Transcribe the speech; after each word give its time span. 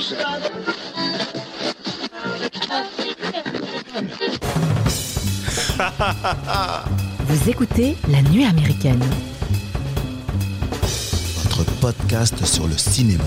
Vous 7.28 7.50
écoutez 7.50 7.96
La 8.08 8.22
Nuit 8.22 8.46
américaine. 8.46 9.02
Votre 11.44 11.64
podcast 11.80 12.42
sur 12.46 12.66
le 12.66 12.78
cinéma. 12.78 13.24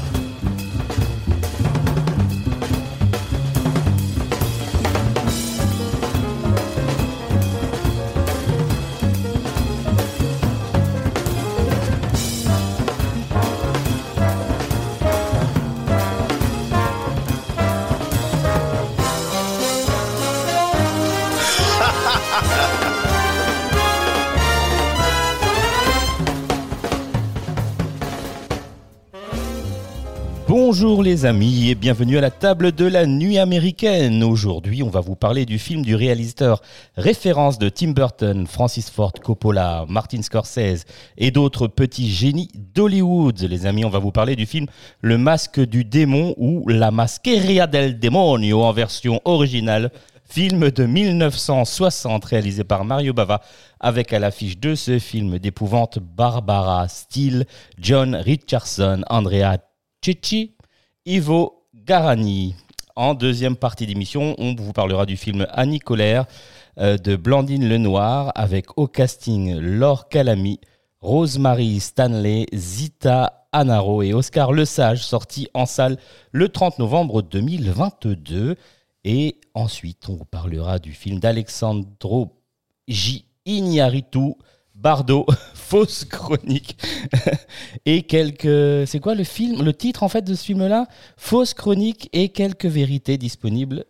Bonjour 30.84 31.02
les 31.02 31.26
amis 31.26 31.70
et 31.70 31.76
bienvenue 31.76 32.18
à 32.18 32.22
la 32.22 32.30
table 32.30 32.73
de 32.73 32.84
la 32.84 33.05
nuit 33.05 33.38
américaine. 33.38 34.22
Aujourd'hui, 34.22 34.84
on 34.84 34.90
va 34.90 35.00
vous 35.00 35.16
parler 35.16 35.46
du 35.46 35.58
film 35.58 35.82
du 35.82 35.96
réalisateur 35.96 36.62
référence 36.98 37.58
de 37.58 37.70
Tim 37.70 37.92
Burton, 37.92 38.46
Francis 38.48 38.90
Ford 38.90 39.14
Coppola, 39.14 39.86
Martin 39.88 40.22
Scorsese 40.22 40.84
et 41.17 41.31
d'autres 41.31 41.67
petits 41.67 42.12
génies 42.12 42.50
d'Hollywood. 42.53 43.40
Les 43.44 43.66
amis, 43.66 43.86
on 43.86 43.90
va 43.90 44.00
vous 44.00 44.12
parler 44.12 44.36
du 44.36 44.45
film 44.45 44.66
Le 45.00 45.17
Masque 45.17 45.62
du 45.62 45.86
démon 45.86 46.36
ou 46.36 46.67
La 46.67 46.92
Masqueria 46.92 47.66
del 47.66 47.97
Demonio 47.97 48.62
en 48.62 48.73
version 48.73 49.22
originale. 49.23 49.90
Film 50.25 50.70
de 50.70 50.86
1960 50.86 52.25
réalisé 52.25 52.66
par 52.66 52.84
Mario 52.84 53.14
Bava 53.14 53.40
avec 53.80 54.12
à 54.12 54.20
l'affiche 54.20 54.58
de 54.58 54.75
ce 54.75 55.00
film 55.00 55.40
d'épouvante 55.40 56.00
Barbara 56.00 56.90
Steele, 56.90 57.45
John 57.80 58.16
Richardson, 58.16 59.06
Andrea 59.09 59.59
Cicci, 60.03 60.58
Ivo 61.06 61.66
Garani. 61.73 62.56
En 62.96 63.14
deuxième 63.14 63.58
partie 63.58 63.86
d'émission, 63.86 64.36
on 64.38 64.56
vous 64.56 64.72
parlera 64.72 65.06
du 65.06 65.18
film 65.18 65.46
Annie 65.52 65.80
Colère 65.80 66.26
euh, 66.78 66.98
de 66.98 67.18
Blandine 67.18 67.68
Lenoir 67.68 68.32
avec 68.36 68.78
au 68.78 68.88
casting 68.88 69.59
Laure 69.59 70.08
Calamy, 70.08 70.62
Rosemary 71.02 71.81
Stanley, 71.81 72.46
Zita 72.54 73.48
Anaro 73.52 74.02
et 74.02 74.14
Oscar 74.14 74.54
Lesage, 74.54 75.04
sorti 75.04 75.50
en 75.54 75.66
salle 75.66 75.98
le 76.31 76.48
30 76.48 76.80
novembre 76.80 77.22
2022. 77.22 78.56
Et 79.04 79.42
ensuite, 79.54 80.08
on 80.08 80.16
vous 80.16 80.26
parlera 80.26 80.80
du 80.80 80.94
film 80.94 81.20
d'Alexandro 81.20 82.40
J. 82.88 83.26
Bardo, 84.84 85.26
fausse 85.53 86.03
chronique. 86.03 86.78
et 87.86 88.03
quelques. 88.03 88.86
C'est 88.86 89.00
quoi 89.00 89.16
le 89.16 89.23
film 89.23 89.64
Le 89.64 89.73
titre 89.73 90.03
en 90.03 90.09
fait 90.09 90.23
de 90.23 90.36
ce 90.36 90.44
film-là? 90.44 90.88
Fausse 91.16 91.53
chronique 91.53 92.09
et 92.12 92.28
quelques 92.28 92.66
vérités 92.66 93.17
disponibles 93.17 93.86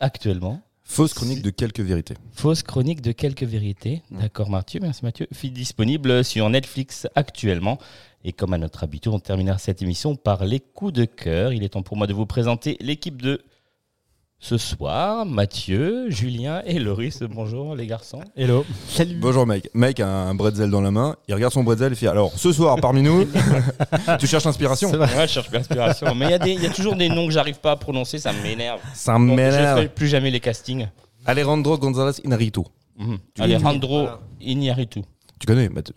actuellement. 0.00 0.62
Fausse 0.84 1.12
chronique 1.12 1.42
de 1.42 1.50
quelques 1.50 1.80
vérités. 1.80 2.14
Fausse 2.32 2.62
chronique 2.62 3.02
de 3.02 3.12
quelques 3.12 3.42
vérités. 3.42 4.02
D'accord, 4.10 4.48
Mathieu. 4.48 4.80
Merci, 4.80 5.04
Mathieu. 5.04 5.26
Disponible 5.30 6.24
sur 6.24 6.48
Netflix 6.48 7.06
actuellement. 7.14 7.76
Et 8.24 8.32
comme 8.32 8.54
à 8.54 8.58
notre 8.58 8.84
habitude, 8.84 9.12
on 9.12 9.20
terminera 9.20 9.58
cette 9.58 9.82
émission 9.82 10.16
par 10.16 10.46
les 10.46 10.60
coups 10.60 10.94
de 10.94 11.04
cœur. 11.04 11.52
Il 11.52 11.62
est 11.62 11.68
temps 11.68 11.82
pour 11.82 11.98
moi 11.98 12.06
de 12.06 12.14
vous 12.14 12.24
présenter 12.24 12.78
l'équipe 12.80 13.20
de 13.20 13.42
ce 14.40 14.56
soir, 14.56 15.26
Mathieu, 15.26 16.08
Julien 16.10 16.62
et 16.64 16.78
Loris. 16.78 17.20
Bonjour 17.28 17.74
les 17.74 17.86
garçons. 17.86 18.20
Hello. 18.36 18.64
Salut. 18.88 19.16
Bonjour 19.16 19.46
Mike. 19.46 19.68
Mike 19.74 19.98
a 20.00 20.06
un 20.08 20.34
bretzel 20.34 20.70
dans 20.70 20.80
la 20.80 20.92
main. 20.92 21.16
Il 21.26 21.34
regarde 21.34 21.52
son 21.52 21.64
bretzel 21.64 21.92
et 21.92 21.96
fait 21.96 22.06
Alors, 22.06 22.32
ce 22.36 22.52
soir, 22.52 22.76
parmi 22.80 23.02
nous, 23.02 23.26
tu 24.20 24.26
cherches 24.28 24.44
l'inspiration 24.44 24.90
Ouais, 24.92 25.06
je 25.26 25.32
cherche 25.32 25.50
l'inspiration. 25.50 26.14
Mais 26.14 26.26
il 26.46 26.54
y 26.60 26.66
a 26.66 26.68
y, 26.68 26.70
toujours 26.72 26.94
des 26.94 27.08
noms 27.08 27.26
que 27.26 27.32
j'arrive 27.32 27.58
pas 27.58 27.72
à 27.72 27.76
prononcer, 27.76 28.18
ça 28.18 28.32
m'énerve. 28.32 28.80
Ça 28.94 29.14
Donc, 29.14 29.22
Je 29.30 29.34
m'énerve. 29.34 29.80
fais 29.82 29.88
plus 29.88 30.06
jamais 30.08 30.30
les 30.30 30.40
castings. 30.40 30.86
Alejandro 31.26 31.76
González 31.76 32.20
Inarritu. 32.24 32.60
Mhm. 32.96 33.18
Alejandro 33.40 34.06
Iñárritu. 34.40 35.02
Tu 35.40 35.46
connais 35.46 35.68
t- 35.68 35.92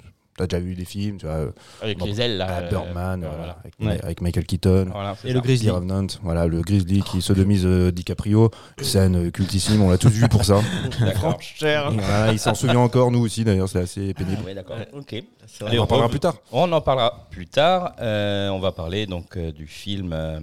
T'as 0.48 0.58
déjà 0.58 0.60
vu 0.60 0.74
les 0.74 0.86
films, 0.86 1.18
tu 1.18 1.26
vois. 1.26 1.36
euh, 1.36 1.52
Avec 1.82 2.04
les 2.04 2.20
ailes 2.22 2.38
là. 2.38 2.50
euh, 2.62 2.70
Birdman, 2.70 3.24
euh, 3.24 3.28
voilà. 3.38 3.58
avec, 3.60 3.74
Ouais. 3.80 4.04
avec 4.04 4.22
Michael 4.22 4.46
Keaton. 4.46 4.88
Voilà, 4.92 5.16
Et 5.24 5.28
ça. 5.28 5.34
le 5.34 5.42
Grizzly. 5.42 5.70
Revenant, 5.70 6.08
voilà, 6.24 6.48
le 6.48 6.62
Grizzly 6.62 7.02
qui 7.04 7.22
sodomise 7.22 7.66
euh, 7.66 7.92
DiCaprio. 7.92 8.50
Scène 8.82 9.32
cultissime, 9.32 9.82
on 9.82 9.90
l'a 9.90 9.98
tous 9.98 10.10
vu 10.10 10.28
pour 10.28 10.44
ça. 10.46 10.62
Voilà, 11.60 12.32
il 12.32 12.40
s'en 12.40 12.54
souvient 12.56 12.80
encore, 12.80 13.12
nous 13.12 13.20
aussi 13.20 13.44
d'ailleurs, 13.44 13.70
c'est 13.70 13.80
assez 13.80 14.14
pénible. 14.14 14.38
Ah 14.42 14.46
ouais, 14.46 14.54
d'accord. 14.56 14.78
Ok. 14.94 15.16
on 15.62 15.78
en 15.80 15.88
parlera 15.88 16.10
plus 16.10 16.20
tard. 16.20 16.36
On 16.52 16.72
en 16.72 16.82
parlera 16.82 17.28
plus 17.30 17.48
tard. 17.48 17.94
Euh, 18.02 18.50
on 18.50 18.60
va 18.60 18.72
parler 18.72 19.06
donc 19.06 19.38
euh, 19.38 19.52
du 19.52 19.68
film 19.68 20.12
euh, 20.14 20.40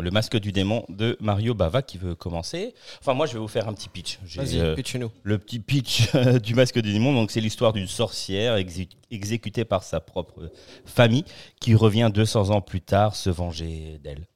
Le 0.00 0.10
Masque 0.10 0.36
du 0.38 0.52
démon 0.52 0.84
de 0.88 1.16
Mario 1.20 1.54
Bava 1.54 1.82
qui 1.82 1.98
veut 1.98 2.14
commencer. 2.14 2.74
Enfin, 3.00 3.14
moi, 3.14 3.26
je 3.26 3.34
vais 3.34 3.38
vous 3.38 3.48
faire 3.48 3.68
un 3.68 3.72
petit 3.72 3.88
pitch. 3.88 4.18
Vas-y, 4.36 4.58
euh, 4.60 4.74
pitch 4.74 4.96
nous. 4.96 5.10
le 5.22 5.38
petit 5.38 5.58
pitch 5.58 6.14
du 6.42 6.54
Masque 6.54 6.78
du 6.80 6.92
démon. 6.92 7.12
Donc, 7.12 7.30
c'est 7.30 7.40
l'histoire 7.40 7.72
d'une 7.72 7.86
sorcière 7.88 8.56
exé- 8.56 8.88
exécutée 9.42 9.64
par 9.64 9.82
sa 9.82 10.00
propre 10.00 10.50
famille 10.84 11.24
qui 11.60 11.74
revient 11.74 12.10
200 12.12 12.50
ans 12.50 12.60
plus 12.60 12.80
tard 12.80 13.16
se 13.16 13.30
venger 13.30 13.98
d'elle. 14.02 14.26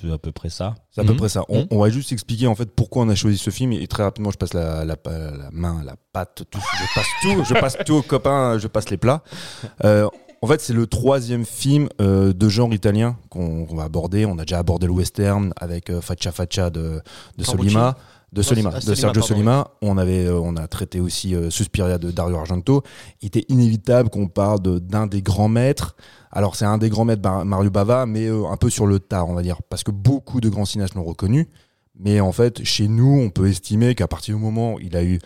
C'est 0.00 0.12
à 0.12 0.18
peu 0.18 0.30
près 0.32 0.48
ça. 0.50 0.74
C'est 0.90 1.00
à 1.00 1.04
peu 1.04 1.10
Mhm. 1.12 1.16
près 1.18 1.28
ça. 1.28 1.42
On, 1.48 1.60
Mhm. 1.60 1.66
on 1.70 1.78
va 1.80 1.90
juste 1.90 2.12
expliquer 2.12 2.46
en 2.46 2.54
fait 2.54 2.70
pourquoi 2.74 3.02
on 3.04 3.08
a 3.08 3.14
choisi 3.16 3.36
ce 3.38 3.50
film 3.50 3.72
et 3.72 3.86
très 3.88 4.02
rapidement 4.04 4.30
je 4.30 4.36
passe 4.36 4.54
la, 4.54 4.84
la, 4.84 4.96
la 5.04 5.50
main, 5.52 5.82
la 5.84 5.94
patte, 6.12 6.42
tout. 6.50 6.60
Je 6.60 6.94
passe 6.94 7.06
tout, 7.22 7.44
je 7.44 7.54
passe 7.60 7.76
tout 7.84 7.94
aux 7.94 8.02
copains, 8.02 8.58
je 8.58 8.68
passe 8.68 8.90
les 8.90 8.96
plats. 8.96 9.22
Euh, 9.84 10.08
en 10.40 10.46
fait, 10.46 10.60
c'est 10.60 10.72
le 10.72 10.86
troisième 10.86 11.44
film 11.44 11.88
euh, 12.00 12.32
de 12.32 12.48
genre 12.48 12.72
italien 12.72 13.16
qu'on 13.28 13.64
va 13.74 13.82
aborder. 13.84 14.24
On 14.24 14.38
a 14.38 14.42
déjà 14.42 14.58
abordé 14.60 14.86
le 14.86 14.92
western 14.92 15.52
avec 15.56 15.90
euh, 15.90 16.00
Faccia 16.00 16.30
Faccia 16.30 16.70
de, 16.70 17.00
de. 17.36 17.44
Solima. 17.44 17.96
De 18.32 18.42
Solima, 18.42 18.70
ah, 18.74 18.76
de 18.76 18.80
Solima, 18.80 18.96
Sergio 18.96 19.20
pardon, 19.20 19.26
Solima. 19.26 19.68
On, 19.80 19.96
avait, 19.98 20.26
euh, 20.26 20.38
on 20.40 20.56
a 20.56 20.68
traité 20.68 21.00
aussi 21.00 21.34
euh, 21.34 21.48
Suspiria 21.50 21.96
de 21.98 22.10
Dario 22.10 22.36
Argento. 22.36 22.82
Il 23.22 23.26
était 23.28 23.44
inévitable 23.48 24.10
qu'on 24.10 24.28
parle 24.28 24.60
de- 24.60 24.78
d'un 24.78 25.06
des 25.06 25.22
grands 25.22 25.48
maîtres. 25.48 25.96
Alors, 26.30 26.54
c'est 26.54 26.66
un 26.66 26.76
des 26.76 26.90
grands 26.90 27.06
maîtres, 27.06 27.22
Mario 27.44 27.70
Bava, 27.70 28.04
mais 28.04 28.26
euh, 28.26 28.46
un 28.46 28.56
peu 28.58 28.68
sur 28.68 28.86
le 28.86 28.98
tard, 29.00 29.28
on 29.30 29.34
va 29.34 29.40
dire. 29.42 29.62
Parce 29.70 29.82
que 29.82 29.90
beaucoup 29.90 30.40
de 30.42 30.48
grands 30.50 30.66
cinéastes 30.66 30.94
l'ont 30.94 31.04
reconnu. 31.04 31.48
Mais 31.98 32.20
en 32.20 32.32
fait, 32.32 32.62
chez 32.64 32.86
nous, 32.86 33.18
on 33.20 33.30
peut 33.30 33.48
estimer 33.48 33.94
qu'à 33.94 34.06
partir 34.08 34.36
du 34.36 34.42
moment 34.42 34.74
où 34.74 34.80
il 34.80 34.94
a 34.94 35.02
eu. 35.02 35.18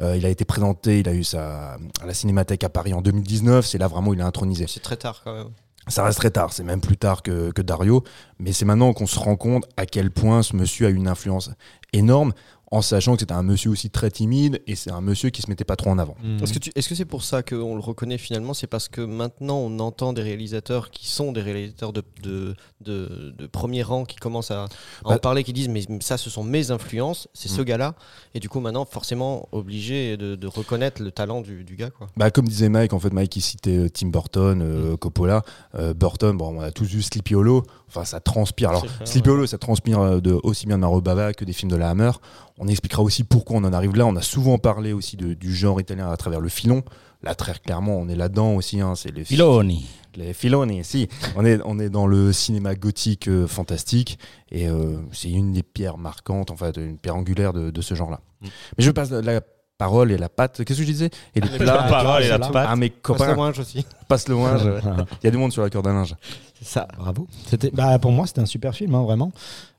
euh, 0.00 0.16
il 0.16 0.26
a 0.26 0.28
été 0.28 0.44
présenté, 0.44 0.98
il 1.00 1.08
a 1.08 1.14
eu 1.14 1.22
sa, 1.24 1.74
à 2.00 2.06
la 2.06 2.12
Cinémathèque 2.14 2.64
à 2.64 2.68
Paris 2.68 2.92
en 2.92 3.02
2019, 3.02 3.64
c'est 3.66 3.78
là 3.78 3.86
vraiment 3.88 4.10
où 4.10 4.14
il 4.14 4.20
est 4.20 4.24
intronisé. 4.24 4.66
C'est 4.68 4.80
très 4.80 4.96
tard 4.96 5.22
quand 5.24 5.34
même. 5.34 5.48
Ça 5.88 6.04
reste 6.04 6.18
très 6.18 6.30
tard, 6.30 6.52
c'est 6.52 6.64
même 6.64 6.80
plus 6.80 6.96
tard 6.96 7.22
que, 7.22 7.62
Dario, 7.62 8.04
mais 8.38 8.52
c'est 8.52 8.64
maintenant 8.64 8.92
qu'on 8.92 9.06
se 9.06 9.18
rend 9.18 9.36
compte 9.36 9.66
à 9.76 9.86
quel 9.86 10.10
point 10.10 10.42
ce 10.42 10.54
monsieur 10.54 10.86
a 10.86 10.90
une 10.90 11.08
influence 11.08 11.50
énorme, 11.92 12.32
en 12.70 12.82
sachant 12.82 13.14
que 13.14 13.20
c'était 13.20 13.32
un 13.32 13.42
monsieur 13.42 13.70
aussi 13.70 13.88
très 13.88 14.10
timide 14.10 14.60
et 14.66 14.74
c'est 14.76 14.90
un 14.92 15.00
monsieur 15.00 15.30
qui 15.30 15.40
se 15.40 15.48
mettait 15.48 15.64
pas 15.64 15.76
trop 15.76 15.88
en 15.90 15.98
avant. 15.98 16.16
Est-ce 16.42 16.52
que 16.52 16.58
tu- 16.58 16.70
est-ce 16.74 16.88
que 16.88 16.94
c'est 16.94 17.06
pour 17.06 17.22
ça 17.22 17.42
qu'on 17.42 17.74
le 17.74 17.80
reconnaît 17.80 18.18
finalement? 18.18 18.52
C'est 18.52 18.66
parce 18.66 18.88
que 18.88 19.00
maintenant 19.00 19.56
on 19.56 19.78
entend 19.78 20.12
des 20.12 20.20
réalisateurs 20.22 20.90
qui 20.90 21.08
sont 21.08 21.32
des 21.32 21.40
réalisateurs 21.40 21.92
de, 21.94 22.02
de, 22.22 22.54
de, 22.82 23.34
de 23.38 23.46
premier 23.46 23.82
rang 23.82 24.04
qui 24.04 24.16
commencent 24.16 24.50
à, 24.50 24.64
à 24.64 24.68
en 25.04 25.10
Bah- 25.10 25.18
parler, 25.18 25.44
qui 25.44 25.52
disent 25.54 25.68
mais 25.70 25.82
ça 26.00 26.18
ce 26.18 26.28
sont 26.28 26.44
mes 26.44 26.70
influences, 26.70 27.28
c'est 27.32 27.48
ce 27.48 27.62
Mm. 27.62 27.64
gars-là. 27.64 27.94
Et 28.34 28.40
du 28.40 28.48
coup 28.50 28.60
maintenant 28.60 28.84
forcément 28.84 29.48
obligé 29.52 30.16
de, 30.18 30.36
de 30.36 30.46
reconnaître 30.46 31.02
le 31.02 31.10
talent 31.10 31.40
du, 31.40 31.64
du 31.64 31.74
gars. 31.76 31.90
Quoi. 31.90 32.08
Bah, 32.18 32.30
comme 32.30 32.46
disait 32.48 32.68
Mike, 32.68 32.92
en 32.92 32.98
fait, 33.00 33.12
Mike 33.14 33.34
il 33.36 33.40
citait 33.40 33.76
euh, 33.78 33.88
Tim 33.88 34.08
Burton, 34.08 34.60
euh, 34.62 34.96
Coppola, 34.98 35.42
Euh, 35.74 35.94
Burton, 35.94 36.36
bon, 36.36 36.58
on 36.58 36.60
a 36.60 36.70
tous 36.70 36.84
vu 36.86 37.00
Sleepy 37.02 37.34
Hollow, 37.34 37.62
enfin 37.88 38.04
ça 38.04 38.20
transpire. 38.20 38.70
Alors, 38.70 38.84
Sleepy 39.04 39.30
Hollow, 39.30 39.46
ça 39.46 39.56
transpire 39.58 40.20
de, 40.20 40.38
aussi 40.42 40.66
bien 40.66 40.76
de 40.76 40.82
Mario 40.82 41.00
Bava 41.00 41.32
que 41.32 41.44
des 41.46 41.52
films 41.54 41.70
de 41.70 41.76
la 41.76 41.90
Hammer. 41.90 42.10
On 42.58 42.66
expliquera 42.68 43.02
aussi 43.02 43.24
pourquoi 43.24 43.56
on 43.58 43.64
en 43.64 43.72
arrive 43.72 43.94
là. 43.96 44.06
On 44.06 44.16
a 44.16 44.22
souvent 44.22 44.58
parlé 44.58 44.92
aussi 44.92 45.16
de- 45.16 45.34
du 45.34 45.54
genre 45.54 45.80
italien 45.80 46.10
à 46.10 46.16
travers 46.16 46.40
le 46.40 46.48
filon. 46.48 46.82
Là, 47.22 47.34
très 47.34 47.54
clairement, 47.54 47.96
on 47.98 48.08
est 48.08 48.14
là-dedans 48.16 48.54
aussi. 48.54 48.80
Hein, 48.80 48.94
c'est 48.96 49.10
les 49.14 49.24
Filoni. 49.24 49.86
Les 50.16 50.32
Filoni, 50.32 50.82
si. 50.84 51.08
On 51.36 51.44
est, 51.44 51.60
on 51.64 51.78
est 51.78 51.90
dans 51.90 52.06
le 52.06 52.32
cinéma 52.32 52.74
gothique 52.74 53.28
euh, 53.28 53.46
fantastique 53.46 54.18
et 54.50 54.68
euh, 54.68 54.98
c'est 55.12 55.30
une 55.30 55.52
des 55.52 55.62
pierres 55.62 55.98
marquantes, 55.98 56.50
enfin, 56.50 56.72
une 56.76 56.98
pierre 56.98 57.16
angulaire 57.16 57.52
de, 57.52 57.70
de 57.70 57.80
ce 57.80 57.94
genre-là. 57.94 58.20
Mais 58.42 58.48
je 58.84 58.90
passe 58.90 59.10
la 59.10 59.40
parole 59.78 60.12
et 60.12 60.18
la 60.18 60.28
patte. 60.28 60.64
Qu'est-ce 60.64 60.80
que 60.80 60.84
je 60.84 60.90
disais? 60.90 61.10
Et 61.34 61.40
les 61.40 61.48
plats. 61.58 61.84
parole 61.84 62.22
et 62.24 62.28
la 62.28 62.34
à 62.34 62.38
patte. 62.38 62.76
mes 62.78 62.90
Passe 62.90 62.98
le 63.20 63.26
copains. 63.26 63.36
linge 63.36 63.58
aussi. 63.60 63.86
Passe 64.08 64.28
le 64.28 64.34
linge. 64.34 64.62
Il 65.22 65.24
y 65.24 65.28
a 65.28 65.30
du 65.30 65.38
monde 65.38 65.52
sur 65.52 65.62
la 65.62 65.70
corde 65.70 65.86
à 65.86 65.92
linge. 65.92 66.14
C'est 66.58 66.66
ça. 66.66 66.88
Bravo. 66.98 67.26
C'était, 67.46 67.70
bah, 67.70 67.98
pour 68.00 68.10
moi, 68.12 68.26
c'était 68.26 68.40
un 68.40 68.46
super 68.46 68.74
film, 68.74 68.94
hein, 68.94 69.02
vraiment. 69.04 69.32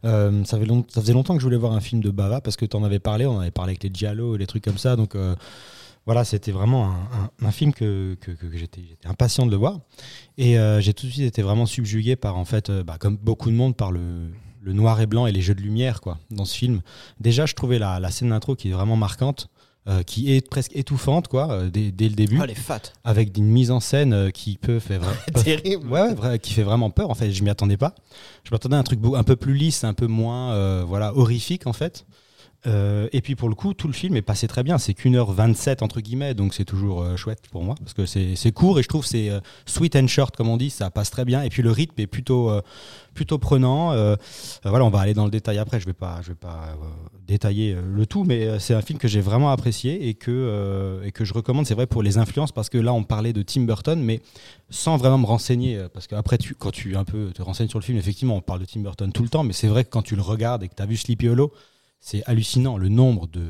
Euh, 0.05 0.43
ça, 0.45 0.57
fait 0.57 0.65
long- 0.65 0.85
ça 0.87 1.01
faisait 1.01 1.13
longtemps 1.13 1.33
que 1.35 1.41
je 1.41 1.45
voulais 1.45 1.57
voir 1.57 1.73
un 1.73 1.81
film 1.81 2.01
de 2.01 2.09
Bava 2.09 2.39
parce 2.41 2.55
que 2.55 2.65
tu 2.65 2.75
en 2.77 2.83
avais 2.83 2.99
parlé, 2.99 3.25
on 3.25 3.39
avait 3.39 3.51
parlé 3.51 3.71
avec 3.71 3.83
les 3.83 3.91
Giallo 3.93 4.35
et 4.35 4.37
les 4.37 4.47
trucs 4.47 4.63
comme 4.63 4.77
ça. 4.77 4.95
Donc 4.95 5.15
euh, 5.15 5.35
voilà, 6.05 6.23
c'était 6.23 6.53
vraiment 6.53 6.85
un, 6.91 6.93
un- 7.43 7.47
un 7.47 7.51
film 7.51 7.73
que, 7.73 8.15
que- 8.21 8.31
que 8.31 8.57
j'étais, 8.57 8.81
j'étais 8.87 9.07
impatient 9.09 9.45
de 9.45 9.51
le 9.51 9.57
voir. 9.57 9.79
Et 10.37 10.57
euh, 10.57 10.79
j'ai 10.79 10.93
tout 10.93 11.05
de 11.07 11.11
suite 11.11 11.25
été 11.25 11.41
vraiment 11.41 11.65
subjugué 11.65 12.15
par, 12.15 12.37
en 12.37 12.45
fait, 12.45 12.69
euh, 12.69 12.83
bah, 12.83 12.95
comme 12.97 13.17
beaucoup 13.17 13.49
de 13.51 13.55
monde, 13.55 13.75
par 13.75 13.91
le, 13.91 13.99
le 13.99 14.29
le 14.61 14.73
noir 14.73 14.99
et 14.99 15.05
blanc 15.07 15.25
et 15.25 15.31
les 15.31 15.39
jeux 15.41 15.55
de 15.55 15.61
lumière 15.61 16.01
quoi 16.01 16.17
dans 16.31 16.43
ce 16.43 16.53
film. 16.55 16.81
Déjà, 17.21 17.45
je 17.45 17.53
trouvais 17.55 17.79
la, 17.79 17.99
la 18.01 18.11
scène 18.11 18.29
d'intro 18.29 18.55
qui 18.57 18.69
est 18.69 18.73
vraiment 18.73 18.97
marquante, 18.97 19.47
euh, 19.87 20.03
qui 20.03 20.33
est 20.33 20.47
presque 20.47 20.75
étuffante 20.75 21.27
quoi, 21.29 21.49
euh, 21.51 21.69
dès, 21.69 21.91
dès 21.91 22.09
le 22.09 22.15
début, 22.15 22.39
elle 22.43 22.51
est 22.51 22.55
fat. 22.55 22.81
avec 23.03 23.35
une 23.37 23.45
mise 23.47 23.71
en 23.71 23.79
scène 23.79 24.13
euh, 24.13 24.29
qui 24.29 24.57
peut 24.57 24.79
faire 24.79 25.01
vra- 25.01 25.43
Terrible. 25.43 25.87
Ouais, 25.89 26.01
ouais, 26.01 26.13
vrai- 26.13 26.39
qui 26.39 26.53
fait 26.53 26.63
vraiment 26.63 26.89
peur 26.89 27.09
en 27.09 27.15
fait. 27.15 27.31
Je 27.31 27.43
m'y 27.43 27.49
attendais 27.49 27.77
pas. 27.77 27.95
Je 28.43 28.51
m'attendais 28.51 28.75
à 28.75 28.79
un 28.79 28.83
truc 28.83 28.99
un 29.15 29.23
peu 29.23 29.35
plus 29.35 29.53
lisse, 29.53 29.83
un 29.83 29.93
peu 29.93 30.07
moins 30.07 30.83
voilà 30.83 31.15
horrifique 31.15 31.65
en 31.67 31.73
fait. 31.73 32.05
Euh, 32.67 33.07
et 33.13 33.21
puis 33.21 33.35
pour 33.35 33.47
le 33.47 33.56
coup, 33.56 33.73
tout 33.73 33.88
le 33.88 33.94
film 33.94 34.15
est 34.15 34.21
passé 34.21 34.47
très 34.47 34.63
bien. 34.63 34.77
C'est 34.77 34.94
qu'une 34.94 35.15
heure 35.15 35.31
27 35.31 35.81
entre 35.81 36.01
guillemets, 36.01 36.33
donc 36.33 36.53
c'est 36.53 36.65
toujours 36.65 37.01
euh, 37.01 37.15
chouette 37.15 37.44
pour 37.51 37.63
moi 37.63 37.75
parce 37.79 37.94
que 37.94 38.06
c'est 38.06 38.51
court 38.51 38.79
et 38.79 38.83
je 38.83 38.88
trouve 38.88 39.06
c'est 39.06 39.29
euh, 39.29 39.39
sweet 39.65 39.95
and 39.95 40.07
short 40.07 40.35
comme 40.35 40.50
on 40.50 40.57
dit, 40.57 40.69
ça 40.69 40.89
passe 40.89 41.09
très 41.09 41.25
bien. 41.25 41.41
Et 41.44 41.50
puis 41.50 41.61
le 41.61 41.71
rythme 41.71 42.00
est 42.01 42.07
plutôt 42.07 42.51
plutôt 43.13 43.38
prenant. 43.38 43.89
Voilà, 44.63 44.85
on 44.85 44.89
va 44.89 45.00
aller 45.00 45.13
dans 45.13 45.25
le 45.25 45.31
détail 45.31 45.57
après. 45.57 45.79
Je 45.79 45.85
vais 45.85 45.94
pas 45.94 46.19
je 46.21 46.29
vais 46.29 46.35
pas 46.35 46.77
détailler 47.27 47.75
le 47.81 48.06
tout, 48.06 48.23
mais 48.23 48.59
c'est 48.59 48.73
un 48.73 48.81
film 48.81 49.00
que 49.00 49.07
j'ai 49.07 49.21
vraiment 49.21 49.51
apprécié 49.51 50.09
et 50.09 50.13
que 50.13 51.01
et 51.03 51.11
que 51.11 51.23
je 51.23 51.33
recommande. 51.33 51.65
C'est 51.65 51.75
vrai 51.75 51.88
pour 51.88 52.03
les 52.03 52.17
influences 52.17 52.51
parce 52.51 52.69
que 52.69 52.77
là 52.77 52.94
on 52.94 53.03
parlait 53.03 53.33
de 53.33 53.41
Tim 53.41 53.61
Burton, 53.61 54.01
mais 54.01 54.21
sans 54.69 54.97
vraiment 54.97 55.17
me 55.17 55.25
renseigner, 55.25 55.85
parce 55.94 56.07
qu'après, 56.07 56.38
quand 56.57 56.71
tu 56.71 56.95
un 56.95 57.06
peu 57.06 57.31
te 57.33 57.41
renseignes 57.41 57.69
sur 57.69 57.79
le 57.79 57.83
film, 57.83 57.97
effectivement, 57.97 58.35
on 58.35 58.41
parle 58.41 58.59
de 58.59 58.65
Tim 58.65 58.81
Burton 58.81 59.11
tout 59.11 59.23
le 59.23 59.29
temps, 59.29 59.44
mais 59.44 59.53
c'est 59.53 59.67
vrai 59.67 59.83
que 59.83 59.89
quand 59.89 60.03
tu 60.03 60.15
le 60.15 60.21
regardes 60.21 60.63
et 60.63 60.67
que 60.67 60.75
tu 60.75 60.83
as 60.83 60.85
vu 60.85 60.95
Sleepy 60.95 61.27
Hollow, 61.27 61.51
c'est 61.99 62.23
hallucinant 62.25 62.77
le 62.77 62.89
nombre 62.89 63.27
de, 63.27 63.45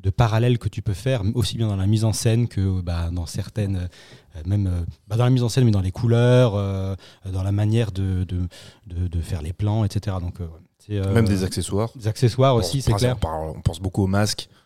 de 0.00 0.10
parallèles 0.10 0.58
que 0.58 0.68
tu 0.68 0.82
peux 0.82 0.94
faire, 0.94 1.22
aussi 1.34 1.56
bien 1.56 1.68
dans 1.68 1.76
la 1.76 1.86
mise 1.86 2.04
en 2.04 2.12
scène 2.12 2.48
que 2.48 2.80
bah, 2.80 3.10
dans 3.12 3.26
certaines, 3.26 3.88
euh, 4.36 4.40
même 4.46 4.66
euh, 4.66 4.80
bah, 5.08 5.16
dans 5.16 5.24
la 5.24 5.30
mise 5.30 5.42
en 5.42 5.48
scène, 5.48 5.64
mais 5.64 5.70
dans 5.70 5.80
les 5.80 5.92
couleurs, 5.92 6.54
euh, 6.54 6.94
dans 7.30 7.42
la 7.42 7.52
manière 7.52 7.92
de, 7.92 8.24
de, 8.24 8.48
de, 8.86 9.20
faire 9.20 9.42
les 9.42 9.52
plans, 9.52 9.84
etc. 9.84 10.16
Donc, 10.20 10.40
euh, 10.40 11.12
Même 11.12 11.28
des 11.28 11.44
accessoires. 11.44 11.90
des 11.94 12.08
accessoires 12.08 12.54
aussi, 12.54 12.80
c'est 12.82 12.92
clair. 12.92 13.16
On, 13.24 13.60
pense 13.60 13.80
beaucoup 13.80 14.02
au 14.02 14.08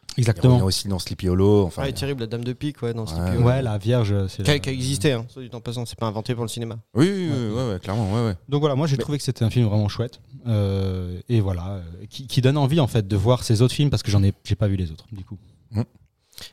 masque. 0.05 0.17
Il 0.17 0.21
Exactement. 0.21 0.55
revient 0.55 0.65
aussi 0.67 0.89
dans 0.89 0.99
Sleepy 0.99 1.29
Hollow. 1.29 1.65
Enfin, 1.65 1.83
Ah, 1.83 1.85
elle 1.87 1.91
est 1.95 1.99
terrible, 1.99 2.21
la 2.21 2.27
dame 2.27 2.45
de 2.45 2.53
pique, 2.53 2.83
ouais, 2.83 2.95
dans. 2.95 3.06
Sleepy 3.06 3.37
Hollow. 3.37 3.43
Ouais, 3.47 3.62
la 3.62 3.79
Vierge, 3.79 4.27
c'est 4.29 4.43
Qui 4.43 4.51
a, 4.51 4.59
qui 4.59 4.69
a 4.69 4.73
existé, 4.73 5.12
hein, 5.12 5.27
soit 5.29 5.43
dit 5.43 5.51
en 5.53 5.61
passant, 5.61 5.85
c'est 5.87 5.99
pas 5.99 6.06
inventé 6.06 6.35
pour 6.35 6.45
le 6.45 6.49
cinéma. 6.49 6.77
oui, 6.95 7.11
oui, 7.11 7.31
oui, 7.33 7.55
ouais, 7.55 7.69
ouais, 7.73 7.79
clairement. 7.81 8.12
Ouais, 8.12 8.27
ouais. 8.29 8.35
Donc 8.49 8.61
voilà, 8.61 8.75
moi 8.75 8.87
j'ai 8.87 8.97
Mais- 8.97 9.03
trouvé 9.03 9.19
que 9.19 9.25
c'était 9.25 9.45
un 9.45 9.51
film 9.51 9.67
vraiment 9.67 9.89
chouette 9.89 10.21
Euh, 10.47 11.21
et 11.31 11.41
voilà 11.41 11.69
euh, 11.77 11.83
qui, 12.11 12.27
qui 12.27 12.41
donne 12.43 12.59
envie 12.59 12.79
en 12.81 12.87
fait 12.87 13.09
de 13.09 13.17
voir 13.17 13.43
ces 13.45 13.62
autres 13.62 13.73
films 13.75 13.89
parce 13.89 14.03
que 14.03 14.11
j'en 14.11 14.23
ai 14.23 14.35
j'ai 14.45 14.56
pas 14.56 14.69
vu 14.69 14.77
les 14.77 14.91
autres 14.93 15.06
du 15.12 15.25
coup. 15.25 15.39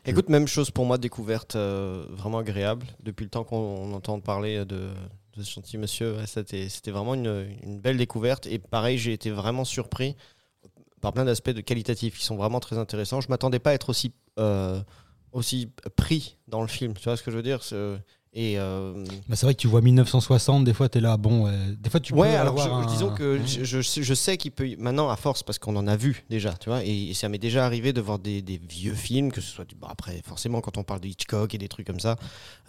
Écoute, 0.06 0.30
même 0.30 0.48
chose 0.48 0.70
pour 0.70 0.86
moi, 0.86 0.98
découverte 1.00 1.56
euh, 1.56 2.06
vraiment 2.12 2.38
agréable. 2.38 2.86
Depuis 3.04 3.24
le 3.24 3.30
temps 3.30 3.44
qu'on 3.44 3.58
on 3.58 3.94
entend 3.94 4.20
parler 4.20 4.60
de, 4.60 4.90
de 5.36 5.44
ce 5.44 5.52
gentil 5.54 5.78
monsieur, 5.80 6.16
ouais, 6.18 6.28
c'était 6.28 6.70
c'était 6.70 6.92
vraiment 6.92 7.16
une, 7.16 7.48
une 7.64 7.80
belle 7.80 7.98
découverte. 7.98 8.46
Et 8.46 8.60
pareil, 8.60 8.98
j'ai 9.00 9.14
été 9.14 9.32
vraiment 9.32 9.66
surpris 9.66 10.16
par 11.02 11.12
plein 11.14 11.26
d'aspects 11.26 11.50
de 11.50 11.62
qualitatifs 11.62 12.18
qui 12.18 12.26
sont 12.26 12.38
vraiment 12.38 12.60
très 12.60 12.78
intéressants. 12.78 13.20
Je 13.22 13.28
m'attendais 13.30 13.60
pas 13.60 13.72
à 13.72 13.74
être 13.74 13.90
aussi, 13.90 14.14
euh, 14.40 14.80
aussi 15.34 15.70
pris 15.96 16.38
dans 16.48 16.62
le 16.62 16.68
film. 16.68 16.94
Tu 16.94 17.04
vois 17.06 17.18
ce 17.18 17.24
que 17.24 17.32
je 17.32 17.38
veux 17.38 17.44
dire 17.44 17.64
C'est- 17.64 17.98
Et 18.34 18.58
euh, 18.58 19.04
Bah, 19.28 19.36
c'est 19.36 19.46
vrai 19.46 19.54
que 19.56 19.60
tu 19.60 19.68
vois 19.68 19.82
1960 19.82 20.64
des 20.64 20.74
fois 20.74 20.88
tu 20.88 21.00
es 21.00 21.02
là 21.02 21.18
bon 21.18 21.52
des 21.78 21.90
fois 21.90 22.00
tu 22.00 22.14
ouais, 22.14 22.30
peux 22.32 22.38
alors 22.38 22.56
je- 22.58 22.64
avoir 22.64 22.80
un- 22.80 22.86
disons 22.86 23.10
que 23.14 23.42
je, 23.46 23.66
je 23.66 23.82
sais- 23.82 24.04
je 24.04 24.14
sais 24.14 24.38
qu'il 24.38 24.52
peut 24.54 24.70
maintenant 24.78 25.10
à 25.10 25.18
force 25.18 25.44
parce 25.44 25.60
qu'on 25.60 25.76
en 25.76 25.86
a 25.86 25.98
vu 25.98 26.24
déjà, 26.30 26.54
tu 26.54 26.70
vois, 26.70 26.82
et, 26.86 27.10
et 27.10 27.14
ça 27.14 27.28
m'est 27.28 27.38
déjà 27.40 27.66
arrivé 27.66 27.92
de 27.92 28.00
voir 28.00 28.20
des, 28.20 28.42
des 28.42 28.58
vieux 28.58 28.94
films, 28.94 29.34
que 29.34 29.42
ce 29.42 29.52
soit 29.52 29.66
bon, 29.78 29.88
après 29.88 30.22
forcément 30.26 30.62
quand 30.62 30.78
on 30.78 30.84
parle 30.86 31.02
de 31.02 31.10
Hitchcock 31.10 31.54
et 31.54 31.58
des 31.58 31.68
trucs 31.68 31.86
comme 31.86 32.00
ça, 32.00 32.16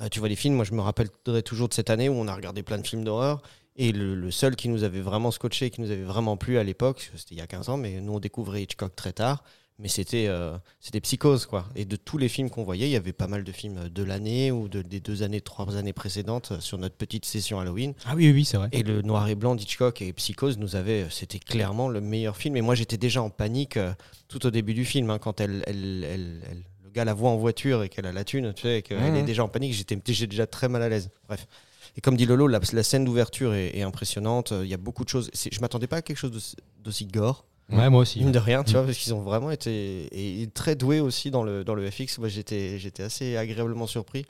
euh, 0.01 0.09
tu 0.11 0.19
vois 0.19 0.29
les 0.29 0.35
films. 0.35 0.57
Moi, 0.57 0.65
je 0.65 0.73
me 0.73 0.81
rappellerai 0.81 1.45
toujours 1.45 1.69
de 1.69 1.75
cette 1.75 1.91
année 1.91 2.09
où 2.09 2.15
on 2.15 2.27
a 2.27 2.35
regardé 2.35 2.65
plein 2.65 2.79
de 2.79 2.87
films 2.87 3.05
d'horreur. 3.05 3.41
Et 3.77 3.93
le, 3.93 4.15
le 4.15 4.31
seul 4.31 4.55
qui 4.57 4.69
nous 4.69 4.85
avait 4.85 5.01
vraiment 5.01 5.31
scotché, 5.31 5.71
qui 5.71 5.81
nous 5.81 5.91
avait 5.91 6.03
vraiment 6.03 6.37
plu 6.37 6.59
à 6.59 6.65
l'époque, 6.65 7.11
c'était 7.17 7.35
il 7.35 7.39
y 7.39 7.41
a 7.41 7.47
15 7.47 7.69
ans, 7.71 7.77
mais 7.79 8.01
nous 8.01 8.13
on 8.15 8.21
découvrait 8.21 8.63
Hitchcock 8.63 8.95
très 8.95 9.13
tard. 9.13 9.43
Mais 9.79 9.89
c'était 9.89 10.27
euh, 10.29 10.57
c'était 10.81 11.01
psychose 11.01 11.47
quoi. 11.47 11.65
Et 11.75 11.87
de 11.87 11.97
tous 11.97 12.19
les 12.19 12.29
films 12.29 12.51
qu'on 12.51 12.63
voyait, 12.63 12.87
il 12.87 12.93
y 12.93 12.97
avait 12.97 13.15
pas 13.15 13.27
mal 13.27 13.43
de 13.43 13.51
films 13.51 13.89
de 13.89 14.03
l'année 14.05 14.53
ou 14.53 14.69
de, 14.69 14.83
des 14.83 15.01
deux 15.01 15.23
années, 15.23 15.41
trois 15.41 15.77
années 15.77 15.95
précédentes 15.95 16.53
euh, 16.53 16.61
sur 16.61 16.77
notre 16.77 16.95
petite 16.95 17.25
session 17.25 17.59
Halloween. 17.59 17.95
Ah 18.05 18.13
oui 18.15 18.31
oui, 18.31 18.45
c'est 18.45 18.59
vrai. 18.59 18.69
Et 18.73 18.83
le 18.83 19.01
noir 19.01 19.27
et 19.29 19.35
blanc 19.35 19.55
d'Hitchcock 19.55 20.03
et 20.03 20.13
Psychose 20.13 20.59
nous 20.59 20.77
avait, 20.77 21.07
c'était 21.11 21.39
clairement 21.41 21.89
le 21.89 22.03
meilleur 22.03 22.37
film. 22.37 22.57
Et 22.57 22.61
moi, 22.61 22.75
j'étais 22.75 22.99
déjà 22.99 23.23
en 23.23 23.31
panique 23.31 23.79
euh, 23.79 23.95
tout 24.29 24.45
au 24.47 24.51
début 24.51 24.75
du 24.75 24.85
film, 24.85 25.09
hein, 25.09 25.19
quand 25.19 25.41
elle, 25.41 25.65
elle, 25.67 26.05
elle- 26.05 26.43
elle- 26.51 26.63
le 26.85 26.91
gars 26.91 27.07
la 27.07 27.15
voit 27.15 27.31
en 27.31 27.39
voiture 27.39 27.83
et 27.83 27.89
qu'elle 27.89 28.07
a 28.07 28.13
la 28.13 28.23
thune, 28.25 28.53
tu 28.55 28.63
sais, 28.63 28.79
et 28.81 28.83
qu'elle 28.83 29.01
Mhm. 29.01 29.17
est 29.17 29.23
déjà 29.23 29.43
en 29.43 29.49
panique. 29.49 29.73
J'étais, 29.73 29.97
déjà 29.97 30.47
très 30.47 30.69
mal 30.69 30.83
à 30.83 30.91
l'aise. 30.91 31.09
Bref. 31.27 31.49
Et 31.97 32.01
comme 32.01 32.17
dit 32.17 32.25
Lolo, 32.27 32.47
la, 32.47 32.61
la 32.73 32.83
scène 32.83 33.05
d'ouverture 33.05 33.53
est, 33.55 33.77
est 33.77 33.83
impressionnante. 33.83 34.53
Il 34.63 34.69
y 34.69 34.75
a 34.75 34.79
beaucoup 34.79 35.05
de 35.05 35.09
choses. 35.11 35.31
Je 35.35 35.61
m'attendais 35.61 35.87
pas 35.87 35.97
à 35.97 36.03
quelque 36.03 36.17
chose 36.17 36.55
d'aussi- 36.83 37.07
gore. 37.07 37.45
Ouais, 37.71 37.89
moi 37.91 38.01
aussi. 38.03 38.19
Mine 38.21 38.33
de 38.33 38.39
rien, 38.39 38.65
tu 38.65 38.71
Mm. 38.71 38.75
vois, 38.77 38.85
parce 38.87 38.99
qu'ils 38.99 39.15
ont 39.15 39.21
vraiment 39.23 39.51
été 39.51 40.09
et 40.43 40.47
très 40.49 40.75
doués 40.75 41.01
aussi 41.01 41.31
dans 41.31 41.43
le, 41.45 41.65
dans 41.65 41.75
le 41.75 41.91
FX. 41.91 42.19
Moi, 42.19 42.29
j'étais, 42.29 42.79
j'étais 42.79 43.03
assez 43.03 43.37
agréablement 43.37 43.87
surpris 43.87 44.25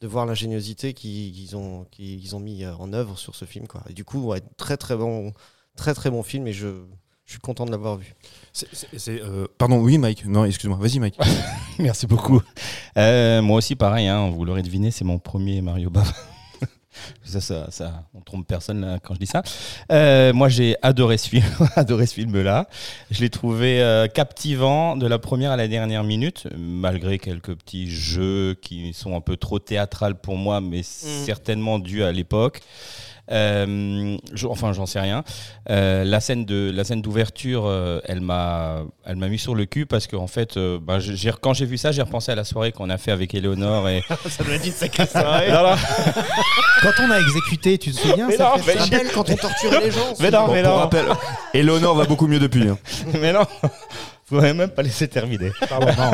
de 0.00 0.06
voir 0.06 0.26
l'ingéniosité 0.26 0.92
qu'ils, 0.92 1.56
ont, 1.56 1.86
qu'ils 1.90 2.36
ont 2.36 2.40
mis 2.40 2.64
euh, 2.64 2.74
en 2.76 2.92
œuvre 2.92 3.18
sur 3.18 3.34
ce 3.34 3.44
film. 3.46 3.66
Quoi. 3.66 3.82
Et 3.88 3.92
du 3.94 4.04
coup, 4.04 4.20
ouais, 4.26 4.40
très 4.58 4.76
très 4.76 4.94
bon, 4.96 5.32
très 5.74 5.94
très 5.94 6.10
bon 6.10 6.22
film 6.22 6.46
et 6.46 6.52
je, 6.52 6.68
je 7.24 7.30
suis 7.32 7.40
content 7.40 7.64
de 7.64 7.70
l'avoir 7.70 7.96
vu. 7.96 8.14
Euh, 9.08 9.46
Pardon, 9.58 9.78
oui, 9.78 9.96
Mike. 9.98 10.26
Non, 10.26 10.44
excuse-moi. 10.44 10.78
Vas-y, 10.80 10.98
Mike. 10.98 11.18
Merci 11.78 12.06
beaucoup. 12.06 12.40
Euh, 12.98 13.40
moi 13.42 13.56
aussi, 13.58 13.74
pareil, 13.74 14.06
hein, 14.06 14.30
vous 14.30 14.44
l'aurez 14.44 14.62
deviné, 14.62 14.90
c'est 14.90 15.04
mon 15.04 15.18
premier 15.18 15.60
Mario 15.62 15.88
Bava. 15.90 16.12
Ça, 17.24 17.40
ça, 17.40 17.66
ça, 17.70 18.04
on 18.14 18.20
trompe 18.20 18.46
personne 18.46 18.80
là, 18.80 18.98
quand 19.02 19.14
je 19.14 19.20
dis 19.20 19.26
ça. 19.26 19.42
Euh, 19.92 20.32
moi, 20.32 20.48
j'ai 20.48 20.76
adoré 20.82 21.18
ce 21.18 21.28
film, 21.28 21.44
adoré 21.76 22.06
ce 22.06 22.14
film-là. 22.14 22.68
Je 23.10 23.20
l'ai 23.20 23.30
trouvé 23.30 23.80
euh, 23.80 24.06
captivant 24.06 24.96
de 24.96 25.06
la 25.06 25.18
première 25.18 25.50
à 25.50 25.56
la 25.56 25.68
dernière 25.68 26.04
minute, 26.04 26.48
malgré 26.56 27.18
quelques 27.18 27.54
petits 27.54 27.90
jeux 27.90 28.54
qui 28.60 28.92
sont 28.92 29.16
un 29.16 29.20
peu 29.20 29.36
trop 29.36 29.58
théâtrales 29.58 30.16
pour 30.16 30.36
moi, 30.36 30.60
mais 30.60 30.82
certainement 30.82 31.78
dus 31.78 32.02
à 32.02 32.12
l'époque. 32.12 32.62
Euh, 33.30 34.16
je- 34.34 34.46
enfin, 34.46 34.72
j'en 34.72 34.86
sais 34.86 35.00
rien. 35.00 35.24
Euh, 35.70 36.04
la 36.04 36.20
scène 36.20 36.44
de 36.44 36.70
la 36.74 36.84
scène 36.84 37.02
d'ouverture, 37.02 37.64
euh, 37.66 38.00
elle 38.04 38.20
m'a, 38.20 38.82
elle 39.04 39.16
m'a 39.16 39.28
mis 39.28 39.38
sur 39.38 39.54
le 39.54 39.64
cul 39.64 39.84
parce 39.86 40.06
qu'en 40.06 40.26
fait, 40.26 40.56
euh, 40.56 40.78
bah, 40.80 40.98
j'ai- 41.00 41.32
quand 41.40 41.52
j'ai 41.54 41.66
vu 41.66 41.76
ça, 41.76 41.90
j'ai 41.92 42.02
repensé 42.02 42.30
à 42.32 42.34
la 42.34 42.44
soirée 42.44 42.72
qu'on 42.72 42.88
a 42.90 42.98
fait 42.98 43.10
avec 43.10 43.34
Eleonore 43.34 43.88
et. 43.88 44.02
ça 44.28 44.44
doit 44.44 44.54
être 44.54 44.66
une 44.66 44.72
sacrée 44.72 45.06
soirée. 45.06 45.50
non, 45.50 45.62
non, 45.62 45.76
Quand 46.82 46.92
on 47.02 47.10
a 47.10 47.18
exécuté, 47.18 47.78
tu 47.78 47.90
te 47.92 47.96
souviens 47.98 48.28
Mais 48.28 48.36
ça 48.36 48.52
non, 48.56 48.62
fait 48.62 48.76
mais 48.90 49.04
quand 49.12 49.28
on 49.30 49.34
torturait 49.36 49.80
les 49.84 49.90
gens. 49.90 50.14
mais 50.20 50.30
non, 50.30 50.46
Bon, 50.46 50.52
mais 50.52 50.62
pour 50.62 50.72
non, 50.72 50.76
rappel, 50.78 51.06
Eleonore 51.54 51.94
va 51.96 52.04
beaucoup 52.04 52.26
mieux 52.26 52.38
depuis. 52.38 52.68
hein. 52.68 52.78
mais 53.20 53.32
non. 53.32 53.44
Vous 54.28 54.36
m'avez 54.36 54.52
même 54.54 54.70
pas 54.70 54.82
laissé 54.82 55.06
terminer. 55.06 55.52
Pardon, 55.68 55.86
non. 55.86 56.10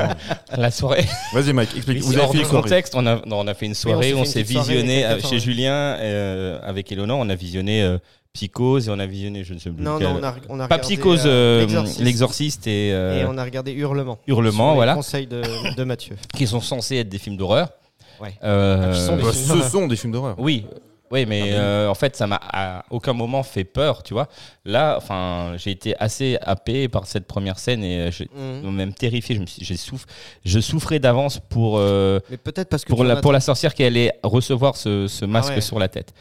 La 0.59 0.71
soirée. 0.71 1.04
Vas-y, 1.33 1.52
Mike, 1.52 1.71
explique. 1.76 2.02
Vous 2.02 2.16
avez 2.19 2.26
fait 2.26 2.33
de 2.35 2.38
une 2.40 2.45
soirée. 2.45 2.62
contexte, 2.62 2.95
on 2.95 3.07
a, 3.07 3.16
non, 3.26 3.40
on 3.40 3.47
a 3.47 3.54
fait 3.54 3.66
une 3.66 3.75
soirée, 3.75 4.12
on 4.14 4.25
s'est 4.25 4.42
visionné 4.42 5.04
avec 5.04 5.25
chez. 5.26 5.38
Julien 5.40 5.73
euh, 5.73 6.59
avec 6.62 6.92
Eleonore, 6.92 7.19
on 7.21 7.28
a 7.31 7.35
visionné 7.35 7.83
euh, 7.83 7.97
Psychose 8.35 8.88
et 8.88 8.90
on 8.90 8.99
a 8.99 9.07
visionné, 9.07 9.45
je 9.45 9.54
ne 9.54 9.59
sais 9.59 9.71
plus 9.71 9.83
Non, 9.83 9.95
lequel. 9.95 10.09
non, 10.09 10.19
on 10.21 10.25
a, 10.25 10.35
on 10.50 10.61
a 10.61 10.69
Pas 10.69 10.76
regardé, 10.76 10.95
Psychose, 10.95 11.23
euh, 11.26 11.66
L'Exorciste. 12.00 12.66
et, 12.66 12.90
euh, 12.92 13.23
Et 13.23 13.25
on 13.26 13.37
a 13.38 13.45
regardé 13.45 13.73
Hurlement. 13.73 14.19
Hurlement, 14.26 14.64
Sur 14.64 14.71
les 14.71 14.75
voilà, 14.76 14.95
Conseils 14.95 15.26
de, 15.26 15.42
de 15.75 15.85
Mathieu. 15.85 16.16
qui 16.37 16.47
sont 16.47 16.61
censés 16.61 16.97
être 16.97 17.09
des 17.09 17.19
films 17.19 17.37
d'horreur. 17.38 17.69
Ouais. 18.21 18.35
Euh, 18.45 18.90
Ah, 18.92 18.95
qui 18.95 19.00
sont 19.00 19.16
des 19.16 19.23
Bah, 19.23 19.33
films 19.33 19.62
ce 19.62 19.69
sont 19.71 19.87
des 19.87 19.97
films 19.97 20.12
d'horreur. 20.12 20.35
Oui, 20.38 20.66
oui, 21.12 21.26
mais 21.26 21.42
Ah, 21.52 21.57
euh, 21.61 21.88
en 21.88 21.95
fait, 21.95 22.16
ça 22.16 22.26
m'a 22.26 22.40
à 22.42 22.85
aucun 22.90 23.12
moment 23.12 23.42
fait 23.42 23.64
peur, 23.64 24.02
tu 24.02 24.14
vois. 24.14 24.28
Là, 24.64 24.95
enfin, 24.97 25.52
j'ai 25.59 25.71
été 25.71 25.95
assez 26.00 26.38
happé 26.40 26.88
par 26.88 27.07
cette 27.07 27.26
première 27.26 27.59
scène 27.59 27.85
et 27.85 28.09
euh, 28.11 28.61
Mhm. 28.64 28.71
même 28.75 28.95
terrifié. 28.95 29.37
Je, 29.37 29.40
me 29.42 29.47
suis- 29.47 29.64
je 30.45 30.61
souffrais 30.61 30.99
d'avance 30.99 31.38
pour, 31.38 31.76
euh, 31.78 32.19
Mais 32.31 32.37
peut-être 32.38 32.69
parce 32.69 32.85
que 32.85 32.90
pour, 32.90 33.04
la, 33.04 33.19
en 33.19 33.21
pour 33.21 33.33
la 33.33 33.40
sorcière 33.40 33.75
qui 33.75 33.85
allait 33.85 34.12
recevoir 34.23 34.76
ce, 34.76 35.07
ce 35.07 35.25
masque 35.25 35.50
Ah 35.52 35.54
ouais. 35.57 35.61
sur 35.61 35.78
la 35.78 35.88
tête. 35.88 36.12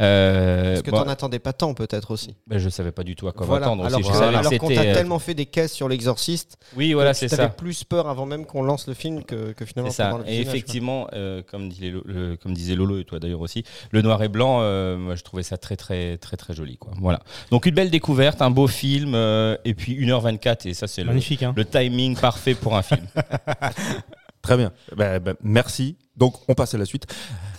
Euh, 0.00 0.70
Parce 0.72 0.82
que 0.82 0.90
bon, 0.90 0.98
t'en 1.04 1.08
attendais 1.08 1.38
pas 1.38 1.52
tant, 1.52 1.74
peut-être 1.74 2.10
aussi. 2.10 2.34
ben, 2.46 2.58
je 2.58 2.68
savais 2.70 2.90
pas 2.92 3.02
du 3.02 3.16
tout 3.16 3.28
à 3.28 3.32
quoi 3.32 3.46
Voilà. 3.46 3.66
m'attendre. 3.66 3.84
aussi. 3.84 3.94
Alors, 4.10 4.38
Je 4.38 4.44
savais 4.44 4.58
qu'on 4.58 4.68
t'a 4.68 4.80
euh, 4.82 4.94
tellement 4.94 5.18
fait 5.18 5.34
des 5.34 5.46
caisses 5.46 5.72
sur 5.72 5.88
l'exorciste, 5.88 6.56
Oui, 6.76 6.92
voilà, 6.94 7.12
c'est 7.12 7.28
tu 7.28 7.34
avais 7.34 7.42
ça. 7.44 7.48
plus 7.50 7.84
peur 7.84 8.08
avant 8.08 8.24
même 8.26 8.46
qu'on 8.46 8.62
lance 8.62 8.86
le 8.86 8.94
film 8.94 9.24
que, 9.24 9.52
que 9.52 9.64
finalement 9.66 9.90
C'est 9.90 9.98
ça. 9.98 10.10
pendant 10.10 10.24
le 10.24 10.30
Et 10.30 10.40
effectivement, 10.40 11.06
euh, 11.12 11.42
comme, 11.50 11.68
le- 11.68 12.36
disait 12.54 12.74
Lolo 12.74 12.98
et 12.98 13.04
toi 13.04 13.18
d'ailleurs 13.20 13.40
aussi, 13.42 13.62
le 13.90 14.02
noir 14.02 14.22
et 14.22 14.28
blanc, 14.28 14.60
euh, 14.62 14.96
moi 14.96 15.14
je 15.16 15.22
trouvais 15.22 15.42
ça 15.42 15.58
très 15.58 15.76
très 15.76 16.16
très 16.16 16.36
très 16.36 16.54
joli. 16.54 16.76
Quoi. 16.78 16.92
Voilà. 17.00 17.20
Donc 17.50 17.66
une 17.66 17.74
belle 17.74 17.90
découverte, 17.90 18.40
un 18.42 18.50
beau 18.50 18.66
film, 18.66 19.12
euh, 19.14 19.56
et 19.64 19.74
puis 19.74 19.94
1h24, 20.04 20.66
et 20.66 20.74
ça 20.74 20.86
c'est 20.86 21.04
le, 21.04 21.10
hein. 21.10 21.52
le 21.56 21.64
timing 21.64 22.16
parfait 22.16 22.54
pour 22.54 22.74
un 22.76 22.82
film. 22.82 23.06
Très 24.42 24.56
bien. 24.56 24.72
Bah, 24.96 25.18
bah, 25.18 25.34
merci. 25.42 25.96
Donc, 26.16 26.34
on 26.48 26.54
passe 26.54 26.74
à 26.74 26.78
la 26.78 26.84
suite. 26.86 27.06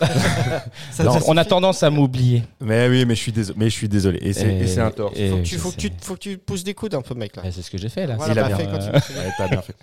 Ça- 0.90 1.04
Non, 1.04 1.12
ça 1.12 1.20
on 1.28 1.36
a 1.36 1.44
tendance 1.44 1.82
à 1.82 1.90
m'oublier. 1.90 2.42
Mais 2.60 2.88
oui, 2.88 3.04
mais 3.06 3.14
je 3.14 3.20
suis 3.20 3.32
désolé. 3.32 3.58
Mais 3.58 3.70
je 3.70 3.74
suis 3.74 3.88
désolé. 3.88 4.18
Et 4.22 4.32
c'est 4.32 4.80
un 4.80 4.90
tort. 4.90 5.12
et 5.14 5.30
Faut 5.30 5.36
que, 5.36 5.42
tu, 5.42 5.56
faut, 5.58 5.70
que 5.70 5.76
tu, 5.76 5.90
faut 6.00 6.14
que 6.14 6.18
tu 6.20 6.38
pousses 6.38 6.64
des 6.64 6.74
coudes 6.74 6.94
un 6.94 7.02
peu, 7.02 7.14
mec. 7.14 7.36
Là. 7.36 7.42
Ouais, 7.44 7.52
c'est 7.52 7.62
ce 7.62 7.70
que 7.70 7.78
j'ai 7.78 7.88
fait 7.88 8.06
là. 8.06 8.16
Voilà, 8.16 8.32
Il 8.34 8.38
a 8.38 8.42
bah, 8.42 8.48
bien 8.48 8.56
fais, 8.56 8.64
fait. 9.00 9.42
Ouais, 9.42 9.48
bien 9.50 9.62
fait. 9.62 9.74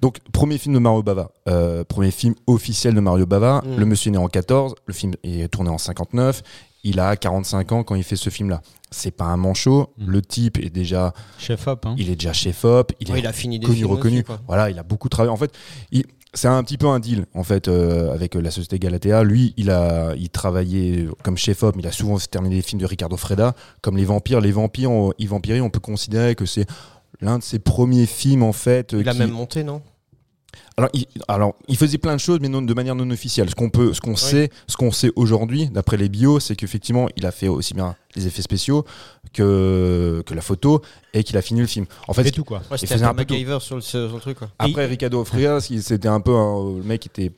Donc, 0.00 0.18
premier 0.32 0.58
film 0.58 0.74
de 0.74 0.80
Mario 0.80 1.02
Bava. 1.02 1.30
Euh, 1.48 1.84
premier 1.84 2.10
film 2.10 2.34
officiel 2.46 2.94
de 2.94 3.00
Mario 3.00 3.26
Bava. 3.26 3.62
Mm. 3.64 3.76
Le 3.78 3.86
monsieur 3.86 4.08
est 4.08 4.12
né 4.12 4.18
en 4.18 4.28
14. 4.28 4.74
Le 4.86 4.94
film 4.94 5.12
est 5.22 5.48
tourné 5.48 5.70
en 5.70 5.78
59. 5.78 6.42
Il 6.84 7.00
a 7.00 7.16
45 7.16 7.72
ans 7.72 7.82
quand 7.84 7.94
il 7.94 8.02
fait 8.04 8.16
ce 8.16 8.28
film-là. 8.30 8.60
C'est 8.94 9.10
pas 9.10 9.24
un 9.26 9.36
manchot. 9.36 9.92
Mm. 9.98 10.06
Le 10.06 10.22
type 10.22 10.58
est 10.58 10.70
déjà, 10.70 11.12
Chef 11.38 11.66
Hop. 11.68 11.86
Hein. 11.86 11.94
il 11.98 12.10
est 12.10 12.16
déjà 12.16 12.32
chef 12.32 12.64
op, 12.64 12.92
il 13.00 13.10
Ouais, 13.10 13.18
est 13.18 13.20
il 13.22 13.26
a 13.26 13.32
fini 13.32 13.58
des 13.58 13.66
connu, 13.66 13.84
reconnu. 13.84 14.16
aussi, 14.16 14.24
quoi. 14.24 14.40
voilà, 14.46 14.70
il 14.70 14.78
a 14.78 14.82
beaucoup 14.82 15.08
travaillé. 15.08 15.32
En 15.32 15.36
fait, 15.36 15.52
il- 15.92 16.04
c'est 16.36 16.48
un 16.48 16.64
petit 16.64 16.78
peu 16.78 16.88
un 16.88 16.98
deal 16.98 17.26
en 17.34 17.44
fait 17.44 17.68
euh, 17.68 18.12
avec 18.12 18.34
la 18.34 18.50
société 18.50 18.80
Galatea. 18.80 19.22
Lui, 19.22 19.54
il 19.56 19.70
a, 19.70 20.14
il 20.16 20.30
travaillait 20.30 21.06
comme 21.22 21.36
chef 21.36 21.62
op, 21.62 21.76
mais 21.76 21.82
il 21.82 21.86
a 21.86 21.92
souvent 21.92 22.16
terminé 22.18 22.56
les 22.56 22.62
films 22.62 22.80
de 22.80 22.86
Ricardo 22.86 23.16
Freda, 23.16 23.54
comme 23.82 23.96
les 23.96 24.04
vampires. 24.04 24.40
Les 24.40 24.50
vampires, 24.50 24.90
on, 24.90 25.12
Yves 25.18 25.30
Vampiri, 25.30 25.60
on 25.60 25.70
peut 25.70 25.78
considérer 25.78 26.34
que 26.34 26.44
c'est 26.44 26.66
l'un 27.20 27.38
de 27.38 27.42
ses 27.44 27.60
premiers 27.60 28.06
films 28.06 28.42
en 28.42 28.52
fait. 28.52 28.94
euh, 28.94 29.00
Il 29.00 29.08
a 29.08 29.14
même 29.14 29.30
monté, 29.30 29.62
non? 29.62 29.80
Alors 30.76 30.90
il, 30.92 31.06
alors, 31.28 31.54
il 31.68 31.76
faisait 31.76 31.98
plein 31.98 32.14
de 32.14 32.20
choses, 32.20 32.38
mais 32.40 32.48
non, 32.48 32.60
de 32.62 32.74
manière 32.74 32.94
non 32.94 33.08
officielle. 33.10 33.48
Ce 33.50 33.54
qu'on 33.54 33.70
peut, 33.70 33.92
ce 33.94 34.00
qu'on 34.00 34.16
sait, 34.16 34.50
ce 34.66 34.76
qu'on 34.76 34.90
sait 34.90 35.12
aujourd'hui, 35.16 35.68
d'après 35.68 35.96
les 35.96 36.08
bios, 36.08 36.40
c'est 36.40 36.56
qu'effectivement, 36.56 37.08
il 37.16 37.24
a 37.26 37.30
fait 37.30 37.48
aussi 37.48 37.74
bien 37.74 37.94
les 38.16 38.26
effets 38.26 38.42
spéciaux 38.42 38.84
que, 39.32 40.22
que 40.26 40.34
la 40.34 40.40
photo 40.40 40.82
et 41.12 41.22
qu'il 41.24 41.36
a 41.36 41.42
fini 41.42 41.60
le 41.60 41.66
film. 41.66 41.86
En 42.08 42.12
fait, 42.14 42.30
tout 42.30 42.44
quoi. 42.44 42.62
Ouais, 42.70 42.78
c'était 42.78 42.94
faisait 42.94 43.04
un 43.04 43.08
un 43.10 43.14
peu 43.14 43.18
MacGyver 43.22 43.58
sur 43.60 43.76
le, 43.76 43.80
sur 43.82 43.98
le 44.12 44.20
truc, 44.20 44.38
quoi. 44.38 44.48
après 44.58 44.86
Ricardo 44.86 45.24
Frias, 45.24 45.66
il- 45.70 45.82
c'était 45.82 46.08
un 46.08 46.20
peu 46.20 46.34
un- 46.34 46.76
le 46.76 46.82
mec 46.82 47.06
était 47.06 47.32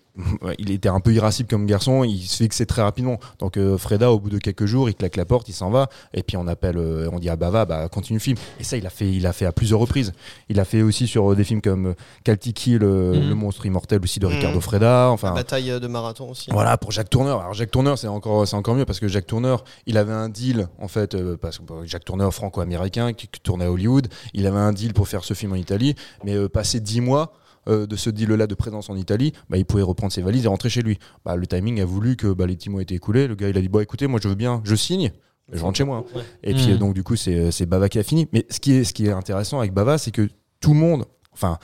il 0.58 0.70
était 0.70 0.88
un 0.88 1.00
peu 1.00 1.12
irascible 1.12 1.48
comme 1.48 1.66
garçon, 1.66 2.04
il 2.04 2.22
se 2.22 2.36
fixait 2.42 2.66
très 2.66 2.82
rapidement. 2.82 3.18
Donc 3.38 3.56
euh, 3.56 3.76
Freda 3.76 4.10
au 4.12 4.18
bout 4.18 4.30
de 4.30 4.38
quelques 4.38 4.66
jours, 4.66 4.88
il 4.88 4.94
claque 4.94 5.16
la 5.16 5.24
porte, 5.24 5.48
il 5.48 5.52
s'en 5.52 5.70
va 5.70 5.88
et 6.14 6.22
puis 6.22 6.36
on 6.36 6.46
appelle 6.46 6.78
euh, 6.78 7.08
on 7.12 7.18
dit 7.18 7.28
à 7.28 7.36
Bava 7.36 7.64
bah 7.64 7.88
continue 7.88 8.18
le 8.18 8.22
film. 8.22 8.36
Et 8.60 8.64
ça 8.64 8.76
il 8.76 8.86
a 8.86 8.90
fait 8.90 9.10
il 9.10 9.26
a 9.26 9.32
fait 9.32 9.46
à 9.46 9.52
plusieurs 9.52 9.80
reprises. 9.80 10.12
Il 10.48 10.58
a 10.60 10.64
fait 10.64 10.82
aussi 10.82 11.06
sur 11.06 11.30
euh, 11.32 11.36
des 11.36 11.44
films 11.44 11.60
comme 11.60 11.94
Kaltiki 12.24 12.78
le, 12.78 13.12
Mhm. 13.12 13.28
le 13.28 13.34
monstre 13.34 13.66
immortel 13.66 14.00
aussi 14.02 14.18
de 14.20 14.26
Mhm. 14.26 14.32
Ricardo 14.32 14.60
Freda, 14.60 15.10
enfin 15.10 15.32
Bataille 15.34 15.70
euh, 15.70 15.80
de 15.80 15.86
marathon 15.86 16.30
aussi. 16.30 16.50
voilà 16.50 16.76
pour 16.78 16.92
Jacques 16.92 17.10
Tourneur. 17.10 17.40
Alors 17.40 17.54
Jacques 17.54 17.70
Tourneur 17.70 17.98
c'est 17.98 18.08
encore 18.08 18.46
c'est 18.48 18.56
encore 18.56 18.74
mieux 18.74 18.84
parce 18.86 19.00
que 19.00 19.08
Jacques 19.08 19.26
Tourneur 19.26 19.64
il 19.86 19.98
avait 19.98 20.12
un 20.12 20.28
deal 20.28 20.68
en 20.80 20.88
fait 20.88 21.14
euh, 21.14 21.36
parce 21.36 21.58
que 21.58 21.64
Jacques 21.84 22.04
Tourneur 22.04 22.32
franco-américain 22.32 23.12
qui, 23.12 23.28
qui 23.28 23.40
tournait 23.40 23.66
à 23.66 23.70
Hollywood. 23.70 24.08
Il 24.34 24.46
avait 24.46 24.58
un 24.58 24.72
deal 24.72 24.94
pour 24.94 25.08
faire 25.08 25.24
ce 25.24 25.34
film 25.34 25.52
en 25.52 25.56
Italie, 25.56 25.94
mais 26.24 26.48
passé 26.48 26.80
dix 26.80 27.00
mois. 27.00 27.32
Euh, 27.68 27.86
de 27.86 27.96
ce 27.96 28.10
deal-là 28.10 28.46
de 28.46 28.54
présence 28.54 28.90
en 28.90 28.96
Italie, 28.96 29.32
bah, 29.48 29.56
il 29.58 29.64
pouvait 29.64 29.82
reprendre 29.82 30.12
ses 30.12 30.22
valises 30.22 30.44
et 30.44 30.48
rentrer 30.48 30.68
chez 30.68 30.82
lui. 30.82 30.98
Bah, 31.24 31.36
le 31.36 31.46
timing 31.46 31.80
a 31.80 31.84
voulu 31.84 32.16
que 32.16 32.28
bah, 32.32 32.46
les 32.46 32.56
dix 32.56 32.68
mois 32.70 32.82
étaient 32.82 32.94
écoulés. 32.94 33.26
Le 33.26 33.34
gars, 33.34 33.48
il 33.48 33.56
a 33.56 33.60
dit 33.60 33.68
bon, 33.68 33.80
écoutez, 33.80 34.06
moi, 34.06 34.20
je 34.22 34.28
veux 34.28 34.34
bien, 34.34 34.60
je 34.64 34.74
signe, 34.74 35.12
je 35.52 35.60
rentre 35.60 35.78
chez 35.78 35.84
moi. 35.84 35.98
hein. 35.98 36.16
Ouais. 36.18 36.22
Et 36.42 36.54
puis, 36.54 36.72
euh, 36.72 36.76
donc, 36.78 36.94
du 36.94 37.02
coup, 37.02 37.16
c'est 37.16 37.50
c'est 37.50 37.66
Bava 37.66 37.88
qui 37.88 37.98
a 37.98 38.02
fini. 38.02 38.28
Mais 38.32 38.46
ce 38.50 38.60
qui 38.60 38.72
est, 38.72 38.84
ce 38.84 38.92
qui 38.92 39.06
est 39.06 39.12
intéressant 39.12 39.58
avec 39.58 39.72
Bava, 39.72 39.98
c'est 39.98 40.10
que 40.10 40.28
tout 40.60 40.72
le 40.74 40.80
monde, 40.80 41.04
enfin, 41.32 41.58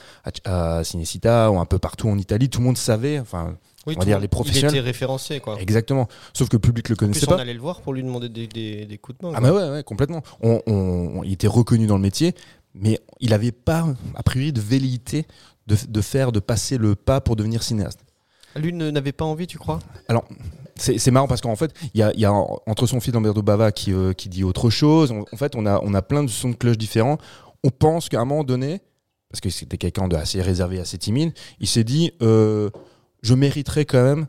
à, 0.44 0.78
à 0.78 0.84
Cinecittà 0.84 1.50
ou 1.50 1.58
un 1.58 1.64
peu 1.66 1.78
partout 1.78 2.08
en 2.08 2.18
Italie, 2.18 2.48
tout 2.48 2.60
le 2.60 2.66
monde 2.66 2.76
savait, 2.78 3.18
enfin, 3.18 3.56
Oui, 3.86 3.94
on 3.96 3.98
va 3.98 4.04
tout 4.04 4.06
dire 4.06 4.18
le- 4.18 4.22
les 4.22 4.28
professionnels. 4.28 4.70
Il 4.72 4.78
était 4.78 4.84
référencé, 4.86 5.40
quoi. 5.40 5.60
exactement. 5.60 6.06
Sauf 6.34 6.48
que 6.48 6.56
le 6.56 6.60
public 6.60 6.88
le 6.88 6.94
En 6.94 6.96
plus, 6.96 7.06
connaissait 7.06 7.26
on 7.28 7.36
pas. 7.36 7.40
allait 7.42 7.54
le 7.54 7.60
voir 7.60 7.80
pour 7.80 7.92
lui 7.94 8.02
demander 8.02 8.28
des, 8.28 8.46
des- 8.46 8.86
des 8.86 8.98
coups 8.98 9.18
de 9.18 9.26
main. 9.26 9.32
Ah 9.34 9.40
quoi. 9.40 9.50
bah 9.50 9.56
ouais, 9.56 9.70
ouais, 9.76 9.82
complètement. 9.82 10.22
On, 10.42 10.60
on- 10.66 10.72
on- 11.18 11.22
il 11.24 11.32
était 11.32 11.48
reconnu 11.48 11.86
dans 11.86 11.96
le 11.96 12.02
métier, 12.02 12.34
mais 12.74 13.00
il 13.20 13.30
n'avait 13.30 13.50
pas, 13.52 13.86
a 14.14 14.22
priori, 14.22 14.52
de 14.52 14.60
velléité 14.60 15.26
de, 15.66 15.76
de 15.88 16.00
faire, 16.00 16.32
de 16.32 16.40
passer 16.40 16.78
le 16.78 16.94
pas 16.94 17.20
pour 17.20 17.36
devenir 17.36 17.62
cinéaste. 17.62 18.00
Lui 18.56 18.72
ne- 18.72 18.90
n'avait 18.90 19.12
pas 19.12 19.24
envie, 19.24 19.46
tu 19.46 19.58
crois? 19.58 19.78
Alors, 20.08 20.24
c'est 20.76 21.10
marrant 21.10 21.28
parce 21.28 21.40
qu'en 21.40 21.56
fait, 21.56 21.72
il 21.94 22.00
y 22.00 22.02
a, 22.02 22.12
il 22.14 22.20
y 22.20 22.24
a 22.24 22.32
entre 22.32 22.86
son 22.86 23.00
fils 23.00 23.14
Lamberto 23.14 23.42
Bava 23.42 23.72
qui, 23.72 23.92
euh, 23.92 24.12
qui 24.12 24.28
dit 24.28 24.44
autre 24.44 24.68
chose. 24.70 25.10
On- 25.10 25.24
en 25.32 25.36
fait, 25.36 25.54
on 25.56 25.64
a, 25.66 25.80
on 25.82 25.94
a 25.94 26.02
plein 26.02 26.22
de 26.22 26.28
sons 26.28 26.50
de 26.50 26.54
cloche 26.56 26.78
différents. 26.78 27.18
On 27.64 27.70
pense 27.70 28.08
qu'à 28.08 28.20
un 28.20 28.24
moment 28.24 28.44
donné, 28.44 28.80
parce 29.30 29.40
que 29.40 29.48
c'était 29.50 29.78
quelqu'un 29.78 30.08
de 30.08 30.16
assez 30.16 30.42
réservé, 30.42 30.80
assez 30.80 30.98
timide, 30.98 31.32
il 31.60 31.66
s'est 31.68 31.84
dit 31.84 32.12
euh, 32.20 32.68
je 33.22 33.34
mériterais 33.34 33.84
quand 33.86 34.02
même 34.02 34.26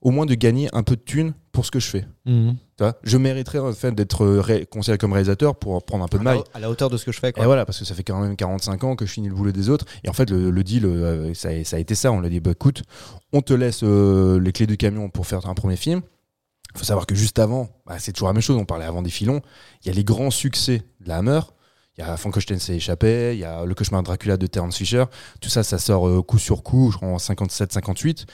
au 0.00 0.10
moins 0.10 0.24
de 0.26 0.34
gagner 0.34 0.68
un 0.72 0.82
peu 0.82 0.96
de 0.96 1.00
thunes 1.02 1.34
pour 1.56 1.64
ce 1.66 1.70
que 1.70 1.80
je 1.80 1.88
fais. 1.88 2.04
Mhm. 2.26 2.54
Tu 2.76 2.84
vois 2.84 2.96
je 3.02 3.16
mériterais 3.16 3.58
en 3.58 3.72
fait 3.72 3.92
d'être 3.92 4.26
ré- 4.26 4.66
considéré 4.66 4.98
comme 4.98 5.12
réalisateur 5.14 5.56
pour 5.56 5.82
prendre 5.84 6.04
un 6.04 6.08
peu 6.08 6.18
de 6.18 6.22
maille. 6.22 6.42
à 6.54 6.60
la 6.60 6.70
hauteur 6.70 6.90
de 6.90 6.96
ce 6.98 7.04
que 7.06 7.12
je 7.12 7.18
fais, 7.18 7.30
Et 7.30 7.32
quoi. 7.32 7.46
voilà, 7.46 7.64
parce 7.64 7.78
que 7.78 7.84
ça 7.86 7.94
fait 7.94 8.02
quand 8.04 8.20
même 8.20 8.36
45 8.36 8.84
ans 8.84 8.94
que 8.94 9.06
je 9.06 9.12
finis 9.12 9.28
le 9.28 9.34
boulot 9.34 9.52
des 9.52 9.70
autres. 9.70 9.86
Et 10.04 10.08
en 10.08 10.12
fait, 10.12 10.28
le, 10.30 10.50
le 10.50 10.62
deal, 10.64 10.84
euh, 10.84 11.32
ça, 11.34 11.48
a- 11.48 11.64
ça 11.64 11.76
a 11.76 11.78
été 11.78 11.94
ça. 11.94 12.12
On 12.12 12.20
l'a 12.20 12.28
dit, 12.28 12.40
bah, 12.40 12.50
écoute, 12.52 12.82
on 13.32 13.40
te 13.40 13.54
laisse 13.54 13.80
euh, 13.82 14.38
les 14.38 14.52
clés 14.52 14.66
du 14.66 14.76
camion 14.76 15.08
pour 15.08 15.26
faire 15.26 15.46
un 15.46 15.54
premier 15.54 15.76
film. 15.76 16.02
Il 16.74 16.78
faut 16.78 16.84
savoir 16.84 17.06
que 17.06 17.14
juste 17.14 17.38
avant, 17.38 17.70
bah, 17.86 17.98
c'est 17.98 18.12
toujours 18.12 18.28
la 18.28 18.34
même 18.34 18.42
chose. 18.42 18.56
On 18.56 18.66
parlait 18.66 18.84
avant 18.84 19.00
des 19.00 19.08
filons. 19.10 19.40
Il 19.82 19.88
y 19.88 19.90
a 19.90 19.94
les 19.94 20.04
grands 20.04 20.30
succès 20.30 20.82
de 21.00 21.08
la 21.08 21.16
Hammer. 21.16 21.40
Il 21.96 22.02
y 22.02 22.04
a 22.06 22.14
Frankenstein 22.18 22.58
s'est 22.58 22.76
échappé. 22.76 23.30
Il 23.32 23.38
y 23.38 23.44
a 23.44 23.64
Le 23.64 23.74
cauchemar 23.74 24.02
de 24.02 24.04
Dracula 24.06 24.36
de 24.36 24.46
Terence 24.46 24.76
Fisher. 24.76 25.04
Tout 25.40 25.48
ça, 25.48 25.62
ça 25.62 25.78
sort 25.78 26.06
euh, 26.06 26.20
coup 26.22 26.38
sur 26.38 26.62
coup, 26.62 26.90
je 26.92 26.98
crois 26.98 27.08
en 27.08 27.16
57-58. 27.16 28.26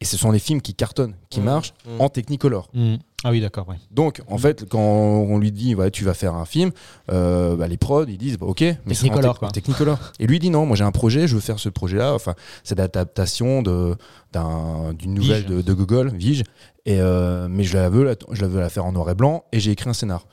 Et 0.00 0.04
ce 0.04 0.16
sont 0.16 0.30
les 0.32 0.38
films 0.38 0.60
qui 0.60 0.74
cartonnent, 0.74 1.14
qui 1.30 1.40
Mmh. 1.40 1.44
marchent 1.44 1.72
Mmh. 1.86 2.00
en 2.00 2.08
Technicolor. 2.08 2.68
Mhm. 2.74 2.98
Ah 3.26 3.30
oui, 3.30 3.40
d'accord. 3.40 3.66
Ouais. 3.68 3.76
Donc, 3.90 4.20
en 4.28 4.36
fait, 4.36 4.68
quand 4.68 4.78
on 4.80 5.38
lui 5.38 5.50
dit, 5.50 5.74
ouais, 5.74 5.90
tu 5.90 6.04
vas 6.04 6.12
faire 6.12 6.34
un 6.34 6.44
film, 6.44 6.72
euh, 7.10 7.56
bah, 7.56 7.68
les 7.68 7.78
prods, 7.78 8.04
ils 8.06 8.18
disent, 8.18 8.36
bah, 8.36 8.44
ok, 8.46 8.60
mais 8.60 8.76
c'est 8.92 9.04
en 9.06 9.08
Technicolor, 9.14 9.38
quoi. 9.38 9.50
Technicolor. 9.50 9.98
Et 10.20 10.26
lui 10.26 10.38
dit, 10.38 10.50
non, 10.50 10.66
moi 10.66 10.76
j'ai 10.76 10.84
un 10.84 10.92
projet, 10.92 11.26
je 11.26 11.34
veux 11.36 11.40
faire 11.40 11.58
ce 11.58 11.70
projet-là. 11.70 12.12
Enfin, 12.12 12.34
c'est 12.64 12.76
l'adaptation 12.76 13.62
d'une 13.62 15.14
nouvelle 15.14 15.46
de, 15.46 15.62
de 15.62 15.72
Google, 15.72 16.12
Vige. 16.14 16.42
Et, 16.86 17.00
euh, 17.00 17.46
mais 17.48 17.64
je 17.64 17.74
la, 17.78 17.88
veux, 17.88 18.04
la, 18.04 18.14
je 18.30 18.42
la 18.42 18.48
veux 18.48 18.60
la 18.60 18.68
faire 18.68 18.84
en 18.84 18.92
noir 18.92 19.08
et 19.10 19.14
blanc, 19.14 19.44
et 19.52 19.60
j'ai 19.60 19.70
écrit 19.70 19.88
un 19.88 19.94
scénar. 19.94 20.26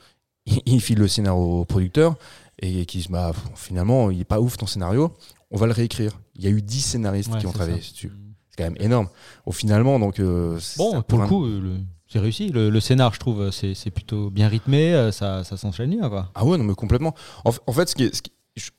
Il, 0.44 0.60
il 0.66 0.80
file 0.80 0.98
le 0.98 1.08
scénario 1.08 1.40
au 1.60 1.64
producteur, 1.64 2.16
et 2.60 2.84
qui 2.84 2.98
dit, 2.98 3.06
bah, 3.08 3.32
finalement, 3.54 4.10
il 4.10 4.20
est 4.20 4.24
pas 4.24 4.40
ouf 4.40 4.56
ton 4.58 4.66
scénario, 4.66 5.12
on 5.50 5.56
va 5.56 5.66
le 5.66 5.72
réécrire. 5.72 6.20
Il 6.36 6.44
y 6.44 6.46
a 6.46 6.50
eu 6.50 6.60
10 6.62 6.80
scénaristes 6.80 7.32
Ouais, 7.32 7.38
qui 7.38 7.46
ont 7.46 7.52
travaillé 7.52 7.78
dessus. 7.78 8.12
C'est 8.52 8.62
quand 8.64 8.70
même 8.70 8.80
énorme. 8.80 9.08
Au 9.46 9.52
finalement, 9.52 9.98
donc. 9.98 10.20
euh, 10.20 10.58
Bon, 10.76 11.02
pour 11.02 11.20
le 11.20 11.26
coup, 11.26 11.46
le- 11.46 11.78
c'est 12.06 12.18
réussi. 12.18 12.50
Le, 12.50 12.68
le 12.68 12.80
scénar, 12.80 13.14
je 13.14 13.18
trouve, 13.20 13.50
c'est 13.50 13.90
plutôt 13.90 14.30
bien 14.30 14.48
rythmé. 14.48 14.92
euh, 14.94 15.10
Ça, 15.12 15.42
ça 15.44 15.56
s'enchaîne 15.56 15.90
bien, 15.90 16.08
quoi. 16.10 16.30
Ah 16.34 16.44
ouais, 16.44 16.58
non, 16.58 16.64
mais 16.64 16.74
complètement. 16.74 17.14
En, 17.44 17.72
fait, 17.72 17.88
ce 17.88 17.94
qui 17.94 18.04
est. 18.04 18.14
ce 18.14 18.20
qui- 18.22 18.32
je- 18.56 18.70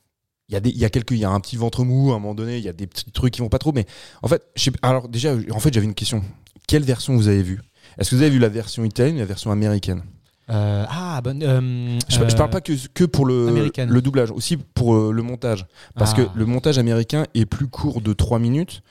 il 0.48 0.52
y, 0.52 0.56
a 0.56 0.60
des, 0.60 0.70
il 0.70 0.78
y 0.78 0.84
a 0.84 0.90
quelques, 0.90 1.10
il 1.12 1.18
y 1.18 1.24
a 1.24 1.30
un 1.30 1.40
petit 1.40 1.56
ventre 1.56 1.84
mou 1.84 2.12
à 2.12 2.16
un 2.16 2.18
moment 2.20 2.34
donné, 2.34 2.58
il 2.58 2.64
y 2.64 2.68
a 2.68 2.72
des 2.72 2.86
petits 2.86 3.10
trucs 3.10 3.32
qui 3.34 3.40
vont 3.40 3.48
pas 3.48 3.58
trop, 3.58 3.72
mais 3.72 3.86
en 4.22 4.28
fait, 4.28 4.42
je 4.54 4.62
sais- 4.64 4.72
alors 4.82 5.08
déjà, 5.08 5.34
en 5.50 5.58
fait, 5.58 5.72
j'avais 5.74 5.86
une 5.86 5.94
question. 5.94 6.22
Quelle 6.68 6.84
version 6.84 7.16
vous 7.16 7.26
avez 7.28 7.42
vue? 7.42 7.60
Est-ce 7.98 8.10
que 8.10 8.16
vous 8.16 8.22
avez 8.22 8.30
vu 8.30 8.38
la 8.38 8.48
version 8.48 8.84
italienne 8.84 9.16
ou 9.16 9.18
la 9.18 9.24
version 9.24 9.50
américaine? 9.50 10.02
Euh, 10.50 10.84
ah, 10.90 11.20
bonne. 11.24 11.42
euh, 11.42 11.98
je, 12.08 12.16
je 12.28 12.36
parle 12.36 12.50
pas 12.50 12.60
que, 12.60 12.72
que 12.88 13.04
pour 13.04 13.24
le, 13.24 13.48
américaine. 13.48 13.88
le 13.88 14.02
doublage, 14.02 14.30
aussi 14.30 14.58
pour 14.58 15.10
le 15.10 15.22
montage. 15.22 15.64
Parce 15.94 16.12
Ah. 16.12 16.16
que 16.16 16.38
le 16.38 16.44
montage 16.44 16.76
américain 16.76 17.24
est 17.34 17.46
plus 17.46 17.66
court 17.66 18.02
de 18.02 18.12
3 18.12 18.38
minutes. 18.38 18.82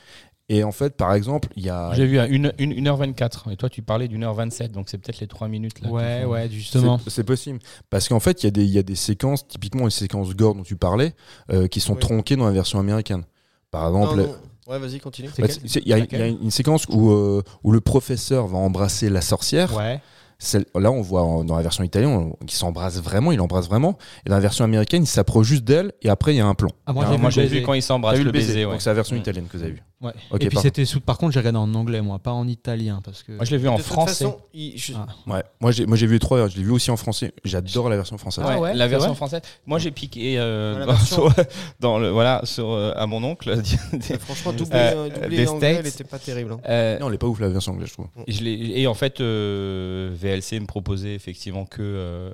Et 0.49 0.63
en 0.63 0.71
fait, 0.73 0.97
par 0.97 1.13
exemple, 1.13 1.47
il 1.55 1.63
y 1.63 1.69
a. 1.69 1.91
J'ai 1.93 2.05
vu 2.05 2.19
à 2.19 2.27
1h24 2.27 3.51
et 3.51 3.55
toi 3.55 3.69
tu 3.69 3.81
parlais 3.81 4.07
d'une 4.07 4.23
heure 4.23 4.33
27 4.33 4.71
donc 4.71 4.89
c'est 4.89 4.97
peut-être 4.97 5.19
les 5.21 5.27
3 5.27 5.47
minutes 5.47 5.81
là. 5.81 5.89
Ouais, 5.89 6.25
ouais, 6.25 6.49
justement. 6.49 6.99
C'est 7.07 7.23
possible. 7.23 7.59
Parce 7.89 8.09
qu'en 8.09 8.19
fait, 8.19 8.43
il 8.43 8.45
y, 8.45 8.47
a 8.47 8.51
des- 8.51 8.65
il 8.65 8.69
y 8.71 8.77
a 8.77 8.83
des 8.83 8.95
séquences, 8.95 9.47
typiquement 9.47 9.85
les 9.85 9.91
séquences 9.91 10.35
gore 10.35 10.55
dont 10.55 10.63
tu 10.63 10.75
parlais, 10.75 11.13
euh, 11.51 11.67
qui 11.67 11.79
sont 11.79 11.93
Oui. 11.93 11.99
tronquées 11.99 12.35
dans 12.35 12.45
la 12.45 12.51
version 12.51 12.79
américaine. 12.79 13.23
Par 13.71 13.87
exemple, 13.87 14.17
Non, 14.17 14.27
non. 14.27 14.35
Ouais, 14.67 14.79
vas-y, 14.79 14.99
continue. 14.99 15.29
Bah, 15.37 15.47
y, 15.47 15.79
il 15.79 15.87
y 15.87 15.93
a 15.93 16.27
une 16.27 16.51
séquence 16.51 16.85
où, 16.89 17.11
euh, 17.11 17.41
où 17.63 17.71
le 17.71 17.81
professeur 17.81 18.47
va 18.47 18.57
embrasser 18.57 19.09
la 19.09 19.19
sorcière. 19.21 19.75
Ouais. 19.75 20.01
Celle- 20.39 20.65
là, 20.75 20.91
on 20.91 21.01
voit 21.01 21.23
en- 21.23 21.43
dans 21.43 21.55
la 21.55 21.61
version 21.61 21.83
italienne 21.83 22.33
qu'il 22.41 22.51
s'embrasse 22.51 23.01
vraiment, 23.01 23.31
il 23.31 23.39
embrasse 23.41 23.67
vraiment. 23.67 23.97
Et 24.25 24.29
dans 24.29 24.35
la 24.35 24.41
version 24.41 24.65
américaine, 24.65 25.03
il 25.03 25.07
s'approche 25.07 25.47
juste 25.47 25.63
d'elle 25.63 25.93
et 26.01 26.09
après, 26.09 26.33
il 26.33 26.37
y 26.37 26.41
a 26.41 26.45
un 26.47 26.53
plan. 26.55 26.69
Ah, 26.85 26.93
moi, 26.93 27.05
Alors, 27.05 27.29
j'ai 27.31 27.45
vu 27.47 27.59
le 27.59 27.65
quand 27.65 27.73
ils 27.73 27.81
s'embrassent 27.81 28.13
T'as 28.13 28.19
vu 28.19 28.25
le 28.25 28.31
baiser. 28.31 28.65
ouais. 28.65 28.71
Donc, 28.71 28.81
c'est 28.81 28.89
la 28.89 28.93
version 28.95 29.15
italienne 29.15 29.47
que 29.51 29.57
vous 29.57 29.63
avez 29.63 29.73
vue. 29.73 29.83
Ouais. 30.01 30.11
Et 30.41 30.49
puis 30.49 30.57
c'était 30.57 30.83
sous. 30.83 30.99
Par 30.99 31.17
contre, 31.17 31.31
j'ai 31.31 31.39
regardé 31.39 31.59
en 31.59 31.73
anglais, 31.75 32.01
moi, 32.01 32.19
pas 32.19 32.31
en 32.33 32.45
italien, 32.45 32.99
parce 33.05 33.23
que. 33.23 33.31
Moi 33.31 33.45
je 33.45 33.51
l'ai 33.51 33.57
vu 33.57 33.69
en 33.69 33.75
De 33.75 33.77
toute 33.77 33.85
français. 33.85 34.25
façon, 34.25 34.37
il- 34.53 34.77
je- 34.77 34.91
Ah. 34.97 35.05
Ouais. 35.31 35.43
Moi, 35.61 35.71
j'ai 35.71 35.85
moi, 35.85 35.95
j'ai 35.95 36.07
vu 36.07 36.13
les 36.15 36.19
trois, 36.19 36.49
je 36.49 36.57
l'ai 36.57 36.63
vu 36.63 36.71
aussi 36.71 36.91
en 36.91 36.97
français. 36.97 37.31
J'adore 37.45 37.87
la 37.87 37.95
version 37.95 38.17
française. 38.17 38.43
Ah 38.45 38.55
Ouais, 38.55 38.59
ouais, 38.59 38.73
la 38.73 38.87
version 38.89 39.15
française. 39.15 39.39
Moi 39.65 39.79
j'ai 39.79 39.91
piqué 39.91 40.35
euh, 40.37 40.73
Dans 40.73 40.79
la 40.79 40.85
dans, 40.87 40.91
version- 40.91 41.29
sur, 41.33 41.43
dans 41.79 41.99
le 41.99 42.09
voilà 42.09 42.41
sur 42.43 42.69
euh, 42.71 42.91
à 42.97 43.07
mon 43.07 43.23
oncle. 43.23 43.55
Franchement, 44.19 44.51
doubler, 44.51 44.77
Euh, 44.77 44.93
euh, 45.05 45.09
doubler 45.09 45.37
des 45.37 45.47
anglais, 45.47 45.75
elle 45.79 45.87
était 45.87 46.03
pas 46.03 46.19
terrible. 46.19 46.51
hein. 46.51 46.59
Euh, 46.67 46.99
Non, 46.99 47.07
elle 47.07 47.13
est 47.15 47.17
pas 47.17 47.27
ouf 47.27 47.39
la 47.39 47.47
version 47.47 47.71
anglaise, 47.71 47.87
je 47.87 47.93
trouve. 47.93 48.07
et 48.27 48.87
en 48.87 48.93
fait 48.93 49.21
euh, 49.21 50.09
VLC 50.35 50.59
me 50.59 50.65
proposait 50.65 51.13
effectivement 51.15 51.65
que, 51.65 51.81
euh, 51.81 52.31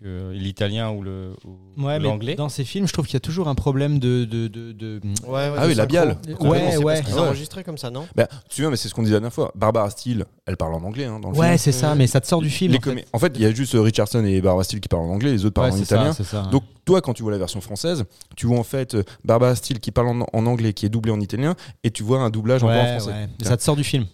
que 0.00 0.32
l'italien 0.32 0.90
ou 0.90 1.02
le 1.02 1.32
ou 1.44 1.82
Ouais, 1.82 1.98
mais 1.98 2.04
l'anglais. 2.04 2.34
dans 2.34 2.48
ces 2.48 2.64
films, 2.64 2.86
je 2.86 2.92
trouve 2.92 3.06
qu'il 3.06 3.14
y 3.14 3.16
a 3.16 3.20
toujours 3.20 3.48
un 3.48 3.54
problème 3.54 3.98
de. 3.98 4.24
de, 4.24 4.48
de, 4.48 4.72
de- 4.72 5.00
Ouais, 5.26 5.32
ouais, 5.32 5.52
Ah 5.56 5.62
de 5.64 5.68
oui, 5.68 5.74
labial. 5.74 6.18
Ouais, 6.40 6.76
ouais. 6.76 6.76
Ouais. 6.78 7.02
ont 7.14 7.18
enregistré 7.20 7.64
comme 7.64 7.78
ça, 7.78 7.90
non? 7.90 8.06
Bah, 8.14 8.26
tu 8.48 8.56
souviens, 8.56 8.70
mais 8.70 8.76
c'est 8.76 8.88
ce 8.88 8.94
qu'on 8.94 9.02
disait 9.02 9.14
la 9.14 9.20
dernière 9.20 9.32
fois. 9.32 9.52
Barbara 9.54 9.90
Steele, 9.90 10.24
elle 10.46 10.56
parle 10.56 10.74
en 10.74 10.82
anglais 10.82 11.04
hein, 11.04 11.20
dans 11.20 11.30
le 11.30 11.36
Ouais, 11.36 11.46
film. 11.48 11.58
c'est 11.58 11.72
ça, 11.72 11.94
mais 11.94 12.06
ça 12.06 12.20
te 12.20 12.26
sort 12.26 12.40
du 12.42 12.50
film. 12.50 12.72
Les 12.72 12.78
en 12.78 12.80
fait. 12.80 12.90
comé- 12.90 13.04
en 13.12 13.18
fait, 13.18 13.32
il 13.36 13.42
y 13.42 13.46
a 13.46 13.50
juste 13.52 13.74
euh, 13.74 13.80
Richardson 13.80 14.24
et 14.24 14.40
Barbara 14.40 14.64
Steele 14.64 14.80
qui 14.80 14.88
parlent 14.88 15.04
en 15.04 15.10
anglais, 15.10 15.32
les 15.32 15.44
autres 15.44 15.54
parlent 15.54 15.70
Ouais, 15.72 15.78
en 15.78 15.82
italien. 15.82 16.12
ça, 16.12 16.24
c'est 16.24 16.30
ça. 16.30 16.42
Donc 16.50 16.62
toi, 16.84 17.00
quand 17.00 17.14
tu 17.14 17.22
vois 17.22 17.32
la 17.32 17.38
version 17.38 17.60
française, 17.60 18.04
tu 18.36 18.46
vois 18.46 18.58
en 18.58 18.62
fait 18.64 18.94
euh, 18.94 19.02
Barbara 19.24 19.54
Steele 19.56 19.80
qui 19.80 19.90
parle 19.90 20.08
en, 20.08 20.26
en 20.32 20.46
anglais, 20.46 20.72
qui 20.72 20.86
est 20.86 20.88
doublé 20.88 21.10
en 21.12 21.20
italien, 21.20 21.54
et 21.84 21.90
tu 21.90 22.02
vois 22.02 22.20
un 22.20 22.30
doublage 22.30 22.62
en 22.62 22.68
ouais, 22.68 22.80
en 22.80 22.98
français. 23.00 23.28
ça 23.42 23.56
te 23.56 23.62
sort 23.62 23.76
du 23.76 23.84
film. 23.84 24.06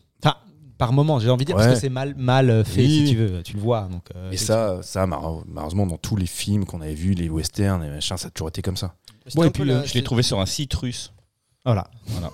Par 0.83 0.93
moment, 0.93 1.21
j'ai 1.21 1.31
envie 1.31 1.45
de 1.45 1.51
dire, 1.51 1.57
Ouais. 1.57 1.63
parce 1.65 1.75
que 1.77 1.81
c'est 1.81 1.89
mal, 1.89 2.15
mal 2.17 2.51
euh, 2.51 2.65
fait, 2.65 2.81
Oui, 2.83 3.07
si 3.07 3.13
tu 3.13 3.17
veux. 3.19 3.41
Tu 3.45 3.55
le 3.55 3.61
vois. 3.63 3.83
Donc, 3.89 4.03
euh, 4.17 4.33
Et 4.33 4.37
ça, 4.37 4.81
ça 4.83 5.07
mar- 5.07 5.45
malheureusement, 5.47 5.87
dans 5.87 5.97
tous 5.97 6.17
les 6.17 6.27
films 6.27 6.65
qu'on 6.65 6.81
avait 6.81 6.95
vus, 6.95 7.15
les 7.15 7.29
westerns 7.29 7.85
et 7.85 7.89
machin, 7.89 8.17
ça 8.17 8.27
a 8.27 8.31
toujours 8.31 8.49
été 8.49 8.63
comme 8.63 8.77
ça. 8.77 8.97
Bon, 9.37 9.45
et 9.45 9.51
puis 9.51 9.63
le- 9.63 9.85
Je 9.85 9.95
l'ai 9.95 10.03
trouvé 10.03 10.25
sur 10.25 10.41
un 10.41 10.47
site 10.47 10.75
russe. 10.75 11.13
Voilà. 11.65 11.87
Ah, 12.21 12.31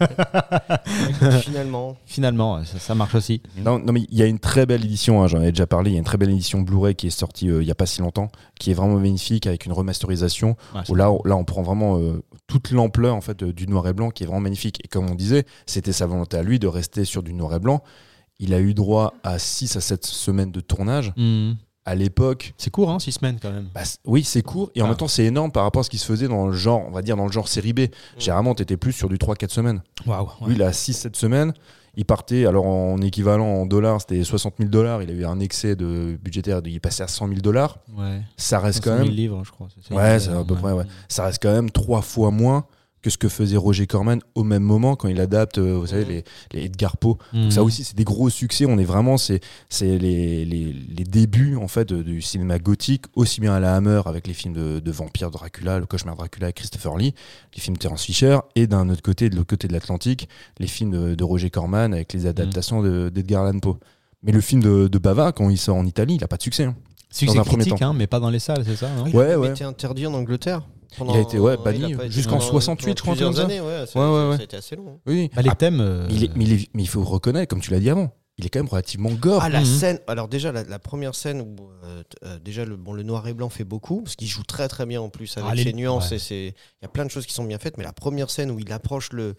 Finalement. 1.42 1.96
Finalement, 2.06 2.64
ça, 2.64 2.78
ça 2.78 2.94
marche 2.94 3.14
aussi. 3.14 3.40
Non, 3.58 3.78
non, 3.78 3.92
mais 3.92 4.02
il 4.10 4.18
y 4.18 4.22
a 4.22 4.26
une 4.26 4.38
très 4.38 4.66
belle 4.66 4.84
édition, 4.84 5.22
hein, 5.22 5.26
j'en 5.28 5.40
ai 5.42 5.50
déjà 5.52 5.66
parlé, 5.66 5.90
il 5.90 5.94
y 5.94 5.96
a 5.96 5.98
une 5.98 6.04
très 6.04 6.18
belle 6.18 6.30
édition 6.30 6.60
Blu-ray 6.62 6.94
qui 6.94 7.06
est 7.06 7.10
sortie 7.10 7.50
euh, 7.50 7.62
il 7.62 7.66
n'y 7.66 7.70
a 7.70 7.74
pas 7.76 7.86
si 7.86 8.00
longtemps, 8.00 8.30
qui 8.58 8.70
est 8.70 8.74
vraiment 8.74 8.98
magnifique 8.98 9.46
avec 9.46 9.66
une 9.66 9.72
remasterisation, 9.72 10.56
où 10.88 10.94
là, 10.96 11.10
on- 11.12 11.20
là 11.24 11.36
on 11.36 11.44
prend 11.44 11.62
vraiment 11.62 11.98
euh, 11.98 12.22
toute 12.46 12.70
l'ampleur 12.70 13.14
en 13.14 13.20
fait, 13.20 13.42
euh, 13.42 13.52
du 13.52 13.66
noir 13.68 13.86
et 13.88 13.92
blanc 13.92 14.10
qui 14.10 14.24
est 14.24 14.26
vraiment 14.26 14.40
magnifique. 14.40 14.80
Et 14.84 14.88
comme 14.88 15.08
on 15.10 15.14
disait, 15.14 15.44
c'était 15.66 15.92
sa 15.92 16.06
volonté 16.06 16.36
à 16.36 16.42
lui 16.42 16.58
de 16.58 16.66
rester 16.66 17.04
sur 17.04 17.22
du 17.22 17.32
noir 17.34 17.54
et 17.54 17.60
blanc. 17.60 17.82
Il 18.38 18.54
a 18.54 18.60
eu 18.60 18.74
droit 18.74 19.14
à 19.22 19.38
6 19.38 19.76
à 19.76 19.80
7 19.80 20.04
semaines 20.04 20.50
de 20.50 20.60
tournage. 20.60 21.12
Hmm. 21.16 21.52
À 21.84 21.94
l'époque, 21.96 22.54
C'est 22.58 22.70
court, 22.70 22.90
hein, 22.90 22.98
six 23.00 23.12
semaines 23.12 23.38
quand 23.42 23.50
même. 23.50 23.68
bah, 23.74 23.80
oui, 24.04 24.22
c'est 24.22 24.42
court 24.42 24.70
et 24.76 24.82
en 24.82 24.84
Ah. 24.84 24.88
même 24.88 24.96
temps, 24.96 25.08
c'est 25.08 25.24
énorme 25.24 25.50
par 25.50 25.64
rapport 25.64 25.80
à 25.80 25.82
ce 25.82 25.90
qui 25.90 25.98
se 25.98 26.06
faisait 26.06 26.28
dans 26.28 26.46
le 26.46 26.52
genre, 26.52 26.84
on 26.86 26.92
va 26.92 27.02
dire 27.02 27.16
dans 27.16 27.26
le 27.26 27.32
genre 27.32 27.48
série 27.48 27.72
B. 27.72 27.80
Généralement, 28.18 28.54
tu 28.54 28.62
étais 28.62 28.76
plus 28.76 28.92
sur 28.92 29.08
du 29.08 29.18
3-4 29.18 29.50
semaines. 29.50 29.82
Waouh. 30.06 30.28
Lui, 30.46 30.54
il 30.54 30.62
a 30.62 30.70
6-7 30.72 31.16
semaines. 31.16 31.52
Il 31.94 32.04
partait, 32.06 32.46
alors 32.46 32.66
en 32.66 32.98
équivalent 33.02 33.44
en 33.46 33.66
dollars, 33.66 34.00
c'était 34.00 34.22
60 34.24 34.54
000 34.58 34.70
dollars. 34.70 35.02
Il 35.02 35.10
a 35.10 35.12
eu 35.12 35.24
un 35.26 35.40
excès 35.40 35.76
de 35.76 36.16
budgétaire, 36.22 36.60
il 36.64 36.80
passé 36.80 37.02
à 37.02 37.08
100 37.08 37.28
000 37.28 37.40
dollars. 37.40 37.78
Ouais. 37.98 38.22
Ça 38.36 38.60
reste 38.60 38.78
quand 38.82 38.90
500 38.90 38.96
000 38.98 39.08
même, 39.08 39.14
livres, 39.16 39.42
je 39.44 39.50
crois. 39.50 39.66
ouais, 39.90 40.18
c'est 40.20 40.30
à 40.30 40.44
peu 40.44 40.54
près, 40.54 40.72
ouais. 40.72 40.84
Ça 41.08 41.24
reste 41.24 41.42
quand 41.42 41.52
même 41.52 41.70
trois 41.70 42.00
fois 42.00 42.30
moins 42.30 42.64
que 43.02 43.10
ce 43.10 43.18
que 43.18 43.28
faisait 43.28 43.56
Roger 43.56 43.86
Corman 43.86 44.20
au 44.36 44.44
même 44.44 44.62
moment 44.62 44.94
quand 44.94 45.08
il 45.08 45.20
adapte, 45.20 45.58
euh, 45.58 45.76
vous 45.78 45.88
savez, 45.88 46.04
les, 46.04 46.24
les 46.52 46.66
Edgar 46.66 46.96
Poe. 46.96 47.16
Donc 47.32 47.52
ça 47.52 47.62
aussi, 47.64 47.82
c'est 47.84 47.96
des 47.96 48.04
gros 48.04 48.30
succès. 48.30 48.64
On 48.64 48.78
est 48.78 48.84
vraiment, 48.84 49.16
c'est 49.18 49.40
c'est 49.68 49.98
les, 49.98 50.44
les, 50.44 50.72
les 50.72 51.04
débuts 51.04 51.56
en 51.56 51.66
fait 51.68 51.88
de- 51.88 52.02
du 52.02 52.22
cinéma 52.22 52.58
gothique, 52.60 53.06
aussi 53.14 53.40
bien 53.40 53.54
à 53.54 53.60
la 53.60 53.74
Hammer 53.74 54.02
avec 54.06 54.26
les 54.28 54.34
films 54.34 54.54
de, 54.54 54.78
de 54.80 54.90
vampires 54.92 55.30
Dracula, 55.32 55.78
le 55.80 55.86
cauchemar 55.86 56.14
Dracula 56.16 56.46
avec 56.46 56.56
Christopher 56.56 56.96
Lee, 56.96 57.14
les 57.54 57.60
films 57.60 57.76
de 57.76 57.80
Terence 57.82 58.04
Fisher, 58.04 58.38
et 58.54 58.66
d'un 58.68 58.88
autre 58.88 59.02
côté, 59.02 59.28
de 59.30 59.34
l'autre 59.36 59.50
côté 59.50 59.66
de 59.68 59.72
l'Atlantique, 59.72 60.28
les 60.58 60.68
films 60.68 60.90
de, 60.92 61.14
de 61.16 61.24
Roger 61.24 61.50
Corman 61.50 61.92
avec 61.92 62.12
les 62.12 62.26
adaptations 62.26 62.82
de- 62.82 63.10
d'Edgar 63.12 63.44
Allan 63.46 63.58
Poe. 63.58 63.78
Mais 64.22 64.30
le 64.30 64.40
film 64.40 64.62
de, 64.62 64.86
de 64.86 64.98
Bava, 64.98 65.32
quand 65.32 65.50
il 65.50 65.58
sort 65.58 65.76
en 65.76 65.84
Italie, 65.86 66.14
il 66.14 66.22
a 66.24 66.28
pas 66.28 66.36
de 66.36 66.42
succès. 66.42 66.64
hein. 66.64 66.76
Succès 67.10 67.34
dans 67.34 67.40
un 67.40 67.44
premier 67.44 67.64
critique, 67.64 67.80
temps. 67.80 67.90
hein, 67.90 67.94
mais 67.94 68.06
pas 68.06 68.20
dans 68.20 68.30
les 68.30 68.38
salles, 68.38 68.62
c'est 68.64 68.76
ça 68.76 68.88
non? 68.96 69.04
Il 69.08 69.16
Ouais, 69.16 69.32
a 69.32 69.38
ouais. 69.40 69.50
été 69.50 69.64
interdit 69.64 70.06
en 70.06 70.14
Angleterre. 70.14 70.62
Il 71.00 71.10
a 71.16 71.20
été, 71.20 71.38
ouais, 71.38 71.56
banni 71.56 71.94
jusqu'en 72.10 72.32
pendant- 72.38 72.50
68, 72.50 72.96
je 72.98 73.02
crois, 73.02 73.12
plusieurs 73.14 73.38
années, 73.40 73.60
ouais, 73.60 73.86
ça, 73.86 73.98
Ouais, 73.98 74.06
ouais, 74.06 74.12
ça- 74.22 74.28
ouais. 74.30 74.36
ça 74.36 74.40
a 74.40 74.44
été 74.44 74.56
assez 74.56 74.76
long. 74.76 75.00
Oui. 75.06 75.30
Bah, 75.34 75.42
les 75.42 75.50
Ah, 75.50 75.54
thèmes. 75.54 75.80
euh, 75.80 76.06
il 76.10 76.24
est- 76.24 76.36
mais, 76.36 76.44
il 76.44 76.52
est- 76.52 76.68
mais 76.74 76.82
il 76.82 76.88
faut 76.88 77.02
reconnaître, 77.02 77.48
comme 77.48 77.60
tu 77.60 77.70
l'as 77.70 77.80
dit 77.80 77.90
avant, 77.90 78.10
il 78.38 78.46
est 78.46 78.48
quand 78.48 78.58
même 78.60 78.68
relativement 78.68 79.10
gore. 79.10 79.40
Ah, 79.42 79.48
la 79.48 79.60
Mhm. 79.60 79.66
scène. 79.66 79.98
Alors, 80.06 80.28
déjà, 80.28 80.52
la, 80.52 80.64
la 80.64 80.78
première 80.78 81.14
scène 81.14 81.40
où. 81.40 81.56
euh, 81.84 82.02
euh, 82.24 82.38
déjà, 82.38 82.64
le, 82.64 82.76
bon, 82.76 82.92
le 82.92 83.02
noir 83.02 83.26
et 83.28 83.34
blanc 83.34 83.48
fait 83.48 83.64
beaucoup, 83.64 84.02
parce 84.02 84.16
qu'il 84.16 84.28
joue 84.28 84.42
très 84.44 84.68
très 84.68 84.86
bien 84.86 85.00
en 85.02 85.08
plus 85.08 85.36
avec 85.36 85.50
Ah, 85.50 85.54
les- 85.54 85.64
ses 85.64 85.72
nuances. 85.72 86.10
ouais. 86.10 86.16
et 86.16 86.20
ses- 86.20 86.54
Il 86.80 86.82
y 86.82 86.86
a 86.86 86.88
plein 86.88 87.04
de 87.04 87.10
choses 87.10 87.26
qui 87.26 87.32
sont 87.34 87.44
bien 87.44 87.58
faites, 87.58 87.76
mais 87.76 87.84
la 87.84 87.92
première 87.92 88.30
scène 88.30 88.50
où 88.50 88.58
il 88.58 88.72
approche 88.72 89.12
le. 89.12 89.34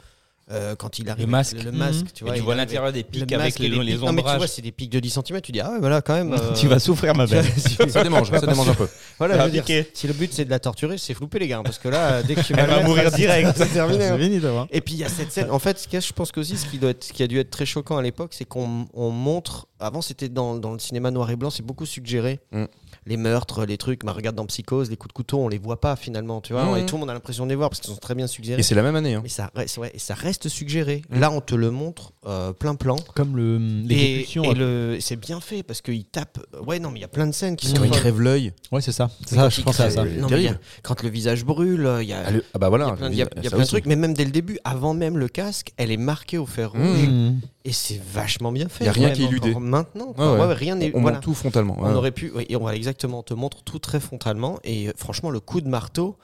Euh, 0.52 0.76
quand 0.76 1.00
il 1.00 1.10
arrive. 1.10 1.28
masque. 1.28 1.56
Le, 1.64 1.72
masque, 1.72 2.02
Mhm. 2.02 2.08
tu 2.14 2.24
Et 2.24 2.26
vois. 2.28 2.34
tu 2.36 2.40
il 2.42 2.44
vois 2.44 2.56
l'intérieur 2.56 2.92
des 2.92 3.04
pics 3.04 3.30
le 3.30 3.36
avec 3.38 3.38
masque 3.54 3.60
et 3.62 3.70
les, 3.70 3.78
les 3.84 3.94
pics. 3.94 4.02
Non, 4.04 4.12
mais 4.12 4.24
tu 4.24 4.36
vois, 4.36 4.48
c'est 4.48 4.62
des 4.62 4.72
pics 4.72 4.90
de 4.92 5.00
10 5.00 5.10
cm. 5.10 5.42
Tu 5.42 5.52
dis, 5.52 5.62
ah 5.62 5.72
ouais, 5.72 5.80
voilà, 5.80 6.02
quand 6.02 6.14
même. 6.16 6.34
euh, 6.40 6.54
Tu 6.54 6.68
vas 6.68 6.80
souffrir, 6.80 7.16
ma 7.16 7.26
belle. 7.26 7.46
ça 7.90 8.04
démange, 8.04 8.30
ça 8.30 8.40
démange 8.46 8.70
un 8.70 8.74
peu. 8.76 8.88
Voilà, 9.20 9.40
je 9.40 9.44
veux 9.46 9.62
dire, 9.62 9.86
si 9.94 10.08
le 10.08 10.14
but 10.14 10.34
c'est 10.34 10.44
de 10.46 10.50
la 10.50 10.60
torturer, 10.60 10.98
c'est 10.98 11.14
flopper 11.14 11.40
les 11.40 11.48
gars, 11.48 11.60
hein, 11.60 11.64
parce 11.64 11.78
que 11.80 11.88
là, 11.88 12.22
dès 12.24 12.36
que 12.36 12.42
tu 12.42 12.54
vas 12.54 12.64
Elle 12.64 12.70
va 12.70 12.84
mourir 12.84 13.12
direct. 13.12 13.52
C'est 13.58 13.68
terminé. 13.68 14.06
hein. 14.06 14.16
C'est 14.18 14.24
fini, 14.24 14.40
toi, 14.42 14.62
hein. 14.62 14.68
Et 14.72 14.82
puis 14.82 14.96
il 14.96 15.00
y 15.00 15.04
a 15.04 15.10
cette 15.10 15.32
scène. 15.32 15.50
En 15.52 15.60
fait, 15.60 15.80
ce 15.80 15.88
que 15.88 16.00
je 16.00 16.12
pense 16.14 16.32
qu'aussi, 16.32 16.58
ce 16.58 16.66
qui, 16.66 16.78
doit 16.78 16.90
être, 16.90 17.04
ce 17.04 17.14
qui 17.14 17.24
a 17.24 17.28
dû 17.28 17.40
être 17.40 17.50
très 17.52 17.66
choquant 17.66 17.98
à 17.98 18.02
l'époque, 18.02 18.32
c'est 18.34 18.46
qu'on 18.46 18.88
on 18.94 19.10
montre. 19.12 19.68
Avant, 19.80 20.02
c'était 20.02 20.30
dans, 20.30 20.56
dans 20.56 20.72
le 20.74 20.80
cinéma 20.80 21.12
noir 21.12 21.30
et 21.30 21.36
blanc, 21.36 21.50
c'est 21.50 21.64
beaucoup 21.66 21.86
suggéré. 21.86 22.40
Mm. 22.52 22.66
Les 23.06 23.18
meurtres, 23.18 23.66
les 23.66 23.78
trucs. 23.78 24.06
Bah, 24.06 24.12
regarde 24.14 24.36
dans 24.36 24.46
Psychose, 24.46 24.90
les 24.90 24.96
coups 24.98 25.10
de 25.10 25.14
couteau, 25.14 25.40
on 25.40 25.48
les 25.48 25.58
voit 25.58 25.82
pas 25.82 25.96
finalement, 25.96 26.42
tu 26.42 26.54
vois. 26.54 26.64
Mm. 26.66 26.78
Et 26.78 26.86
tout 26.86 26.96
le 26.96 27.02
monde 27.02 27.10
a 27.10 27.14
l'impression 27.14 27.44
de 27.46 27.50
les 27.50 27.56
voir 27.56 27.70
parce 27.70 27.80
qu'ils 27.82 27.94
sont 27.94 28.00
très 28.00 28.16
bien 28.16 28.28
suggérés. 28.28 28.60
Et 28.60 28.64
c'est 28.64 28.76
la 28.76 28.84
même 28.84 28.96
année. 28.96 29.16
hein. 29.16 29.22
Mais 29.24 29.30
ça 29.30 29.50
reste, 29.56 29.78
ouais, 29.78 29.92
et 29.94 30.00
ça 30.00 30.14
reste 30.14 30.48
suggéré. 30.50 31.02
Mm. 31.10 31.20
Là, 31.20 31.32
on 31.32 31.42
te 31.42 31.56
le 31.56 31.72
montre 31.72 32.14
euh, 32.26 32.54
plein 32.54 32.76
plan. 32.76 32.96
Comme 33.16 33.36
le- 33.36 33.58
Et, 33.90 33.96
l'exécution. 33.96 34.44
et 34.44 34.50
euh, 34.58 34.94
le, 34.96 35.00
c'est 35.02 35.16
bien 35.18 35.42
fait 35.42 35.64
parce 35.64 35.82
qu'il 35.82 36.06
tape. 36.06 36.40
Ouais, 36.66 36.80
non, 36.80 36.92
mais 36.92 37.00
il 37.00 37.02
y 37.02 37.06
a 37.06 37.10
plein 37.10 37.28
de 37.28 37.32
scènes 37.34 37.56
qui 37.56 37.68
sont. 37.68 37.76
Quand 37.78 37.84
il 37.84 37.92
crève 37.92 38.22
l'œil. 38.22 38.54
Ouais, 38.72 38.82
c'est 38.82 38.92
ça. 38.92 39.10
C'est 39.28 39.36
ça, 39.36 39.50
je 39.50 39.62
pensais 39.62 39.84
à 39.84 39.90
ça. 39.92 40.04
crève- 40.06 40.20
non, 40.22 40.28
a- 40.32 40.58
Quand 40.82 41.02
le 41.04 41.10
visage 41.10 41.46
brûle, 41.46 41.90
il 42.02 42.08
y 42.08 42.14
a. 42.14 42.24
Ah, 42.26 42.32
le- 42.32 42.44
ah 42.54 42.60
bah 42.60 42.70
voilà. 42.70 42.86
Il 42.86 42.90
y 42.90 42.94
a 42.94 42.96
plein, 42.96 43.10
il 43.10 43.16
y 43.18 43.22
a- 43.22 43.30
il 43.38 43.44
y 43.44 43.48
a 43.48 43.50
ça 43.50 43.56
plein 43.56 43.64
de 43.66 43.70
trucs, 43.70 43.86
mais 43.86 43.96
même 43.96 44.14
dès 44.14 44.26
le 44.26 44.32
début, 44.32 44.58
avant 44.64 44.94
même 44.94 45.18
le 45.18 45.28
casque, 45.28 45.72
elle 45.78 45.92
est 45.92 45.98
marquée 45.98 46.38
au 46.38 46.46
fer 46.46 46.74
Mmh. 46.74 46.82
rouge 46.82 47.08
Mhm. 47.08 47.40
Et 47.66 47.72
c'est 47.72 48.02
vachement 48.02 48.52
bien 48.52 48.68
fait. 48.70 48.84
Il 48.84 48.88
y 48.88 48.90
a 48.90 48.94
rien 48.94 49.12
qui 49.12 49.24
est 49.24 49.28
éludé. 49.28 49.54
Maintenant, 49.56 50.08
Ouais, 50.08 50.14
quoi. 50.16 50.34
ouais. 50.34 50.40
Ouais, 50.42 50.48
ouais, 50.48 50.54
rien 50.54 50.76
n'est. 50.76 50.92
On 50.96 51.02
voilà. 51.02 51.18
tout 51.20 51.34
frontalement. 51.34 51.78
On 51.80 51.86
ouais. 51.86 51.94
aurait 51.94 52.12
pu, 52.12 52.30
ouais, 52.32 52.46
et 52.50 52.56
on 52.56 52.64
va 52.64 52.76
exactement 52.76 53.20
on 53.20 53.24
te 53.24 53.34
montre 53.34 53.64
tout 53.64 53.80
très 53.80 54.00
frontalement 54.00 54.60
et 54.64 54.90
euh, 54.90 54.94
franchement 54.98 55.30
le 55.30 55.40
coup 55.40 55.62
de 55.62 55.70
marteau, 55.70 56.18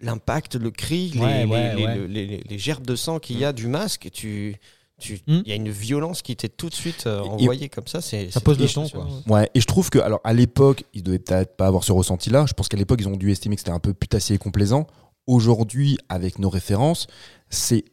l'impact, 0.00 0.56
le 0.56 0.70
cri, 0.70 1.10
les, 1.14 1.20
Ouais, 1.20 1.44
les- 1.44 1.50
ouais, 1.50 1.74
les, 1.76 1.84
ouais. 1.84 1.94
le- 1.96 2.06
les- 2.06 2.26
les- 2.26 2.44
les 2.48 2.58
gerbes 2.58 2.86
de 2.86 2.96
sang 2.96 3.18
qu'il 3.18 3.38
y 3.38 3.44
a 3.44 3.52
du 3.52 3.66
masque, 3.66 4.08
tu, 4.12 4.56
tu, 4.98 5.20
il 5.26 5.46
y 5.46 5.52
a 5.52 5.54
une 5.56 5.68
violence 5.70 6.22
qui 6.22 6.32
était 6.32 6.48
tout 6.48 6.68
de 6.70 6.74
suite 6.74 7.06
euh, 7.06 7.22
Et- 7.24 7.28
envoyée 7.28 7.68
comme 7.68 7.86
ça. 7.86 8.00
C'est, 8.00 8.30
Ça 8.30 8.40
pose 8.40 8.58
le 8.58 8.66
ton, 8.66 8.84
ouais. 8.84 8.90
Ouais, 9.26 9.50
et 9.54 9.60
je 9.60 9.66
trouve 9.66 9.90
que, 9.90 9.98
alors 9.98 10.20
à 10.24 10.32
l'époque, 10.32 10.84
ils 10.94 11.02
devaient 11.02 11.18
peut-être 11.18 11.56
pas 11.56 11.66
avoir 11.66 11.84
ce 11.84 11.92
ressenti-là. 11.92 12.46
Je 12.48 12.54
pense 12.54 12.68
qu'à 12.68 12.76
l'époque, 12.78 13.00
ils 13.02 13.08
ont 13.08 13.16
dû 13.16 13.30
estimer 13.30 13.56
que 13.56 13.60
c'était 13.60 13.70
un 13.72 13.78
peu 13.80 13.92
putassier 13.92 14.36
et 14.36 14.38
complaisant. 14.38 14.86
Aujourd'hui, 15.26 15.98
avec 16.08 16.38
nos 16.38 16.48
références, 16.48 17.06
c'est 17.50 17.84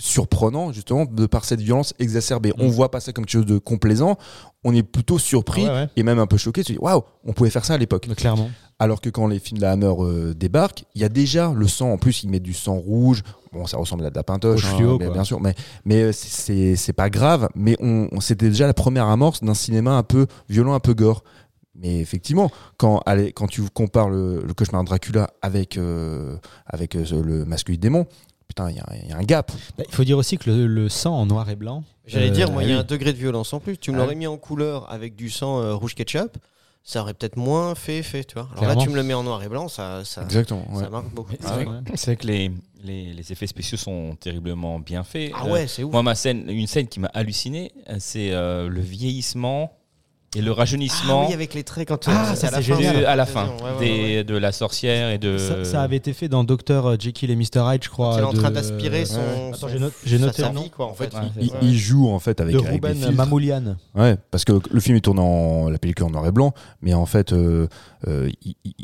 surprenant, 0.00 0.72
justement, 0.72 1.04
de 1.04 1.26
par 1.26 1.44
cette 1.44 1.60
violence 1.60 1.94
exacerbée. 1.98 2.52
On 2.58 2.68
voit 2.68 2.90
pas 2.90 2.98
ça 3.00 3.12
comme 3.12 3.24
quelque 3.26 3.32
chose 3.32 3.46
de 3.46 3.58
complaisant. 3.58 4.16
On 4.64 4.74
est 4.74 4.82
plutôt 4.82 5.18
surpris 5.18 5.62
Ouais, 5.64 5.68
ouais. 5.70 5.88
et 5.96 6.02
même 6.02 6.18
un 6.18 6.26
peu 6.26 6.36
choqué. 6.36 6.64
Tu 6.64 6.72
dis, 6.72 6.78
waouh, 6.78 7.02
on 7.24 7.32
pouvait 7.32 7.50
faire 7.50 7.64
ça 7.64 7.74
à 7.74 7.78
l'époque. 7.78 8.08
Clairement. 8.16 8.50
Alors 8.78 9.00
que 9.00 9.10
quand 9.10 9.26
les 9.26 9.38
films 9.38 9.58
de 9.58 9.62
la 9.62 9.72
Hammer 9.72 9.92
euh, 10.00 10.34
débarquent, 10.34 10.84
il 10.94 11.02
y 11.02 11.04
a 11.04 11.08
déjà 11.10 11.52
le 11.54 11.68
sang. 11.68 11.92
En 11.92 11.98
plus, 11.98 12.22
ils 12.22 12.30
mettent 12.30 12.42
du 12.42 12.54
sang 12.54 12.74
rouge. 12.76 13.22
Bon, 13.52 13.66
ça 13.66 13.76
ressemble 13.76 14.04
à 14.06 14.10
de 14.10 14.14
la 14.16 14.22
pintoche, 14.22 14.64
hein, 14.64 14.76
fluo, 14.76 14.98
mais 14.98 15.04
quoi. 15.06 15.14
bien 15.14 15.24
sûr. 15.24 15.40
Mais, 15.40 15.54
mais 15.84 16.02
euh, 16.02 16.12
c'est- 16.12 16.92
pas 16.94 17.10
grave. 17.10 17.48
Mais 17.54 17.76
on, 17.80 18.08
on- 18.12 18.20
c'était 18.20 18.48
déjà 18.48 18.66
la 18.66 18.74
première 18.74 19.06
amorce 19.06 19.42
d'un 19.42 19.54
cinéma 19.54 19.92
un 19.92 20.02
peu 20.02 20.26
violent, 20.48 20.72
un 20.74 20.80
peu 20.80 20.94
gore. 20.94 21.22
Mais 21.74 22.00
effectivement, 22.00 22.50
quand, 22.76 23.00
allez, 23.06 23.32
quand 23.32 23.46
tu 23.46 23.62
compares 23.72 24.10
le, 24.10 24.42
le 24.46 24.54
cauchemar 24.54 24.84
Dracula 24.84 25.30
avec, 25.40 25.76
euh, 25.78 26.36
avec 26.66 26.94
euh, 26.94 27.04
le 27.22 27.44
masque 27.46 27.68
du 27.68 27.78
démon, 27.78 28.06
putain, 28.50 28.68
il 28.68 28.76
y, 28.76 28.80
a- 28.80 28.86
il 29.04 29.08
y 29.08 29.12
a 29.12 29.16
un 29.16 29.22
gap. 29.22 29.52
Bah, 29.78 29.84
Il 29.88 29.94
faut 29.94 30.02
dire 30.04 30.18
aussi 30.18 30.36
que 30.36 30.50
le, 30.50 30.66
le 30.66 30.88
sang 30.88 31.14
en 31.14 31.24
noir 31.26 31.48
et 31.50 31.54
blanc. 31.56 31.84
J'allais 32.06 32.30
euh, 32.30 32.32
dire, 32.32 32.50
moi, 32.50 32.64
il 32.64 32.68
y 32.68 32.72
a 32.72 32.74
oui. 32.74 32.80
un 32.80 32.84
degré 32.84 33.12
de 33.12 33.18
violence 33.18 33.52
en 33.52 33.60
plus. 33.60 33.78
Tu 33.78 33.92
me 33.92 33.96
Ah 33.96 34.00
l'aurais 34.00 34.16
mis 34.16 34.26
en 34.26 34.36
couleur 34.36 34.90
avec 34.90 35.14
du 35.14 35.30
sang 35.30 35.60
euh, 35.60 35.74
rouge 35.74 35.94
ketchup, 35.94 36.36
ça 36.82 37.02
aurait 37.02 37.14
peut-être 37.14 37.36
moins 37.36 37.76
fait 37.76 37.98
effet, 37.98 38.24
tu 38.24 38.34
vois. 38.34 38.44
Alors 38.50 38.56
Clairement. 38.64 38.80
là, 38.80 38.84
tu 38.84 38.90
me 38.90 38.96
le 38.96 39.02
mets 39.04 39.14
en 39.14 39.22
noir 39.22 39.40
et 39.44 39.48
blanc, 39.48 39.68
ça, 39.68 40.02
ça, 40.04 40.22
Exactement. 40.24 40.64
ouais. 40.72 40.82
ça 40.82 40.90
marque 40.90 41.10
beaucoup. 41.14 41.34
Ah. 41.46 41.58
C'est 41.94 42.06
vrai 42.06 42.16
que 42.16 42.26
les, 42.26 42.50
les, 42.82 43.12
les 43.12 43.32
effets 43.32 43.46
spéciaux 43.46 43.78
sont 43.78 44.16
terriblement 44.18 44.80
bien 44.80 45.04
faits. 45.04 45.30
Ah 45.34 45.44
Euh, 45.46 45.52
ouais, 45.52 45.66
c'est 45.68 45.84
ouf. 45.84 45.92
Moi, 45.92 46.02
ma 46.02 46.16
scène, 46.16 46.46
une 46.48 46.66
scène 46.66 46.88
qui 46.88 46.98
m'a 46.98 47.10
halluciné, 47.14 47.70
euh, 47.88 47.96
c'est 48.00 48.32
euh, 48.32 48.68
le 48.68 48.80
vieillissement 48.80 49.72
et 50.36 50.42
le 50.42 50.52
rajeunissement 50.52 51.22
Ah 51.22 51.26
oui, 51.28 51.34
avec 51.34 51.54
les 51.54 51.64
traits 51.64 51.88
quand 51.88 52.06
Ah, 52.08 52.32
c'est 52.34 52.40
ça, 52.42 52.48
à 52.48 52.50
la 52.52 52.56
c'est 52.58 52.62
fin. 52.72 52.76
de- 52.78 52.82
génial. 52.82 53.04
à 53.06 53.16
la 53.16 53.24
Ouais, 53.24 53.28
fin 53.30 53.46
ouais, 53.46 53.52
ouais, 53.62 53.78
des- 53.80 54.16
ouais. 54.18 54.24
de 54.24 54.36
la 54.36 54.52
sorcière 54.52 55.10
et 55.10 55.18
de. 55.18 55.38
Ça, 55.38 55.64
ça 55.64 55.82
avait 55.82 55.96
été 55.96 56.12
fait 56.12 56.28
dans 56.28 56.44
Dr 56.44 56.94
Jekyll 57.00 57.30
et 57.30 57.36
Mr 57.36 57.62
Hyde, 57.74 57.82
je 57.84 57.88
crois. 57.88 58.14
Il 58.16 58.20
est 58.20 58.24
en 58.24 58.32
train 58.32 58.50
d'aspirer 58.50 59.04
son. 59.06 59.18
Attends, 59.52 59.68
j'ai 59.68 59.78
noté- 59.80 59.96
j'ai 60.04 60.18
sa- 60.18 60.50
vie, 60.50 60.70
quoi, 60.70 60.86
en 60.86 60.94
fait. 60.94 61.12
Il, 61.62 61.76
joue 61.76 62.08
en 62.08 62.18
fait 62.20 62.40
avec, 62.40 62.54
de 62.54 62.60
avec 62.60 62.72
Ruben. 62.72 63.12
Mamoulian. 63.14 63.76
Ouais, 63.96 64.16
parce 64.30 64.44
que 64.44 64.52
le 64.70 64.80
film 64.80 64.96
est 64.96 65.00
tourné 65.00 65.20
en 65.20 65.68
la 65.68 65.78
pellicule 65.78 66.04
en 66.06 66.10
noir 66.10 66.26
et 66.26 66.32
blanc, 66.32 66.52
mais 66.80 66.94
en 66.94 67.06
fait, 67.06 67.32
euh, 67.32 67.66
euh, 68.06 68.30
il- 68.44 68.54
il- 68.64 68.74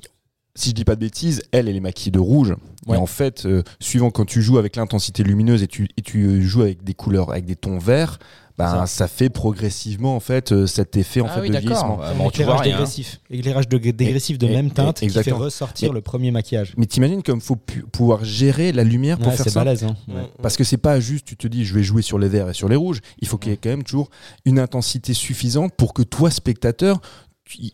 si 0.57 0.71
je 0.71 0.75
dis 0.75 0.85
pas 0.85 0.95
de 0.97 1.01
bêtises, 1.01 1.43
elle, 1.53 1.69
elle 1.69 1.77
est 1.77 1.81
maquillée 1.81 2.11
de 2.11 2.19
rouge. 2.19 2.55
Ouais. 2.87 2.97
Et 2.97 3.01
en 3.01 3.07
fait, 3.07 3.45
euh, 3.47 3.63
suivant 3.79 4.11
quand 4.11 4.25
tu 4.25 4.41
joues 4.43 4.59
avec 4.59 4.75
l'intensité 4.77 5.23
lumineuse 5.23 5.63
et 5.63 5.67
tu, 5.69 5.87
et 5.97 6.03
tu 6.03 6.43
joues 6.43 6.63
avec 6.63 6.83
des 6.83 6.95
couleurs, 6.95 7.31
avec 7.31 7.45
des 7.45 7.57
tons 7.57 7.79
verts, 7.79 8.19
ben, 8.59 8.71
Ça. 8.71 8.87
ça. 8.87 9.09
fait 9.09 9.29
progressivement 9.29 10.17
en 10.17 10.21
fait 10.21 10.53
euh, 10.53 10.67
cet 10.67 10.97
effet 10.97 11.21
en 11.21 11.27
Ah 11.29 11.35
fait 11.35 11.41
oui, 11.43 11.49
de 11.51 11.59
vieillissement. 11.59 11.99
Ah, 12.03 12.13
bon, 12.15 12.31
tu 12.31 12.43
vois 12.43 12.55
Éclairage 12.55 12.65
dégressif. 12.65 13.21
Éclairage 13.31 13.69
de- 13.69 13.79
dégressif 13.79 14.39
de 14.39 14.47
Et- 14.47 14.51
même 14.55 14.67
et- 14.69 14.71
teinte 14.71 15.01
qui 15.01 15.09
fait 15.11 15.31
ressortir 15.33 15.91
Mais- 15.91 15.95
le 15.97 16.01
premier 16.01 16.31
maquillage. 16.31 16.73
Mais 16.77 16.87
t'imagines 16.87 17.23
comme 17.23 17.41
faut 17.41 17.57
pu- 17.57 17.83
pouvoir 17.93 18.25
gérer 18.25 18.73
la 18.73 18.85
lumière 18.85 19.19
pour 19.19 19.29
Ouais, 19.29 19.37
faire 19.37 19.45
c'est 19.45 19.51
ça 19.51 19.61
balèze. 19.65 19.85
hein. 19.85 19.95
Mm, 20.09 20.15
Ouais. 20.15 20.23
mm. 20.23 20.29
Parce 20.43 20.57
que 20.57 20.65
c'est 20.65 20.77
pas 20.79 21.01
juste, 21.01 21.27
tu 21.27 21.37
te 21.37 21.47
dis, 21.47 21.65
je 21.65 21.75
vais 21.75 21.83
jouer 21.83 22.03
sur 22.03 22.19
les 22.19 22.29
verts 22.29 22.49
et 22.49 22.55
sur 22.55 22.69
les 22.69 22.77
rouges. 22.77 23.01
Il 23.21 23.29
faut 23.29 23.37
qu'il 23.39 23.51
y 23.51 23.55
ait 23.55 23.59
quand 23.59 23.69
même 23.71 23.83
toujours 23.85 24.09
une 24.45 24.59
intensité 24.59 25.13
suffisante 25.15 25.73
pour 25.77 25.93
que 25.93 26.03
toi, 26.03 26.31
spectateur, 26.31 27.01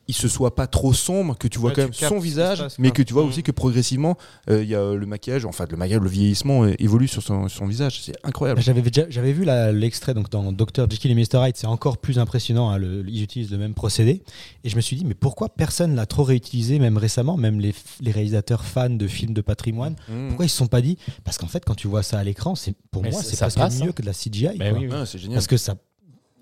il, 0.07 0.15
se 0.15 0.29
soit 0.29 0.55
pas 0.55 0.67
trop 0.67 0.93
sombre, 0.93 1.37
que 1.39 1.49
tu 1.49 1.59
vois 1.59 1.71
Ouais, 1.71 1.77
quand 1.77 1.91
tu 1.91 2.03
même 2.05 2.11
son 2.11 2.19
visage, 2.19 2.59
passe, 2.59 2.79
mais 2.79 2.91
que 2.91 3.03
tu 3.03 3.15
vois 3.15 3.25
Mm. 3.25 3.29
aussi 3.29 3.43
que 3.43 3.53
progressivement, 3.53 4.19
euh, 4.51 4.63
il 4.63 4.69
y 4.69 4.75
a 4.75 4.93
le 4.95 5.07
maquillage, 5.07 5.47
enfin 5.47 5.65
le 5.71 5.77
maquillage, 5.79 6.03
le 6.03 6.09
vieillissement 6.11 6.65
euh, 6.65 6.75
évolue 6.79 7.09
sur 7.09 7.23
son, 7.23 7.49
son 7.49 7.65
visage. 7.67 8.03
C'est 8.03 8.15
incroyable. 8.23 8.61
J'avais 8.61 8.83
déjà- 8.83 9.07
j'avais 9.09 9.33
vu 9.33 9.47
l'extrait 9.73 10.13
donc 10.15 10.29
dans 10.31 10.53
Dr 10.53 10.91
Jekyll 10.91 11.11
et 11.11 11.15
Mr 11.15 11.47
Hyde, 11.49 11.57
c'est 11.57 11.67
encore 11.67 11.97
plus 11.99 12.19
impressionnant. 12.19 12.69
hein, 12.71 12.77
le- 12.79 13.05
ils 13.09 13.23
utilisent 13.23 13.51
le 13.51 13.59
même 13.59 13.73
procédé, 13.75 14.23
et 14.65 14.69
je 14.69 14.77
me 14.77 14.81
suis 14.83 14.97
dit 14.97 15.05
mais 15.07 15.15
pourquoi 15.15 15.49
personne 15.49 15.95
l'a 15.95 16.05
trop 16.07 16.23
réutilisé, 16.25 16.79
même 16.79 16.99
récemment, 16.99 17.37
même 17.39 17.59
les, 17.61 17.75
les 18.01 18.11
réalisateurs 18.11 18.65
fans 18.65 18.91
de 18.91 19.07
films 19.07 19.33
de 19.35 19.41
patrimoine, 19.41 19.97
Mm. 20.09 20.29
pourquoi 20.29 20.45
ils 20.45 20.51
se 20.51 20.57
sont 20.57 20.67
pas 20.67 20.83
dit 20.83 20.99
Parce 21.25 21.39
qu'en 21.39 21.47
fait, 21.47 21.65
quand 21.65 21.75
tu 21.75 21.89
vois 21.89 22.03
ça 22.03 22.19
à 22.19 22.25
l'écran, 22.25 22.55
c'est 22.55 22.75
pour 22.91 23.03
Mais 23.03 23.11
moi 23.11 23.23
c'est 23.23 23.37
ça 23.37 23.47
presque 23.47 23.59
passe, 23.59 23.81
mieux 23.81 23.89
hein. 23.89 23.93
que 23.93 24.03
de 24.03 24.07
la 24.07 24.13
CGI. 24.13 24.59
Quoi. 24.59 24.67
oui, 24.73 24.87
oui. 24.87 24.89
Ouais, 24.89 25.07
c'est 25.07 25.19
génial. 25.19 25.37
Parce 25.37 25.47
que 25.47 25.57
ça, 25.57 25.77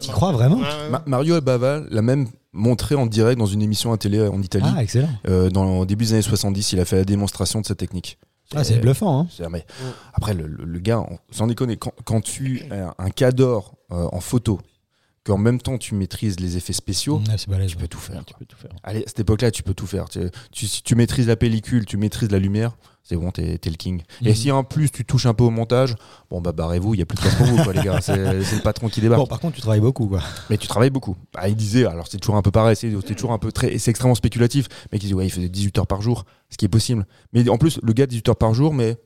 t'y 0.00 0.08
crois 0.10 0.32
vraiment 0.32 0.56
Ouais, 0.56 0.62
ouais, 0.62 0.68
ouais. 0.84 0.90
Ma- 0.90 1.02
Mario 1.06 1.40
Bava 1.40 1.82
l'a 1.90 2.02
même 2.02 2.26
montré 2.52 2.94
en 2.94 3.06
direct 3.06 3.38
dans 3.38 3.46
une 3.46 3.62
émission 3.62 3.92
à 3.92 3.98
télé 3.98 4.20
en 4.26 4.40
Italie. 4.42 4.66
Ah 4.76 4.82
excellent. 4.82 5.08
Euh, 5.28 5.50
dans, 5.50 5.78
au 5.78 5.86
début 5.86 6.04
des 6.06 6.12
années 6.14 6.22
70, 6.22 6.72
il 6.72 6.80
a 6.80 6.84
fait 6.84 6.96
la 6.96 7.04
démonstration 7.04 7.60
de 7.60 7.66
cette 7.66 7.78
technique. 7.78 8.18
Ah, 8.54 8.64
c'est 8.64 8.80
bluffant. 8.80 9.20
Hein. 9.20 9.48
Mais 9.50 9.64
Après, 10.12 10.34
le, 10.34 10.46
le- 10.48 10.64
le 10.64 10.78
gars, 10.80 10.98
on- 11.00 11.18
sans 11.30 11.46
déconner, 11.46 11.76
quand, 11.76 11.92
quand 12.04 12.20
tu 12.20 12.62
as 12.72 12.94
un 12.98 13.10
cadre 13.10 13.74
euh, 13.92 14.08
en 14.10 14.18
photo, 14.20 14.60
qu'en 15.24 15.38
même 15.38 15.60
temps 15.60 15.78
tu 15.78 15.94
maîtrises 15.94 16.40
les 16.40 16.56
effets 16.56 16.72
spéciaux, 16.72 17.22
balèze. 17.46 17.70
tu 17.70 17.76
peux 17.76 17.86
tout 17.86 17.98
faire. 18.00 18.24
Tu 18.24 18.34
peux 18.34 18.44
tout 18.46 18.56
faire. 18.56 18.70
Allez, 18.82 19.00
à 19.00 19.06
cette 19.06 19.20
époque-là, 19.20 19.52
tu 19.52 19.62
peux 19.62 19.74
tout 19.74 19.86
faire. 19.86 20.08
Tu, 20.08 20.20
tu- 20.50 20.66
si 20.66 20.82
tu 20.82 20.96
maîtrises 20.96 21.28
la 21.28 21.36
pellicule, 21.36 21.84
tu 21.86 21.96
maîtrises 21.96 22.30
la 22.32 22.38
lumière, 22.40 22.76
c'est 23.02 23.16
bon, 23.16 23.30
t'es 23.30 23.58
le 23.64 23.70
king. 23.76 24.02
Et 24.22 24.28
Mhm. 24.30 24.34
si 24.34 24.50
en 24.52 24.62
plus 24.64 24.90
tu 24.90 25.04
touches 25.04 25.26
un 25.26 25.34
peu 25.34 25.44
au 25.44 25.50
montage, 25.50 25.96
bon 26.30 26.40
bah 26.40 26.52
barrez-vous, 26.52 26.94
il 26.94 27.00
y 27.00 27.02
a 27.02 27.06
plus 27.06 27.16
de 27.16 27.20
place 27.22 27.34
pour 27.34 27.46
vous, 27.46 27.62
quoi, 27.62 27.72
les 27.72 27.82
gars. 27.82 28.00
C'est 28.02 28.16
le 28.16 28.62
patron 28.62 28.88
qui 28.88 29.00
débarque. 29.00 29.20
Bon, 29.20 29.26
par 29.26 29.40
contre, 29.40 29.56
tu 29.56 29.60
travailles 29.62 29.80
beaucoup, 29.80 30.06
quoi. 30.06 30.20
Mais 30.48 30.56
tu 30.58 30.66
travailles 30.68 30.90
beaucoup. 30.90 31.16
Bah, 31.34 31.48
il 31.48 31.56
disait, 31.56 31.84
alors 31.86 32.06
c'est 32.08 32.18
toujours 32.18 32.36
un 32.36 32.42
peu 32.42 32.50
pareil, 32.50 32.76
c'est 32.76 32.90
toujours 33.16 33.32
un 33.32 33.38
peu 33.38 33.50
très, 33.52 33.78
c'est 33.78 33.90
extrêmement 33.90 34.14
spéculatif. 34.14 34.68
Mais 34.92 34.98
il 34.98 35.00
disait, 35.00 35.14
ouais, 35.14 35.26
il 35.26 35.30
faisait 35.30 35.48
18 35.48 35.78
heures 35.78 35.86
par 35.86 36.02
jour, 36.02 36.24
ce 36.50 36.56
qui 36.56 36.64
est 36.64 36.68
possible. 36.68 37.06
Mais 37.32 37.48
en 37.48 37.58
plus, 37.58 37.78
le 37.82 37.92
gars, 37.92 38.06
18 38.06 38.28
heures 38.28 38.36
par 38.36 38.54
jour, 38.54 38.72
mais 38.74 38.96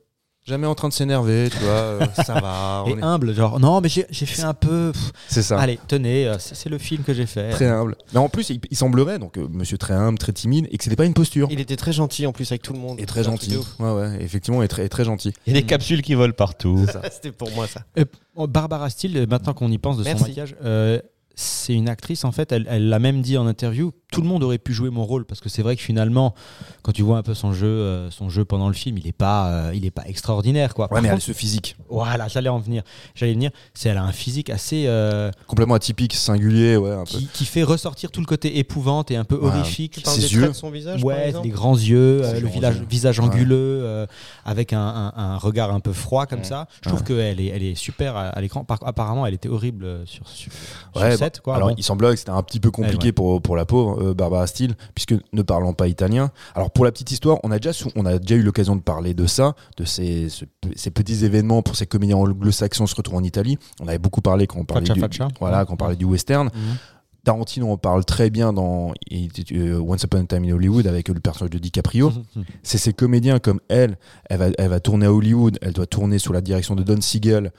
jamais 0.44 0.66
en 0.66 0.74
train 0.74 0.88
de 0.88 0.92
s'énerver, 0.92 1.48
tu 1.50 1.58
vois, 1.58 1.70
euh, 1.72 2.06
ça 2.24 2.34
va. 2.40 2.84
Et 2.86 2.92
est- 2.92 3.02
humble, 3.02 3.34
genre, 3.34 3.58
non, 3.60 3.80
mais 3.80 3.88
j'ai 3.88 4.04
fait 4.26 4.42
un 4.42 4.54
peu. 4.54 4.92
C'est 5.28 5.42
ça. 5.42 5.58
Allez, 5.58 5.78
tenez, 5.88 6.26
euh, 6.26 6.36
c'est 6.38 6.68
le 6.68 6.78
film 6.78 7.02
que 7.02 7.14
j'ai 7.14 7.26
fait. 7.26 7.50
Très 7.50 7.68
humble. 7.68 7.96
Mais 8.12 8.18
en 8.18 8.28
plus, 8.28 8.50
il, 8.50 8.60
il 8.70 8.76
semblerait, 8.76 9.18
donc, 9.18 9.38
euh, 9.38 9.46
monsieur 9.50 9.78
très 9.78 9.94
humble, 9.94 10.18
très 10.18 10.32
timide, 10.32 10.68
et 10.70 10.78
que 10.78 10.84
c'était 10.84 10.96
pas 10.96 11.06
une 11.06 11.14
posture. 11.14 11.48
Il 11.50 11.60
était 11.60 11.76
très 11.76 11.92
gentil 11.92 12.26
en 12.26 12.32
plus 12.32 12.50
avec 12.52 12.62
tout 12.62 12.72
le 12.72 12.78
monde. 12.78 13.00
Et 13.00 13.06
très 13.06 13.24
gentil. 13.24 13.56
Ouais, 13.78 13.90
ouais, 13.92 14.18
effectivement, 14.20 14.62
et 14.62 14.68
très, 14.68 14.84
et 14.84 14.88
très 14.88 15.04
gentil. 15.04 15.32
Il 15.46 15.54
y 15.54 15.56
a 15.56 15.60
des 15.60 15.66
capsules 15.66 16.02
qui 16.02 16.14
volent 16.14 16.34
partout. 16.36 16.84
C'était 17.12 17.32
pour 17.32 17.50
moi 17.52 17.66
ça. 17.66 17.80
Euh, 17.98 18.04
oh, 18.36 18.46
Barbara 18.46 18.90
Steele, 18.90 19.26
maintenant 19.28 19.54
qu'on 19.54 19.70
y 19.70 19.78
pense 19.78 19.96
de 19.98 20.04
Merci. 20.04 20.18
son 20.18 20.24
maquillage, 20.28 20.56
euh, 20.64 21.00
c'est 21.36 21.74
une 21.74 21.88
actrice, 21.88 22.24
en 22.24 22.30
fait, 22.32 22.52
elle 22.52 22.88
l'a 22.88 22.98
même 23.00 23.20
dit 23.20 23.36
en 23.36 23.46
interview, 23.46 23.92
tout 24.14 24.22
le 24.22 24.28
monde 24.28 24.42
aurait 24.42 24.58
pu 24.58 24.72
jouer 24.72 24.90
mon 24.90 25.04
rôle, 25.04 25.24
parce 25.24 25.40
que 25.40 25.48
c'est 25.48 25.62
vrai 25.62 25.76
que 25.76 25.82
finalement, 25.82 26.34
quand 26.82 26.92
tu 26.92 27.02
vois 27.02 27.18
un 27.18 27.22
peu 27.22 27.34
son 27.34 27.52
jeu, 27.52 27.66
euh, 27.66 28.10
son 28.10 28.28
jeu 28.30 28.44
pendant 28.44 28.68
le 28.68 28.74
film, 28.74 28.96
il 28.98 29.06
est 29.06 29.12
pas, 29.12 29.48
euh, 29.48 29.72
il 29.74 29.84
est 29.84 29.90
pas 29.90 30.04
extraordinaire, 30.06 30.74
quoi. 30.74 30.84
Ouais, 30.86 30.88
Par 30.90 31.02
mais 31.02 31.08
elle 31.08 31.12
a 31.12 31.16
contre- 31.16 31.26
ce 31.26 31.32
physique. 31.32 31.76
Voilà, 31.88 32.28
j'allais 32.28 32.48
en 32.48 32.58
venir. 32.58 32.82
J'allais 33.14 33.32
venir, 33.34 33.50
c'est 33.74 33.88
elle 33.88 33.98
a 33.98 34.04
un 34.04 34.12
physique 34.12 34.50
assez 34.50 34.84
euh, 34.86 35.30
Complètement 35.46 35.74
atypique, 35.74 36.14
singulier, 36.14 36.76
ouais, 36.76 36.90
un 36.92 36.98
peu. 37.04 37.04
qui, 37.04 37.26
qui 37.26 37.44
fait 37.44 37.62
ressortir 37.62 38.10
tout 38.10 38.20
le 38.20 38.26
côté 38.26 38.58
épouvante 38.58 39.10
et 39.10 39.16
un 39.16 39.24
peu 39.24 39.36
Ouais. 39.36 39.48
horrifique. 39.48 40.00
Ses 40.04 40.20
des 40.20 40.34
yeux. 40.34 40.48
de 40.48 40.52
son 40.52 40.70
visage 40.70 41.00
par 41.00 41.08
Ouais, 41.08 41.28
exemple 41.28 41.46
les 41.46 41.52
grands 41.52 41.76
yeux, 41.76 42.20
euh, 42.24 42.40
le 42.40 42.46
village, 42.48 42.80
visage 42.88 43.18
Ouais. 43.18 43.26
anguleux, 43.26 43.56
euh, 43.82 44.06
avec 44.44 44.72
un, 44.72 44.78
un- 44.80 45.12
un 45.16 45.36
regard 45.38 45.72
un 45.72 45.80
peu 45.80 45.92
froid 45.92 46.26
comme 46.26 46.40
Ouais. 46.40 46.44
ça. 46.44 46.66
Je 46.82 46.88
trouve 46.88 47.02
qu'elle 47.02 47.40
est, 47.40 47.46
elle 47.46 47.62
est 47.62 47.74
super 47.74 48.16
à, 48.16 48.28
à 48.28 48.40
l'écran. 48.40 48.64
Par- 48.64 48.78
apparemment, 48.86 49.26
elle 49.26 49.34
était 49.34 49.48
horrible 49.48 50.02
sur, 50.06 50.28
sur, 50.28 50.52
sur 50.94 51.12
set. 51.18 51.40
Quoi. 51.40 51.56
Alors, 51.56 51.68
Bon. 51.70 51.74
il 51.76 51.82
semblerait 51.82 52.12
que 52.14 52.18
c'était 52.18 52.30
un 52.30 52.42
petit 52.42 52.60
peu 52.60 52.70
compliqué 52.70 52.98
Ouais, 52.98 53.04
ouais. 53.06 53.12
pour, 53.12 53.42
pour 53.42 53.56
la 53.56 53.64
pauvre 53.64 54.02
euh, 54.10 54.14
Barbara 54.14 54.46
Steele, 54.46 54.74
puisque 54.94 55.14
ne 55.32 55.42
parlant 55.42 55.72
pas 55.72 55.88
italien. 55.88 56.30
Alors, 56.54 56.70
pour 56.70 56.84
la 56.84 56.92
petite 56.92 57.10
histoire, 57.10 57.38
on 57.42 57.50
a 57.50 57.58
déjà, 57.58 57.72
sou- 57.72 57.90
on 57.96 58.06
a 58.06 58.18
déjà 58.18 58.34
eu 58.36 58.42
l'occasion 58.42 58.76
de 58.76 58.80
parler 58.82 59.14
de 59.14 59.26
ça, 59.26 59.54
de 59.76 59.84
ces, 59.84 60.28
ce- 60.28 60.44
ces 60.76 60.90
petits 60.90 61.24
événements 61.24 61.62
pour 61.62 61.76
ces 61.76 61.86
comédiens 61.86 62.16
anglo-saxons 62.16 62.86
se 62.86 62.94
retrouvent 62.94 63.18
en 63.18 63.24
Italie. 63.24 63.58
On 63.80 63.88
avait 63.88 63.98
beaucoup 63.98 64.20
parlé 64.20 64.46
quand 64.46 64.58
on 64.60 64.64
parlait, 64.64 64.86
du. 64.94 65.00
Voilà, 65.40 65.64
quand 65.64 65.74
on 65.74 65.76
parlait 65.76 65.96
du 65.96 66.04
western. 66.04 66.46
Mhm. 66.54 66.76
Tarantino 67.24 67.70
en 67.70 67.78
parle 67.78 68.04
très 68.04 68.28
bien 68.28 68.52
dans 68.52 68.92
euh, 69.12 69.78
Once 69.80 70.02
Upon 70.02 70.18
a 70.20 70.24
Time 70.26 70.44
in 70.44 70.52
Hollywood 70.52 70.86
avec 70.86 71.08
le 71.08 71.18
personnage 71.20 71.50
de 71.50 71.58
DiCaprio. 71.58 72.10
Mhm. 72.10 72.44
C'est 72.62 72.76
ces 72.76 72.92
comédiens 72.92 73.38
comme 73.38 73.60
elle, 73.68 73.96
elle 74.28 74.38
va, 74.38 74.46
elle 74.58 74.68
va 74.68 74.78
tourner 74.80 75.06
à 75.06 75.12
Hollywood, 75.14 75.58
elle 75.62 75.72
doit 75.72 75.86
tourner 75.86 76.18
sous 76.18 76.34
la 76.34 76.42
direction 76.42 76.74
de 76.74 76.82
Don 76.82 77.00
Siegel. 77.00 77.50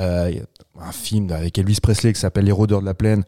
Euh, 0.00 0.32
un 0.80 0.90
film 0.92 1.30
avec 1.30 1.56
Elvis 1.58 1.78
Presley 1.80 2.12
qui 2.14 2.18
s'appelle 2.20 2.46
Les 2.46 2.50
Rôdeurs 2.52 2.80
de 2.80 2.86
la 2.86 2.94
Plaine. 2.94 3.22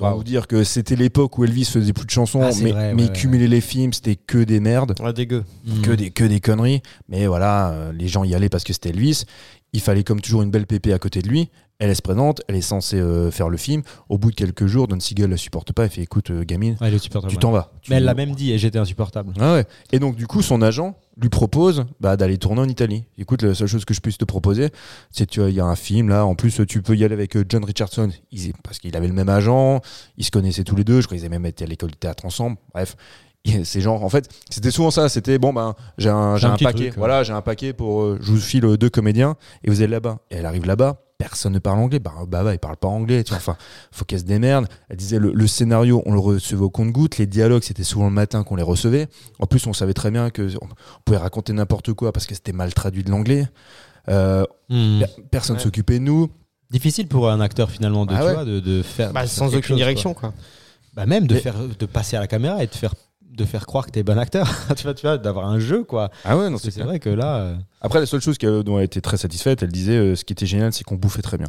On 0.00 0.04
doit 0.04 0.10
Wow. 0.12 0.18
vous 0.18 0.24
dire 0.24 0.46
que 0.46 0.62
c'était 0.62 0.94
l'époque 0.94 1.38
où 1.38 1.44
Elvis 1.44 1.64
faisait 1.64 1.92
plus 1.92 2.04
de 2.06 2.10
chansons, 2.10 2.40
Ah, 2.42 2.50
mais, 2.62 2.70
vrai, 2.70 2.94
mais 2.94 3.02
ouais, 3.02 3.08
il 3.08 3.12
ouais, 3.12 3.18
cumulait 3.18 3.48
les 3.48 3.60
films, 3.60 3.92
c'était 3.92 4.14
que 4.14 4.38
des 4.38 4.60
merdes, 4.60 4.94
Ouais, 5.00 5.12
dégueu. 5.12 5.44
Que, 5.82 5.90
des, 5.90 6.10
que 6.10 6.22
des 6.24 6.38
conneries. 6.40 6.82
Mais 7.08 7.26
voilà, 7.26 7.70
euh, 7.72 7.92
les 7.92 8.06
gens 8.06 8.22
y 8.22 8.32
allaient 8.34 8.48
parce 8.48 8.62
que 8.64 8.72
c'était 8.72 8.90
Elvis. 8.90 9.24
Il 9.72 9.80
fallait 9.80 10.04
comme 10.04 10.20
toujours 10.20 10.42
une 10.42 10.50
belle 10.50 10.66
pépée 10.66 10.92
à 10.92 10.98
côté 11.00 11.20
de 11.20 11.28
lui. 11.28 11.50
Elle, 11.80 11.90
elle 11.90 11.96
se 11.96 12.02
présente, 12.02 12.42
elle 12.48 12.56
est 12.56 12.60
censée 12.60 12.98
euh, 12.98 13.30
faire 13.30 13.48
le 13.48 13.56
film. 13.56 13.82
Au 14.08 14.18
bout 14.18 14.30
de 14.32 14.34
quelques 14.34 14.66
jours, 14.66 14.88
Don 14.88 14.98
Siegel 14.98 15.30
la 15.30 15.36
supporte 15.36 15.72
pas. 15.72 15.84
Il 15.84 15.90
fait 15.90 16.02
écoute, 16.02 16.30
euh, 16.32 16.42
gamine, 16.42 16.76
Ouais, 16.80 16.90
tu 16.98 17.08
t'en 17.08 17.52
vas. 17.52 17.70
Tu- 17.82 17.90
Mais 17.90 17.98
elle 17.98 18.04
l'a 18.04 18.14
même 18.14 18.34
dit 18.34 18.50
et 18.50 18.58
j'étais 18.58 18.80
insupportable. 18.80 19.32
ah 19.38 19.52
ouais. 19.54 19.64
Et 19.92 20.00
donc, 20.00 20.16
du 20.16 20.26
coup, 20.26 20.42
son 20.42 20.60
agent 20.60 20.96
lui 21.16 21.28
propose 21.28 21.84
bah, 22.00 22.16
d'aller 22.16 22.36
tourner 22.36 22.62
en 22.62 22.68
Italie. 22.68 23.04
Écoute, 23.16 23.44
la 23.44 23.54
seule 23.54 23.68
chose 23.68 23.84
que 23.84 23.94
je 23.94 24.00
puisse 24.00 24.18
te 24.18 24.24
proposer, 24.24 24.70
c'est 25.12 25.26
qu'il 25.26 25.50
y 25.50 25.60
a 25.60 25.64
un 25.66 25.76
film 25.76 26.08
là. 26.08 26.26
En 26.26 26.34
plus, 26.34 26.60
tu 26.66 26.82
peux 26.82 26.96
y 26.96 27.04
aller 27.04 27.14
avec 27.14 27.36
euh, 27.36 27.44
John 27.48 27.64
Richardson. 27.64 28.10
Ils- 28.32 28.52
parce 28.64 28.80
qu'il 28.80 28.96
avait 28.96 29.06
le 29.06 29.14
même 29.14 29.28
agent, 29.28 29.80
ils 30.16 30.24
se 30.24 30.32
connaissaient 30.32 30.64
tous 30.64 30.74
les 30.74 30.84
deux. 30.84 31.00
Je 31.00 31.06
crois 31.06 31.16
qu'ils 31.16 31.26
avaient 31.26 31.36
même 31.38 31.46
été 31.46 31.62
à 31.62 31.68
l'école 31.68 31.92
de 31.92 31.96
théâtre 31.96 32.24
ensemble. 32.24 32.56
Bref. 32.74 32.96
Et 33.44 33.64
C'est 33.64 33.80
genre, 33.80 34.02
en 34.02 34.08
fait, 34.08 34.28
c'était 34.50 34.72
souvent 34.72 34.90
ça. 34.90 35.08
C'était 35.08 35.38
bon, 35.38 35.52
ben, 35.52 35.76
j'ai 35.96 36.08
un, 36.08 36.34
paquet. 36.40 36.64
truc, 36.64 36.76
ouais. 36.80 36.92
voilà, 36.96 37.22
j'ai 37.22 37.32
un 37.32 37.40
paquet 37.40 37.72
pour. 37.72 38.02
euh, 38.02 38.18
je 38.20 38.32
vous 38.32 38.38
file 38.40 38.64
euh, 38.64 38.76
deux 38.76 38.90
comédiens 38.90 39.36
et 39.62 39.70
vous 39.70 39.80
allez 39.80 39.92
là-bas. 39.92 40.18
Et 40.32 40.36
elle 40.38 40.46
arrive 40.46 40.66
là-bas. 40.66 41.02
Personne 41.18 41.52
ne 41.52 41.58
parle 41.58 41.80
anglais. 41.80 41.98
Bah, 41.98 42.12
bah, 42.28 42.44
bah, 42.44 42.54
il 42.54 42.58
parle 42.60 42.76
pas 42.76 42.86
anglais. 42.88 43.24
Tu 43.24 43.30
vois, 43.30 43.38
enfin, 43.38 43.56
faut 43.90 44.04
qu'elle 44.04 44.20
se 44.20 44.24
démerde. 44.24 44.66
Elle 44.88 44.96
disait 44.96 45.18
le, 45.18 45.32
le 45.32 45.46
scénario, 45.48 46.00
on 46.06 46.12
le 46.12 46.20
recevait 46.20 46.62
au 46.62 46.70
compte-goutte. 46.70 47.18
Les 47.18 47.26
dialogues, 47.26 47.64
c'était 47.64 47.82
souvent 47.82 48.04
le 48.06 48.12
matin 48.12 48.44
qu'on 48.44 48.54
les 48.54 48.62
recevait. 48.62 49.08
En 49.40 49.46
plus, 49.46 49.66
on 49.66 49.72
savait 49.72 49.94
très 49.94 50.12
bien 50.12 50.30
que 50.30 50.48
on 50.62 50.68
pouvait 51.04 51.18
raconter 51.18 51.52
n'importe 51.52 51.92
quoi 51.92 52.12
parce 52.12 52.26
que 52.26 52.34
c'était 52.36 52.52
mal 52.52 52.72
traduit 52.72 53.02
de 53.02 53.10
l'anglais. 53.10 53.46
Euh, 54.08 54.44
Mhm. 54.70 55.04
Personne 55.30 55.56
Ouais. 55.56 55.62
s'occupait 55.62 55.98
de 55.98 56.04
nous. 56.04 56.28
Difficile 56.70 57.08
pour 57.08 57.28
un 57.30 57.40
acteur 57.40 57.70
finalement 57.70 58.06
de, 58.06 58.14
Ah 58.14 58.18
tu 58.20 58.24
ouais. 58.26 58.34
vois, 58.34 58.44
de, 58.44 58.60
de 58.60 58.82
faire. 58.82 59.12
Bah, 59.12 59.22
de 59.24 59.28
sans 59.28 59.48
aucune 59.48 59.62
chose, 59.62 59.76
direction 59.76 60.14
quoi. 60.14 60.30
quoi. 60.30 60.38
Bah, 60.94 61.06
même 61.06 61.26
de, 61.26 61.34
Mais- 61.34 61.40
faire, 61.40 61.54
de 61.78 61.86
passer 61.86 62.16
à 62.16 62.20
la 62.20 62.26
caméra 62.26 62.62
et 62.62 62.66
de 62.66 62.74
faire, 62.74 62.94
de 63.38 63.44
faire 63.46 63.64
croire 63.66 63.86
que 63.86 63.90
t'es 63.90 64.02
bon 64.02 64.18
acteur. 64.18 64.46
tu 64.76 64.82
vois, 64.82 64.94
tu 64.94 65.06
vois 65.06 65.16
d'avoir 65.16 65.46
un 65.46 65.58
jeu 65.58 65.84
quoi. 65.84 66.10
Ah 66.24 66.36
ouais, 66.36 66.50
non, 66.50 66.58
c'est 66.58 66.76
vrai 66.80 66.98
que 67.00 67.08
là. 67.08 67.36
euh, 67.38 67.54
Après, 67.80 68.00
la 68.00 68.06
seule 68.06 68.20
chose 68.20 68.36
qu'elle- 68.36 68.62
dont 68.62 68.78
elle 68.78 68.84
était 68.84 69.00
très 69.00 69.16
satisfaite, 69.16 69.62
elle 69.62 69.72
disait 69.72 69.96
euh, 69.96 70.16
ce 70.16 70.24
qui 70.24 70.32
était 70.32 70.46
génial, 70.46 70.72
c'est 70.72 70.84
qu'on 70.84 70.96
bouffait 70.96 71.22
très 71.22 71.38
bien. 71.38 71.48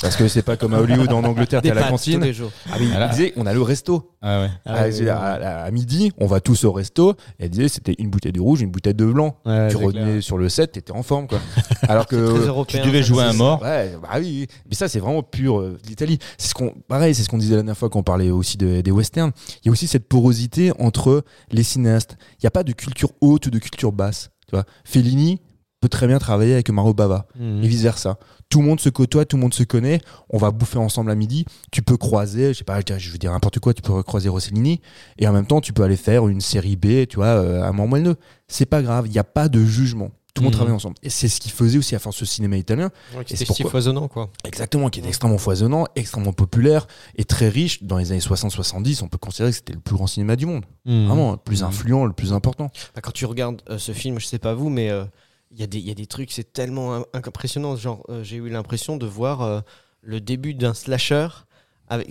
Parce 0.00 0.16
que 0.16 0.28
c'est 0.28 0.42
pas 0.42 0.56
comme 0.56 0.74
à 0.74 0.80
Hollywood 0.80 1.12
en 1.12 1.22
Angleterre, 1.24 1.60
à 1.64 1.74
la 1.74 1.88
cantine. 1.88 2.18
tous 2.20 2.24
les 2.24 2.32
jours. 2.32 2.50
Ah, 2.70 2.76
mais 2.80 2.86
il 2.86 3.10
disait, 3.10 3.32
on 3.36 3.44
a 3.46 3.52
le 3.52 3.60
resto. 3.62 4.10
Ah 4.22 4.42
ouais. 4.42 4.50
Ah, 4.64 4.84
à, 4.84 5.32
à- 5.34 5.64
à 5.64 5.70
midi, 5.70 6.12
on 6.18 6.26
va 6.26 6.40
tous 6.40 6.64
au 6.64 6.72
resto. 6.72 7.12
Et 7.38 7.44
elle 7.44 7.50
disait, 7.50 7.68
c'était 7.68 7.94
une 7.98 8.08
bouteille 8.10 8.32
de 8.32 8.40
rouge, 8.40 8.60
une 8.62 8.70
bouteille 8.70 8.94
de 8.94 9.04
blanc. 9.04 9.36
ouais, 9.44 9.68
tu 9.68 9.76
revenais 9.76 10.02
clair. 10.04 10.22
sur 10.22 10.38
le 10.38 10.48
set, 10.48 10.72
t'étais 10.72 10.92
en 10.92 11.02
forme, 11.02 11.26
quoi. 11.26 11.38
Alors 11.88 12.06
que. 12.06 12.64
Tu 12.64 12.78
devais 12.80 13.02
jouer 13.02 13.24
un 13.24 13.32
mort. 13.32 13.62
Ouais, 13.62 13.92
bah 14.02 14.08
oui, 14.16 14.20
oui. 14.40 14.46
mais 14.68 14.74
ça 14.74 14.88
c'est 14.88 15.00
vraiment 15.00 15.22
pur 15.22 15.60
euh, 15.60 15.78
l'Italie. 15.86 16.18
C'est 16.38 16.48
ce 16.48 16.54
qu'on, 16.54 16.72
pareil, 16.88 17.14
c'est 17.14 17.22
ce 17.22 17.28
qu'on 17.28 17.38
disait 17.38 17.56
la 17.56 17.62
dernière 17.62 17.76
fois 17.76 17.90
quand 17.90 17.98
on 18.00 18.02
parlait 18.02 18.30
aussi 18.30 18.56
de- 18.56 18.80
des 18.80 18.90
westerns. 18.90 19.32
Il 19.62 19.66
y 19.66 19.68
a 19.68 19.72
aussi 19.72 19.86
cette 19.86 20.08
porosité 20.08 20.72
entre 20.78 21.24
les 21.50 21.62
cinéastes. 21.62 22.16
Il 22.34 22.44
n'y 22.44 22.48
a 22.48 22.50
pas 22.52 22.62
de 22.64 22.72
culture 22.72 23.10
haute 23.20 23.46
ou 23.46 23.50
de 23.50 23.58
culture 23.58 23.92
basse. 23.92 24.30
Tu 24.48 24.56
vois, 24.56 24.64
Fellini 24.84 25.40
peut 25.80 25.88
très 25.88 26.06
bien 26.06 26.18
travailler 26.18 26.52
avec 26.52 26.68
Mario 26.70 26.92
Bava 26.92 27.26
Mhm. 27.38 27.64
et 27.64 27.68
vice 27.68 27.82
versa. 27.82 28.18
Tout 28.50 28.60
le 28.60 28.66
monde 28.66 28.80
se 28.80 28.90
côtoie, 28.90 29.24
tout 29.24 29.36
le 29.36 29.42
monde 29.42 29.54
se 29.54 29.62
connaît. 29.62 30.00
On 30.28 30.36
va 30.36 30.50
bouffer 30.50 30.78
ensemble 30.78 31.10
à 31.10 31.14
midi. 31.14 31.46
Tu 31.72 31.82
peux 31.82 31.96
croiser, 31.96 32.52
je 32.52 32.58
sais 32.58 32.64
pas, 32.64 32.78
je 32.98 33.10
veux 33.10 33.18
dire 33.18 33.32
n'importe 33.32 33.58
quoi. 33.60 33.72
Tu 33.72 33.80
peux 33.80 34.02
croiser 34.02 34.28
Rossellini 34.28 34.80
et 35.18 35.26
en 35.26 35.32
même 35.32 35.46
temps 35.46 35.60
tu 35.60 35.72
peux 35.72 35.82
aller 35.82 35.96
faire 35.96 36.28
une 36.28 36.40
série 36.42 36.76
B, 36.76 37.06
tu 37.08 37.16
vois, 37.16 37.26
euh, 37.26 37.62
à 37.62 37.72
Montmoelleux. 37.72 38.16
C'est 38.46 38.66
pas 38.66 38.82
grave. 38.82 39.06
Il 39.06 39.12
n'y 39.12 39.18
a 39.18 39.24
pas 39.24 39.48
de 39.48 39.64
jugement. 39.64 40.10
Tout 40.34 40.42
le 40.42 40.44
monde 40.44 40.52
Mhm. 40.52 40.58
travaille 40.58 40.74
ensemble. 40.74 40.94
Et 41.02 41.10
c'est 41.10 41.28
ce 41.28 41.40
qui 41.40 41.48
faisait 41.48 41.78
aussi 41.78 41.94
à 41.96 41.98
force 41.98 42.16
ce 42.16 42.24
cinéma 42.24 42.56
italien. 42.56 42.90
Ouais, 43.16 43.24
qui 43.24 43.32
Et 43.34 43.42
était 43.42 43.52
si 43.52 43.62
foisonnant 43.64 44.06
quoi. 44.06 44.30
Exactement, 44.44 44.88
qui 44.90 45.00
est 45.00 45.06
extrêmement 45.06 45.38
foisonnant, 45.38 45.86
extrêmement 45.96 46.32
populaire 46.32 46.86
et 47.16 47.24
très 47.24 47.48
riche. 47.48 47.82
Dans 47.82 47.96
les 47.98 48.12
années 48.12 48.20
60-70, 48.20 49.02
on 49.02 49.08
peut 49.08 49.18
considérer 49.18 49.50
que 49.50 49.56
c'était 49.56 49.72
le 49.72 49.80
plus 49.80 49.94
grand 49.96 50.06
cinéma 50.06 50.36
du 50.36 50.46
monde. 50.46 50.64
Mhm. 50.84 51.06
Vraiment, 51.06 51.30
le 51.32 51.36
plus 51.38 51.62
Mhm. 51.62 51.68
influent, 51.68 52.04
le 52.04 52.12
plus 52.12 52.32
important. 52.32 52.70
Bah, 52.94 53.00
quand 53.00 53.10
tu 53.12 53.24
regardes 53.26 53.62
euh, 53.70 53.78
ce 53.78 53.92
film, 53.92 54.20
je 54.20 54.26
sais 54.26 54.38
pas 54.38 54.54
vous, 54.54 54.68
mais 54.68 54.90
euh, 54.90 55.04
il 55.52 55.58
y, 55.60 55.62
a 55.62 55.66
des- 55.66 55.78
il 55.78 55.86
y 55.88 55.90
a 55.90 55.94
des 55.94 56.06
trucs, 56.06 56.30
c'est 56.32 56.52
tellement 56.52 56.94
im- 56.96 57.04
impressionnant. 57.12 57.76
Genre, 57.76 58.02
euh, 58.08 58.22
j'ai 58.22 58.36
eu 58.36 58.48
l'impression 58.48 58.96
de 58.96 59.06
voir 59.06 59.42
euh, 59.42 59.60
le 60.02 60.20
début 60.20 60.54
d'un 60.54 60.74
slasher. 60.74 61.28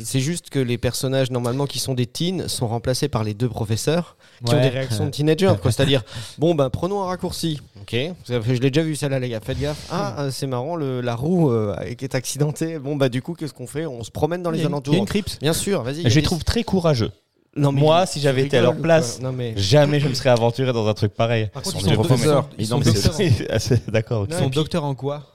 C'est 0.03 0.19
juste 0.19 0.49
que 0.49 0.59
les 0.59 0.77
personnages, 0.77 1.31
normalement, 1.31 1.65
qui 1.65 1.79
sont 1.79 1.93
des 1.93 2.05
teens, 2.05 2.49
sont 2.49 2.67
remplacés 2.67 3.07
par 3.07 3.23
les 3.23 3.33
deux 3.33 3.47
professeurs 3.47 4.17
qui 4.45 4.53
ont 4.53 4.57
des 4.61 4.67
réactions 4.67 5.05
de 5.05 5.09
teenagers. 5.11 5.45
C'est-à-dire, 5.71 6.03
bon, 6.37 6.53
ben, 6.53 6.69
prenons 6.69 7.01
un 7.01 7.05
raccourci. 7.05 7.61
Ok, 7.81 7.95
je 8.27 8.51
l'ai 8.61 8.71
déjà 8.71 8.83
vu 8.85 8.97
celle-là, 8.97 9.19
les 9.19 9.29
gars, 9.29 9.39
faites 9.39 9.57
gaffe. 9.57 9.87
Ah, 9.89 10.23
euh, 10.23 10.31
c'est 10.31 10.47
marrant, 10.47 10.75
le- 10.75 10.99
la 10.99 11.15
roue 11.15 11.49
euh, 11.49 11.77
est 11.79 12.13
accidentée. 12.13 12.77
Bon, 12.77 12.97
bah, 12.97 13.07
du 13.07 13.21
coup, 13.21 13.35
qu'est-ce 13.35 13.53
qu'on 13.53 13.67
fait? 13.67 13.85
On 13.85 14.03
se 14.03 14.11
promène 14.11 14.43
dans 14.43 14.51
les 14.51 14.59
alentours. 14.65 14.93
il 14.93 14.97
y 14.97 14.99
a 14.99 15.03
une 15.03 15.07
crypte. 15.07 15.37
Bien 15.39 15.53
sûr, 15.53 15.81
vas-y. 15.83 16.03
Je 16.09 16.15
les 16.15 16.23
trouve 16.23 16.43
très 16.43 16.65
courageux. 16.65 17.11
Non, 17.55 17.71
mais 17.71 17.81
Moi, 17.81 18.05
si 18.05 18.19
j'avais 18.21 18.43
été 18.43 18.57
à 18.57 18.61
leur 18.61 18.77
place, 18.77 19.19
Non, 19.21 19.31
mais. 19.31 19.53
Jamais 19.57 19.99
je 19.99 20.07
me 20.07 20.13
serais 20.13 20.29
aventuré 20.29 20.71
dans 20.71 20.87
un 20.87 20.93
truc 20.93 21.13
pareil. 21.13 21.47
Par 21.51 21.61
Ils 21.61 21.65
contre, 21.65 21.79
sont 21.79 21.85
ils 21.85 21.89
des 21.89 21.95
sont 21.95 22.01
professeurs. 22.03 22.49
ils 22.57 22.61
Ils 22.63 22.67
sont 22.67 22.75
ont- 22.75 22.79
docteurs. 22.79 23.13
Ah, 23.49 23.59
c'est- 23.59 23.89
D'accord. 23.89 24.21
ok. 24.23 24.29
Ils 24.31 24.37
sont 24.37 24.49
docteurs 24.49 24.83
en 24.85 24.93
quoi 24.95 25.25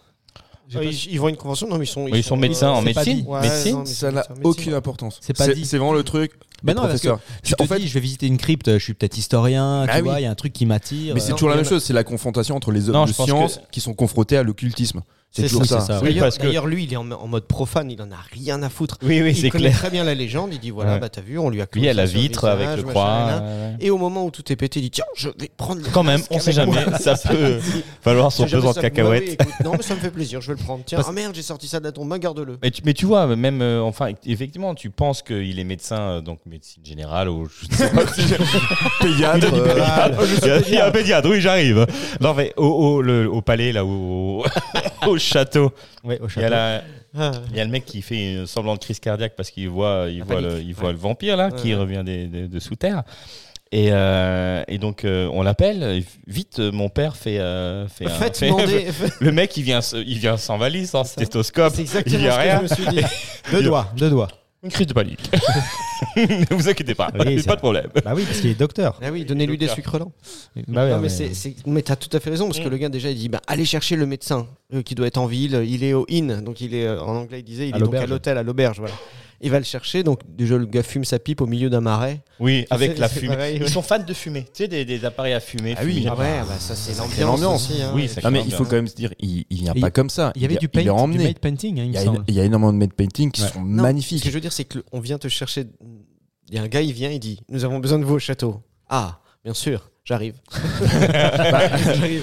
J'ai 0.68 0.79
Euh, 0.79 0.81
pas- 0.81 0.87
ils, 0.87 1.12
ils 1.12 1.20
vont 1.20 1.27
à 1.27 1.31
une 1.31 1.37
convention 1.37 1.68
Non, 1.68 1.77
mais 1.77 1.85
ils 1.85 1.88
sont. 1.88 2.07
Ils 2.09 2.22
sont 2.24 2.37
médecins 2.37 2.70
en 2.70 2.83
c'est 2.83 2.94
pas 2.94 3.00
médecine. 3.05 3.22
dit. 3.22 3.29
Ouais, 3.29 3.40
médecine. 3.42 3.72
non, 3.72 3.79
mais 3.81 3.87
Ça 3.87 4.11
n'a 4.11 4.22
c'est 4.22 4.31
un 4.31 4.35
médecin. 4.37 4.48
aucune 4.48 4.74
importance. 4.74 5.18
C'est 5.20 5.37
pas 5.37 5.48
dit. 5.48 5.66
C'est 5.66 5.77
vraiment 5.77 5.92
le 5.92 6.03
truc. 6.05 6.33
Bah 6.62 6.72
des 6.72 6.77
non, 6.81 6.87
parce 6.87 7.00
que 7.03 7.09
professeurs. 7.09 7.20
tu 7.42 7.50
C'est- 7.50 7.57
te 7.57 7.62
en 7.62 7.66
fait, 7.66 7.79
dis, 7.81 7.88
je 7.88 7.94
vais 7.94 8.00
visiter 8.00 8.27
une 8.27 8.38
crypte, 8.38 8.72
je 8.72 8.79
suis 8.83 8.94
peut-être 8.94 9.18
historien, 9.18 9.85
Bah 9.85 9.92
tu 9.92 9.98
oui. 9.98 10.09
vois, 10.09 10.20
il 10.20 10.22
y 10.22 10.27
a 10.27 10.31
un 10.31 10.35
truc 10.35 10.55
qui 10.55 10.64
m'attire. 10.64 11.12
mais 11.14 11.20
c'est 11.20 11.33
toujours 11.33 11.50
la 11.50 11.57
même 11.57 11.66
chose. 11.66 11.83
C'est 11.85 11.92
la 11.92 12.05
confrontation 12.05 12.57
entre 12.57 12.70
les 12.72 12.88
hommes 12.88 12.94
Non, 12.94 13.03
de 13.05 13.11
je 13.11 13.14
pense 13.14 13.27
science 13.27 13.61
qui 13.70 13.81
sont 13.83 13.92
confrontés 13.92 14.38
à 14.38 14.42
l'occultisme. 14.42 15.03
C'est 15.37 15.49
toujours 15.49 15.64
ça, 15.66 15.81
ça. 15.81 16.01
Oui, 16.03 16.14
D'ailleurs, 16.14 16.64
que- 16.64 16.68
lui, 16.68 16.85
il 16.85 16.92
est 16.92 16.97
en, 16.97 17.11
en 17.11 17.27
mode 17.27 17.44
profane, 17.47 17.90
il 17.90 18.01
en 18.01 18.11
a 18.12 18.16
rien 18.33 18.62
à 18.62 18.68
foutre. 18.68 18.99
Oui, 19.03 19.20
oui, 19.20 19.33
il 19.37 19.51
connaît 19.51 19.64
clair. 19.64 19.77
très 19.79 19.90
bien 19.90 20.05
la 20.05 20.14
légende, 20.14 20.51
il 20.53 20.61
dit 20.61 20.70
voilà, 20.70 20.94
Ouais. 20.94 21.01
bah 21.01 21.09
t'as 21.09 21.23
vu, 21.23 21.38
on 21.38 21.51
lui 21.51 21.61
a 21.61 21.66
cloué 21.66 21.92
la 21.92 22.03
ça 22.07 22.12
sur 22.12 22.16
le 22.18 22.23
vitre 22.23 22.44
avec 22.49 22.77
le 22.77 22.83
croix. 22.85 23.42
Et 23.81 23.90
au 23.90 23.99
moment 23.99 24.25
où 24.27 24.31
tout 24.31 24.53
est 24.53 24.57
pété, 24.57 24.79
il 24.79 24.85
dit 24.85 24.90
tiens, 24.92 25.05
je 25.16 25.29
vais 25.31 25.51
prendre 25.57 25.83
le 25.83 25.88
Quand 25.90 26.05
même, 26.05 26.20
on 26.31 26.38
sait 26.38 26.53
jamais. 26.53 26.77
Ça 27.01 27.14
peut 27.16 27.59
valoir 28.05 28.31
son 28.31 28.44
pesant 28.47 28.73
de 28.73 28.81
cacahuètes. 28.81 29.42
Non, 29.64 29.73
mais 29.77 29.83
ça 29.83 29.94
me 29.94 30.01
fait 30.01 30.11
plaisir, 30.11 30.40
je 30.40 30.53
vais 30.53 30.59
le 30.59 30.64
prendre. 30.64 30.85
Tiens, 30.87 31.01
ah 31.07 31.11
merde, 31.12 31.35
j'ai 31.35 31.42
sorti 31.42 31.66
ça 31.66 31.81
de 31.81 31.85
la 31.85 31.92
tombe, 31.92 32.09
bah, 32.09 32.18
garde-le. 32.18 32.59
Mais 32.85 32.92
tu, 32.94 33.07
vois, 33.07 33.27
même, 33.35 33.61
euh, 33.61 33.81
enfin, 33.83 34.11
effectivement, 34.27 34.75
tu 34.75 34.90
penses 34.90 35.23
qu'il 35.23 35.59
est 35.59 35.64
médecin, 35.64 35.99
euh, 36.01 36.20
donc 36.20 36.38
médecine 36.47 36.85
générale, 36.85 37.29
ou 37.29 37.47
je 37.49 37.66
ne 37.68 37.75
sais 37.77 37.90
pas. 37.90 38.03
Pédiatre, 39.01 39.47
il, 39.51 40.47
y 40.47 40.51
a, 40.51 40.61
il 40.68 40.77
a 40.79 40.87
un 40.87 40.90
pédiatre, 40.90 41.29
oui, 41.29 41.40
j'arrive. 41.40 41.87
Non, 42.20 42.35
mais 42.35 42.53
au, 42.57 43.42
palais, 43.42 43.73
là, 43.73 43.85
au, 43.85 44.44
au 45.10 45.18
château, 45.18 45.72
Ouais, 46.04 46.18
au 46.20 46.28
il 46.28 46.42
y, 46.42 46.44
a 46.44 46.48
château. 46.48 46.50
la- 46.50 46.82
Ah. 47.16 47.30
il 47.50 47.56
y 47.56 47.60
a 47.60 47.64
le 47.64 47.70
mec 47.70 47.84
qui 47.84 48.02
fait 48.02 48.38
un 48.38 48.46
semblant 48.46 48.74
de 48.74 48.80
crise 48.80 48.98
cardiaque 48.98 49.34
parce 49.36 49.50
qu'il 49.50 49.68
voit, 49.68 50.06
il 50.10 50.18
La 50.20 50.24
voit, 50.24 50.40
le, 50.40 50.48
panique. 50.48 50.64
il 50.68 50.74
voit 50.74 50.90
le 50.92 50.98
vampire, 50.98 51.36
là, 51.36 51.50
qui 51.52 51.74
revient 51.74 52.02
des- 52.04 52.26
des- 52.26 52.48
de 52.48 52.58
sous 52.58 52.74
terre. 52.76 53.02
Et, 53.72 53.88
euh, 53.90 54.62
et 54.68 54.78
donc, 54.78 55.04
euh, 55.04 55.28
on 55.32 55.42
l'appelle. 55.42 56.02
Vite, 56.28 56.58
euh, 56.60 56.70
mon 56.70 56.88
père 56.88 57.16
fait. 57.16 57.38
euh, 57.40 57.88
fait 57.88 58.04
un- 58.06 58.10
fait-. 58.30 58.50
Le 59.20 59.32
mec, 59.32 59.56
il 59.56 59.62
vient, 59.64 59.80
il 59.94 60.18
vient 60.18 60.36
sans 60.36 60.58
valise, 60.58 60.90
sans 60.90 61.02
stéthoscope. 61.04 61.72
C'est 61.74 61.82
Il 61.82 61.84
exactement 61.86 62.28
a 62.28 62.30
ce 62.32 62.36
que 62.36 62.42
rien. 62.42 62.56
je 62.58 62.62
me 62.62 62.68
suis 62.68 62.86
dit. 62.86 63.02
Deux 63.50 63.62
doigts, 63.62 63.88
deux 63.96 64.10
doigts. 64.10 64.28
Une 64.64 64.70
crise 64.70 64.87
de 64.87 64.92
panique. 64.94 65.31
ne 66.16 66.55
vous 66.57 66.68
inquiétez 66.68 66.94
pas, 66.94 67.11
Oui, 67.18 67.42
pas 67.42 67.55
de 67.55 67.61
problème. 67.61 67.88
Bah 68.05 68.12
oui, 68.16 68.24
parce 68.24 68.40
qu'il 68.40 68.50
est 68.50 68.59
docteur. 68.59 68.98
Ah 69.03 69.11
oui, 69.12 69.24
donnez-lui 69.24 69.59
des 69.59 69.68
sucres 69.68 69.98
lents. 69.98 70.12
Bah 70.68 70.85
ouais, 70.85 70.90
non, 70.90 70.96
mais 70.96 71.03
ouais. 71.05 71.09
c'est, 71.11 71.35
c'est- 71.35 71.55
mais 71.66 71.83
t'as 71.83 71.96
tout 71.96 72.14
à 72.16 72.20
fait 72.20 72.31
raison 72.31 72.46
parce 72.46 72.59
que 72.61 72.66
Mm. 72.68 72.70
le 72.70 72.77
gars 72.79 72.88
déjà 72.88 73.11
il 73.11 73.18
dit 73.18 73.29
bah, 73.29 73.42
allez 73.46 73.64
chercher 73.66 73.96
le 73.96 74.07
médecin 74.07 74.46
euh, 74.72 74.83
qui 74.83 74.94
doit 74.94 75.07
être 75.07 75.18
en 75.18 75.27
ville. 75.27 75.62
Il 75.68 75.85
est 75.85 75.92
au 75.92 76.07
inn, 76.11 76.40
donc 76.42 76.61
il 76.62 76.74
est 76.74 76.87
euh, 76.87 77.00
en 77.03 77.14
anglais 77.16 77.40
il 77.40 77.44
disait 77.44 77.68
il 77.68 77.74
À 77.74 77.77
est 77.77 77.81
donc 77.81 77.94
à 77.94 78.07
l'hôtel 78.07 78.38
à 78.38 78.42
l'auberge. 78.42 78.79
Voilà. 78.79 78.94
Il 79.40 79.51
va 79.51 79.59
le 79.59 79.64
chercher, 79.64 80.03
donc 80.03 80.20
déjà 80.29 80.57
le 80.57 80.64
gars 80.66 80.83
fume 80.83 81.05
sa 81.05 81.18
pipe 81.18 81.40
au 81.40 81.47
milieu 81.47 81.68
d'un 81.68 81.81
marais. 81.81 82.23
Oui, 82.40 82.64
avec 82.70 82.92
sais, 82.94 82.99
la 82.99 83.09
fumée. 83.09 83.29
pareil, 83.37 83.59
Ils 83.61 83.68
sont 83.68 83.83
fans 83.83 83.99
de 83.99 84.14
fumée. 84.14 84.44
Tu 84.44 84.62
sais, 84.64 84.68
des, 84.68 84.85
des 84.85 85.05
appareils 85.05 85.35
à 85.35 85.40
fumer. 85.40 85.75
Ah 85.77 85.81
oui. 85.85 85.90
fumigènes. 85.92 86.12
Ah 86.16 86.18
ouais, 86.20 86.40
bah 86.49 86.57
ça 86.59 86.75
c'est 86.75 86.97
l'ambiance. 87.25 87.70
hein. 87.81 87.92
Oui, 87.94 88.09
ça 88.09 88.20
Non, 88.23 88.31
mais 88.31 88.42
il 88.47 88.53
faut 88.53 88.64
quand 88.64 88.73
même 88.77 88.88
se 88.88 88.94
dire, 88.94 89.12
il, 89.18 89.44
il 89.51 89.59
vient 89.59 89.73
Il- 89.75 89.81
pas 89.81 89.90
comme 89.90 90.09
ça. 90.11 90.33
Il 90.37 90.42
y 90.42 90.44
avait 90.44 90.57
du, 90.57 90.68
paint, 90.68 90.83
du 90.83 91.18
made 91.18 91.38
painting, 91.40 91.81
hein, 91.81 91.85
il 91.85 91.90
Il 91.90 91.94
y, 91.94 91.99
a, 91.99 92.05
semble. 92.05 92.25
il 92.29 92.35
y 92.35 92.40
a 92.40 92.44
énormément 92.44 92.73
de 92.73 92.79
made 92.79 92.94
painting 92.94 93.31
qui 93.31 93.42
Ouais. 93.42 93.49
sont 93.49 93.62
Non, 93.62 93.79
Ce 93.79 93.83
magnifiques. 93.83 94.23
que 94.23 94.29
je 94.31 94.35
veux 94.35 94.40
dire, 94.40 94.53
c'est 94.53 94.64
que 94.64 94.79
le- 94.79 94.85
on 94.92 95.01
vient 95.01 95.18
te 95.18 95.29
chercher. 95.29 95.66
Il 96.49 96.55
y 96.55 96.59
a 96.59 96.62
un 96.62 96.68
gars, 96.68 96.81
il 96.83 96.92
vient, 96.92 97.11
il 97.11 97.20
dit 97.20 97.40
Nous 97.51 97.64
avons 97.64 97.79
besoin 97.81 97.99
de 97.99 98.05
vous 98.05 98.14
au 98.14 98.18
château. 98.18 98.62
Ah, 98.88 99.20
bien 99.44 99.55
sûr, 99.55 99.90
j'arrive. 100.06 100.34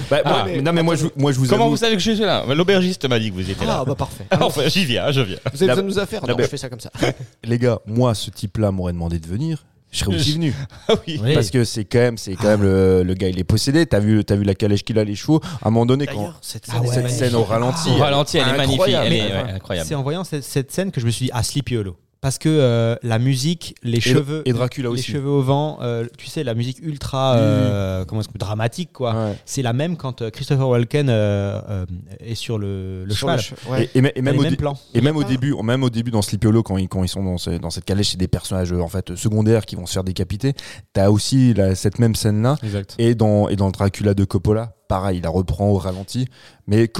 Bah, 0.08 0.20
Ah, 0.24 0.28
moi- 0.30 0.44
mais- 0.46 0.62
non, 0.62 0.72
mais 0.72 0.82
moi 0.82 0.94
je, 0.94 1.06
moi, 1.16 1.32
je 1.32 1.38
vous 1.38 1.46
Comment 1.48 1.64
avoue- 1.64 1.72
vous 1.72 1.76
savez 1.78 1.94
que 1.96 2.00
je 2.02 2.12
suis 2.12 2.20
là? 2.22 2.44
L'aubergiste 2.54 3.08
m'a 3.08 3.18
dit 3.18 3.30
que 3.30 3.34
vous 3.34 3.50
étiez 3.50 3.66
là. 3.66 3.78
Ah, 3.80 3.84
bah 3.84 3.94
parfait. 3.96 4.24
Enfin, 4.40 4.68
j'y 4.68 4.84
viens, 4.84 5.10
je 5.10 5.20
viens. 5.20 5.38
Vous 5.52 5.62
avez 5.62 5.66
La- 5.66 5.74
besoin 5.74 5.82
de 5.88 5.88
nous 5.94 5.98
affaires? 5.98 6.26
Non, 6.26 6.34
mais- 6.36 6.44
je 6.44 6.48
fais 6.48 6.56
ça 6.56 6.68
comme 6.68 6.80
ça. 6.80 6.90
Les 7.44 7.58
gars, 7.58 7.80
moi, 7.86 8.14
ce 8.14 8.30
type-là 8.30 8.70
m'aurait 8.70 8.92
demandé 8.92 9.18
de 9.18 9.26
venir. 9.26 9.64
Je 9.90 9.98
serais 9.98 10.14
aussi 10.14 10.32
venu. 10.34 10.54
Ah 10.88 10.94
oui. 11.06 11.20
Oui. 11.22 11.34
Parce 11.34 11.50
que 11.50 11.64
c'est 11.64 11.84
quand 11.84 11.98
même, 11.98 12.16
c'est 12.16 12.34
quand 12.34 12.46
même 12.48 12.62
le, 12.62 13.02
le 13.02 13.14
gars, 13.14 13.28
il 13.28 13.38
est 13.38 13.44
possédé. 13.44 13.84
T'as 13.84 13.98
vu, 13.98 14.24
t'as 14.24 14.36
vu 14.36 14.44
la 14.44 14.54
calèche 14.54 14.84
qu'il 14.84 14.98
a, 14.98 15.04
les 15.04 15.14
chevaux? 15.16 15.40
À 15.60 15.68
un 15.68 15.70
moment 15.70 15.84
donné, 15.84 16.06
quand 16.06 16.14
D'ailleurs, 16.16 16.38
cette 16.40 16.64
Ah 16.70 16.80
scène, 16.86 17.08
cette 17.08 17.10
scène 17.10 17.34
au 17.34 17.42
ralenti, 17.44 17.90
Au 17.90 17.96
ralenti, 17.96 18.38
elle 18.38 18.48
est 18.48 18.56
magnifique. 18.56 18.84
Elle 18.88 19.12
est 19.12 19.22
ouais, 19.22 19.52
incroyable. 19.56 19.86
C'est 19.88 19.94
en 19.94 20.02
voyant 20.02 20.24
cette, 20.24 20.44
cette 20.44 20.72
scène 20.72 20.92
que 20.92 21.00
je 21.00 21.04
me 21.04 21.10
suis 21.10 21.26
dit, 21.26 21.30
ah, 21.34 21.42
Sleepy 21.42 21.76
Hollow. 21.76 21.96
Parce 22.22 22.38
que 22.38 22.48
euh, 22.48 22.94
la 23.02 23.18
musique, 23.18 23.74
les 23.82 24.00
cheveux, 24.00 24.42
et 24.46 24.52
Dracula 24.52 24.88
les 24.90 24.94
aussi. 24.94 25.10
cheveux 25.10 25.28
au 25.28 25.42
vent, 25.42 25.78
euh, 25.82 26.06
tu 26.16 26.26
sais, 26.28 26.44
la 26.44 26.54
musique 26.54 26.78
ultra 26.80 27.34
euh, 27.34 28.04
comment 28.04 28.20
est-ce 28.20 28.28
que 28.28 28.38
dramatique 28.38 28.90
quoi. 28.92 29.12
Ouais. 29.12 29.36
C'est 29.44 29.60
la 29.62 29.72
même 29.72 29.96
quand 29.96 30.22
euh, 30.22 30.30
Christopher 30.30 30.68
Walken 30.68 31.08
euh, 31.10 31.60
euh, 31.68 31.84
est 32.20 32.36
sur 32.36 32.58
le, 32.58 33.04
le 33.04 33.12
Sur 33.12 33.26
cheval. 33.28 33.40
che- 33.40 33.70
ouais. 33.72 33.90
Et, 33.96 33.98
et 33.98 34.22
même, 34.22 34.36
et 34.36 34.52
au, 34.52 34.56
plans. 34.56 34.78
et 34.94 35.00
même 35.00 35.16
au 35.16 35.24
début, 35.24 35.52
même 35.64 35.82
au 35.82 35.90
début 35.90 36.12
dans 36.12 36.22
Sleepy 36.22 36.46
Hollow, 36.46 36.62
quand 36.62 36.78
ils, 36.78 36.88
quand 36.88 37.02
ils 37.02 37.08
sont 37.08 37.24
dans, 37.24 37.38
ce- 37.38 37.50
dans 37.58 37.70
cette 37.70 37.84
calèche, 37.86 38.10
c'est 38.12 38.18
des 38.18 38.28
personnages 38.28 38.72
en 38.72 38.86
fait 38.88 39.16
secondaires 39.16 39.66
qui 39.66 39.74
vont 39.74 39.86
se 39.86 39.94
faire 39.94 40.04
décapiter. 40.04 40.54
T'as 40.92 41.10
aussi 41.10 41.54
la- 41.54 41.74
cette 41.74 41.98
même 41.98 42.14
scène 42.14 42.40
là. 42.40 42.56
Exact. 42.62 42.94
Et 42.98 43.16
dans, 43.16 43.48
et 43.48 43.56
dans 43.56 43.66
le 43.66 43.72
Dracula 43.72 44.14
de 44.14 44.22
Coppola, 44.24 44.76
pareil, 44.92 45.18
il 45.18 45.22
la 45.22 45.30
reprend 45.30 45.68
au 45.70 45.78
ralenti. 45.78 46.26
Mais 46.66 46.90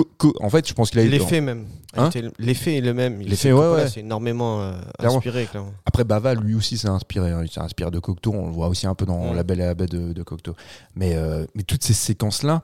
en 0.41 0.49
fait, 0.51 0.67
je 0.67 0.73
pense 0.75 0.91
qu'il 0.91 0.99
a. 1.01 1.05
L'effet 1.05 1.41
même. 1.41 1.67
Hein 1.95 2.09
L'effet 2.39 2.79
est 2.79 2.81
le 2.81 2.95
même. 2.95 3.21
L'effet, 3.21 3.37
c'est- 3.37 3.53
ouais, 3.53 3.69
ouais. 3.71 3.89
C'est 3.89 4.01
énormément 4.01 4.63
euh, 4.63 4.73
inspiré, 4.99 5.45
clairement. 5.45 5.73
Après, 5.85 6.05
Bava, 6.05 6.35
lui 6.35 6.55
aussi, 6.55 6.79
s'est 6.79 6.89
inspiré. 6.89 7.31
hein. 7.31 7.43
Il 7.45 7.51
s'est 7.51 7.61
inspiré 7.61 7.91
de 7.91 7.99
Cocteau. 7.99 8.33
On 8.33 8.47
le 8.47 8.53
voit 8.53 8.69
aussi 8.69 8.87
un 8.87 8.95
peu 8.95 9.05
dans 9.05 9.33
Mm. 9.33 9.37
La 9.37 9.43
Belle 9.43 9.61
et 9.61 9.65
la 9.67 9.75
Bête 9.75 9.91
de, 9.91 10.13
de 10.15 10.23
Cocteau. 10.23 10.55
Mais, 10.97 11.15
euh, 11.15 11.45
mais 11.55 11.63
toutes 11.65 11.85
ces 11.85 11.93
séquences-là, 11.93 12.63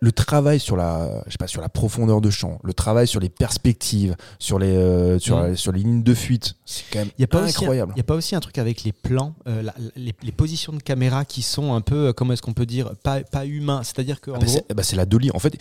le 0.00 0.12
travail 0.12 0.60
sur 0.60 0.76
la, 0.76 1.22
je 1.26 1.32
sais 1.32 1.38
pas, 1.38 1.46
sur 1.46 1.60
la 1.60 1.68
profondeur 1.68 2.20
de 2.20 2.30
champ, 2.30 2.58
le 2.62 2.74
travail 2.74 3.06
sur 3.06 3.20
les 3.20 3.28
perspectives, 3.28 4.16
sur 4.38 4.58
les, 4.58 4.76
euh, 4.76 5.18
sur, 5.18 5.38
Mm. 5.42 5.56
sur 5.56 5.72
les 5.72 5.80
lignes 5.80 6.02
de 6.02 6.14
fuite, 6.14 6.54
c'est 6.64 6.84
quand 6.92 6.98
même 7.00 7.08
Il 7.18 7.20
n'y 7.20 7.24
a, 7.24 7.28
pas 7.28 7.42
aussi 7.44 7.56
un- 7.56 7.60
incroyable. 7.62 7.92
y 7.96 8.00
a 8.00 8.04
pas 8.04 8.14
aussi 8.14 8.34
un 8.36 8.40
truc 8.40 8.58
avec 8.58 8.84
les 8.84 8.92
plans, 8.92 9.34
euh, 9.48 9.62
la- 9.62 9.74
les, 9.96 10.14
les 10.22 10.32
positions 10.32 10.72
de 10.72 10.82
caméra 10.82 11.24
qui 11.24 11.42
sont 11.42 11.74
un 11.74 11.80
peu, 11.80 12.08
euh, 12.08 12.12
comment 12.12 12.32
est-ce 12.32 12.42
qu'on 12.42 12.52
peut 12.54 12.66
dire, 12.66 12.92
pas, 13.02 13.20
pas 13.22 13.46
humains. 13.46 13.82
C'est-à-dire 13.82 14.20
que 14.20 14.30
Ah 14.34 14.38
bah, 14.38 14.46
c'est 14.46 14.74
bah, 14.74 14.82
c'est 14.82 14.96
la 14.96 15.06
dolly. 15.06 15.30
En 15.34 15.38
fait, 15.38 15.56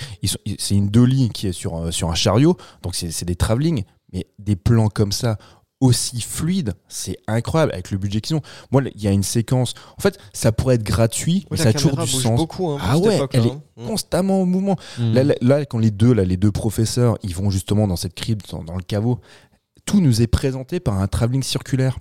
c'est 0.60 0.76
une 0.76 0.90
dolly 0.90 1.30
qui 1.30 1.48
est 1.48 1.52
sur, 1.54 1.94
sur 1.94 2.10
un 2.12 2.16
chariot, 2.16 2.58
donc 2.84 2.96
c'est 2.96 3.12
c'est 3.12 3.26
des 3.26 3.36
travelling, 3.36 3.84
mais 4.14 4.28
des 4.40 4.56
plans 4.56 4.90
comme 4.90 5.12
ça 5.12 5.38
aussi 5.82 6.22
fluides, 6.22 6.74
c'est 6.88 7.18
incroyable 7.28 7.74
avec 7.74 7.92
le 7.92 7.98
budget 7.98 8.22
qu'ils 8.22 8.36
ont. 8.38 8.42
Moi, 8.72 8.84
il 8.96 9.02
y 9.02 9.08
a 9.08 9.12
une 9.12 9.24
séquence. 9.24 9.74
En 9.98 10.02
fait, 10.02 10.18
ça 10.32 10.52
pourrait 10.54 10.76
être 10.76 10.84
gratuit, 10.84 11.46
mais 11.52 11.58
Oui, 11.58 11.64
ça 11.64 11.70
a 11.70 11.74
toujours 11.74 11.98
du 11.98 12.08
sens. 12.08 12.38
beaucoup. 12.38 12.70
Hein, 12.70 12.78
Ah 12.82 12.98
ouais, 12.98 13.20
elle 13.34 13.48
est 13.48 13.52
hein. 13.52 13.62
Mm. 13.76 13.88
Constamment 13.88 14.42
en 14.42 14.46
mouvement. 14.46 14.78
hmm. 15.00 15.14
Là, 15.14 15.24
là, 15.24 15.36
là, 15.42 15.66
quand 15.66 15.80
les 15.80 15.92
deux, 15.92 16.14
là, 16.14 16.24
les 16.24 16.38
deux 16.38 16.52
professeurs, 16.52 17.18
ils 17.24 17.36
vont 17.36 17.50
justement 17.50 17.88
dans 17.88 17.96
cette 17.98 18.14
crypte, 18.14 18.52
dans, 18.52 18.64
dans 18.64 18.76
le 18.78 18.84
caveau, 18.84 19.20
tout 19.86 20.00
nous 20.00 20.22
est 20.22 20.28
présenté 20.28 20.80
par 20.80 21.00
un 21.00 21.08
travelling 21.08 21.44
circulaire. 21.44 21.98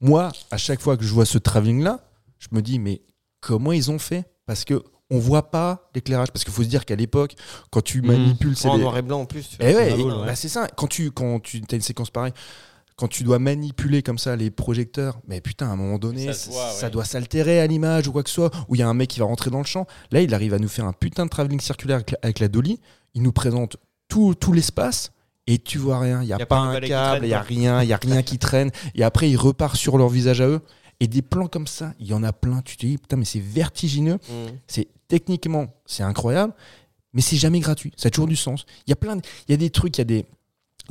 Moi, 0.00 0.32
à 0.50 0.56
chaque 0.56 0.80
fois 0.80 0.96
que 0.96 1.04
je 1.04 1.12
vois 1.12 1.26
ce 1.26 1.38
travelling-là, 1.38 2.00
je 2.38 2.48
me 2.52 2.62
dis, 2.62 2.78
mais 2.78 3.02
comment 3.40 3.72
ils 3.72 3.90
ont 3.90 3.98
fait? 3.98 4.24
Parce 4.46 4.64
que 4.64 4.82
on 5.10 5.18
voit 5.18 5.50
pas 5.50 5.90
l'éclairage. 5.94 6.28
Parce 6.32 6.42
qu'il 6.44 6.54
faut 6.54 6.62
se 6.62 6.68
dire 6.68 6.84
qu'à 6.86 6.96
l'époque, 6.96 7.34
quand 7.70 7.82
tu 7.82 8.00
Mhm. 8.00 8.06
manipules, 8.08 8.56
c'est 8.56 8.68
En 8.68 8.78
noir 8.78 8.96
et 8.96 9.02
blanc 9.02 9.20
en 9.20 9.26
plus. 9.26 9.50
eh 9.60 9.64
ouais, 9.66 9.72
C'est 9.74 9.94
et- 9.94 9.98
drôle, 9.98 10.12
ouais. 10.14 10.26
bah, 10.26 10.34
c'est 10.36 10.48
ça. 10.48 10.68
Quand 10.68 10.86
tu, 10.86 11.10
quand 11.10 11.40
tu 11.40 11.62
as 11.70 11.74
une 11.74 11.82
séquence 11.82 12.08
pareille, 12.10 12.32
quand 12.96 13.08
tu 13.08 13.24
dois 13.24 13.38
manipuler 13.38 14.02
comme 14.02 14.18
ça 14.18 14.36
les 14.36 14.50
projecteurs, 14.50 15.20
mais 15.26 15.40
putain, 15.40 15.68
à 15.68 15.72
un 15.72 15.76
moment 15.76 15.98
donné, 15.98 16.26
Ça 16.26 16.32
se 16.34 16.44
ça, 16.46 16.50
voit, 16.50 16.70
ça 16.70 16.86
ouais. 16.86 16.90
doit 16.92 17.04
s'altérer 17.04 17.60
à 17.60 17.66
l'image 17.66 18.06
ou 18.08 18.12
quoi 18.12 18.22
que 18.22 18.28
ce 18.28 18.34
soit, 18.36 18.50
où 18.68 18.74
il 18.74 18.78
y 18.78 18.82
a 18.82 18.88
un 18.88 18.94
mec 18.94 19.10
qui 19.10 19.20
va 19.20 19.26
rentrer 19.26 19.50
dans 19.50 19.58
le 19.58 19.64
champ. 19.64 19.86
Là, 20.10 20.20
il 20.20 20.32
arrive 20.34 20.54
à 20.54 20.58
nous 20.58 20.68
faire 20.68 20.84
un 20.84 20.92
putain 20.92 21.24
de 21.24 21.30
travelling 21.30 21.60
circulaire 21.60 21.96
avec 21.96 22.10
la, 22.12 22.18
avec 22.22 22.38
la 22.38 22.48
dolly. 22.48 22.78
Il 23.14 23.22
nous 23.22 23.32
présente 23.32 23.76
tout, 24.08 24.34
tout 24.34 24.52
l'espace. 24.52 25.12
Et 25.48 25.58
tu 25.58 25.78
vois 25.78 25.98
rien, 25.98 26.22
il 26.22 26.26
n'y 26.26 26.32
a, 26.32 26.38
Y 26.38 26.42
a 26.42 26.46
pas 26.46 26.58
un 26.58 26.78
câble, 26.80 27.24
il 27.24 27.28
n'y 27.28 27.34
a 27.34 27.40
rien, 27.42 27.82
il 27.82 27.88
y 27.88 27.92
a 27.92 27.96
rien 28.00 28.22
qui 28.22 28.38
traîne. 28.38 28.70
Et 28.94 29.02
après, 29.02 29.28
il 29.28 29.36
repart 29.36 29.74
sur 29.74 29.98
leur 29.98 30.08
visage 30.08 30.40
à 30.40 30.46
eux. 30.46 30.60
Et 31.00 31.08
des 31.08 31.20
plans 31.22 31.48
comme 31.48 31.66
ça, 31.66 31.94
il 31.98 32.06
y 32.06 32.14
en 32.14 32.22
a 32.22 32.32
plein. 32.32 32.62
Tu 32.62 32.76
te 32.76 32.86
dis, 32.86 32.96
putain, 32.96 33.16
mais 33.16 33.24
c'est 33.24 33.40
vertigineux. 33.40 34.18
Mm. 34.28 34.52
C'est 34.68 34.86
techniquement, 35.08 35.66
c'est 35.84 36.04
incroyable, 36.04 36.52
mais 37.12 37.22
c'est 37.22 37.36
jamais 37.36 37.58
gratuit. 37.58 37.90
Ça 37.96 38.06
a 38.06 38.10
toujours 38.10 38.28
du 38.28 38.36
sens. 38.36 38.64
Il 38.86 38.90
y 38.90 38.92
a 38.92 38.96
plein, 38.96 39.16
de- 39.16 39.22
il 39.48 39.50
y 39.50 39.54
a 39.54 39.56
des 39.56 39.70
trucs, 39.70 39.98
il 39.98 40.00
y 40.00 40.02
a 40.02 40.04
des, 40.04 40.26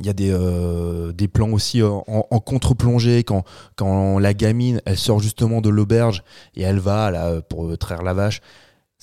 il 0.00 0.06
y 0.06 0.08
a 0.08 0.12
des, 0.14 0.30
euh, 0.30 1.12
des 1.12 1.28
plans 1.28 1.50
aussi 1.52 1.82
en, 1.82 2.02
en 2.08 2.40
contre-plongée 2.40 3.24
quand, 3.24 3.44
quand 3.76 4.18
la 4.18 4.34
gamine, 4.34 4.80
elle 4.86 4.98
sort 4.98 5.20
justement 5.20 5.60
de 5.60 5.68
l'auberge 5.68 6.22
et 6.54 6.62
elle 6.62 6.78
va 6.80 7.10
là 7.10 7.40
pour 7.42 7.66
euh, 7.66 7.76
traire 7.76 8.02
la 8.02 8.14
vache. 8.14 8.40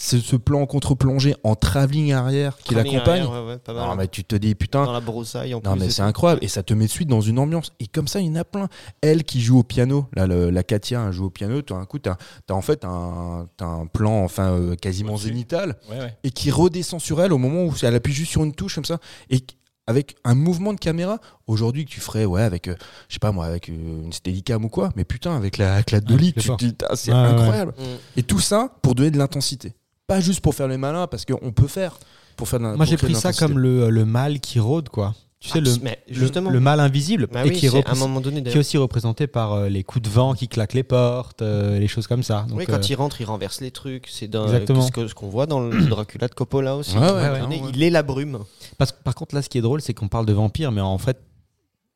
C'est 0.02 0.19
ce 0.21 0.38
plan 0.38 0.62
en 0.62 0.65
contre-plongée 0.65 1.36
en 1.43 1.56
travelling 1.56 2.13
arrière 2.13 2.56
qui 2.63 2.73
l'accompagne. 2.73 3.23
ouais, 3.25 3.45
ouais. 3.45 3.58
Non, 3.67 3.95
mais 3.97 4.08
tu 4.08 4.23
te 4.23 4.34
dis 4.38 4.56
putain, 4.56 4.86
Dans 4.86 4.93
la 4.93 5.02
broussaille 5.02 5.54
en 5.54 5.60
non 5.62 5.73
plus. 5.73 5.82
mais 5.82 5.89
c'est 5.89 6.02
incroyable 6.04 6.41
et 6.41 6.47
ça 6.47 6.63
te 6.63 6.73
met 6.73 6.86
de 6.86 6.89
suite 6.89 7.10
dans 7.10 7.19
une 7.19 7.38
ambiance 7.38 7.73
et 7.82 7.88
comme 7.88 8.08
ça 8.08 8.21
il 8.21 8.28
y 8.28 8.30
en 8.30 8.36
a 8.36 8.45
plein 8.45 8.69
elle 9.02 9.25
qui 9.25 9.41
joue 9.41 9.60
au 9.60 9.63
piano 9.63 10.06
là 10.15 10.25
le- 10.25 10.52
la 10.52 10.63
Katia 10.63 11.04
elle 11.08 11.12
joue 11.12 11.25
au 11.25 11.30
piano 11.30 11.62
tout 11.62 11.73
d'un 11.73 11.84
coup 11.84 11.99
t'as 11.99 12.15
as 12.49 12.54
en 12.54 12.62
fait 12.62 12.86
un, 12.86 13.49
un 13.60 13.86
plan 13.88 14.23
enfin 14.23 14.54
euh, 14.54 14.75
quasiment 14.78 15.17
zénital 15.17 15.75
Ouais, 15.89 16.15
et 16.23 16.32
qui 16.32 16.49
redescend 16.49 17.02
sur 17.02 17.21
elle 17.21 17.34
au 17.34 17.38
moment 17.38 17.65
où 17.65 17.73
elle 17.84 17.93
appuie 17.95 18.13
juste 18.13 18.32
sur 18.32 18.45
une 18.45 18.54
touche 18.56 18.75
comme 18.75 18.86
ça 18.86 18.99
et 19.30 19.41
avec 19.89 20.15
un 20.23 20.36
mouvement 20.36 20.71
de 20.71 20.80
caméra. 20.80 21.19
Aujourd'hui 21.47 21.84
que 21.84 21.89
tu 21.89 21.99
ferais 21.99 22.25
ouais 22.25 22.43
avec 22.43 22.67
euh, 22.67 22.75
je 23.08 23.15
sais 23.15 23.19
pas 23.19 23.32
moi 23.32 23.45
avec 23.47 23.69
euh, 23.69 24.04
une 24.04 24.13
Steadicam 24.13 24.63
ou 24.63 24.69
quoi 24.69 24.91
mais 24.95 25.04
putain 25.04 25.36
avec 25.36 25.58
la, 25.58 25.73
avec 25.73 25.89
la 25.89 25.99
dolly 25.99 26.28
sais 26.28 26.41
tu 26.41 26.49
te 26.49 26.63
dis 26.63 26.75
c'est 26.93 27.12
incroyable. 27.12 27.73
Mm. 27.75 28.19
et 28.19 28.23
tout 28.23 28.39
ça 28.39 28.71
pour 28.84 28.93
donner 28.93 29.10
de 29.10 29.17
l'intensité. 29.17 29.73
Pas 30.06 30.21
juste 30.21 30.41
pour 30.41 30.54
faire 30.54 30.67
les 30.67 30.78
malins 30.78 31.08
parce 31.08 31.25
qu'on 31.25 31.52
peut 31.52 31.67
faire 31.67 31.97
pour 32.38 32.47
faire 32.47 32.60
de 32.60 32.65
moi 32.75 32.86
j'ai 32.86 32.97
pris 32.97 33.15
ça 33.15 33.34
comme 33.34 33.58
le, 33.58 33.89
le 33.89 34.06
mal 34.06 34.39
qui 34.39 34.60
rôde 34.60 34.89
quoi. 34.89 35.15
Tu 35.41 35.47
sais 35.47 35.60
Ah, 35.60 35.62
le, 35.62 35.71
mais 35.82 35.99
justement. 36.10 36.49
le 36.49 36.60
mal 36.60 36.82
invisible 36.82 37.28
Bah 37.32 37.45
et 37.45 37.49
oui, 37.49 37.56
qui, 37.56 37.65
est 37.65 37.69
c'est 37.69 37.78
à 37.78 37.80
un 37.80 37.93
représ- 37.93 37.97
moment 37.99 38.19
donné 38.19 38.36
qui 38.38 38.41
est 38.41 38.43
d'ailleurs. 38.52 38.60
aussi 38.60 38.78
représenté 38.78 39.25
par 39.25 39.54
euh, 39.54 39.69
les 39.69 39.84
coups 39.86 40.04
de 40.04 40.10
vent 40.10 40.34
qui 40.34 40.49
claquent 40.49 40.73
les 40.73 40.84
portes, 40.84 41.41
euh, 41.41 41.80
les 41.80 41.88
choses 41.88 42.08
comme 42.08 42.23
ça. 42.23 42.45
Donc, 42.49 42.58
oui, 42.58 42.65
euh, 42.67 42.71
quand 42.73 42.89
il 42.89 42.95
rentre, 42.95 43.21
il 43.21 43.23
renverse 43.25 43.62
les 43.62 43.71
trucs. 43.71 44.08
C'est 44.12 44.30
ce 44.30 45.13
qu'on 45.13 45.30
voit 45.30 45.45
dans 45.45 45.62
le 45.62 45.82
Dracula 45.88 46.28
de 46.28 46.34
Coppola 46.34 46.75
aussi. 46.75 46.97
Ouais, 46.97 47.04
ouais, 47.04 47.08
À 47.08 47.12
un 47.12 47.13
moment 47.21 47.34
ouais, 47.34 47.39
donné, 47.39 47.62
ouais. 47.62 47.71
Il 47.73 47.84
est 47.84 47.89
la 47.89 48.04
brume. 48.04 48.39
parce 48.78 48.91
que 48.91 49.02
par 49.02 49.15
contre 49.15 49.34
là 49.34 49.41
ce 49.41 49.47
qui 49.47 49.58
est 49.58 49.62
drôle 49.62 49.80
c'est 49.82 49.93
qu'on 49.93 50.10
parle 50.10 50.25
de 50.25 50.34
vampires 50.34 50.71
mais 50.73 50.82
en 50.82 50.97
fait 50.97 51.17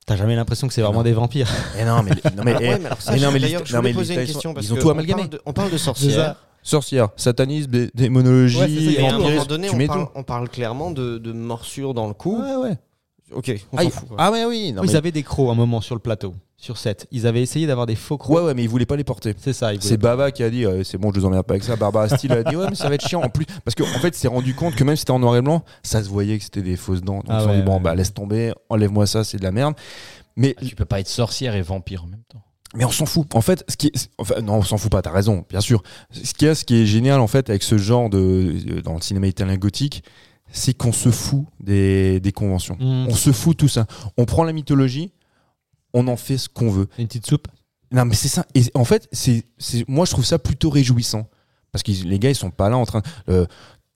t'as 0.06 0.16
jamais 0.16 0.36
l'impression 0.38 0.68
que 0.68 0.74
c'est 0.74 0.82
vraiment 0.82 1.00
non. 1.00 1.04
des 1.04 1.12
vampires. 1.14 1.50
Eh 1.80 1.84
non 1.84 2.02
mais, 2.02 2.12
non, 2.12 2.44
mais, 2.46 2.52
Alors, 2.52 2.62
eh, 2.62 2.68
ouais, 2.70 2.80
mais 2.80 2.90
mais 3.12 3.20
non, 3.20 3.32
mais 3.34 3.40
d'ailleurs, 3.40 3.62
les- 3.62 3.66
je 3.68 3.76
voulais 3.76 3.90
mais 3.90 3.94
poser 3.94 4.14
une 4.16 4.26
question 4.26 4.52
ils 4.52 4.54
parce 4.54 4.72
ont 4.72 4.76
que 4.76 4.80
tout 4.82 4.88
on 4.88 4.92
amalgamé. 4.92 5.22
parle 5.24 5.30
de- 5.32 5.42
On 5.46 5.52
parle 5.54 5.72
de 5.72 5.78
sorcières. 5.90 6.14
ça. 6.16 6.38
sorcière, 6.64 7.10
satanisme, 7.18 7.70
dé- 7.72 7.90
démonologie, 7.94 8.58
Ouais, 8.60 8.68
ça, 8.68 9.02
Mais 9.02 9.08
un 9.08 9.12
à 9.12 9.16
un 9.16 9.20
moment 9.20 9.46
donné, 9.46 9.68
tu 9.68 9.76
on 9.76 9.78
mets 9.78 9.88
parle, 9.88 10.06
tout. 10.06 10.12
on 10.16 10.24
parle 10.24 10.48
clairement 10.48 10.92
de, 10.92 11.18
de 11.18 11.32
morsures 11.34 11.94
dans 11.94 12.08
le 12.08 12.14
cou. 12.14 12.42
Ouais, 12.42 12.56
ouais. 12.56 12.78
Ok, 13.36 13.52
on 13.72 13.78
Ah, 13.78 13.84
s'en 13.84 13.90
fout. 13.90 14.08
quoi. 14.10 14.18
ah 14.20 14.32
ouais, 14.32 14.46
oui. 14.46 14.72
non, 14.74 14.84
Ils 14.84 14.88
mais- 14.92 14.96
avaient 14.96 15.12
des 15.12 15.24
crocs 15.24 15.50
un 15.52 15.56
moment 15.56 15.82
sur 15.82 15.96
le 15.96 16.00
plateau, 16.00 16.34
sur 16.58 16.78
set. 16.78 17.08
Ils 17.12 17.28
avaient 17.28 17.42
essayé 17.42 17.68
d'avoir 17.68 17.86
des 17.86 17.96
faux 17.96 18.18
crocs. 18.18 18.36
Ouais, 18.36 18.42
ouais, 18.44 18.54
mais 18.54 18.64
ils 18.64 18.70
voulaient 18.70 18.86
pas 18.86 18.96
les 18.96 19.04
porter. 19.04 19.34
C'est 19.38 19.54
ça. 19.54 19.74
ils 19.74 19.82
C'est 19.82 19.98
pas. 19.98 20.10
Baba 20.16 20.32
qui 20.32 20.44
a 20.44 20.50
dit 20.50 20.66
euh, 20.66 20.84
c'est 20.84 20.98
bon 20.98 21.12
je 21.14 21.20
vous 21.20 21.26
emmerde 21.26 21.46
pas 21.46 21.54
avec 21.54 21.64
ça 21.64 21.76
Barbara 21.76 22.10
Steele 22.10 22.32
a 22.34 22.44
dit 22.44 22.56
ouais 22.56 22.68
mais 22.70 22.76
ça 22.76 22.90
va 22.90 22.96
être 22.96 23.08
chiant 23.08 23.22
en 23.22 23.30
plus 23.30 23.46
parce 23.66 23.76
qu'en 23.76 23.84
en 23.86 24.00
fait 24.00 24.16
c'est 24.16 24.28
rendu 24.28 24.54
compte 24.56 24.76
que 24.76 24.84
même 24.84 24.96
si 24.96 25.02
c'était 25.02 25.12
en 25.12 25.20
noir 25.20 25.36
et 25.36 25.42
blanc 25.42 25.64
ça 25.84 26.04
se 26.04 26.10
voyait 26.10 26.38
que 26.38 26.44
c'était 26.44 26.62
des 26.62 26.76
fausses 26.76 27.02
dents 27.02 27.16
donc 27.16 27.26
Ah 27.30 27.36
ils 27.36 27.40
se 27.40 27.46
sont 27.46 27.50
ouais, 27.52 27.58
dit 27.58 27.64
bon 27.64 27.74
ouais, 27.76 27.80
bah 27.82 27.96
laisse 27.96 28.14
tomber 28.14 28.54
enlève-moi 28.70 29.06
ça 29.08 29.24
c'est 29.24 29.38
de 29.38 29.44
la 29.44 29.52
merde 29.52 29.76
mais 30.36 30.56
Ah, 30.60 30.66
Tu 30.66 30.76
peux 30.76 30.86
pas 30.86 31.00
être 31.00 31.08
sorcière 31.08 31.56
et 31.56 31.62
vampire 31.62 32.04
en 32.04 32.08
même 32.08 32.24
temps. 32.30 32.42
mais 32.76 32.86
on 32.86 32.92
s'en 32.92 33.06
fout 33.06 33.34
en 33.36 33.42
fait 33.42 33.64
ce 33.68 33.76
qui 33.78 33.88
est, 33.88 34.10
enfin 34.18 34.42
non 34.42 34.56
on 34.56 34.62
s'en 34.64 34.78
fout 34.78 34.92
pas 34.92 35.02
t'as 35.02 35.12
raison 35.12 35.46
bien 35.50 35.62
sûr 35.62 35.84
ce 36.12 36.34
qui 36.34 36.46
est 36.46 36.56
ce 36.56 36.66
qui 36.66 36.82
est 36.82 36.86
génial 36.86 37.20
en 37.20 37.28
fait 37.28 37.50
avec 37.50 37.64
ce 37.64 37.78
genre 37.78 38.10
de 38.10 38.82
dans 38.84 38.94
le 38.96 39.02
cinéma 39.02 39.28
italien 39.28 39.56
gothique 39.58 40.04
c'est 40.54 40.74
qu'on 40.74 40.94
se 40.94 41.12
fout 41.12 41.44
des, 41.60 42.22
des 42.22 42.32
conventions 42.32 42.78
Mmh. 42.80 43.08
on 43.10 43.16
se 43.16 43.34
fout 43.34 43.58
tout 43.58 43.68
ça 43.68 43.86
on 44.16 44.24
prend 44.24 44.46
la 44.46 44.54
mythologie 44.54 45.12
on 45.94 46.08
en 46.08 46.16
fait 46.18 46.38
ce 46.38 46.48
qu'on 46.50 46.70
veut 46.70 46.88
Une 46.98 47.08
petite 47.08 47.28
soupe. 47.28 47.48
non, 47.92 48.06
mais 48.06 48.16
c'est 48.16 48.28
ça. 48.28 48.46
Et 48.56 48.64
en 48.74 48.84
fait, 48.86 49.08
c'est, 49.12 49.44
c'est, 49.60 49.88
moi, 49.88 50.06
je 50.06 50.12
trouve 50.12 50.26
ça 50.26 50.40
plutôt 50.40 50.72
réjouissant. 50.72 51.28
Parce 51.72 51.84
que 51.84 51.92
les 51.92 52.18
gars, 52.18 52.32
ils 52.32 52.36
sont 52.36 52.50
pas 52.50 52.68
là 52.70 52.78
en 52.78 52.86
train. 52.86 53.04
Euh, 53.30 53.46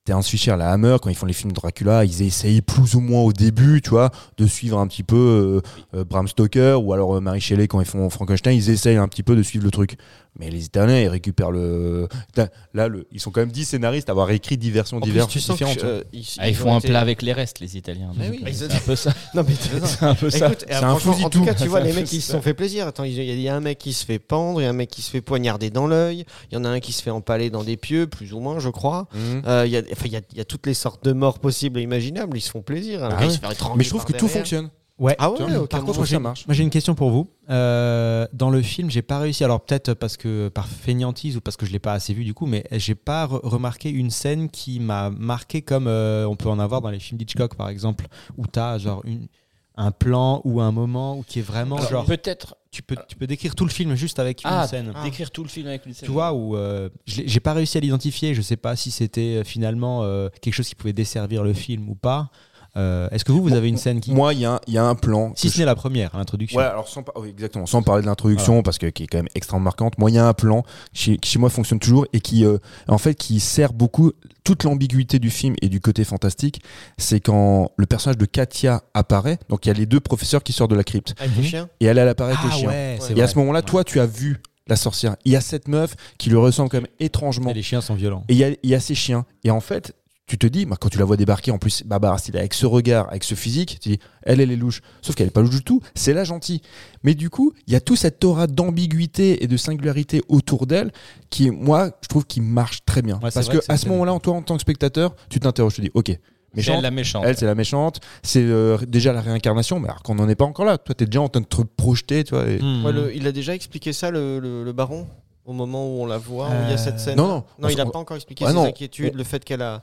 Terence 0.05 0.27
Fisher, 0.29 0.55
la 0.55 0.71
Hammer, 0.71 0.97
quand 1.01 1.09
ils 1.09 1.15
font 1.15 1.25
les 1.25 1.33
films 1.33 1.51
de 1.51 1.55
Dracula, 1.55 2.05
ils 2.05 2.21
essayent 2.21 2.61
plus 2.61 2.93
ou 2.93 2.99
moins 3.01 3.21
au 3.23 3.33
début, 3.33 3.81
tu 3.81 3.89
vois, 3.89 4.11
de 4.37 4.45
suivre 4.45 4.77
un 4.79 4.85
petit 4.87 5.01
peu 5.03 5.61
euh, 5.95 5.97
euh, 5.99 6.03
Bram 6.05 6.27
Stoker 6.27 6.75
ou 6.81 6.93
alors 6.93 7.19
Mary 7.19 7.41
Shelley 7.41 7.67
quand 7.67 7.81
ils 7.81 7.87
font 7.87 8.07
Frankenstein, 8.11 8.55
ils 8.55 8.69
essayent 8.69 8.97
un 8.97 9.07
petit 9.07 9.23
peu 9.23 9.35
de 9.35 9.41
suivre 9.43 9.65
le 9.65 9.71
truc. 9.71 9.97
Mais 10.39 10.49
les 10.51 10.65
Italiens, 10.65 10.99
ils 10.99 11.07
récupèrent 11.07 11.51
le. 11.51 12.07
Là, 12.35 12.49
là, 12.73 12.87
le... 12.87 13.07
ils 13.11 13.19
sont 13.19 13.31
quand 13.31 13.39
même 13.41 13.51
10 13.51 13.65
scénaristes 13.65 14.07
à 14.09 14.11
avoir 14.11 14.29
écrit 14.31 14.55
10 14.57 14.69
versions 14.71 14.99
diverses, 14.99 15.29
tu 15.31 15.39
sens 15.39 15.57
que, 15.59 15.65
différentes. 15.65 15.83
euh, 15.83 16.03
ils, 16.13 16.25
Ah, 16.37 16.47
ils 16.47 16.51
ils 16.51 16.55
font 16.55 16.69
ont 16.69 16.75
un 16.75 16.79
été- 16.79 16.89
plat 16.89 16.99
avec 16.99 17.21
les 17.23 17.33
restes, 17.33 17.59
les 17.59 17.75
Italiens. 17.75 18.11
Mais 18.15 18.25
Donc, 18.29 18.35
oui. 18.37 18.43
euh, 18.45 18.49
Ils- 18.49 18.55
c'est 18.55 18.71
un 18.73 18.79
peu 18.79 18.95
ça. 18.95 19.13
Non, 19.33 19.43
mais 19.47 19.53
C'est 19.85 20.03
un 20.03 20.15
peu 20.15 20.29
ça. 20.29 20.45
Écoute, 20.47 20.65
C'est 20.67 20.73
euh, 20.75 20.81
un 20.83 20.91
en 20.93 21.29
tout 21.29 21.43
cas, 21.43 21.53
tu 21.55 21.67
vois, 21.67 21.79
les 21.79 21.93
mecs 21.93 22.05
fusil 22.07 22.21
se 22.21 22.31
sont 22.33 22.41
fait 22.41 22.53
plaisir. 22.53 22.87
Attends, 22.87 23.03
il 23.03 23.13
y, 23.13 23.19
a- 23.19 23.23
il 23.33 23.41
y 23.41 23.49
a 23.49 23.55
un 23.55 23.59
mec 23.61 23.77
qui 23.79 23.93
se 23.93 24.05
fait 24.05 24.19
pendre, 24.19 24.61
il 24.61 24.63
y 24.63 24.67
a 24.67 24.69
un 24.69 24.73
mec 24.73 24.89
qui 24.89 25.01
se 25.01 25.09
fait 25.09 25.21
poignarder 25.21 25.69
dans 25.71 25.87
l'œil, 25.87 26.25
il 26.51 26.55
y 26.55 26.57
en 26.57 26.65
a 26.65 26.69
un 26.69 26.79
qui 26.79 26.91
se 26.93 27.01
fait 27.01 27.09
empaler 27.11 27.49
dans 27.49 27.63
des 27.63 27.77
pieux, 27.77 28.05
plus 28.07 28.33
ou 28.33 28.39
moins, 28.39 28.59
je 28.59 28.69
crois. 28.69 29.07
Mhm. 29.15 29.41
Euh, 29.47 29.63
Il 29.65 29.71
y, 29.71 29.77
a, 29.77 29.81
enfin, 29.91 30.05
il 30.05 30.11
y, 30.13 30.17
a, 30.17 30.21
il 30.31 30.37
y 30.37 30.41
a 30.41 30.45
toutes 30.45 30.67
les 30.67 30.73
sortes 30.75 31.03
de 31.03 31.13
morts 31.13 31.39
possibles 31.39 31.79
et 31.79 31.83
imaginables, 31.83 32.37
ils 32.37 32.41
se 32.41 32.51
font 32.51 32.61
plaisir. 32.61 33.03
Un 33.03 33.09
Ah 33.17 33.25
ouais. 33.25 33.29
se 33.31 33.39
Mais 33.75 33.83
je 33.83 33.89
trouve 33.89 34.05
que 34.05 34.13
tout 34.13 34.27
fonctionne. 34.27 34.69
Ouais. 34.99 35.15
Ah 35.19 35.29
ouais, 35.31 35.37
par 35.69 35.83
contre, 35.83 35.99
ça 35.99 36.05
j'ai- 36.05 36.19
marche. 36.19 36.47
Moi 36.47 36.55
j'ai 36.55 36.63
une 36.63 36.69
question 36.71 36.95
pour 36.95 37.11
vous. 37.11 37.27
Euh, 37.49 38.27
dans 38.33 38.49
le 38.49 38.61
film, 38.63 38.89
j'ai 38.89 39.03
pas 39.03 39.19
réussi. 39.19 39.43
Alors 39.43 39.61
peut-être 39.61 39.93
parce 39.93 40.17
que 40.17 40.49
par 40.49 40.67
fainéantise 40.67 41.37
ou 41.37 41.41
parce 41.41 41.55
que 41.55 41.65
je 41.67 41.71
l'ai 41.71 41.79
pas 41.79 41.93
assez 41.93 42.13
vu 42.13 42.23
du 42.23 42.33
coup, 42.33 42.45
mais 42.47 42.63
j'ai 42.71 42.95
pas 42.95 43.27
re- 43.27 43.39
remarqué 43.43 43.89
une 43.91 44.09
scène 44.09 44.49
qui 44.49 44.79
m'a 44.79 45.09
marqué 45.11 45.61
comme 45.61 45.87
euh, 45.87 46.25
on 46.27 46.35
peut 46.35 46.49
en 46.49 46.57
avoir 46.59 46.81
dans 46.81 46.89
les 46.89 46.99
films 46.99 47.19
d'Hitchcock 47.19 47.55
par 47.55 47.69
exemple, 47.69 48.07
où 48.37 48.47
t'as 48.47 48.79
genre 48.79 49.01
une, 49.05 49.27
un 49.75 49.91
plan 49.91 50.41
ou 50.43 50.61
un 50.61 50.71
moment 50.71 51.17
où 51.19 51.23
qui 51.23 51.39
est 51.39 51.43
vraiment 51.43 51.77
Alors, 51.77 51.89
genre 51.91 52.05
peut-être 52.05 52.55
tu 52.71 52.81
peux 52.81 52.95
tu 53.07 53.15
peux 53.15 53.27
décrire 53.27 53.53
tout 53.53 53.65
le 53.65 53.71
film 53.71 53.93
juste 53.95 54.17
avec 54.17 54.43
une 54.43 54.49
ah, 54.51 54.67
scène. 54.67 54.93
d'écrire 55.03 55.29
tout 55.29 55.43
le 55.43 55.49
film 55.49 55.67
avec 55.67 55.85
une 55.85 55.93
scène. 55.93 56.07
Tu 56.07 56.11
vois, 56.11 56.33
où 56.33 56.55
euh, 56.55 56.89
j'ai 57.05 57.39
pas 57.39 57.53
réussi 57.53 57.77
à 57.77 57.81
l'identifier. 57.81 58.33
Je 58.33 58.41
sais 58.41 58.57
pas 58.57 58.75
si 58.75 58.89
c'était 58.91 59.43
finalement 59.45 60.01
euh, 60.03 60.29
quelque 60.41 60.53
chose 60.55 60.67
qui 60.67 60.75
pouvait 60.75 60.93
desservir 60.93 61.43
le 61.43 61.53
film 61.53 61.87
ou 61.89 61.95
pas. 61.95 62.29
Euh, 62.77 63.09
Est-ce 63.11 63.25
que 63.25 63.31
vous, 63.31 63.41
vous 63.41 63.53
avez 63.53 63.67
une 63.69 63.77
scène 63.77 63.99
qui. 63.99 64.11
Moi, 64.13 64.33
il 64.33 64.41
y, 64.41 64.45
a 64.45 64.53
un- 64.53 64.59
il 64.67 64.73
y 64.73 64.77
a 64.77 64.85
un 64.85 64.95
plan. 64.95 65.31
si 65.35 65.49
ce 65.49 65.59
n'est 65.59 65.65
la 65.65 65.75
première, 65.75 66.13
à 66.13 66.19
l'introduction. 66.19 66.59
Ouais, 66.59 66.65
alors 66.65 66.87
sans, 66.87 67.01
par- 67.03 67.17
oui, 67.21 67.29
exactement, 67.29 67.65
sans 67.65 67.81
parler 67.81 68.01
de 68.03 68.07
l'introduction, 68.07 68.61
parce 68.61 68.77
que 68.77 68.85
qui 68.87 69.03
est 69.03 69.07
quand 69.07 69.17
même 69.17 69.27
extrêmement 69.35 69.63
marquante. 69.65 69.97
Moi, 69.97 70.11
il 70.11 70.15
y 70.15 70.19
a 70.19 70.27
un 70.27 70.33
plan 70.33 70.63
qui, 70.93 71.17
qui 71.17 71.31
chez 71.31 71.39
moi 71.39 71.49
fonctionne 71.49 71.79
toujours 71.79 72.05
et 72.13 72.19
qui, 72.21 72.45
euh, 72.45 72.57
en 72.87 72.97
fait, 72.97 73.15
qui 73.15 73.39
sert 73.39 73.73
beaucoup 73.73 74.11
toute 74.43 74.63
l'ambiguïté 74.63 75.19
du 75.19 75.29
film 75.29 75.55
et 75.61 75.69
du 75.69 75.81
côté 75.81 76.03
fantastique. 76.03 76.61
C'est 76.97 77.19
quand 77.19 77.71
le 77.77 77.85
personnage 77.85 78.17
de 78.17 78.25
Katia 78.25 78.83
apparaît. 78.93 79.39
Donc, 79.49 79.65
il 79.65 79.69
y 79.69 79.71
a 79.71 79.75
les 79.75 79.85
deux 79.85 79.99
professeurs 79.99 80.43
qui 80.43 80.53
sortent 80.53 80.71
de 80.71 80.75
la 80.75 80.83
crypte 80.83 81.15
Avec 81.19 81.35
les 81.35 81.43
chiens 81.43 81.69
et 81.79 81.85
elle, 81.85 81.97
elle 81.97 82.07
apparaît 82.07 82.33
avec 82.33 82.43
Ah 82.45 82.53
les 82.53 82.59
chiens. 82.59 82.69
ouais, 82.69 82.97
c'est 83.01 83.09
Et 83.11 83.21
à 83.21 83.25
vrai. 83.25 83.27
ce 83.27 83.37
moment-là, 83.39 83.61
toi, 83.63 83.83
tu 83.83 83.99
as 83.99 84.05
vu 84.05 84.41
la 84.67 84.75
sorcière. 84.75 85.15
Il 85.25 85.31
y 85.31 85.35
a 85.35 85.41
cette 85.41 85.67
meuf 85.67 85.95
qui 86.17 86.29
lui 86.29 86.37
ressemble 86.37 86.69
quand 86.69 86.77
même 86.77 86.87
étrangement. 86.99 87.49
Et 87.49 87.53
les 87.53 87.63
chiens 87.63 87.81
sont 87.81 87.95
violents. 87.95 88.23
Et 88.29 88.33
il 88.33 88.37
y 88.37 88.43
a, 88.43 88.49
il 88.63 88.69
y 88.69 88.75
a 88.75 88.79
ces 88.79 88.95
chiens. 88.95 89.25
Et 89.43 89.49
en 89.51 89.61
fait, 89.61 89.93
tu 90.27 90.37
te 90.37 90.45
dis, 90.45 90.65
bah, 90.65 90.75
quand 90.79 90.89
tu 90.89 90.97
la 90.97 91.05
vois 91.05 91.15
débarquer, 91.15 91.51
en 91.51 91.57
plus, 91.57 91.83
Barbara 91.85 92.17
Steele, 92.17 92.37
avec 92.37 92.53
ce 92.53 92.65
regard, 92.65 93.07
avec 93.09 93.23
ce 93.23 93.33
physique, 93.33 93.79
tu 93.81 93.89
dis, 93.91 93.99
elle, 94.23 94.41
elle 94.41 94.51
est 94.51 94.57
louche. 94.57 94.81
Sauf 95.01 95.15
qu'elle 95.15 95.27
est 95.27 95.31
pas 95.31 95.41
louche 95.41 95.51
du 95.55 95.63
tout, 95.63 95.81
c'est 95.95 96.13
la 96.13 96.25
gentille. 96.25 96.61
Mais 97.03 97.15
du 97.15 97.29
coup, 97.29 97.53
il 97.65 97.71
y 97.73 97.77
a 97.77 97.79
tout 97.79 97.95
cette 97.95 98.21
aura 98.25 98.45
d'ambiguïté 98.47 99.43
et 99.43 99.47
de 99.47 99.55
singularité 99.57 100.21
autour 100.27 100.67
d'elle 100.67 100.91
qui, 101.29 101.49
moi, 101.49 101.91
je 102.01 102.07
trouve 102.09 102.25
qui 102.25 102.41
marche 102.41 102.79
très 102.85 103.01
bien. 103.01 103.15
Ouais, 103.23 103.29
Parce 103.33 103.47
que 103.47 103.57
que 103.59 103.71
à 103.71 103.77
ce 103.77 103.87
moment-là, 103.87 104.13
en 104.13 104.19
toi, 104.19 104.33
en 104.33 104.41
tant 104.41 104.55
que 104.55 104.61
spectateur, 104.61 105.15
tu 105.29 105.39
t'interroges, 105.39 105.75
tu 105.75 105.81
te 105.81 105.85
dis, 105.85 105.91
ok, 105.93 106.11
méchante. 106.53 106.75
elle 106.75 106.83
la 106.83 106.91
méchante. 106.91 107.23
Elle, 107.25 107.37
c'est 107.37 107.45
la 107.45 107.55
méchante. 107.55 108.01
C'est 108.21 108.43
euh, 108.43 108.77
déjà 108.85 109.13
la 109.13 109.21
réincarnation, 109.21 109.79
mais 109.79 109.87
alors 109.87 110.03
qu'on 110.03 110.15
n'en 110.15 110.27
est 110.27 110.35
pas 110.35 110.43
encore 110.45 110.65
là. 110.65 110.77
Toi, 110.77 110.93
t'es 110.93 111.05
déjà 111.05 111.21
en 111.21 111.29
train 111.29 111.39
de 111.41 111.45
te 111.45 111.61
projeter, 111.61 112.25
tu 112.25 112.33
vois. 112.35 112.49
et- 112.49 112.59
Hmm. 112.61 112.83
Ouais, 112.85 112.91
le- 112.91 113.15
il 113.15 113.25
a 113.27 113.31
déjà 113.31 113.55
expliqué 113.55 113.93
ça, 113.93 114.11
le, 114.11 114.39
le- 114.39 114.65
le 114.65 114.73
baron, 114.73 115.07
au 115.45 115.53
moment 115.53 115.87
où 115.87 116.01
on 116.01 116.05
la 116.05 116.17
voit, 116.17 116.49
où 116.49 116.63
il 116.65 116.71
y 116.71 116.73
a 116.73 116.77
cette 116.77 116.95
Euh, 116.95 116.97
scène. 116.97 117.15
Non, 117.15 117.27
non. 117.29 117.43
Non, 117.59 117.69
il 117.69 117.77
n'a 117.77 117.85
pas 117.85 117.99
encore 117.99 118.17
expliqué 118.17 118.43
Ah 118.45 118.49
ses 118.49 118.55
non. 118.55 118.65
inquiétudes, 118.65 119.15
le 119.15 119.23
fait 119.23 119.45
qu'elle 119.45 119.61
a. 119.61 119.81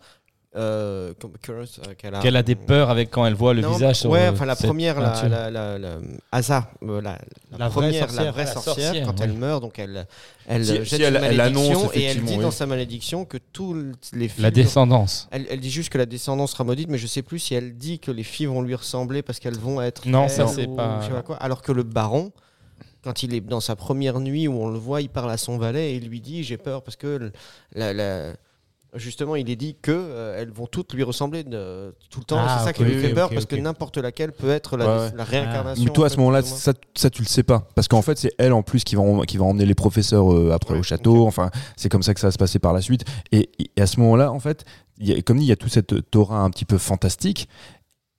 euh, 0.56 1.12
curse, 1.42 1.80
euh, 1.86 1.94
qu'elle 1.98 2.14
a, 2.14 2.20
Qu'elle 2.20 2.36
a 2.36 2.42
des 2.42 2.54
peurs 2.54 2.88
avec 2.90 3.10
quand 3.10 3.26
elle 3.26 3.34
voit 3.34 3.54
le 3.54 3.62
Non, 3.62 3.72
visage 3.72 3.96
sur 4.00 4.10
Ouais, 4.10 4.26
euh, 4.26 4.30
enfin 4.32 4.44
la 4.46 4.54
première, 4.56 5.00
la, 5.00 5.10
peinture. 5.10 5.28
la, 5.28 5.50
la, 5.50 5.78
la- 5.78 5.98
Asa, 6.32 6.70
la, 6.80 6.88
vraie 6.88 7.70
première, 7.70 8.00
sorcière. 8.04 8.24
la 8.24 8.30
vraie 8.30 8.44
La 8.44 8.52
sorcière, 8.52 8.74
sorcière, 8.74 9.06
quand 9.06 9.18
ouais. 9.18 9.24
elle 9.24 9.32
meurt, 9.32 9.60
donc 9.62 9.78
elle, 9.78 10.06
elle 10.46 10.64
Si- 10.64 10.74
jette 10.76 10.86
si 10.86 10.96
une 10.96 11.02
elle- 11.02 11.16
elle 11.16 11.36
malédiction 11.36 11.78
annonce, 11.80 11.90
et 11.96 12.02
elle 12.04 12.22
dit 12.22 12.36
dans 12.38 12.50
sa 12.50 12.66
malédiction 12.66 13.24
que 13.24 13.38
tous 13.52 13.74
les 14.12 14.28
filles. 14.28 14.42
La 14.42 14.50
descendance. 14.50 15.26
Elle, 15.30 15.46
elle 15.50 15.60
dit 15.60 15.70
juste 15.70 15.90
que 15.90 15.98
la 15.98 16.06
descendance 16.06 16.52
sera 16.52 16.64
maudite, 16.64 16.88
mais 16.88 16.98
je 16.98 17.06
sais 17.08 17.22
plus 17.22 17.38
si 17.40 17.54
elle 17.54 17.76
dit 17.76 17.98
que 17.98 18.10
les 18.12 18.22
filles 18.24 18.46
vont 18.46 18.62
lui 18.62 18.74
ressembler 18.74 19.22
parce 19.22 19.40
qu'elles 19.40 19.58
vont 19.58 19.80
être. 19.82 20.06
Non, 20.06 20.28
ça, 20.28 20.46
c'est 20.46 20.66
ou 20.68 20.76
pas- 20.76 21.00
je 21.02 21.06
sais 21.06 21.12
pas 21.12 21.22
quoi. 21.22 21.36
Alors 21.36 21.62
que 21.62 21.72
le 21.72 21.82
baron, 21.82 22.30
quand 23.02 23.22
il 23.22 23.34
est 23.34 23.40
dans 23.40 23.60
sa 23.60 23.74
première 23.76 24.20
nuit 24.20 24.46
où 24.48 24.54
on 24.62 24.68
le 24.70 24.78
voit, 24.78 25.00
il 25.02 25.08
parle 25.10 25.30
à 25.30 25.36
son 25.36 25.58
valet 25.58 25.92
et 25.92 25.96
il 25.96 26.08
lui 26.08 26.20
dit 26.20 26.42
J'ai 26.44 26.56
peur 26.58 26.82
parce 26.82 26.96
que 26.96 27.32
la- 27.74 27.92
la- 27.92 28.32
justement, 28.94 29.36
il 29.36 29.48
est 29.50 29.56
dit 29.56 29.76
que 29.80 29.92
euh, 29.92 30.40
elles 30.40 30.50
vont 30.50 30.66
toutes 30.66 30.92
lui 30.94 31.02
ressembler 31.02 31.42
de- 31.44 31.94
tout 32.10 32.20
le 32.20 32.24
temps. 32.24 32.38
Ah, 32.40 32.56
c'est 32.58 32.64
ça 32.64 32.70
ok, 32.70 32.76
qui 32.76 32.84
lui 32.84 32.94
ok, 32.96 33.00
fait 33.00 33.14
peur 33.14 33.26
ok, 33.26 33.34
parce 33.34 33.44
ok. 33.44 33.50
que 33.50 33.56
n'importe 33.56 33.96
laquelle 33.98 34.32
peut 34.32 34.50
être 34.50 34.76
la, 34.76 34.86
Ouais, 34.86 35.02
ouais. 35.04 35.10
la 35.16 35.24
réincarnation. 35.24 35.84
Mais 35.84 35.90
toi, 35.90 36.06
à 36.06 36.08
ce 36.10 36.16
moment-là, 36.18 36.40
plus 36.42 36.48
ou 36.48 36.50
moins. 36.52 36.58
ça, 36.60 36.72
ça, 36.94 37.10
tu 37.10 37.22
le 37.22 37.28
sais 37.28 37.42
pas. 37.42 37.66
Parce 37.74 37.88
qu'en 37.88 38.02
fait, 38.02 38.18
c'est 38.18 38.32
elle 38.38 38.52
en 38.52 38.62
plus 38.62 38.84
qui 38.84 38.96
va, 38.96 39.02
en- 39.02 39.20
qui 39.22 39.36
va 39.36 39.44
emmener 39.44 39.66
les 39.66 39.74
professeurs 39.74 40.32
euh, 40.32 40.52
après 40.52 40.74
Ouais, 40.74 40.80
au 40.80 40.82
château. 40.82 41.26
Enfin, 41.26 41.50
c'est 41.76 41.88
comme 41.88 42.02
ça 42.02 42.14
que 42.14 42.20
ça 42.20 42.28
va 42.28 42.32
se 42.32 42.38
passer 42.38 42.58
par 42.58 42.72
la 42.72 42.80
suite. 42.80 43.04
Et, 43.32 43.50
et 43.76 43.80
à 43.82 43.86
ce 43.86 44.00
moment-là, 44.00 44.30
en 44.32 44.40
fait, 44.40 44.64
il 44.98 45.08
y 45.08 45.12
a- 45.12 45.20
comme 45.22 45.38
dit, 45.38 45.44
il 45.44 45.48
y 45.48 45.52
a 45.52 45.56
toute 45.56 45.72
cette 45.72 46.10
Torah 46.10 46.38
un 46.40 46.50
petit 46.50 46.64
peu 46.64 46.78
fantastique. 46.78 47.48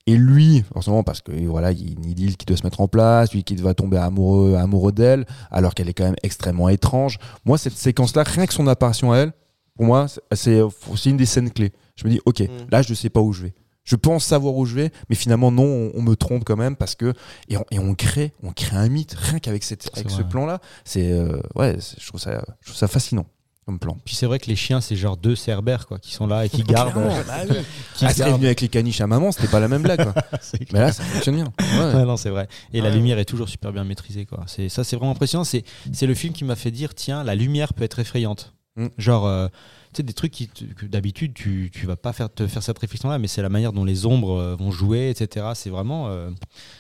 Et 0.08 0.18
lui, 0.18 0.64
forcément, 0.72 1.02
parce 1.02 1.22
que 1.22 1.32
voilà, 1.48 1.72
il 1.72 1.84
y 1.84 1.90
a 1.90 1.94
une 1.94 2.06
idylle 2.06 2.38
qui 2.38 2.46
doit 2.46 2.58
se 2.58 2.64
mettre 2.64 2.80
en 2.80 2.88
place, 2.88 3.34
lui 3.34 3.44
qui 3.44 3.56
va 3.56 3.74
tomber 3.74 3.98
amoureux, 3.98 4.54
amoureux 4.56 4.92
d'elle, 4.92 5.26
alors 5.50 5.74
qu'elle 5.74 5.90
est 5.90 5.96
quand 5.96 6.04
même 6.04 6.16
extrêmement 6.22 6.70
étrange. 6.70 7.18
Moi, 7.44 7.58
cette 7.58 7.74
séquence-là, 7.74 8.22
rien 8.22 8.46
que 8.46 8.54
son 8.54 8.68
apparition 8.68 9.12
à 9.14 9.18
elle, 9.18 9.34
pour 9.76 9.86
moi, 9.86 10.08
c'est- 10.34 10.62
une 11.06 11.18
des 11.18 11.26
scènes 11.26 11.52
clés. 11.52 11.72
Je 11.96 12.06
me 12.06 12.10
dis, 12.12 12.20
ok, 12.26 12.42
Mm. 12.42 12.48
là, 12.72 12.82
je 12.82 12.94
sais 12.94 13.10
pas 13.10 13.22
où 13.22 13.32
je 13.34 13.44
vais. 13.44 13.54
Je 13.84 13.96
pense 13.96 14.26
savoir 14.26 14.56
où 14.56 14.66
je 14.66 14.74
vais, 14.74 14.92
mais 15.10 15.16
finalement, 15.16 15.52
non, 15.52 15.64
on, 15.64 15.92
on 15.94 16.02
me 16.02 16.16
trompe 16.16 16.44
quand 16.44 16.56
même 16.58 16.76
parce 16.76 16.96
que. 16.96 17.14
Et 17.50 17.58
on, 17.58 17.66
et 17.70 17.78
on 17.78 17.94
crée, 17.94 18.34
on 18.42 18.52
crée 18.52 18.76
un 18.78 18.90
mythe, 18.90 19.14
rien 19.14 19.38
qu'avec 19.40 19.64
ce 19.64 19.76
plan-là. 20.24 20.60
C'est. 20.86 21.12
euh, 21.12 21.40
ouais, 21.54 21.78
je 22.00 22.08
trouve, 22.08 22.20
ça, 22.20 22.44
je 22.62 22.66
trouve 22.68 22.78
ça 22.78 22.88
fascinant 22.88 23.28
comme 23.68 23.78
plan. 23.80 23.98
Puis 24.06 24.14
c'est 24.16 24.26
vrai 24.28 24.38
que 24.40 24.46
les 24.48 24.56
chiens, 24.56 24.80
c'est 24.82 24.96
genre 24.96 25.18
deux 25.18 25.36
cerbères 25.36 25.86
quoi, 25.88 25.98
qui 26.00 26.14
sont 26.14 26.26
là 26.28 26.46
et 26.46 26.50
qui 26.50 26.64
gardent. 26.64 26.94
Clairement, 26.94 27.16
bah 27.28 27.44
oui. 27.50 27.56
qui 27.96 28.06
Ah, 28.06 28.14
gardent- 28.14 28.34
venu 28.38 28.46
avec 28.48 28.62
les 28.62 28.70
caniches 28.70 29.02
à 29.02 29.08
maman, 29.08 29.32
c'était 29.32 29.48
pas 29.50 29.60
la 29.60 29.68
même 29.68 29.84
blague. 29.84 30.04
quoi. 30.04 30.14
Mais 30.74 30.80
là, 30.80 30.92
ça 30.92 31.04
fonctionne 31.04 31.36
bien. 31.36 31.54
Ouais. 31.60 31.94
Ouais, 31.96 32.06
non, 32.06 32.18
c'est 32.18 32.30
vrai. 32.32 32.48
Et 32.74 32.82
la 32.82 32.90
Ouais. 32.90 32.96
lumière 32.96 33.20
est 33.20 33.26
toujours 33.26 33.50
super 33.50 33.72
bien 33.72 33.84
maîtrisée. 33.84 34.26
Quoi. 34.26 34.44
C'est, 34.48 34.68
ça, 34.70 34.84
c'est 34.84 34.96
vraiment 34.96 35.12
impressionnant. 35.12 35.44
C'est, 35.44 35.64
c'est 35.94 36.08
le 36.08 36.14
film 36.16 36.34
qui 36.34 36.44
m'a 36.44 36.56
fait 36.56 36.72
dire 36.72 36.96
tiens, 36.96 37.24
la 37.24 37.36
lumière 37.36 37.74
peut 37.76 37.84
être 37.84 38.00
effrayante. 38.00 38.54
Mm. 38.78 38.88
Genre, 38.98 39.26
euh, 39.26 39.48
tu 39.94 39.98
sais, 39.98 40.04
des 40.04 40.14
trucs 40.14 40.32
qui, 40.34 40.48
que 40.50 40.86
d'habitude, 40.86 41.34
tu, 41.34 41.72
tu 41.74 41.86
vas 41.86 41.96
pas 41.96 42.12
faire, 42.12 42.34
te 42.34 42.46
faire 42.46 42.62
cette 42.62 42.78
réflexion-là, 42.78 43.20
mais 43.20 43.28
c'est 43.28 43.42
la 43.42 43.48
manière 43.50 43.72
dont 43.72 43.86
les 43.86 44.06
ombres 44.06 44.38
euh, 44.38 44.56
vont 44.56 44.70
jouer, 44.72 45.10
etc. 45.10 45.48
C'est 45.56 45.70
vraiment. 45.70 46.10
euh, 46.10 46.30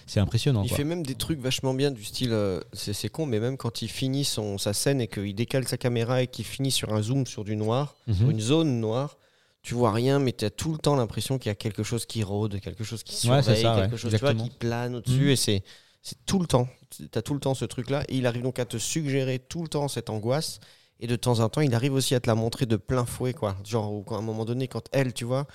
c'est 0.05 0.19
impressionnant. 0.19 0.63
Il 0.63 0.67
quoi. 0.69 0.77
fait 0.77 0.84
même 0.84 1.03
des 1.03 1.15
trucs 1.15 1.39
vachement 1.39 1.73
bien 1.73 1.91
du 1.91 2.03
style, 2.03 2.38
c'est 2.73 2.91
c'est 2.93 3.08
con, 3.10 3.25
mais 3.25 3.39
même 3.39 3.55
quand 3.58 3.81
il 3.81 3.88
finit 3.88 4.25
son, 4.25 4.58
sa 4.58 4.73
scène 4.73 4.99
et 4.99 5.08
qu'il 5.08 5.34
décale 5.36 5.67
sa 5.67 5.77
caméra 5.77 6.21
et 6.21 6.28
qu'il 6.28 6.43
finit 6.45 6.72
sur 6.72 6.93
un 6.93 7.01
zoom 7.01 7.26
sur 7.26 7.43
du 7.45 7.55
noir, 7.55 7.95
Mhm. 8.07 8.15
sur 8.15 8.30
une 8.30 8.39
zone 8.41 8.80
noire, 8.82 9.17
tu 9.61 9.74
vois 9.74 9.93
rien, 9.93 10.19
mais 10.19 10.34
tu 10.34 10.43
as 10.45 10.49
tout 10.49 10.72
le 10.74 10.78
temps 10.78 10.95
l'impression 10.95 11.38
qu'il 11.39 11.49
y 11.49 11.51
a 11.51 11.55
quelque 11.55 11.82
chose 11.84 12.05
qui 12.05 12.24
rôde, 12.24 12.59
quelque 12.59 12.84
chose 12.84 13.03
qui 13.03 13.13
Ouais, 13.30 13.41
surveille, 13.41 13.61
ça, 13.63 13.76
quelque 13.80 13.91
ouais, 13.93 13.97
chose 13.97 14.11
tu 14.11 14.17
vois, 14.19 14.30
exactement. 14.32 14.43
qui 14.43 14.49
plane 14.57 14.95
au-dessus, 14.95 15.24
Mhm. 15.24 15.30
et 15.30 15.36
c'est 15.38 15.63
c'est 16.03 16.24
tout 16.28 16.38
le 16.38 16.45
temps. 16.45 16.67
Tu 16.95 17.07
as 17.15 17.22
tout 17.24 17.34
le 17.34 17.39
temps 17.39 17.55
ce 17.55 17.65
truc-là, 17.65 18.03
et 18.09 18.17
il 18.17 18.28
arrive 18.28 18.43
donc 18.43 18.59
à 18.59 18.65
te 18.65 18.78
suggérer 18.78 19.39
tout 19.39 19.63
le 19.63 19.67
temps 19.69 19.88
cette 19.88 20.11
angoisse, 20.11 20.59
et 20.99 21.07
de 21.07 21.15
temps 21.15 21.39
en 21.39 21.49
temps, 21.49 21.61
il 21.61 21.73
arrive 21.75 21.93
aussi 21.93 22.15
à 22.15 22.19
te 22.19 22.27
la 22.27 22.35
montrer 22.35 22.65
de 22.65 22.75
plein 22.77 23.05
fouet, 23.05 23.33
quoi. 23.33 23.55
Genre, 23.65 24.03
à 24.11 24.15
un 24.15 24.21
moment 24.21 24.45
donné, 24.45 24.67
quand 24.67 24.83
elle, 24.91 25.13
tu 25.13 25.25
vois, 25.25 25.45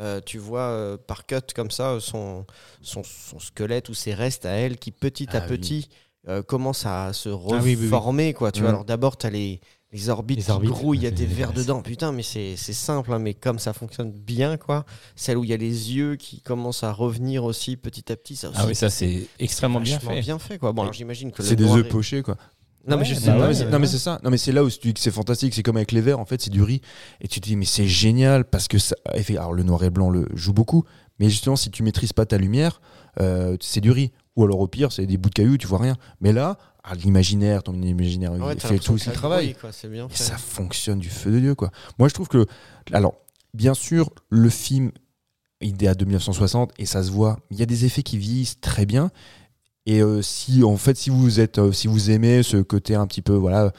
euh, 0.00 0.20
tu 0.24 0.38
vois 0.38 0.60
euh, 0.70 0.96
par 0.96 1.26
cut 1.26 1.36
comme 1.54 1.70
ça 1.70 1.98
son, 2.00 2.46
son, 2.82 3.02
son 3.04 3.38
squelette 3.38 3.88
ou 3.88 3.94
ses 3.94 4.12
restes 4.14 4.44
à 4.46 4.50
elle 4.50 4.76
qui 4.78 4.90
petit 4.90 5.28
à 5.36 5.38
Ah 5.38 5.46
oui. 5.48 5.56
petit 5.56 5.88
euh, 6.28 6.42
commencent 6.42 6.86
à 6.86 7.12
se 7.12 7.28
oui, 7.28 7.58
oui, 7.62 7.76
oui. 7.78 7.84
reformer 7.86 8.32
quoi 8.34 8.50
tu 8.50 8.60
vois 8.60 8.70
alors 8.70 8.84
d'abord 8.84 9.16
tu 9.16 9.26
as 9.26 9.30
les, 9.30 9.60
les 9.92 10.08
orbites, 10.08 10.38
Les 10.38 10.44
qui 10.44 10.50
orbites, 10.50 10.70
grouillent, 10.70 10.98
il 10.98 11.04
y 11.04 11.06
a 11.06 11.12
des 11.12 11.26
vers 11.26 11.52
dedans. 11.52 11.80
Putain, 11.80 12.10
mais 12.10 12.24
c'est 12.24 12.56
simple, 12.56 13.12
hein, 13.12 13.20
mais 13.20 13.34
comme 13.34 13.60
ça 13.60 13.72
fonctionne 13.72 14.10
bien, 14.10 14.56
quoi. 14.56 14.84
Celle 15.14 15.36
où 15.36 15.44
il 15.44 15.50
y 15.50 15.52
a 15.52 15.56
les 15.56 15.92
yeux 15.94 16.16
qui 16.16 16.40
commencent 16.40 16.82
à 16.82 16.90
revenir 16.90 17.44
aussi 17.44 17.76
petit 17.76 18.10
à 18.10 18.16
petit, 18.16 18.34
ça 18.34 18.48
aussi. 18.48 18.58
Ah 18.60 18.66
oui, 18.66 18.74
ça 18.74 18.90
c'est 18.90 19.28
extrêmement 19.38 19.78
bien 19.80 20.00
fait. 20.00 20.20
bien 20.20 20.40
fait, 20.40 20.58
quoi. 20.58 20.72
Bon, 20.72 20.90
j'imagine 20.90 21.30
que 21.30 21.44
C'est 21.44 21.54
des 21.54 21.70
œufs 21.70 21.86
est- 21.86 21.88
pochés, 21.88 22.22
quoi. 22.24 22.36
Non, 22.86 22.96
mais 22.98 23.04
je 23.04 23.14
bah 23.14 23.20
sais 23.20 23.32
non, 23.32 23.46
mais 23.48 23.54
c'est- 23.54 23.70
non, 23.70 23.78
mais 23.78 23.86
c'est 23.86 23.98
ça. 23.98 24.20
Non 24.22 24.30
mais 24.30 24.36
c'est 24.36 24.52
là 24.52 24.62
où 24.64 24.70
tu 24.70 24.78
dis 24.88 24.94
que 24.94 25.00
c'est 25.00 25.10
fantastique. 25.10 25.54
C'est 25.54 25.62
comme 25.62 25.76
avec 25.76 25.92
les 25.92 26.00
verres. 26.00 26.20
En 26.20 26.26
fait, 26.26 26.40
c'est 26.40 26.50
du 26.50 26.62
riz. 26.62 26.80
Et 27.20 27.28
tu 27.28 27.40
te 27.40 27.46
dis 27.46 27.56
mais 27.56 27.64
c'est 27.64 27.86
génial 27.86 28.44
parce 28.44 28.68
que 28.68 28.78
ça. 28.78 28.94
Alors 29.30 29.52
le 29.52 29.62
noir 29.62 29.82
et 29.84 29.90
blanc 29.90 30.10
le 30.10 30.26
joue 30.34 30.52
beaucoup. 30.52 30.84
Mais 31.18 31.30
justement, 31.30 31.56
si 31.56 31.70
tu 31.70 31.82
maîtrises 31.82 32.12
pas 32.12 32.26
ta 32.26 32.38
lumière, 32.38 32.80
euh, 33.20 33.56
c'est 33.60 33.80
du 33.80 33.90
riz. 33.90 34.10
Ou 34.36 34.44
alors 34.44 34.58
au 34.58 34.66
pire, 34.66 34.90
c'est 34.92 35.06
des 35.06 35.16
bouts 35.16 35.28
de 35.28 35.34
cailloux, 35.34 35.56
tu 35.56 35.66
vois 35.68 35.78
rien. 35.78 35.96
Mais 36.20 36.32
là, 36.32 36.58
ah, 36.82 36.94
l'imaginaire, 36.94 37.62
ton 37.62 37.72
imaginaire, 37.80 38.32
Ouais, 38.32 38.58
fait 38.58 38.78
tout 38.78 38.92
aussi 38.94 39.08
le 39.08 39.14
travail. 39.14 39.54
quoi, 39.54 39.70
Et 39.70 40.16
ça 40.16 40.36
fonctionne 40.36 40.98
du 40.98 41.08
feu 41.08 41.30
de 41.30 41.38
Dieu, 41.38 41.54
quoi. 41.54 41.70
Moi, 41.98 42.08
je 42.08 42.14
trouve 42.14 42.28
que. 42.28 42.46
Alors, 42.92 43.14
bien 43.54 43.74
sûr, 43.74 44.10
le 44.28 44.50
film, 44.50 44.90
il 45.60 45.82
est 45.82 45.86
à 45.86 45.94
1960 45.94 46.72
et 46.78 46.84
ça 46.84 47.02
se 47.02 47.10
voit. 47.10 47.38
Il 47.50 47.58
y 47.58 47.62
a 47.62 47.66
des 47.66 47.84
effets 47.84 48.02
qui 48.02 48.18
vieillissent 48.18 48.60
très 48.60 48.84
bien. 48.84 49.10
Et 49.86 50.00
euh, 50.02 50.22
si, 50.22 50.64
en 50.64 50.76
fait, 50.76 50.96
si 50.96 51.10
vous 51.10 51.40
êtes, 51.40 51.58
euh, 51.58 51.72
si 51.72 51.88
vous 51.88 52.10
aimez 52.10 52.42
ce 52.42 52.56
côté 52.58 52.94
un 52.94 53.06
petit 53.06 53.22
peu, 53.22 53.34
voilà, 53.34 53.72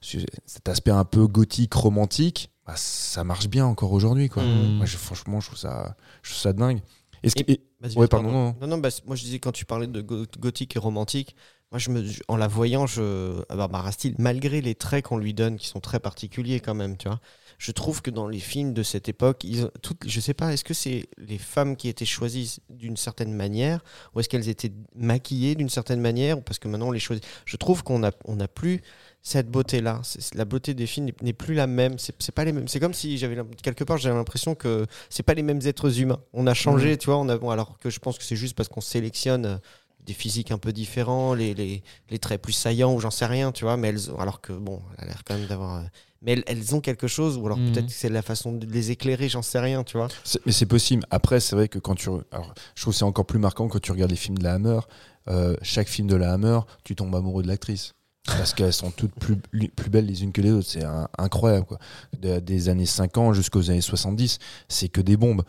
ce- 0.00 0.18
cet 0.46 0.68
aspect 0.68 0.90
un 0.90 1.04
peu 1.04 1.26
gothique, 1.26 1.74
romantique, 1.74 2.50
bah, 2.66 2.74
ça 2.76 3.24
marche 3.24 3.48
bien 3.48 3.66
encore 3.66 3.92
aujourd'hui, 3.92 4.28
quoi. 4.28 4.42
Moi, 4.42 4.86
je- 4.86 4.96
franchement, 4.96 5.40
je 5.40 5.46
trouve 5.46 5.58
ça, 5.58 5.96
je 6.22 6.30
trouve 6.30 6.40
ça 6.42 6.52
dingue. 6.52 6.80
Est-ce 7.22 7.34
Et- 7.38 7.52
et- 7.52 7.60
Ouais, 7.96 8.08
pardon, 8.08 8.30
non, 8.30 8.56
Non, 8.60 8.66
non, 8.66 8.78
bah, 8.78 8.88
moi 9.06 9.16
je 9.16 9.22
disais 9.24 9.38
quand 9.38 9.52
tu 9.52 9.64
parlais 9.66 9.86
de 9.86 10.00
go- 10.02 10.24
gothique 10.38 10.76
et 10.76 10.78
romantique, 10.78 11.34
moi 11.70 11.78
je 11.78 11.90
me, 11.90 12.04
en 12.28 12.36
la 12.36 12.46
voyant, 12.48 12.86
je, 12.86 13.42
ah, 13.48 13.56
Barbara 13.56 13.92
Steele, 13.92 14.14
malgré 14.18 14.60
les 14.62 14.74
traits 14.74 15.04
qu'on 15.06 15.18
lui 15.18 15.32
donne 15.34 15.56
qui 15.56 15.66
sont 15.68 15.80
très 15.80 15.98
particuliers 16.00 16.60
quand 16.60 16.74
même, 16.74 16.96
tu 16.96 17.08
vois, 17.08 17.20
je 17.62 17.72
trouve 17.72 18.00
que 18.00 18.10
dans 18.10 18.26
les 18.26 18.40
films 18.40 18.72
de 18.72 18.82
cette 18.82 19.10
époque, 19.10 19.44
ils, 19.44 19.64
ont- 19.66 19.70
toutes, 19.82 20.08
je 20.08 20.18
sais 20.18 20.32
pas, 20.32 20.50
est-ce 20.54 20.64
que 20.64 20.72
c'est 20.72 21.06
les 21.18 21.36
femmes 21.36 21.76
qui 21.76 21.88
étaient 21.88 22.06
choisies 22.06 22.56
d'une 22.70 22.96
certaine 22.96 23.34
manière 23.34 23.84
ou 24.14 24.20
est-ce 24.20 24.30
qu'elles 24.30 24.48
étaient 24.48 24.72
maquillées 24.96 25.54
d'une 25.54 25.68
certaine 25.68 26.00
manière 26.00 26.38
ou 26.38 26.40
parce 26.40 26.58
que 26.58 26.68
maintenant 26.68 26.88
on 26.88 26.90
les 26.92 26.98
choisit? 27.00 27.22
Je 27.44 27.56
trouve 27.58 27.82
qu'on 27.84 28.02
a, 28.02 28.12
on 28.24 28.40
a 28.40 28.48
plus 28.48 28.80
cette 29.22 29.50
beauté-là. 29.50 30.00
La 30.34 30.46
beauté 30.46 30.72
des 30.72 30.86
films 30.86 31.10
n'est- 31.20 31.32
plus 31.34 31.52
la 31.54 31.66
même. 31.66 31.96
C'est 31.98 32.32
pas 32.34 32.46
les 32.46 32.52
mêmes. 32.52 32.66
C'est 32.66 32.80
comme 32.80 32.94
si 32.94 33.18
j'avais 33.18 33.36
quelque 33.62 33.84
part 33.84 33.98
j'avais 33.98 34.16
l'impression 34.16 34.54
que 34.54 34.86
c'est 35.10 35.22
pas 35.22 35.34
les 35.34 35.42
mêmes 35.42 35.60
êtres 35.66 36.00
humains. 36.00 36.20
On 36.32 36.46
a 36.46 36.54
changé, 36.54 36.96
tu 36.96 37.06
vois. 37.10 37.18
On 37.18 37.28
a, 37.28 37.36
bon, 37.36 37.50
alors 37.50 37.78
que 37.78 37.90
je 37.90 37.98
pense 38.00 38.16
que 38.16 38.24
c'est 38.24 38.36
juste 38.36 38.56
parce 38.56 38.70
qu'on 38.70 38.80
sélectionne 38.80 39.44
euh, 39.44 39.58
des 40.06 40.14
physiques 40.14 40.50
un 40.50 40.56
peu 40.58 40.72
différents, 40.72 41.34
les, 41.34 41.52
les, 41.52 41.82
les 42.08 42.18
traits 42.18 42.40
plus 42.40 42.54
saillants 42.54 42.94
ou 42.94 43.00
j'en 43.00 43.10
sais 43.10 43.26
rien, 43.26 43.52
tu 43.52 43.64
vois. 43.64 43.76
Mais 43.76 43.88
elles, 43.88 44.00
alors 44.18 44.40
que 44.40 44.54
bon, 44.54 44.80
elle 44.96 45.04
a 45.04 45.06
l'air 45.08 45.22
quand 45.26 45.34
même 45.36 45.46
d'avoir. 45.46 45.82
Mais 46.22 46.32
elles, 46.32 46.44
elles 46.46 46.74
ont 46.74 46.80
quelque 46.80 47.06
chose 47.06 47.36
ou 47.36 47.46
alors 47.46 47.58
Mhm. 47.58 47.72
peut-être 47.72 47.86
que 47.86 47.92
c'est 47.92 48.08
la 48.08 48.22
façon 48.22 48.52
de 48.52 48.66
les 48.66 48.90
éclairer, 48.90 49.28
j'en 49.28 49.42
sais 49.42 49.58
rien, 49.60 49.84
tu 49.84 49.96
vois. 49.96 50.08
Mais 50.46 50.52
c'est 50.52 50.66
possible. 50.66 51.04
Après, 51.10 51.40
c'est 51.40 51.56
vrai 51.56 51.68
que 51.68 51.78
quand 51.78 51.94
tu. 51.94 52.08
Alors, 52.30 52.54
je 52.74 52.82
trouve 52.82 52.92
que 52.94 52.98
c'est 52.98 53.04
encore 53.04 53.26
plus 53.26 53.38
marquant 53.38 53.68
quand 53.68 53.80
tu 53.80 53.92
regardes 53.92 54.10
les 54.10 54.16
films 54.16 54.38
de 54.38 54.44
la 54.44 54.54
Hammer. 54.54 54.80
Euh, 55.28 55.54
chaque 55.62 55.88
film 55.88 56.08
de 56.08 56.16
la 56.16 56.32
Hammer, 56.32 56.60
tu 56.84 56.94
tombes 56.96 57.14
amoureux 57.14 57.42
de 57.42 57.48
l'actrice. 57.48 57.92
Parce 58.26 58.52
qu'elles 58.52 58.72
sont 58.74 58.90
toutes 58.90 59.14
plus, 59.14 59.36
plus 59.36 59.88
belles 59.90 60.04
les 60.06 60.22
unes 60.22 60.30
que 60.32 60.40
les 60.42 60.50
autres. 60.50 60.68
C'est 60.68 60.84
incroyable. 61.18 61.66
Quoi. 61.66 61.78
De- 62.18 62.38
des 62.38 62.68
années 62.68 62.86
50 62.86 63.34
jusqu'aux 63.34 63.70
années 63.70 63.80
70, 63.80 64.38
c'est 64.68 64.88
que 64.88 65.00
des 65.00 65.16
bombes. 65.16 65.42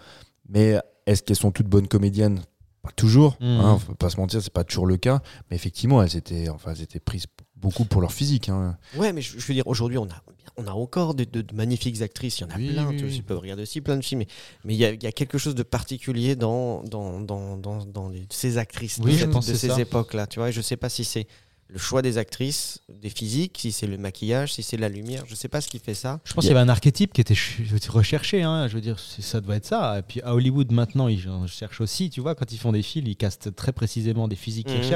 Mais 0.47 0.77
est-ce 1.05 1.21
qu'elles 1.21 1.35
sont 1.35 1.51
toutes 1.51 1.67
bonnes 1.67 1.87
comédiennes? 1.87 2.41
Pas 2.81 2.91
toujours. 2.95 3.37
Mhm. 3.41 3.47
Hein, 3.59 3.77
faut 3.77 3.93
pas 3.93 4.09
se 4.09 4.17
mentir, 4.17 4.41
c'est 4.41 4.53
pas 4.53 4.63
toujours 4.63 4.87
le 4.87 4.97
cas. 4.97 5.21
Mais 5.49 5.55
effectivement, 5.57 6.01
elles 6.01 6.15
étaient, 6.15 6.49
enfin, 6.49 6.71
elles 6.71 6.81
étaient 6.81 6.99
prises 6.99 7.25
beaucoup 7.55 7.85
pour 7.85 8.01
leur 8.01 8.11
physique. 8.13 8.49
hein. 8.49 8.77
Ouais, 8.95 9.13
mais 9.13 9.21
je, 9.21 9.37
je 9.37 9.45
veux 9.45 9.53
dire, 9.53 9.67
aujourd'hui, 9.67 9.97
on 9.99 10.05
a, 10.05 10.21
on 10.63 10.67
a 10.67 10.71
encore 10.71 11.13
de, 11.15 11.23
de- 11.23 11.41
de 11.41 11.55
magnifiques 11.55 12.01
actrices. 12.01 12.39
Il 12.39 12.41
y 12.41 12.45
en 12.45 12.49
a 12.49 12.57
Oui, 12.57 12.69
plein. 12.69 12.87
oui, 12.87 12.97
tu, 12.97 13.05
oui. 13.05 13.21
peux 13.21 13.35
regarder 13.35 13.63
aussi 13.63 13.81
plein 13.81 13.97
de 13.97 14.03
films. 14.03 14.23
Mais 14.65 14.73
il 14.73 14.77
y, 14.79 14.85
a, 14.85 14.91
il 14.91 15.01
y 15.03 15.07
a 15.07 15.11
quelque 15.11 15.37
chose 15.37 15.55
de 15.55 15.63
particulier 15.63 16.35
dans, 16.35 16.83
dans, 16.83 17.19
dans, 17.21 17.57
dans, 17.57 17.85
dans 17.85 18.09
les- 18.09 18.25
ces 18.29 18.57
actrices 18.57 18.99
Oui, 19.03 19.17
de, 19.17 19.25
de 19.25 19.41
ces 19.41 19.79
époques-là. 19.79 20.27
Tu 20.27 20.39
vois, 20.39 20.49
et 20.49 20.51
je 20.51 20.61
sais 20.61 20.77
pas 20.77 20.89
si 20.89 21.03
c'est 21.03 21.27
le 21.73 21.77
choix 21.79 22.01
des 22.01 22.17
actrices, 22.17 22.81
des 23.01 23.09
physiques, 23.09 23.57
si 23.61 23.71
c'est 23.71 23.87
le 23.87 23.97
maquillage, 23.97 24.51
si 24.55 24.61
c'est 24.61 24.75
la 24.75 24.89
lumière. 24.89 25.23
Je 25.25 25.35
sais 25.35 25.47
pas 25.47 25.61
ce 25.61 25.69
qui 25.69 25.79
fait 25.79 25.93
ça. 25.93 26.19
Je 26.25 26.33
pense 26.33 26.43
qu'il 26.43 26.49
y 26.51 26.57
avait 26.57 26.59
un 26.65 26.67
archétype 26.67 27.13
qui 27.13 27.21
était 27.21 27.33
ch- 27.33 27.61
recherché. 27.87 28.43
Hein. 28.43 28.67
Je 28.67 28.75
veux 28.75 28.81
dire, 28.81 28.99
c'est- 28.99 29.21
ça 29.21 29.39
doit 29.39 29.55
être 29.55 29.65
ça. 29.65 29.97
Et 29.99 30.01
puis 30.01 30.19
à 30.21 30.35
Hollywood, 30.35 30.69
maintenant, 30.73 31.07
ils 31.07 31.29
en 31.29 31.47
cherchent 31.47 31.79
aussi. 31.79 32.09
Tu 32.09 32.19
vois, 32.19 32.35
quand 32.35 32.51
ils 32.51 32.57
font 32.57 32.73
des 32.73 32.81
films, 32.81 33.07
ils 33.07 33.15
castent 33.15 33.55
très 33.55 33.71
précisément 33.71 34.27
des 34.27 34.35
physiques 34.35 34.67
qu'ils 34.67 34.79
Mhm. 34.79 34.89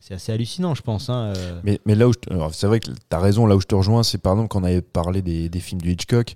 C'est 0.00 0.14
assez 0.14 0.32
hallucinant, 0.32 0.74
je 0.74 0.82
pense. 0.82 1.10
hein, 1.10 1.32
euh. 1.36 1.60
Mais, 1.64 1.80
mais 1.84 1.94
là 1.94 2.08
où 2.08 2.12
c'est 2.52 2.66
vrai 2.66 2.80
que 2.80 2.86
tu 2.90 2.92
as 3.10 3.18
raison, 3.18 3.46
là 3.46 3.56
où 3.56 3.60
je 3.60 3.66
te 3.66 3.74
rejoins, 3.74 4.02
c'est 4.02 4.18
par 4.18 4.32
exemple 4.34 4.48
quand 4.48 4.60
on 4.60 4.64
avait 4.64 4.80
parlé 4.82 5.22
des, 5.22 5.48
des 5.48 5.60
films 5.60 5.80
de 5.80 5.88
Hitchcock. 5.88 6.34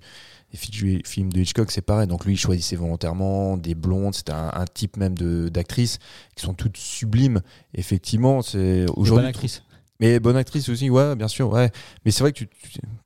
Les 0.51 1.01
films 1.03 1.33
de 1.33 1.39
Hitchcock, 1.41 1.71
c'est 1.71 1.81
pareil. 1.81 2.05
Donc 2.07 2.25
lui, 2.25 2.33
il 2.33 2.37
choisissait 2.37 2.75
volontairement 2.75 3.57
des 3.57 3.73
blondes. 3.73 4.13
C'était 4.13 4.33
un, 4.33 4.51
un 4.53 4.65
type 4.65 4.97
même 4.97 5.15
d'actrices 5.49 5.97
qui 6.35 6.45
sont 6.45 6.53
toutes 6.53 6.77
sublimes. 6.77 7.41
Effectivement, 7.73 8.43
c'est 8.43 8.85
Bonne 8.85 8.95
aujourd'hui. 8.97 9.27
actrice. 9.29 9.63
Mais 9.99 10.19
bonne 10.19 10.35
actrice 10.37 10.69
aussi, 10.69 10.91
ouais, 10.91 11.15
bien 11.15 11.27
sûr, 11.27 11.49
ouais. 11.51 11.71
Mais 12.05 12.11
c'est 12.11 12.21
vrai 12.21 12.33
que 12.33 12.39
tu, 12.43 12.49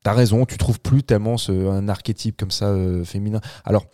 as 0.03 0.13
raison, 0.13 0.45
tu 0.45 0.57
trouves 0.57 0.79
plus 0.81 1.03
tellement 1.03 1.37
ce, 1.37 1.51
un 1.69 1.87
archétype 1.87 2.35
comme 2.37 2.51
ça 2.51 2.65
euh, 2.67 3.05
féminin. 3.05 3.39
Alors, 3.63 3.85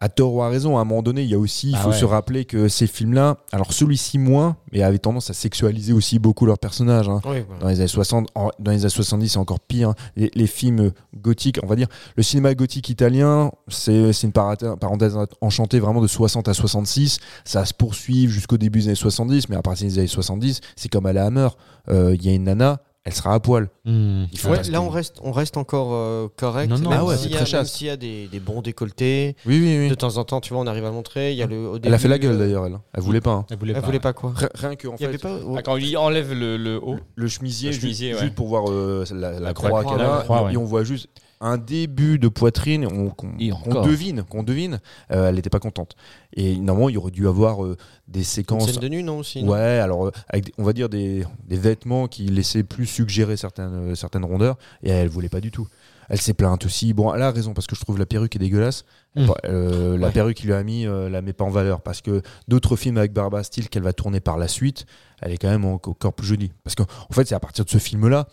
à 0.00 0.08
tort 0.08 0.32
ou 0.34 0.42
à 0.42 0.48
raison, 0.48 0.78
à 0.78 0.80
un 0.80 0.84
moment 0.84 1.02
donné, 1.02 1.22
il 1.22 1.28
y 1.28 1.34
a 1.34 1.38
aussi, 1.38 1.70
il 1.70 1.74
Ah 1.76 1.80
faut 1.82 1.90
ouais. 1.90 1.96
se 1.98 2.04
rappeler 2.06 2.46
que 2.46 2.68
ces 2.68 2.86
films-là, 2.86 3.36
alors 3.52 3.72
celui-ci 3.72 4.16
moins, 4.18 4.56
mais 4.72 4.82
avait 4.82 4.98
tendance 4.98 5.28
à 5.28 5.34
sexualiser 5.34 5.92
aussi 5.92 6.18
beaucoup 6.18 6.46
leurs 6.46 6.58
personnages. 6.58 7.08
hein. 7.08 7.20
Oui, 7.26 7.44
Dans 7.60 7.68
les 7.68 7.80
années 7.80 7.86
60, 7.86 8.28
en- 8.34 8.50
dans 8.58 8.70
les 8.70 8.80
années 8.80 8.88
70, 8.88 9.28
c'est 9.28 9.38
encore 9.38 9.60
pire. 9.60 9.90
hein. 9.90 9.94
Les, 10.16 10.30
les 10.34 10.46
films 10.46 10.92
gothiques, 11.16 11.58
on 11.62 11.66
va 11.66 11.76
dire, 11.76 11.88
le 12.16 12.22
cinéma 12.22 12.54
gothique 12.54 12.88
italien, 12.88 13.50
c'est 13.68 14.10
une 14.22 14.32
parenthèse 14.32 15.18
enchantée 15.42 15.80
vraiment 15.80 16.00
de 16.00 16.06
60 16.06 16.48
à 16.48 16.54
66. 16.54 17.18
Ça 17.44 17.64
se 17.66 17.74
poursuit 17.74 18.26
jusqu'au 18.28 18.56
début 18.56 18.78
des 18.80 18.86
années 18.86 18.94
70, 18.94 19.48
mais 19.50 19.56
à 19.56 19.62
partir 19.62 19.86
des 19.86 19.98
années 19.98 20.06
70, 20.06 20.60
c'est 20.76 20.88
comme 20.88 21.06
à 21.06 21.12
la 21.12 21.26
Hammer. 21.26 21.48
Euh, 21.88 22.14
Il 22.14 22.24
y 22.24 22.30
a 22.30 22.32
une 22.32 22.44
nana, 22.44 22.80
elle 23.04 23.14
sera 23.14 23.32
à 23.34 23.40
poil. 23.40 23.70
Hmm. 23.86 24.24
Il 24.30 24.38
faut 24.38 24.48
Ouais, 24.50 24.56
parce 24.56 24.68
là, 24.68 24.82
on 24.82 24.88
reste, 24.90 25.20
on 25.22 25.32
reste 25.32 25.56
encore 25.56 25.88
euh, 25.94 26.28
correct. 26.36 26.68
Non, 26.68 26.78
non, 26.78 26.90
même 26.90 26.98
ah 27.00 27.04
ouais, 27.06 27.16
s'il 27.16 27.24
c'est 27.24 27.30
y 27.30 27.32
a- 27.34 27.36
très 27.36 27.44
même 27.44 27.64
chaste. 27.64 27.74
s'il 27.76 27.86
y 27.86 27.90
a 27.90 27.96
des, 27.96 28.26
des 28.28 28.40
bons 28.40 28.60
décolletés. 28.62 29.36
Oui, 29.46 29.58
oui, 29.58 29.78
oui. 29.78 29.88
De 29.88 29.94
temps 29.94 30.16
en 30.18 30.24
temps, 30.24 30.40
tu 30.40 30.52
vois, 30.52 30.62
on 30.62 30.66
arrive 30.66 30.84
à 30.84 30.88
le 30.88 30.94
montrer. 30.94 31.32
Il 31.32 31.38
y 31.38 31.42
a 31.42 31.46
le, 31.46 31.68
au 31.68 31.78
Elle 31.82 31.94
a 31.94 31.98
fait 31.98 32.08
la 32.08 32.18
gueule 32.18 32.34
euh, 32.34 32.38
d'ailleurs, 32.38 32.66
elle. 32.66 32.74
hein. 32.74 32.82
Elle 32.92 33.02
voulait 33.02 33.20
pas. 33.22 33.30
hein. 33.32 33.46
Elle 33.50 33.56
voulait 33.58 33.72
Elle 33.72 33.80
pas. 33.80 33.86
voulait 33.86 34.00
pas 34.00 34.12
quoi 34.12 34.32
Rien- 34.36 34.48
Rien 34.54 34.76
que, 34.76 34.88
en 34.88 34.96
Il 34.96 35.02
y 35.02 35.04
avait 35.06 35.18
fait, 35.18 35.22
pas. 35.28 35.38
Ah, 35.56 35.62
quand 35.62 35.76
il 35.76 35.96
enlève 35.96 36.32
le, 36.34 36.56
le 36.58 36.76
haut. 36.82 36.98
le 37.14 37.28
chemisier, 37.28 37.68
Le 37.70 37.74
ju- 37.74 37.80
chemisier, 37.80 38.10
juste, 38.12 38.22
ouais. 38.22 38.30
pour 38.30 38.48
voir 38.48 38.64
euh, 38.70 39.04
la, 39.12 39.32
la 39.32 39.40
La 39.40 39.54
croix 39.54 39.70
croix, 39.70 39.84
qu'elle 39.84 39.98
la 39.98 40.16
a, 40.18 40.22
croix, 40.22 40.52
et 40.52 40.56
on 40.56 40.64
voit 40.64 40.84
juste 40.84 41.08
un 41.42 41.56
début 41.56 42.18
de 42.18 42.28
poitrine 42.28 42.86
on- 42.86 43.08
qu'on 43.10 43.82
devine, 43.82 44.22
qu'on 44.24 44.42
devine. 44.42 44.80
Euh, 45.10 45.28
elle 45.28 45.36
n'était 45.36 45.50
pas 45.50 45.58
contente. 45.58 45.96
Et 46.34 46.56
normalement, 46.56 46.88
il 46.90 46.98
aurait 46.98 47.10
dû 47.10 47.26
avoir 47.26 47.64
euh, 47.64 47.76
des 48.08 48.24
séquences. 48.24 48.78
de 48.78 48.88
nu, 48.88 49.02
non 49.02 49.18
aussi 49.18 49.42
non 49.42 49.52
Ouais, 49.52 49.58
alors 49.58 50.06
euh, 50.08 50.12
avec, 50.28 50.52
on 50.58 50.64
va 50.64 50.72
dire 50.72 50.88
des, 50.88 51.24
des 51.48 51.56
vêtements 51.56 52.08
qui 52.08 52.26
laissaient 52.26 52.62
plus 52.62 52.86
suggérer 52.86 53.36
certaines, 53.36 53.94
certaines 53.96 54.24
rondeurs, 54.24 54.58
et 54.82 54.90
elle 54.90 55.08
voulait 55.08 55.28
pas 55.30 55.40
du 55.40 55.50
tout. 55.50 55.66
Elle 56.12 56.20
s'est 56.20 56.34
plainte 56.34 56.66
aussi. 56.66 56.92
Bon, 56.92 57.14
elle 57.14 57.22
a 57.22 57.30
raison 57.30 57.54
parce 57.54 57.68
que 57.68 57.76
je 57.76 57.80
trouve 57.80 57.96
la 57.96 58.04
perruque 58.04 58.34
est 58.34 58.40
dégueulasse. 58.40 58.84
Mm. 59.14 59.26
Bon, 59.26 59.34
euh, 59.44 59.96
La 59.96 60.08
Ouais. 60.08 60.12
perruque 60.12 60.36
qu'il 60.38 60.46
lui 60.48 60.54
a 60.54 60.62
mis, 60.64 60.84
euh, 60.84 61.08
la 61.08 61.22
met 61.22 61.32
pas 61.32 61.44
en 61.44 61.50
valeur 61.50 61.80
parce 61.82 62.00
que 62.00 62.20
d'autres 62.48 62.74
films 62.74 62.98
avec 62.98 63.12
Barbara 63.12 63.44
Steele 63.44 63.68
qu'elle 63.68 63.84
va 63.84 63.92
tourner 63.92 64.18
par 64.18 64.36
la 64.36 64.48
suite, 64.48 64.86
elle 65.22 65.30
est 65.32 65.36
quand 65.38 65.48
même 65.50 65.64
en- 65.64 65.74
encore 65.74 66.12
plus 66.12 66.26
jolie. 66.26 66.50
Parce 66.64 66.74
qu'en 66.74 66.84
en 67.08 67.12
fait, 67.12 67.26
c'est 67.28 67.34
à 67.36 67.40
partir 67.40 67.64
de 67.64 67.70
ce 67.70 67.78
film-là 67.78 68.26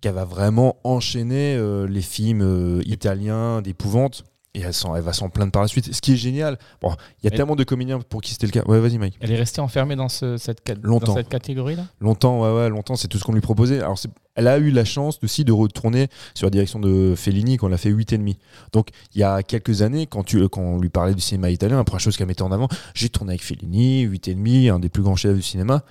qu'elle 0.00 0.14
va 0.14 0.24
vraiment 0.24 0.76
enchaîner 0.84 1.56
euh, 1.56 1.86
les 1.86 2.02
films 2.02 2.42
euh, 2.42 2.82
italiens 2.86 3.62
d'épouvante. 3.62 4.24
Et 4.54 4.60
elle, 4.60 5.02
va 5.02 5.12
s'en 5.12 5.28
plaindre 5.28 5.52
par 5.52 5.60
la 5.60 5.68
suite. 5.68 5.92
Ce 5.92 6.00
qui 6.00 6.14
est 6.14 6.16
génial. 6.16 6.58
Bon, 6.80 6.90
il 7.22 7.26
y 7.26 7.28
a 7.28 7.36
tellement 7.36 7.56
de 7.56 7.62
comédiens 7.64 7.98
pour 8.00 8.22
qui 8.22 8.32
c'était 8.32 8.46
le 8.46 8.52
cas. 8.52 8.62
Ouais, 8.66 8.80
vas-y, 8.80 8.96
Mike. 8.96 9.18
Elle 9.20 9.30
est 9.30 9.36
restée 9.36 9.60
enfermée 9.60 9.96
dans, 9.96 10.08
ce- 10.08 10.38
cette, 10.38 10.64
cat- 10.64 10.76
Longtemps. 10.80 11.08
dans 11.08 11.14
cette 11.16 11.28
catégorie-là? 11.28 11.84
Longtemps, 12.00 12.40
ouais, 12.40 12.56
ouais, 12.62 12.68
longtemps, 12.70 12.96
c'est 12.96 13.06
tout 13.06 13.18
ce 13.18 13.24
qu'on 13.24 13.34
lui 13.34 13.42
proposait. 13.42 13.80
Alors, 13.80 13.98
elle 14.34 14.48
a 14.48 14.56
eu 14.56 14.70
la 14.70 14.86
chance 14.86 15.18
aussi 15.22 15.44
de 15.44 15.52
retourner 15.52 16.08
sur 16.32 16.46
la 16.46 16.50
direction 16.50 16.80
de 16.80 17.12
Fellini, 17.14 17.58
qu'on 17.58 17.68
l'a 17.68 17.76
fait 17.76 17.90
8,5. 17.90 18.36
Donc, 18.72 18.88
il 19.14 19.20
y 19.20 19.24
a 19.24 19.42
quelques 19.42 19.82
années, 19.82 20.06
quand, 20.06 20.22
tu, 20.24 20.48
quand 20.48 20.62
on 20.62 20.78
lui 20.78 20.88
parlait 20.88 21.12
du 21.14 21.20
cinéma 21.20 21.50
italien, 21.50 21.76
la 21.76 21.84
première 21.84 22.00
chose 22.00 22.16
qu'elle 22.16 22.26
mettait 22.26 22.40
en 22.40 22.50
avant, 22.50 22.68
j'ai 22.94 23.10
tourné 23.10 23.32
avec 23.32 23.44
Fellini, 23.44 24.06
8,5, 24.06 24.72
un 24.72 24.78
des 24.78 24.88
plus 24.88 25.02
grands 25.02 25.16
chefs 25.16 25.36
du 25.36 25.42
cinéma. 25.42 25.82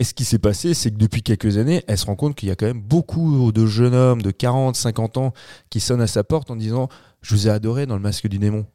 Et 0.00 0.04
ce 0.04 0.14
qui 0.14 0.24
s'est 0.24 0.38
passé, 0.38 0.74
c'est 0.74 0.90
que 0.90 0.96
depuis 0.96 1.22
quelques 1.22 1.58
années, 1.58 1.84
elle 1.86 1.98
se 1.98 2.06
rend 2.06 2.16
compte 2.16 2.34
qu'il 2.34 2.48
y 2.48 2.52
a 2.52 2.56
quand 2.56 2.66
même 2.66 2.80
beaucoup 2.80 3.52
de 3.52 3.66
jeunes 3.66 3.94
hommes 3.94 4.22
de 4.22 4.30
40, 4.30 4.74
50 4.74 5.16
ans 5.18 5.32
qui 5.70 5.78
sonnent 5.78 6.00
à 6.00 6.06
sa 6.06 6.24
porte 6.24 6.50
en 6.50 6.56
disant 6.56 6.88
Je 7.22 7.34
vous 7.34 7.46
ai 7.46 7.50
adoré 7.50 7.86
dans 7.86 7.94
Le 7.94 8.00
Masque 8.02 8.26
du 8.26 8.38
Démon. 8.38 8.66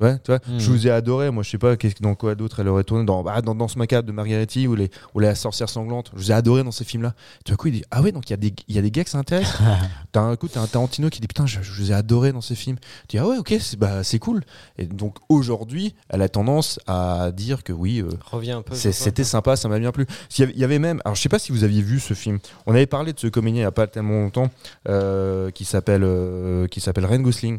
Ouais, 0.00 0.16
tu 0.24 0.30
vois, 0.30 0.38
Mm. 0.48 0.58
je 0.58 0.70
vous 0.70 0.86
ai 0.86 0.90
adoré. 0.90 1.30
Moi, 1.30 1.42
je 1.42 1.50
sais 1.50 1.58
pas 1.58 1.76
qu'est-ce- 1.76 2.02
dans 2.02 2.14
quoi 2.14 2.34
d'autre 2.34 2.60
elle 2.60 2.68
aurait 2.68 2.84
tourné. 2.84 3.04
Dans, 3.04 3.22
ah, 3.26 3.42
dans 3.42 3.54
Danse 3.54 3.76
Macabre 3.76 4.06
de 4.08 4.12
Margaretti 4.12 4.66
ou, 4.66 4.74
les, 4.74 4.90
ou 5.14 5.20
La 5.20 5.34
Sorcière 5.34 5.68
Sanglante. 5.68 6.10
Je 6.14 6.18
vous 6.22 6.30
ai 6.30 6.34
adoré 6.34 6.64
dans 6.64 6.70
ces 6.72 6.84
films-là. 6.84 7.14
Tout 7.44 7.52
à 7.52 7.56
coup, 7.56 7.68
il 7.68 7.72
dit 7.74 7.84
Ah 7.90 8.00
ouais, 8.02 8.10
donc 8.12 8.28
il 8.28 8.32
y, 8.32 8.34
a 8.34 8.38
des- 8.38 8.54
il 8.68 8.74
y 8.74 8.78
a 8.78 8.82
des 8.82 8.90
gars 8.90 9.04
que 9.04 9.10
ça 9.10 9.18
intéresse. 9.18 9.46
t'as 10.12 10.22
un 10.22 10.34
coup, 10.36 10.48
t'as 10.48 10.60
un 10.62 10.66
Tarantino 10.66 11.10
qui 11.10 11.20
dit 11.20 11.26
Putain, 11.28 11.44
je, 11.46 11.60
je 11.62 11.82
vous 11.82 11.90
ai 11.92 11.94
adoré 11.94 12.32
dans 12.32 12.40
ces 12.40 12.54
films. 12.54 12.76
Tu 13.08 13.16
dis 13.16 13.18
Ah 13.18 13.28
ouais, 13.28 13.36
ok, 13.38 13.54
c'est 13.60 13.78
bah, 13.78 14.02
c'est 14.02 14.18
cool. 14.18 14.42
Et 14.78 14.86
donc 14.86 15.16
aujourd'hui, 15.28 15.94
elle 16.08 16.22
a 16.22 16.28
tendance 16.30 16.80
à 16.86 17.30
dire 17.32 17.62
que 17.62 17.72
oui, 17.74 18.00
euh, 18.00 18.08
Reviens 18.30 18.58
un 18.58 18.62
peu. 18.62 18.74
c'était 18.74 19.22
sympa, 19.24 19.56
ça 19.56 19.68
m'a 19.68 19.78
bien 19.78 19.92
plu. 19.92 20.06
S'il 20.30 20.42
y 20.42 20.44
avait- 20.44 20.54
Il 20.54 20.60
y 20.60 20.64
avait 20.64 20.78
même, 20.78 21.00
alors 21.04 21.14
je 21.14 21.20
sais 21.20 21.28
pas 21.28 21.38
si 21.38 21.52
vous 21.52 21.62
aviez 21.64 21.82
vu 21.82 22.00
ce 22.00 22.14
film. 22.14 22.38
On 22.66 22.74
avait 22.74 22.86
parlé 22.86 23.12
de 23.12 23.20
ce 23.20 23.26
comédien 23.26 23.60
il 23.60 23.64
y 23.64 23.66
a 23.66 23.70
pas 23.70 23.86
tellement 23.86 24.20
longtemps, 24.22 24.50
euh, 24.88 25.50
qui 25.50 25.64
s'appelle 25.66 26.02
euh, 26.04 26.66
qui 26.68 26.80
s'appelle 26.80 27.04
Ryan 27.06 27.20
Gosling. 27.20 27.58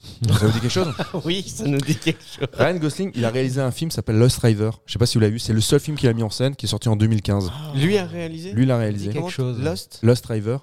Ça 0.00 0.46
vous 0.46 0.52
dit 0.52 0.60
quelque 0.60 0.70
chose? 0.70 0.92
Oui, 1.24 1.42
ça 1.46 1.64
nous 1.64 1.78
dit 1.78 1.94
quelque 1.96 2.22
chose. 2.22 2.48
Ryan 2.54 2.76
Gosling, 2.76 3.10
il 3.14 3.24
a 3.24 3.30
réalisé 3.30 3.60
un 3.60 3.70
film 3.70 3.90
qui 3.90 3.94
s'appelle 3.96 4.16
Lost 4.18 4.38
River. 4.38 4.70
Je 4.86 4.92
sais 4.92 4.98
pas 4.98 5.06
si 5.06 5.14
vous 5.14 5.20
l'avez 5.20 5.32
vu, 5.32 5.38
c'est 5.38 5.52
le 5.52 5.60
seul 5.60 5.78
film 5.80 5.96
qu'il 5.96 6.08
a 6.08 6.12
mis 6.14 6.22
en 6.22 6.30
scène, 6.30 6.56
qui 6.56 6.66
est 6.66 6.68
sorti 6.68 6.88
en 6.88 6.96
2015. 6.96 7.50
Lui 7.76 7.98
a 7.98 8.06
réalisé? 8.06 8.52
Lui 8.52 8.64
l'a 8.66 8.78
réalisé. 8.78 9.10
quelque 9.10 9.28
chose. 9.30 9.60
Lost? 9.60 9.98
Lost 10.02 10.24
River. 10.26 10.56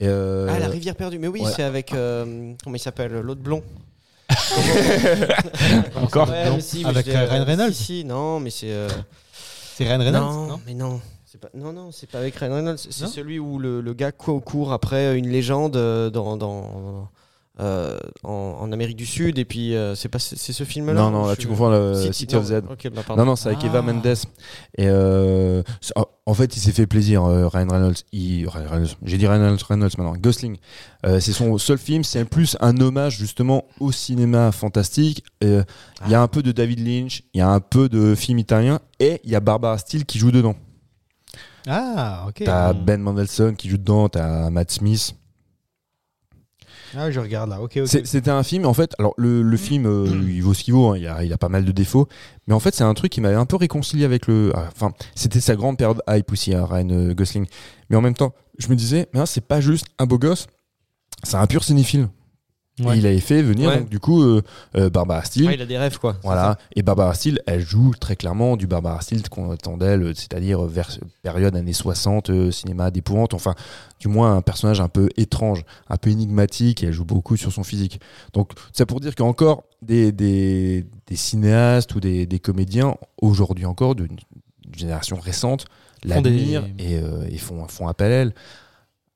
Et 0.00 0.06
euh, 0.08 0.48
Ah, 0.50 0.58
la 0.58 0.68
rivière 0.68 0.94
perdue. 0.96 1.18
Mais 1.18 1.28
oui, 1.28 1.40
ouais. 1.42 1.52
c'est 1.54 1.62
avec. 1.62 1.92
euh, 1.92 2.54
comment 2.64 2.76
il 2.76 2.80
s'appelle 2.80 3.12
L'autre 3.20 3.42
blond. 3.42 3.62
Encore 5.96 6.28
Ouais, 6.30 6.46
non. 6.48 6.54
mais 6.56 6.60
si, 6.60 6.82
mais 6.82 6.90
Avec 6.90 7.08
euh, 7.08 7.26
Ryan 7.28 7.44
Reynolds 7.44 7.74
Si, 7.74 7.84
si, 7.84 8.04
non, 8.04 8.40
mais 8.40 8.50
c'est. 8.50 8.70
euh, 8.70 8.88
C'est 9.74 9.84
Ryan 9.84 9.98
Reynolds 9.98 10.20
non, 10.22 10.46
non? 10.46 10.60
mais 10.66 10.74
non. 10.74 11.00
C'est 11.26 11.40
pas, 11.40 11.48
non, 11.54 11.72
non, 11.72 11.90
c'est 11.92 12.08
pas 12.10 12.18
avec 12.18 12.34
Ryan 12.36 12.54
Reynolds. 12.54 12.78
C'est 12.78 13.06
celui 13.06 13.38
où 13.38 13.58
le, 13.58 13.80
le 13.80 13.94
gars 13.94 14.12
cou- 14.12 14.40
court 14.40 14.72
après 14.72 15.16
une 15.18 15.28
légende 15.28 15.72
dans, 16.12 16.36
dans, 16.36 17.08
euh, 17.60 17.98
en, 18.24 18.56
en 18.60 18.72
Amérique 18.72 18.96
du 18.96 19.06
Sud. 19.06 19.38
Et 19.38 19.44
puis, 19.44 19.74
euh, 19.76 19.94
c'est 19.94 20.08
pas 20.08 20.18
c'est 20.18 20.52
ce 20.52 20.64
film-là 20.64 20.94
non, 20.94 21.10
non, 21.10 21.24
où 21.24 21.28
là 21.28 21.36
tu 21.36 21.46
confonds 21.46 21.70
le 21.70 21.94
City, 21.94 22.12
City, 22.14 22.34
non, 22.34 22.40
of 22.40 22.46
Z. 22.46 22.52
bah. 23.06 23.14
Non, 23.16 23.24
non, 23.24 23.36
c'est 23.36 23.48
avec 23.48 23.60
Ah. 23.62 23.66
Eva 23.66 23.82
Mendes. 23.82 24.06
Et 24.78 24.86
euh, 24.88 25.62
en- 26.26 26.34
fait, 26.34 26.56
il 26.56 26.60
s'est 26.60 26.72
fait 26.72 26.86
plaisir, 26.86 27.24
euh, 27.24 27.48
Ryan 27.48 27.66
Reynolds. 27.68 27.96
Il- 28.12 28.48
Ryan 28.48 28.66
Reynolds, 28.70 28.96
J'ai 29.04 29.18
dit 29.18 29.26
Ryan 29.26 29.40
Reynolds, 29.40 29.58
Reynolds 29.68 29.90
maintenant. 29.98 30.14
Gosling. 30.16 30.56
Euh, 31.04 31.20
c'est 31.20 31.32
son 31.32 31.58
seul 31.58 31.78
film. 31.78 32.02
C'est 32.04 32.24
plus 32.24 32.56
un 32.60 32.76
hommage 32.80 33.18
justement 33.18 33.64
au 33.80 33.92
cinéma 33.92 34.52
fantastique. 34.52 35.24
Euh, 35.44 35.62
Il 36.06 36.10
y 36.12 36.14
a 36.14 36.22
un 36.22 36.28
peu 36.28 36.42
de 36.42 36.52
David 36.52 36.78
Lynch, 36.86 37.24
il 37.34 37.38
y 37.38 37.40
a 37.42 37.48
un 37.50 37.60
peu 37.60 37.88
de 37.90 38.14
film 38.14 38.38
italien, 38.38 38.80
et 39.00 39.20
il 39.24 39.30
y 39.30 39.34
a 39.36 39.40
Barbara 39.40 39.76
Steele 39.76 40.06
qui 40.06 40.18
joue 40.18 40.30
dedans. 40.30 40.54
Ah, 41.66 42.24
ok. 42.28 42.42
T'as. 42.44 42.72
Ben 42.72 43.00
Mendelsohn 43.02 43.54
qui 43.54 43.68
joue 43.68 43.76
dedans, 43.76 44.08
t'as 44.08 44.48
Matt 44.50 44.70
Smith. 44.70 45.14
Ah 46.96 47.06
oui, 47.06 47.12
je 47.12 47.20
regarde 47.20 47.50
là. 47.50 47.60
Ok, 47.60 47.78
C'était 47.86 48.30
un 48.30 48.42
film, 48.42 48.66
en 48.66 48.74
fait. 48.74 48.94
Alors, 48.98 49.14
le, 49.16 49.42
le 49.42 49.56
film, 49.56 49.86
euh, 49.86 50.06
il 50.28 50.42
vaut 50.42 50.54
ce 50.54 50.64
qu'il 50.64 50.74
vaut. 50.74 50.88
hein, 50.90 50.98
il, 50.98 51.06
a, 51.06 51.22
il 51.24 51.32
a 51.32 51.38
pas 51.38 51.48
mal 51.48 51.64
de 51.64 51.72
défauts. 51.72 52.08
Mais 52.46 52.54
en 52.54 52.60
fait, 52.60 52.74
c'est 52.74 52.84
un 52.84 52.94
truc 52.94 53.12
qui 53.12 53.20
m'avait 53.20 53.36
un 53.36 53.46
peu 53.46 53.56
réconcilié 53.56 54.04
avec 54.04 54.26
le. 54.26 54.52
ah, 54.54 54.68
Enfin, 54.74 54.92
c'était 55.14 55.40
sa 55.40 55.54
grande 55.56 55.76
période 55.78 56.02
hype 56.08 56.30
aussi, 56.32 56.54
hein, 56.54 56.66
Ryan 56.68 56.88
euh, 56.90 57.14
Gosling. 57.14 57.46
Mais 57.88 57.96
en 57.96 58.00
même 58.00 58.14
temps, 58.14 58.32
je 58.58 58.68
me 58.68 58.76
disais, 58.76 59.08
mais 59.14 59.20
hein, 59.20 59.26
c'est 59.26 59.46
pas 59.46 59.60
juste 59.60 59.86
un 59.98 60.06
beau 60.06 60.18
gosse, 60.18 60.46
c'est 61.22 61.36
un 61.36 61.46
pur 61.46 61.62
cinéphile. 61.64 62.08
Ouais. 62.80 62.96
Et 62.96 62.98
il 62.98 63.06
avait 63.06 63.20
fait 63.20 63.42
venir, 63.42 63.68
Ouais. 63.68 63.78
donc, 63.78 63.88
du 63.88 64.00
coup, 64.00 64.22
euh, 64.22 64.42
euh, 64.76 64.90
Barbara 64.90 65.24
Steele. 65.24 65.50
Il 65.52 65.60
a 65.62 65.66
des 65.66 65.78
rêves, 65.78 65.98
quoi. 65.98 66.16
Voilà. 66.22 66.58
Et 66.74 66.82
Barbara 66.82 67.14
Steele, 67.14 67.40
elle 67.46 67.60
joue 67.60 67.92
très 67.98 68.16
clairement 68.16 68.56
du 68.56 68.66
Barbara 68.66 69.00
Steele 69.00 69.28
qu'on 69.28 69.50
attend 69.50 69.76
d'elle, 69.76 70.12
c'est-à-dire 70.16 70.62
vers 70.62 70.88
période 71.22 71.54
années 71.56 71.72
60, 71.72 72.30
euh, 72.30 72.50
cinéma 72.50 72.90
d'épouvante, 72.90 73.34
enfin, 73.34 73.54
du 73.98 74.08
moins 74.08 74.36
un 74.36 74.42
personnage 74.42 74.80
un 74.80 74.88
peu 74.88 75.08
étrange, 75.16 75.64
un 75.88 75.96
peu 75.96 76.10
énigmatique, 76.10 76.82
et 76.82 76.86
elle 76.86 76.92
joue 76.92 77.04
beaucoup 77.04 77.36
sur 77.36 77.52
son 77.52 77.62
physique. 77.64 78.00
Donc, 78.32 78.52
c'est 78.72 78.86
pour 78.86 79.00
dire 79.00 79.14
qu'encore 79.14 79.64
des, 79.82 80.12
des, 80.12 80.86
des 81.06 81.16
cinéastes 81.16 81.94
ou 81.94 82.00
des, 82.00 82.26
des 82.26 82.38
comédiens, 82.38 82.94
aujourd'hui 83.20 83.66
encore, 83.66 83.94
d'une 83.94 84.16
génération 84.76 85.16
récente, 85.18 85.66
l'admirent 86.04 86.64
et, 86.78 86.96
euh, 86.98 87.26
et 87.28 87.36
font, 87.38 87.66
font 87.68 87.88
appel 87.88 88.12
à 88.12 88.14
elle. 88.16 88.32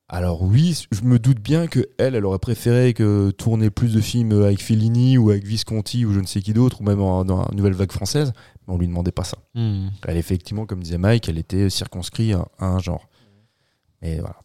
Alors 0.08 0.42
oui, 0.42 0.86
je 0.92 1.02
me 1.02 1.18
doute 1.18 1.40
bien 1.40 1.66
que 1.66 1.80
elle, 1.98 2.14
elle 2.14 2.26
aurait 2.26 2.38
préféré 2.38 2.92
que 2.92 3.30
tourner 3.30 3.70
plus 3.70 3.94
de 3.94 4.00
films 4.00 4.32
avec 4.42 4.60
Fellini 4.62 5.16
ou 5.16 5.30
avec 5.30 5.44
Visconti 5.44 6.04
ou 6.04 6.12
je 6.12 6.20
ne 6.20 6.26
sais 6.26 6.42
qui 6.42 6.52
d'autre, 6.52 6.82
ou 6.82 6.84
même 6.84 7.00
en- 7.00 7.24
dans 7.24 7.42
la 7.42 7.48
nouvelle 7.54 7.72
vague 7.72 7.90
française, 7.90 8.32
mais 8.68 8.74
on 8.74 8.78
lui 8.78 8.86
demandait 8.86 9.12
pas 9.12 9.24
ça. 9.24 9.38
Hmm. 9.54 9.88
Elle 10.06 10.18
effectivement, 10.18 10.66
comme 10.66 10.82
disait 10.82 10.98
Mike, 10.98 11.28
elle 11.28 11.38
était 11.38 11.70
circonscrite 11.70 12.34
à, 12.34 12.46
à 12.58 12.66
un 12.66 12.78
genre. 12.80 13.08
Et 14.02 14.16
voilà. 14.20 14.36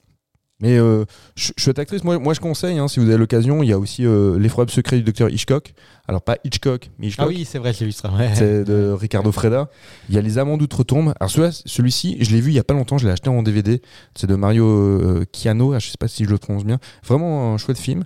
Mais 0.62 0.78
euh, 0.78 1.05
ch- 1.38 1.53
chouette 1.57 1.80
actrice, 1.80 2.03
moi, 2.03 2.20
moi 2.20 2.34
je 2.34 2.41
conseille, 2.41 2.78
hein, 2.80 2.88
si 2.89 2.99
vous 2.99 3.07
avez 3.07 3.18
l'occasion, 3.18 3.64
il 3.64 3.70
y 3.70 3.74
a 3.74 3.80
aussi 3.80 4.05
euh, 4.05 4.38
L'effroyable 4.38 4.72
secret 4.72 4.97
du 4.97 5.03
docteur 5.03 5.30
Hitchcock. 5.30 5.74
Alors 6.07 6.22
pas 6.22 6.36
Hitchcock, 6.43 6.89
mais 6.99 7.07
Hitchcock. 7.07 7.26
Ah 7.28 7.30
oui, 7.30 7.45
c'est 7.45 7.60
vrai, 7.60 7.72
j'ai 7.72 7.86
vu 7.86 7.91
ça. 7.93 8.12
Ouais. 8.12 8.32
C'est 8.36 8.66
de 8.66 8.91
Ricardo 8.91 9.32
Freda. 9.32 9.70
Il 10.10 10.16
y 10.16 10.18
a 10.18 10.22
Les 10.22 10.38
Amants 10.38 10.57
d'Outre-Tombe. 10.57 11.14
Alors 11.20 11.32
celui-ci, 11.32 12.18
je 12.20 12.32
l'ai 12.32 12.41
vu 12.41 12.51
il 12.51 12.55
y 12.55 12.60
a 12.60 12.64
pas 12.66 12.74
longtemps, 12.74 12.97
je 12.97 13.05
l'ai 13.05 13.14
acheté 13.14 13.30
en 13.30 13.41
DVD. 13.41 13.82
C'est 14.16 14.28
de 14.28 14.36
Mario 14.36 14.66
euh, 14.68 15.26
Chiano, 15.34 15.72
ah, 15.74 15.80
je 15.80 15.88
sais 15.89 15.97
pas 15.97 16.07
si 16.10 16.26
je 16.26 16.30
le 16.30 16.38
prononce 16.38 16.66
bien. 16.66 16.80
Vraiment 17.05 17.53
un 17.53 17.57
chouette 17.57 17.78
film. 17.78 18.03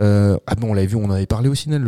Euh, 0.00 0.36
ah 0.48 0.56
bon, 0.56 0.70
on 0.70 0.74
l'avait 0.74 0.88
vu, 0.88 0.96
on 0.96 1.04
en 1.04 1.10
avait 1.10 1.26
parlé 1.26 1.48
aussi, 1.48 1.68
Nel, 1.68 1.86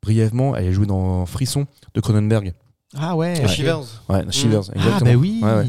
brièvement. 0.00 0.54
Elle 0.54 0.72
joue 0.72 0.86
dans 0.86 1.26
Frisson 1.26 1.66
de 1.94 2.00
Cronenberg. 2.00 2.52
Ah 2.96 3.16
ouais. 3.16 3.40
Ouais. 3.40 3.48
Shivers. 3.48 3.80
Ouais, 4.08 4.22
dans 4.22 4.30
Shivers, 4.30 4.62
Ah 4.70 4.76
exactement. 4.76 5.10
bah 5.12 5.16
oui. 5.18 5.40
Ouais, 5.42 5.54
ouais. 5.54 5.66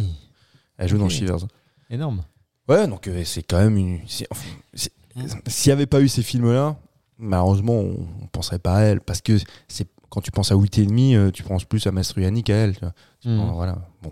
Elle 0.77 0.87
joue 0.87 0.99
dans 0.99 1.05
Ok. 1.05 1.11
Shivers. 1.11 1.47
Énorme. 1.89 2.21
Ouais, 2.67 2.87
donc 2.87 3.07
euh, 3.07 3.23
c'est 3.25 3.43
quand 3.43 3.59
même 3.59 3.77
une. 3.77 3.99
c'est- 4.07 4.27
S'il 5.47 5.69
n'y 5.69 5.73
avait 5.73 5.85
pas 5.87 6.01
eu 6.01 6.07
ces 6.07 6.21
films-là, 6.21 6.75
malheureusement, 7.17 7.73
on 7.73 7.91
ne 8.21 8.27
penserait 8.31 8.59
pas 8.59 8.75
à 8.75 8.81
elle. 8.81 9.01
Parce 9.01 9.21
que 9.21 9.37
c'est 9.67 9.87
quand 10.09 10.21
tu 10.21 10.31
penses 10.31 10.51
à 10.51 10.55
8 10.55 10.77
et 10.77 10.85
demi, 10.85 11.15
euh, 11.15 11.31
tu 11.31 11.43
penses 11.43 11.65
plus 11.65 11.85
à 11.87 11.91
Mastroianni 11.91 12.43
qu'à 12.43 12.55
elle. 12.55 12.73
tu 12.75 12.81
vois. 12.81 12.93
Hmm. 13.25 13.37
Bon, 13.39 13.51
voilà. 13.53 13.77
Bon. 14.03 14.11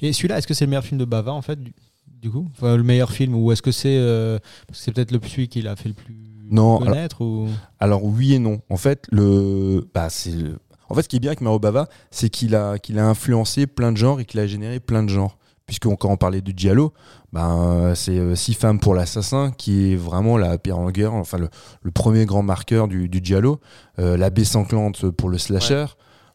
Et 0.00 0.12
celui-là, 0.12 0.38
est-ce 0.38 0.46
que 0.46 0.54
c'est 0.54 0.64
le 0.66 0.70
meilleur 0.70 0.84
film 0.84 0.98
de 1.00 1.04
Bava 1.04 1.32
en 1.32 1.42
fait 1.42 1.60
du, 1.60 1.72
du 2.06 2.30
coup? 2.30 2.46
Enfin, 2.52 2.76
Le 2.76 2.82
meilleur 2.82 3.10
film 3.10 3.34
ou 3.34 3.50
est-ce 3.50 3.62
que 3.62 3.72
c'est 3.72 3.96
euh, 3.96 4.38
c'est 4.72 4.92
peut-être 4.92 5.10
le 5.10 5.18
celui 5.26 5.48
qu'il 5.48 5.66
a 5.66 5.74
fait 5.76 5.88
le 5.88 5.94
plus 5.94 6.16
Non, 6.50 6.78
connaître 6.78 7.22
ou? 7.24 7.48
Alors 7.80 8.04
oui 8.04 8.34
et 8.34 8.38
non. 8.38 8.60
En 8.68 8.76
fait, 8.76 9.06
le, 9.10 9.88
bah, 9.94 10.10
c'est 10.10 10.32
le- 10.32 10.58
en 10.88 10.94
fait, 10.94 11.02
ce 11.04 11.08
qui 11.08 11.16
est 11.16 11.20
bien 11.20 11.30
avec 11.30 11.40
Maro 11.40 11.58
Bava, 11.58 11.88
c'est 12.10 12.28
qu'il 12.28 12.54
a, 12.54 12.78
qu'il 12.78 12.98
a 12.98 13.08
influencé 13.08 13.66
plein 13.66 13.90
de 13.92 13.96
genres 13.96 14.20
et 14.20 14.26
qu'il 14.26 14.38
a 14.40 14.46
généré 14.46 14.78
plein 14.78 15.02
de 15.02 15.08
genres. 15.08 15.38
Puisque 15.66 15.84
quand 15.96 16.10
on 16.10 16.16
parlait 16.18 16.42
du 16.42 16.52
Giallo, 16.54 16.92
ben, 17.32 17.94
c'est 17.94 18.18
euh, 18.18 18.34
Six 18.34 18.54
femmes 18.54 18.78
pour 18.78 18.94
l'assassin 18.94 19.52
qui 19.56 19.92
est 19.92 19.96
vraiment 19.96 20.36
la 20.36 20.58
guerre, 20.58 21.14
enfin 21.14 21.38
le, 21.38 21.90
premier 21.90 22.26
grand 22.26 22.42
marqueur 22.42 22.88
du, 22.88 23.08
du 23.08 23.20
Giallo. 23.22 23.60
Euh, 23.98 24.16
la 24.16 24.30
baie 24.30 24.44
sanglante 24.44 25.10
pour 25.10 25.28
le 25.28 25.38
slasher. 25.38 25.86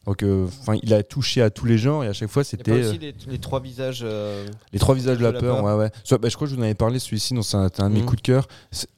Donc, 0.08 0.24
euh, 0.24 0.48
enfin, 0.62 0.80
il 0.82 0.94
a 0.94 1.04
touché 1.04 1.42
à 1.42 1.50
tous 1.50 1.66
les 1.66 1.78
genres 1.78 2.04
et 2.04 2.08
à 2.08 2.14
chaque 2.14 2.30
fois, 2.30 2.42
Il 2.42 2.46
y 2.46 2.48
a 2.48 2.50
c'était 2.50 2.72
pas 2.72 2.78
euh, 2.78 2.90
aussi 2.90 2.98
les, 2.98 3.14
les 3.28 3.38
trois 3.40 3.60
visages. 3.60 4.00
euh, 4.04 4.48
les 4.72 4.80
trois 4.80 4.96
visages 4.96 5.18
de 5.18 5.24
la, 5.24 5.30
de 5.30 5.36
la 5.36 5.40
peur. 5.42 5.56
peur. 5.58 5.66
Ouais, 5.66 5.74
ouais. 5.74 6.18
Bah, 6.18 6.30
je 6.30 6.36
crois 6.36 6.48
que 6.48 6.52
je 6.52 6.56
vous 6.56 6.62
en 6.62 6.64
avais 6.64 6.74
parlé, 6.76 6.98
celui-ci, 6.98 7.36
c'est 7.44 7.56
un, 7.58 7.70
un 7.78 7.90
de 7.90 7.94
mes 7.94 8.00
Mhm. 8.00 8.06
coups 8.06 8.18
de 8.18 8.26
cœur. 8.26 8.48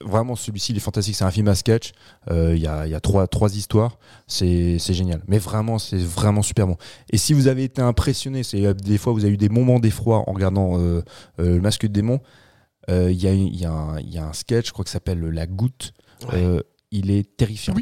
Vraiment, 0.05 0.35
celui-ci, 0.35 0.71
il 0.71 0.77
est 0.77 0.81
fantastique. 0.81 1.15
C'est 1.15 1.23
un 1.25 1.31
film 1.31 1.47
à 1.47 1.55
sketch. 1.55 1.93
Euh, 2.29 2.55
Il 2.55 2.61
y, 2.61 2.67
a, 2.67 2.85
y 2.85 2.93
a 2.93 2.99
trois, 2.99 3.25
trois 3.27 3.55
histoires. 3.55 3.97
C'est 4.27 4.77
génial. 4.79 5.23
Mais 5.27 5.39
vraiment, 5.39 5.79
c'est 5.79 5.97
vraiment 5.97 6.43
super 6.43 6.67
bon. 6.67 6.77
Et 7.11 7.17
si 7.17 7.33
vous 7.33 7.47
avez 7.47 7.63
été 7.63 7.81
impressionné, 7.81 8.43
c'est 8.43 8.63
euh, 8.65 8.73
des 8.75 8.99
fois, 8.99 9.11
vous 9.11 9.25
avez 9.25 9.33
eu 9.33 9.37
des 9.37 9.49
moments 9.49 9.79
d'effroi 9.79 10.23
en 10.29 10.31
regardant 10.33 10.77
euh, 10.77 11.01
euh, 11.39 11.55
Le 11.55 11.61
Masque 11.61 11.81
de 11.87 11.91
Démon. 11.91 12.19
euh, 12.91 13.11
Il 13.11 13.17
y, 13.17 13.27
y, 13.27 13.61
y 13.61 13.65
a 13.65 14.25
un 14.27 14.33
sketch, 14.33 14.67
je 14.67 14.71
crois 14.73 14.83
que 14.85 14.89
ça 14.91 14.93
s'appelle 14.97 15.21
La 15.21 15.47
Goutte. 15.47 15.91
Euh, 16.33 16.61
il 16.91 17.09
est 17.09 17.35
terrifiant. 17.35 17.73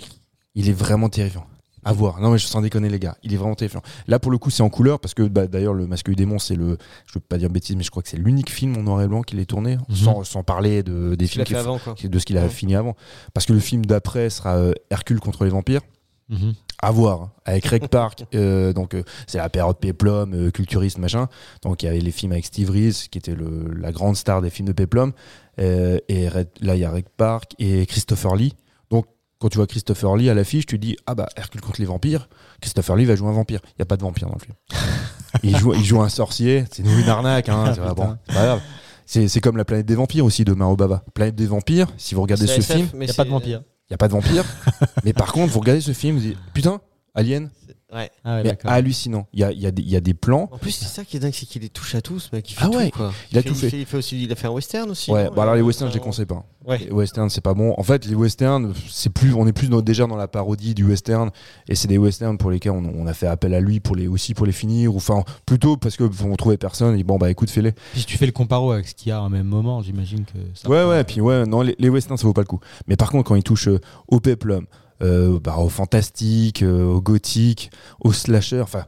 Il 0.56 0.70
est 0.70 0.74
vraiment 0.74 1.10
terrifiant. 1.10 1.46
À 1.88 1.94
voir. 1.94 2.20
Non, 2.20 2.32
mais 2.32 2.38
je 2.38 2.46
sens 2.48 2.62
déconner, 2.62 2.90
les 2.90 3.00
gars. 3.00 3.16
Il 3.24 3.34
est 3.34 3.38
vraiment 3.38 3.56
terrifiant. 3.56 3.82
Là, 4.08 4.20
pour 4.20 4.30
le 4.32 4.38
coup, 4.38 4.50
c'est 4.50 4.62
en 4.64 4.70
couleur 4.70 5.00
parce 5.00 5.14
que 5.14 5.24
bah, 5.24 5.48
d'ailleurs, 5.48 5.74
Le 5.74 5.88
Masque 5.88 6.08
du 6.10 6.16
Démon, 6.16 6.38
c'est 6.38 6.56
le. 6.56 6.78
Je 7.06 7.14
veux 7.14 7.20
pas 7.22 7.38
dire 7.38 7.50
bêtise, 7.50 7.76
mais 7.78 7.84
je 7.84 7.92
crois 7.92 8.04
que 8.04 8.10
c'est 8.10 8.18
l'unique 8.18 8.50
film 8.52 8.76
en 8.78 8.84
noir 8.84 9.02
et 9.02 9.08
blanc 9.08 9.22
qu'il 9.22 9.40
ait 9.40 9.46
tourné, 9.46 9.78
Mhm. 9.88 9.96
sans, 9.96 10.24
sans 10.26 10.44
parler 10.44 10.84
de, 10.84 11.16
des 11.16 11.28
films 11.28 11.46
f- 11.46 11.56
avant, 11.56 11.80
de 12.04 12.20
ce 12.20 12.26
qu'il 12.26 12.38
a 12.38 12.44
Ouais. 12.44 12.50
fini 12.50 12.76
avant. 12.76 12.96
Parce 13.34 13.46
que 13.46 13.54
le 13.54 13.60
film 13.60 13.86
d'après 13.86 14.30
sera 14.30 14.58
euh, 14.58 14.74
Hercule 14.90 15.20
contre 15.22 15.46
les 15.46 15.50
vampires. 15.50 15.82
Mhm. 16.30 16.56
À 16.82 16.92
voir, 16.92 17.22
hein, 17.22 17.32
avec 17.46 17.66
Reg 17.68 17.88
Park. 17.88 18.26
euh, 18.36 18.74
donc, 18.74 18.94
euh, 18.94 19.04
c'est 19.26 19.38
la 19.38 19.48
période 19.48 19.78
Peplum, 19.78 20.34
euh, 20.34 20.52
culturiste, 20.52 20.98
machin. 20.98 21.28
Donc, 21.64 21.82
il 21.82 21.86
y 21.86 21.90
avait 21.90 22.02
les 22.02 22.12
films 22.12 22.34
avec 22.34 22.46
Steve 22.46 22.70
Reeves, 22.70 23.08
qui 23.10 23.18
était 23.18 23.34
le- 23.34 23.72
la 23.74 23.92
grande 23.94 24.18
star 24.18 24.42
des 24.42 24.50
films 24.50 24.68
de 24.68 24.74
Peplum. 24.74 25.14
Et 25.58 26.28
Red- 26.30 26.50
là, 26.62 26.76
il 26.76 26.82
y 26.82 26.86
a 26.86 26.92
Reg 26.92 27.06
Park 27.16 27.54
et 27.60 27.86
Christopher 27.86 28.36
Lee. 28.36 28.54
Quand 29.40 29.50
tu 29.50 29.58
vois 29.58 29.68
Christopher 29.68 30.16
Lee 30.16 30.30
à 30.30 30.34
l'affiche, 30.34 30.66
tu 30.66 30.80
dis 30.80 30.98
Ah 31.06 31.14
bah, 31.14 31.28
Hercule 31.36 31.62
contre 31.62 31.80
les 31.80 31.86
vampires. 31.86 32.28
Christopher 32.62 32.96
Lee 32.96 33.06
va 33.06 33.16
jouer 33.16 33.30
un 33.30 33.34
vampire. 33.34 33.60
Il 33.66 33.80
n'y 33.80 33.84
a 33.84 33.86
pas 33.86 33.98
de 33.98 34.02
vampire 34.02 34.28
dans 34.28 34.36
le 34.36 34.40
film. 34.40 34.56
il, 35.44 35.56
joue, 35.58 35.74
il 35.74 35.84
joue 35.84 36.02
un 36.02 36.10
sorcier. 36.10 36.66
C'est 36.72 36.84
une 36.84 37.10
arnaque. 37.10 37.50
Hein, 37.50 37.74
c'est 37.76 37.82
pas, 37.82 37.94
bon, 37.94 38.18
c'est 38.28 38.34
pas 38.34 38.46
grave. 38.46 38.62
C'est 39.06 39.28
c'est 39.28 39.40
comme 39.40 39.56
la 39.56 39.64
planète 39.64 39.86
des 39.86 39.96
vampires 39.96 40.26
aussi 40.26 40.44
de 40.44 40.54
Maro 40.54 40.76
Baba. 40.76 41.04
Planète 41.14 41.36
des 41.36 41.46
vampires, 41.46 41.88
si 41.98 42.16
vous 42.16 42.22
regardez 42.22 42.48
ce 42.48 42.60
SF, 42.60 42.76
film, 42.76 42.90
mais 42.94 43.06
Il 43.06 43.10
n'y 43.10 43.12
a 43.12 43.16
pas 43.16 43.24
de 43.24 43.30
vampire. 43.30 43.62
il 43.90 43.92
n'y 43.92 43.94
a 43.94 43.98
pas 43.98 44.08
de 44.08 44.14
vampire. 44.14 44.44
mais 45.06 45.14
par 45.14 45.32
contre, 45.32 45.54
vous 45.54 45.60
regardez 45.60 45.82
ce 45.82 45.94
film, 45.94 46.18
vous 46.18 46.24
dites 46.24 46.38
Putain, 46.54 46.82
Alien 47.16 47.50
Ouais. 47.94 48.12
Ah 48.26 48.36
ouais, 48.36 48.44
mais 48.44 48.58
hallucinant. 48.70 49.28
Il 49.32 49.40
y 49.40 49.44
a, 49.46 49.52
il 49.54 49.62
y, 49.62 49.66
a 49.66 49.72
des- 49.72 49.82
il 49.82 49.90
y 49.90 49.96
a 49.96 50.02
des 50.02 50.14
plans. 50.14 50.50
En 50.52 50.58
plus, 50.58 50.72
c'est 50.72 50.86
ça 50.86 51.06
qui 51.06 51.16
est 51.16 51.22
dingue, 51.22 51.32
c'est 51.34 51.46
qu'il 51.46 51.62
les 51.62 51.70
touche 51.70 51.96
à 51.96 52.02
tous, 52.02 52.30
mec. 52.34 52.52
Il 52.52 52.56
fait 52.56 52.62
Ah 52.66 52.70
ouais, 52.70 52.90
tout, 52.90 52.98
quoi. 52.98 53.14
il 53.32 53.38
a 53.38 53.42
fait, 53.42 53.48
tout 53.48 53.56
fait. 53.56 53.70
Il 53.70 53.86
fait, 53.86 53.96
aussi, 53.98 54.22
il 54.24 54.30
a 54.30 54.36
fait 54.36 54.48
un 54.48 54.52
western 54.52 54.90
aussi. 54.90 55.10
Ouais, 55.10 55.30
bah 55.34 55.44
alors 55.44 55.56
les 55.56 55.62
Il 55.62 55.64
westerns, 55.64 55.88
fait 55.88 55.94
je 55.94 55.98
les 56.00 56.04
un- 56.04 56.06
conseille 56.06 56.26
pas. 56.26 56.44
Ouais. 56.66 56.80
Les 56.80 56.92
westerns, 56.92 57.30
c'est 57.30 57.40
pas 57.40 57.54
bon. 57.54 57.74
En 57.78 57.84
fait, 57.84 58.06
les 58.06 58.14
westerns, 58.16 58.74
c'est 58.90 59.10
plus, 59.10 59.34
on 59.34 59.48
est 59.48 59.54
plus 59.54 59.70
dans- 59.70 59.80
déjà 59.82 60.06
dans 60.06 60.18
la 60.18 60.28
parodie 60.28 60.74
du 60.74 60.84
western, 60.84 61.32
et 61.70 61.76
c'est 61.76 61.88
des 61.88 61.98
westerns 61.98 62.38
pour 62.38 62.52
lesquels 62.52 62.74
on, 62.74 62.84
on 62.94 63.08
a 63.08 63.14
fait 63.14 63.28
appel 63.28 63.54
à 63.54 63.62
lui 63.62 63.80
pour 63.80 63.96
les 63.96 64.08
aussi 64.08 64.34
pour 64.34 64.46
les 64.46 64.52
finir, 64.52 64.94
ou 64.94 64.98
enfin 64.98 65.24
plutôt 65.46 65.78
parce 65.78 65.96
que 65.96 66.04
on 66.26 66.36
trouvait 66.36 66.58
personne. 66.58 67.00
Et 67.00 67.06
bon 67.06 67.18
bah 67.18 67.32
écoute, 67.32 67.50
fais-les. 67.50 67.72
Puis 67.72 68.02
si 68.02 68.06
tu 68.06 68.18
fais 68.18 68.26
le 68.26 68.34
comparo 68.34 68.74
avec 68.74 68.86
ce 68.90 68.96
qu'il 68.96 69.10
y 69.10 69.12
a 69.14 69.22
en 69.22 69.30
même 69.30 69.48
moment, 69.48 69.82
j'imagine 69.82 70.26
que 70.26 70.38
ça 70.56 70.68
Ouais, 70.68 70.84
ouais. 70.84 71.06
Puis 71.06 71.22
ouais, 71.22 71.46
non, 71.46 71.62
les, 71.62 71.76
les 71.80 71.88
westerns, 71.88 72.18
ça 72.18 72.28
vaut 72.28 72.34
pas 72.34 72.42
le 72.42 72.48
coup. 72.48 72.60
Mais 72.88 72.98
par 72.98 73.12
contre, 73.12 73.30
quand 73.30 73.36
il 73.36 73.44
touche 73.44 73.70
euh, 73.70 73.80
au 74.10 74.20
peplum, 74.20 74.66
euh, 75.02 75.40
bah, 75.40 75.58
au 75.58 75.70
fantastique, 75.70 76.64
euh, 76.64 76.86
au 76.86 77.02
gothique, 77.02 77.72
au 78.00 78.12
slasher, 78.14 78.62
enfin 78.62 78.86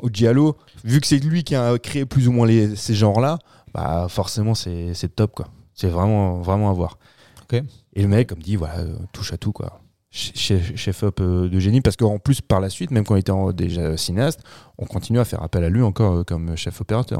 au 0.00 0.08
giallo, 0.08 0.56
vu 0.84 1.00
que 1.00 1.06
c'est 1.06 1.18
lui 1.18 1.42
qui 1.44 1.54
a 1.56 1.78
créé 1.78 2.04
plus 2.06 2.28
ou 2.28 2.32
moins 2.32 2.46
les, 2.46 2.76
ces 2.76 2.94
genres-là, 2.94 3.38
bah 3.72 4.06
forcément 4.08 4.54
c'est 4.54 4.94
top 5.16 5.32
quoi. 5.34 5.48
C'est 5.74 5.88
vraiment 5.88 6.40
vraiment 6.40 6.70
à 6.70 6.72
voir. 6.72 6.98
Ok. 7.42 7.60
Et 7.94 8.02
le 8.02 8.08
mec, 8.08 8.28
comme 8.28 8.38
dit, 8.42 8.56
voilà, 8.56 8.84
touche 9.12 9.32
à 9.32 9.36
tout 9.36 9.52
quoi. 9.52 9.80
Ch- 10.10 10.32
Chef, 10.36 10.76
chef 10.76 11.02
up 11.02 11.18
euh, 11.20 11.48
de 11.48 11.58
génie 11.58 11.80
parce 11.80 11.96
qu'en 11.96 12.18
plus 12.20 12.40
par 12.40 12.60
la 12.60 12.70
suite 12.70 12.92
même 12.92 13.04
quand 13.04 13.16
il 13.16 13.20
était 13.20 13.32
déjà 13.52 13.96
cinéaste 13.96 14.40
on 14.78 14.86
continue 14.86 15.18
à 15.18 15.24
faire 15.24 15.42
appel 15.42 15.64
à 15.64 15.68
lui 15.68 15.82
encore 15.82 16.24
comme 16.24 16.54
chef 16.56 16.80
opérateur 16.80 17.18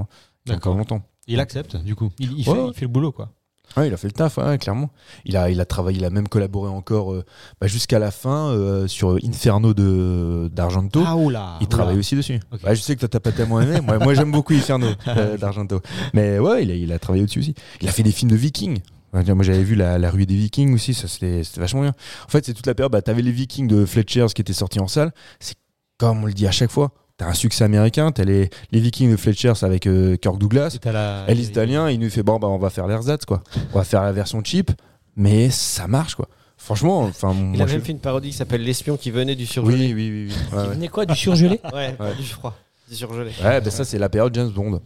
hein, 0.49 0.55
encore 0.55 0.77
longtemps 0.77 1.03
Il 1.27 1.41
accepte, 1.41 1.77
du 1.77 1.97
coup. 1.97 2.13
Il, 2.21 2.39
il 2.39 2.49
Ouais, 2.49 2.55
fait, 2.55 2.67
il 2.69 2.75
fait 2.75 2.81
le 2.83 2.89
boulot, 2.89 3.11
quoi. 3.11 3.33
Ouais, 3.77 3.89
il 3.89 3.95
a 3.95 3.97
fait 3.97 4.07
le 4.07 4.13
taf, 4.13 4.37
ouais, 4.39 4.57
clairement. 4.59 4.91
Il 5.25 5.37
a, 5.37 5.51
il 5.51 5.61
a 5.61 5.65
travaillé, 5.65 5.99
il 5.99 6.05
a 6.05 6.11
même 6.11 6.29
collaboré 6.29 6.71
encore 6.71 7.13
euh, 7.13 7.25
bah, 7.61 7.67
jusqu'à 7.67 7.99
la 7.99 8.11
fin 8.13 8.51
euh, 8.51 8.87
sur 8.87 9.19
Inferno 9.25 9.75
de 9.75 10.49
d'Argento. 10.53 11.03
Ah, 11.05 11.17
oula 11.17 11.59
il 11.61 11.67
travaille 11.67 11.99
aussi 11.99 12.15
dessus. 12.15 12.39
Je 12.65 12.75
sais 12.75 12.95
que 12.95 13.01
toi 13.01 13.09
t'as 13.09 13.21
pas 13.21 13.33
tellement 13.33 13.61
aimé. 13.61 13.81
Moi, 13.81 13.99
moi 13.99 14.15
j'aime 14.15 14.31
beaucoup 14.31 14.53
Inferno 14.53 14.87
euh, 15.09 15.37
d'Argento. 15.37 15.81
Mais 16.13 16.39
ouais, 16.39 16.63
il 16.63 16.71
a, 16.71 16.75
il 16.75 16.93
a 16.93 16.99
travaillé 16.99 17.25
dessus 17.25 17.41
aussi. 17.41 17.55
Il 17.81 17.89
a 17.89 17.93
fait 17.93 18.05
des 18.05 18.13
films 18.13 18.31
de 18.31 18.37
Vikings. 18.37 18.79
Moi 19.13 19.23
j'avais 19.43 19.63
vu 19.63 19.75
la, 19.75 19.99
la 19.99 20.11
rue 20.11 20.27
des 20.27 20.35
Vikings 20.35 20.75
aussi, 20.75 20.93
ça 20.93 21.07
c'était 21.07 21.43
vachement 21.57 21.83
bien. 21.83 21.95
En 22.27 22.29
fait, 22.29 22.45
c'est 22.45 22.55
toute 22.55 22.67
la 22.67 22.75
période. 22.75 22.93
Bah, 22.93 23.03
t'avais 23.03 23.23
les 23.23 23.31
Vikings 23.33 23.69
de 23.69 23.87
Fletcher's 23.87 24.35
qui 24.35 24.43
étaient 24.43 24.53
sortis 24.53 24.81
en 24.81 24.89
salle. 24.89 25.13
C'est 25.39 25.55
comme 25.99 26.23
on 26.23 26.27
le 26.27 26.33
dit 26.33 26.47
à 26.47 26.51
chaque 26.51 26.71
fois. 26.71 26.93
T'as 27.17 27.29
un 27.29 27.33
succès 27.35 27.63
américain. 27.65 28.11
T'as 28.11 28.25
les, 28.25 28.51
les 28.73 28.81
Vikings 28.81 29.11
de 29.13 29.17
Fletcher's 29.17 29.63
avec 29.63 29.87
euh, 29.87 30.17
Kirk 30.17 30.37
Douglas. 30.39 30.79
La... 30.85 31.25
Elle 31.29 31.39
italien, 31.41 31.89
il 31.89 32.01
nous 32.01 32.11
fait 32.11 32.23
bon 32.25 32.39
bah 32.41 32.49
on 32.49 32.59
va 32.59 32.71
faire 32.71 32.87
l'ersatz 32.89 33.25
quoi. 33.25 33.43
On 33.73 33.79
va 33.79 33.85
faire 33.85 34.03
la 34.03 34.13
version 34.13 34.43
cheap, 34.43 34.73
mais 35.17 35.49
ça 35.51 35.87
marche 35.87 36.17
quoi. 36.17 36.29
Franchement, 36.57 37.01
enfin 37.03 37.33
Il 37.33 37.57
moi 37.59 37.65
a 37.65 37.67
je 37.69 37.73
même 37.75 37.83
fait 37.83 37.93
une 37.93 38.01
parodie 38.01 38.31
qui 38.31 38.37
s'appelle 38.37 38.63
L'espion 38.65 38.97
qui 38.97 39.11
venait 39.11 39.37
du 39.37 39.47
surgelé. 39.47 39.93
oui 39.93 39.95
oui 39.95 40.11
oui. 40.11 40.29
oui. 40.29 40.35
Ouais, 40.35 40.65
Il 40.65 40.69
ouais. 40.69 40.75
venait 40.75 40.89
quoi 40.89 41.07
Du 41.07 41.15
surgelé? 41.15 41.61
Ouais, 41.73 41.95
Ouais. 42.01 42.15
du 42.17 42.25
froid. 42.25 42.57
Du 42.89 42.97
surgelé. 42.97 43.31
Ouais, 43.45 43.61
bah 43.61 43.71
ça 43.71 43.85
c'est 43.85 43.99
la 43.99 44.09
période 44.09 44.35
James 44.35 44.51
Bond. 44.51 44.81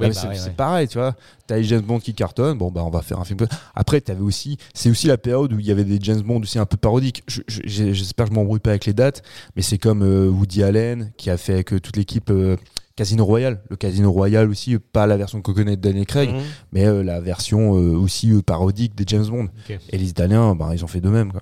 Oui, 0.00 0.08
bah 0.08 0.12
c'est 0.14 0.28
ouais, 0.28 0.34
c'est 0.36 0.48
ouais. 0.48 0.54
pareil, 0.54 0.88
tu 0.88 0.98
vois. 0.98 1.14
T'as 1.46 1.56
les 1.56 1.64
James 1.64 1.80
Bond 1.82 1.98
qui 1.98 2.14
cartonnent, 2.14 2.56
bon 2.58 2.70
bah 2.70 2.82
on 2.84 2.90
va 2.90 3.02
faire 3.02 3.18
un 3.18 3.24
film. 3.24 3.38
Après, 3.74 4.00
t'avais 4.00 4.20
aussi, 4.20 4.56
c'est 4.74 4.90
aussi 4.90 5.06
la 5.06 5.18
période 5.18 5.52
où 5.52 5.58
il 5.58 5.66
y 5.66 5.70
avait 5.70 5.84
des 5.84 5.98
James 6.02 6.20
Bond 6.22 6.40
aussi 6.40 6.58
un 6.58 6.66
peu 6.66 6.76
parodiques. 6.76 7.22
Je- 7.26 7.42
je- 7.48 7.92
J'espère 7.92 8.26
que 8.26 8.32
je 8.32 8.34
m'embrouille 8.36 8.60
pas 8.60 8.70
avec 8.70 8.86
les 8.86 8.92
dates, 8.92 9.22
mais 9.56 9.62
c'est 9.62 9.78
comme 9.78 10.02
euh, 10.02 10.28
Woody 10.28 10.62
Allen 10.62 11.12
qui 11.16 11.30
a 11.30 11.36
fait 11.36 11.54
avec 11.54 11.72
euh, 11.72 11.80
toute 11.80 11.96
l'équipe 11.96 12.30
euh, 12.30 12.56
Casino 12.96 13.24
Royale. 13.24 13.60
Le 13.70 13.76
Casino 13.76 14.10
Royale 14.12 14.50
aussi, 14.50 14.78
pas 14.78 15.06
la 15.06 15.16
version 15.16 15.40
que 15.42 15.52
connaît 15.52 15.76
Daniel 15.76 16.06
Craig, 16.06 16.30
Mhm. 16.30 16.42
mais 16.72 17.02
la 17.04 17.20
version 17.20 17.70
aussi 17.70 18.32
parodique 18.42 18.94
des 18.94 19.04
James 19.06 19.26
Bond. 19.26 19.48
Et 19.90 19.98
les 19.98 20.08
Italiens, 20.08 20.54
bah, 20.54 20.70
ils 20.74 20.84
ont 20.84 20.88
fait 20.88 21.00
de 21.00 21.08
même. 21.08 21.30
Quoi. 21.32 21.40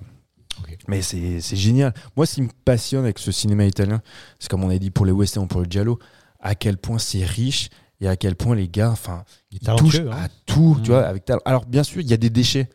Mais 0.87 1.01
c'est 1.01 1.41
c'est 1.41 1.55
génial. 1.55 1.93
Moi, 2.15 2.25
ce 2.25 2.35
qui 2.35 2.41
me 2.43 2.49
passionne 2.65 3.03
avec 3.03 3.19
ce 3.19 3.31
cinéma 3.31 3.65
italien, 3.65 4.01
c'est 4.39 4.49
comme 4.49 4.63
on 4.63 4.69
a 4.69 4.77
dit 4.77 4.89
pour 4.91 5.05
les 5.05 5.11
westerns, 5.11 5.47
pour 5.47 5.61
le 5.61 5.67
giallo, 5.69 5.99
à 6.39 6.55
quel 6.55 6.77
point 6.77 6.97
c'est 6.99 7.23
riche 7.25 7.69
et 7.99 8.07
à 8.07 8.15
quel 8.15 8.35
point 8.35 8.55
les 8.55 8.67
gars, 8.69 8.91
enfin, 8.91 9.23
ils 9.51 9.59
touchent 9.59 9.99
hein. 9.99 10.11
à 10.11 10.29
tout, 10.45 10.77
tu 10.83 10.91
vois, 10.91 11.05
avec 11.05 11.25
talent. 11.25 11.41
Alors, 11.45 11.65
bien 11.65 11.83
sûr, 11.83 12.01
il 12.01 12.07
y 12.07 12.13
a 12.13 12.17
des 12.17 12.29
déchets. 12.29 12.69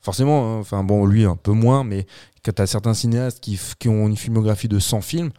Forcément, 0.00 0.56
hein, 0.56 0.58
enfin, 0.58 0.84
bon, 0.84 1.06
lui, 1.06 1.24
un 1.24 1.36
peu 1.36 1.52
moins, 1.52 1.82
mais 1.82 2.06
quand 2.44 2.52
tu 2.54 2.62
as 2.62 2.66
certains 2.66 2.94
cinéastes 2.94 3.40
qui, 3.40 3.58
qui 3.78 3.88
ont 3.88 4.06
une 4.06 4.16
filmographie 4.16 4.68
de 4.68 4.78
100 4.78 5.00
films, 5.00 5.30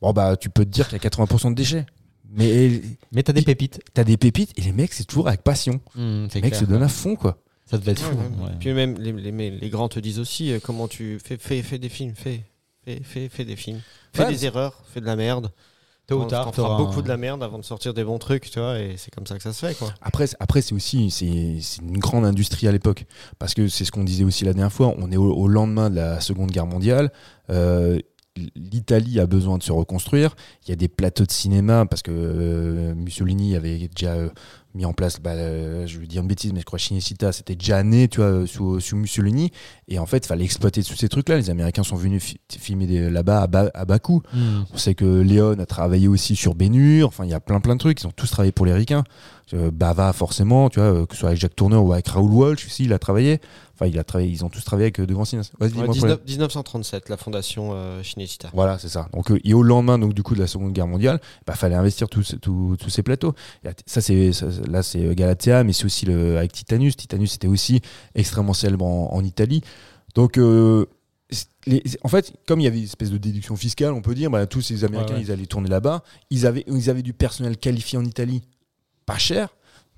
bon, 0.00 0.12
bah, 0.12 0.36
tu 0.36 0.50
peux 0.50 0.64
te 0.64 0.70
dire 0.70 0.88
qu'il 0.88 1.00
y 1.00 1.06
a 1.06 1.08
80% 1.08 1.50
de 1.50 1.54
déchets. 1.54 1.86
Mais 2.30 2.82
Mais 3.12 3.22
t'as 3.22 3.32
des 3.32 3.42
pépites. 3.42 3.80
t'as 3.94 4.04
des 4.04 4.16
pépites 4.16 4.52
et 4.58 4.62
les 4.62 4.72
mecs, 4.72 4.92
c'est 4.92 5.04
toujours 5.04 5.28
avec 5.28 5.42
passion. 5.42 5.80
Mmh, 5.94 6.26
c'est 6.28 6.34
Les 6.36 6.42
mecs 6.42 6.50
clair. 6.50 6.60
se 6.60 6.64
donnent 6.66 6.82
à 6.82 6.88
fond, 6.88 7.16
quoi. 7.16 7.38
Ça 7.64 7.78
devait 7.78 7.92
être 7.92 8.00
fou. 8.00 8.16
Ouais, 8.16 8.22
ouais. 8.22 8.44
ouais. 8.48 8.56
Puis 8.60 8.72
même 8.72 8.98
les, 8.98 9.12
les, 9.50 9.70
grands 9.70 9.88
te 9.88 10.00
disent 10.00 10.18
aussi 10.18 10.52
euh, 10.52 10.58
comment 10.62 10.88
tu 10.88 11.18
fais, 11.22 11.36
fais, 11.36 11.62
fais 11.62 11.78
des 11.78 11.88
films, 11.88 12.14
fais, 12.14 12.42
fais, 12.84 13.00
fais, 13.02 13.28
fais 13.28 13.44
des 13.44 13.56
films, 13.56 13.80
fais 14.12 14.24
Ouais, 14.24 14.30
des 14.30 14.46
erreurs, 14.46 14.82
fais 14.92 15.00
de 15.00 15.06
la 15.06 15.16
merde. 15.16 15.52
Tôt 16.08 16.22
ou 16.22 16.24
tard, 16.24 16.50
t'auras 16.52 16.76
beaucoup 16.78 17.02
de 17.02 17.08
la 17.08 17.16
merde 17.16 17.42
avant 17.42 17.58
de 17.58 17.64
sortir 17.64 17.92
des 17.94 18.02
bons 18.02 18.18
trucs, 18.18 18.50
tu 18.50 18.58
vois, 18.58 18.78
et 18.80 18.94
c'est 18.96 19.14
comme 19.14 19.26
ça 19.26 19.36
que 19.36 19.42
ça 19.42 19.52
se 19.52 19.64
fait, 19.66 19.74
quoi. 19.78 19.92
Après, 20.00 20.26
c'est- 20.26 20.36
après 20.40 20.62
c'est 20.62 20.74
aussi 20.74 21.10
c'est 21.10 21.82
une 21.82 21.98
grande 21.98 22.24
industrie 22.24 22.66
à 22.66 22.72
l'époque. 22.72 23.04
Parce 23.38 23.52
que 23.54 23.68
c'est 23.68 23.84
ce 23.84 23.92
qu'on 23.92 24.04
disait 24.04 24.24
aussi 24.24 24.44
la 24.44 24.54
dernière 24.54 24.72
fois. 24.72 24.94
On 24.98 25.12
est 25.12 25.16
au, 25.18 25.30
au 25.32 25.46
lendemain 25.48 25.90
de 25.90 25.96
la 25.96 26.20
Seconde 26.20 26.50
Guerre 26.50 26.66
mondiale. 26.66 27.12
Euh, 27.50 27.98
L'Italie 28.54 29.18
a 29.18 29.26
besoin 29.26 29.58
de 29.58 29.64
se 29.64 29.72
reconstruire. 29.72 30.36
Il 30.64 30.68
y 30.68 30.72
a 30.72 30.76
des 30.76 30.86
plateaux 30.86 31.24
de 31.24 31.30
cinéma 31.32 31.86
parce 31.86 32.02
que 32.02 32.12
euh, 32.14 32.94
Mussolini 32.94 33.56
avait 33.56 33.88
déjà 33.88 34.12
euh, 34.12 34.28
mis 34.74 34.84
en 34.84 34.92
place, 34.92 35.20
bah, 35.20 35.30
euh, 35.32 35.86
je 35.86 35.98
vais 35.98 36.06
dire 36.06 36.22
une 36.22 36.28
bêtise, 36.28 36.52
mais 36.52 36.60
je 36.60 36.64
crois 36.64 36.78
Cinecittà, 36.78 37.32
c'était 37.32 37.56
déjà 37.56 37.82
né, 37.82 38.06
tu 38.08 38.18
vois, 38.18 38.26
euh, 38.26 38.46
sous, 38.46 38.80
sous 38.80 38.96
Mussolini. 38.96 39.50
Et 39.88 39.98
en 39.98 40.06
fait, 40.06 40.18
il 40.18 40.26
fallait 40.26 40.44
exploiter 40.44 40.82
tous 40.82 40.94
ces 40.94 41.08
trucs-là. 41.08 41.36
Les 41.36 41.50
Américains 41.50 41.82
sont 41.82 41.96
venus 41.96 42.22
fi- 42.22 42.40
filmer 42.58 43.10
là-bas 43.10 43.42
à, 43.42 43.46
bas- 43.46 43.70
à 43.74 43.84
bas 43.84 43.98
coût. 43.98 44.22
Mmh. 44.32 44.38
On 44.72 44.76
sait 44.76 44.94
que 44.94 45.04
Léon 45.20 45.58
a 45.58 45.66
travaillé 45.66 46.06
aussi 46.08 46.36
sur 46.36 46.54
Bénur. 46.54 47.08
Enfin, 47.08 47.24
il 47.24 47.30
y 47.30 47.34
a 47.34 47.40
plein 47.40 47.60
plein 47.60 47.74
de 47.74 47.80
trucs. 47.80 48.00
Ils 48.02 48.06
ont 48.06 48.12
tous 48.12 48.30
travaillé 48.30 48.52
pour 48.52 48.66
les 48.66 48.72
Ricains. 48.74 49.04
Euh, 49.54 49.70
Bava, 49.70 50.12
forcément, 50.12 50.68
tu 50.68 50.78
vois, 50.78 50.88
euh, 50.92 51.06
que 51.06 51.14
ce 51.14 51.20
soit 51.20 51.30
avec 51.30 51.40
Jack 51.40 51.56
Tourneur 51.56 51.82
ou 51.84 51.92
avec 51.94 52.06
Raoul 52.08 52.30
Walsh 52.32 52.66
aussi, 52.66 52.84
il 52.84 52.92
a 52.92 52.98
travaillé. 52.98 53.40
Enfin, 53.74 53.86
il 53.86 53.98
a 53.98 54.04
travaillé. 54.04 54.30
Ils 54.30 54.44
ont 54.44 54.50
tous 54.50 54.62
travaillé 54.64 54.86
avec 54.86 55.00
euh, 55.00 55.06
de 55.06 55.14
grands 55.14 55.24
cinéastes. 55.24 55.52
Ouais, 55.60 55.68
dis-moi 55.68 55.86
le 55.86 55.92
19 55.92 56.08
problème. 56.10 56.28
1937, 56.28 57.08
la 57.08 57.16
fondation 57.16 57.70
euh, 57.72 58.02
Cinecittà. 58.02 58.50
Voilà, 58.52 58.78
c'est 58.78 58.88
ça. 58.88 59.08
Donc, 59.14 59.30
euh, 59.30 59.38
et 59.44 59.54
au 59.54 59.62
lendemain, 59.62 59.98
donc 59.98 60.12
du 60.12 60.22
coup, 60.22 60.34
de 60.34 60.40
la 60.40 60.46
Seconde 60.46 60.72
Guerre 60.72 60.86
mondiale, 60.86 61.18
bah, 61.46 61.54
fallait 61.54 61.76
investir 61.76 62.08
tous 62.10 62.34
tous- 62.42 62.76
tous 62.78 62.90
ces 62.90 63.02
plateaux. 63.02 63.34
Et 63.64 63.68
ça, 63.86 64.00
c'est 64.02 64.32
ça, 64.32 64.48
là, 64.68 64.82
c'est 64.82 65.14
Galatea, 65.14 65.64
mais 65.64 65.72
c'est 65.72 65.86
aussi 65.86 66.04
le, 66.04 66.36
avec 66.36 66.52
Titanus. 66.52 66.96
Titanus, 66.96 67.32
c'était 67.32 67.48
aussi 67.48 67.80
extrêmement 68.14 68.52
célèbre 68.52 68.84
en, 68.84 69.14
en 69.14 69.24
Italie. 69.24 69.62
Donc 70.14 70.36
euh, 70.36 70.84
les- 71.66 71.82
en 72.02 72.08
fait, 72.08 72.32
comme 72.46 72.60
il 72.60 72.64
y 72.64 72.66
avait 72.66 72.78
une 72.78 72.84
espèce 72.84 73.10
de 73.10 73.18
déduction 73.18 73.56
fiscale, 73.56 73.92
on 73.92 74.02
peut 74.02 74.14
dire, 74.14 74.30
bah, 74.30 74.46
tous 74.46 74.60
ces 74.60 74.84
Américains, 74.84 75.14
Ouais, 75.14 75.20
ouais. 75.20 75.24
ils 75.26 75.32
allaient 75.32 75.46
tourner 75.46 75.68
là-bas. 75.68 76.02
Ils 76.30 76.46
avaient, 76.46 76.64
ils 76.66 76.90
avaient 76.90 77.02
du 77.02 77.12
personnel 77.12 77.56
qualifié 77.56 77.98
en 77.98 78.04
Italie, 78.04 78.42
pas 79.08 79.18
cher. 79.18 79.48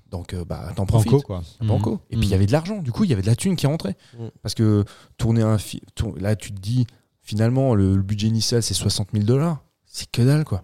Donc, 0.09 0.33
euh, 0.33 0.43
bah, 0.43 0.73
t'en 0.75 0.85
profites. 0.85 1.11
Banco, 1.11 1.23
quoi. 1.25 1.43
Banco. 1.61 1.91
Mmh. 1.95 1.99
Et 2.09 2.17
puis 2.17 2.27
il 2.27 2.31
y 2.31 2.33
avait 2.33 2.45
de 2.47 2.51
l'argent, 2.51 2.81
du 2.81 2.91
coup, 2.91 3.03
il 3.05 3.09
y 3.09 3.13
avait 3.13 3.21
de 3.21 3.27
la 3.27 3.35
thune 3.35 3.55
qui 3.55 3.65
rentrait. 3.67 3.95
Mm. 4.19 4.25
Parce 4.41 4.55
que 4.55 4.83
tourner 5.17 5.41
un 5.41 5.57
film, 5.57 5.83
là, 6.17 6.35
tu 6.35 6.51
te 6.51 6.59
dis, 6.59 6.85
finalement, 7.21 7.75
le, 7.75 7.95
le 7.95 8.01
budget 8.01 8.27
initial, 8.27 8.61
c'est 8.61 8.73
60 8.73 9.09
000 9.13 9.23
dollars. 9.25 9.63
C'est 9.85 10.09
que 10.11 10.21
dalle, 10.21 10.43
quoi. 10.43 10.63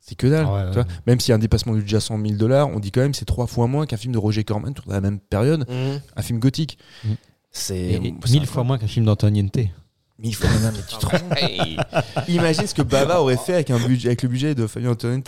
C'est 0.00 0.14
que 0.14 0.26
dalle. 0.26 0.46
Ah 0.48 0.54
ouais, 0.54 0.66
tu 0.68 0.74
vois. 0.74 0.82
ouais. 0.84 0.88
Même 1.06 1.20
s'il 1.20 1.30
y 1.30 1.32
a 1.32 1.34
un 1.34 1.38
dépassement 1.40 1.74
du 1.74 1.80
budget 1.80 1.96
à 1.96 2.00
100 2.00 2.18
000 2.20 2.34
dollars, 2.36 2.68
on 2.68 2.78
dit 2.80 2.90
quand 2.90 3.00
même 3.02 3.12
c'est 3.12 3.24
trois 3.26 3.46
fois 3.46 3.66
moins 3.66 3.84
qu'un 3.86 3.96
film 3.98 4.14
de 4.14 4.18
Roger 4.18 4.44
Corman 4.44 4.72
sur 4.74 4.90
la 4.90 5.00
même 5.02 5.18
période, 5.20 5.68
Mhm. 5.68 6.00
un 6.16 6.22
film 6.22 6.38
gothique. 6.38 6.78
C'est 7.50 7.98
mille 8.00 8.46
fois 8.46 8.64
moins 8.64 8.78
qu'un 8.78 8.86
film 8.86 9.04
d'Antoniente. 9.06 9.58
Mille 10.18 10.34
fois 10.34 10.48
moins, 10.48 10.72
mais 10.72 10.78
tu 10.88 10.96
te 10.96 11.06
rends- 11.06 12.22
Imagine 12.28 12.66
ce 12.66 12.74
que 12.74 12.80
Bava 12.82 13.20
aurait 13.20 13.36
fait 13.36 13.52
avec, 13.54 13.70
un 13.70 13.78
budget, 13.78 14.08
avec 14.08 14.22
le 14.22 14.28
budget 14.30 14.54
de 14.54 14.66
Fabien 14.66 14.90
Antonente. 14.92 15.26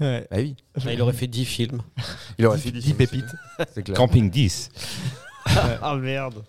Bah 0.00 0.20
oui. 0.32 0.56
Ah, 0.84 0.92
il 0.92 1.00
aurait 1.02 1.12
fait 1.12 1.28
10 1.28 1.44
films. 1.44 1.80
Il 2.38 2.46
aurait 2.46 2.58
fait 2.58 2.72
10 2.72 2.94
pépites. 2.94 3.24
C'est 3.72 3.82
clair. 3.84 3.96
Camping 3.96 4.28
10. 4.28 4.70
Ah 5.46 5.94
merde. 6.00 6.42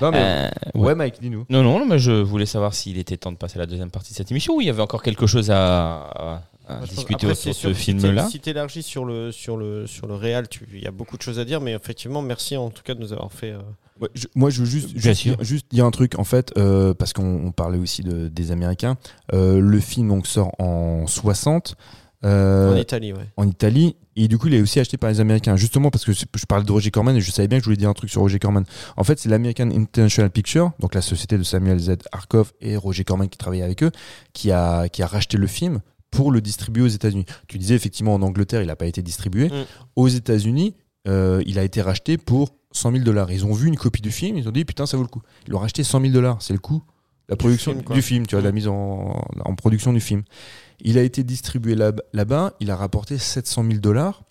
Non, 0.00 0.10
mais- 0.12 0.18
Euh, 0.18 0.48
ouais. 0.74 0.86
ouais. 0.86 0.94
Mike, 0.94 1.16
dis-nous. 1.20 1.46
Non, 1.50 1.62
non, 1.64 1.84
mais 1.84 1.98
je 1.98 2.12
voulais 2.12 2.46
savoir 2.46 2.74
s'il 2.74 2.96
était 2.98 3.16
temps 3.16 3.32
de 3.32 3.36
passer 3.38 3.56
à 3.58 3.60
la 3.60 3.66
deuxième 3.66 3.90
partie 3.90 4.12
de 4.12 4.16
cette 4.16 4.30
émission 4.30 4.54
ou 4.56 4.60
il 4.60 4.66
y 4.68 4.70
avait 4.70 4.82
encore 4.82 5.02
quelque 5.02 5.26
chose 5.26 5.50
à, 5.50 6.42
à- 6.66 6.80
discuter 6.80 7.14
Après, 7.26 7.34
sur 7.34 7.54
c'est 7.54 7.68
ce 7.68 7.74
film-là. 7.74 8.28
Si 8.28 8.40
tu 8.40 8.50
élargis 8.50 8.82
sur 8.82 9.04
le, 9.04 9.32
sur 9.32 9.56
le, 9.56 9.86
sur 9.86 10.06
le 10.06 10.14
réel, 10.14 10.46
il 10.72 10.82
y 10.82 10.86
a 10.86 10.90
beaucoup 10.90 11.16
de 11.16 11.22
choses 11.22 11.38
à 11.38 11.44
dire, 11.44 11.60
mais 11.60 11.72
effectivement, 11.72 12.22
merci 12.22 12.56
en 12.56 12.70
tout 12.70 12.82
cas 12.82 12.94
de 12.94 13.00
nous 13.00 13.12
avoir 13.12 13.32
fait. 13.32 13.50
euh, 13.52 13.58
Ouais, 14.00 14.08
je- 14.14 14.26
moi, 14.34 14.50
je 14.50 14.60
veux 14.60 14.66
juste, 14.66 14.88
juste, 14.96 15.22
dire- 15.22 15.36
juste 15.44 15.66
dire 15.70 15.84
un 15.84 15.90
truc, 15.92 16.18
en 16.18 16.24
fait, 16.24 16.52
euh, 16.58 16.94
parce 16.94 17.12
qu'on 17.12 17.46
on 17.46 17.52
parlait 17.52 17.78
aussi 17.78 18.02
de, 18.02 18.26
des 18.28 18.50
Américains. 18.50 18.96
Euh, 19.32 19.60
le 19.60 19.78
film 19.80 20.08
donc, 20.08 20.26
sort 20.26 20.52
en 20.60 21.06
60 21.06 21.76
euh, 22.24 22.72
en 22.72 22.76
Italie, 22.76 23.12
ouais. 23.12 23.26
en 23.36 23.46
Italie, 23.46 23.96
et 24.16 24.28
du 24.28 24.38
coup, 24.38 24.46
il 24.48 24.54
est 24.54 24.60
aussi 24.62 24.80
acheté 24.80 24.96
par 24.96 25.10
les 25.10 25.20
Américains. 25.20 25.56
Justement, 25.56 25.90
parce 25.90 26.06
que 26.06 26.12
je 26.12 26.24
parlais 26.48 26.64
de 26.64 26.72
Roger 26.72 26.90
Corman 26.90 27.14
et 27.14 27.20
je 27.20 27.30
savais 27.30 27.48
bien 27.48 27.58
que 27.58 27.64
je 27.64 27.66
voulais 27.68 27.76
dire 27.76 27.90
un 27.90 27.94
truc 27.94 28.08
sur 28.08 28.22
Roger 28.22 28.38
Corman. 28.38 28.64
En 28.96 29.04
fait, 29.04 29.18
c'est 29.18 29.28
l'American 29.28 29.70
International 29.70 30.30
Picture, 30.30 30.72
donc 30.80 30.94
la 30.94 31.02
société 31.02 31.36
de 31.36 31.42
Samuel 31.42 31.78
Z. 31.78 31.96
Arkoff 32.12 32.54
et 32.62 32.76
Roger 32.76 33.04
Corman 33.04 33.28
qui 33.28 33.36
travaillaient 33.36 33.64
avec 33.64 33.82
eux, 33.82 33.90
qui 34.32 34.50
a, 34.52 34.88
qui 34.88 35.02
a 35.02 35.06
racheté 35.06 35.36
le 35.36 35.46
film 35.46 35.80
pour 36.14 36.30
le 36.30 36.40
distribuer 36.40 36.82
aux 36.84 36.88
États-Unis. 36.88 37.24
Tu 37.48 37.58
disais 37.58 37.74
effectivement 37.74 38.14
en 38.14 38.22
Angleterre, 38.22 38.62
il 38.62 38.68
n'a 38.68 38.76
pas 38.76 38.86
été 38.86 39.02
distribué. 39.02 39.48
Mm. 39.48 39.64
Aux 39.96 40.08
États-Unis, 40.08 40.76
euh, 41.08 41.42
il 41.44 41.58
a 41.58 41.64
été 41.64 41.82
racheté 41.82 42.16
pour 42.18 42.54
100 42.72 42.92
000 42.92 43.04
dollars. 43.04 43.30
Ils 43.32 43.44
ont 43.44 43.52
vu 43.52 43.66
une 43.68 43.76
copie 43.76 44.00
du 44.00 44.10
film, 44.12 44.38
ils 44.38 44.48
ont 44.48 44.52
dit 44.52 44.64
putain, 44.64 44.86
ça 44.86 44.96
vaut 44.96 45.02
le 45.02 45.08
coup. 45.08 45.22
Ils 45.46 45.50
l'ont 45.50 45.58
racheté 45.58 45.82
100 45.82 46.00
000 46.00 46.12
dollars, 46.12 46.40
c'est 46.40 46.52
le 46.52 46.58
coût 46.60 46.82
la 47.28 47.36
production 47.36 47.72
film, 47.72 47.84
du 47.94 48.02
film, 48.02 48.26
tu 48.26 48.34
vois, 48.36 48.42
la 48.44 48.52
Mm. 48.52 48.54
mise 48.54 48.68
en, 48.68 49.24
en 49.44 49.54
production 49.54 49.92
du 49.92 50.00
film. 50.00 50.22
Il 50.80 50.98
a 50.98 51.02
été 51.02 51.24
distribué 51.24 51.74
là- 51.74 51.92
là-bas, 52.12 52.52
il 52.60 52.70
a 52.70 52.76
rapporté 52.76 53.16
700 53.18 53.64
000 53.64 53.78
dollars 53.80 54.22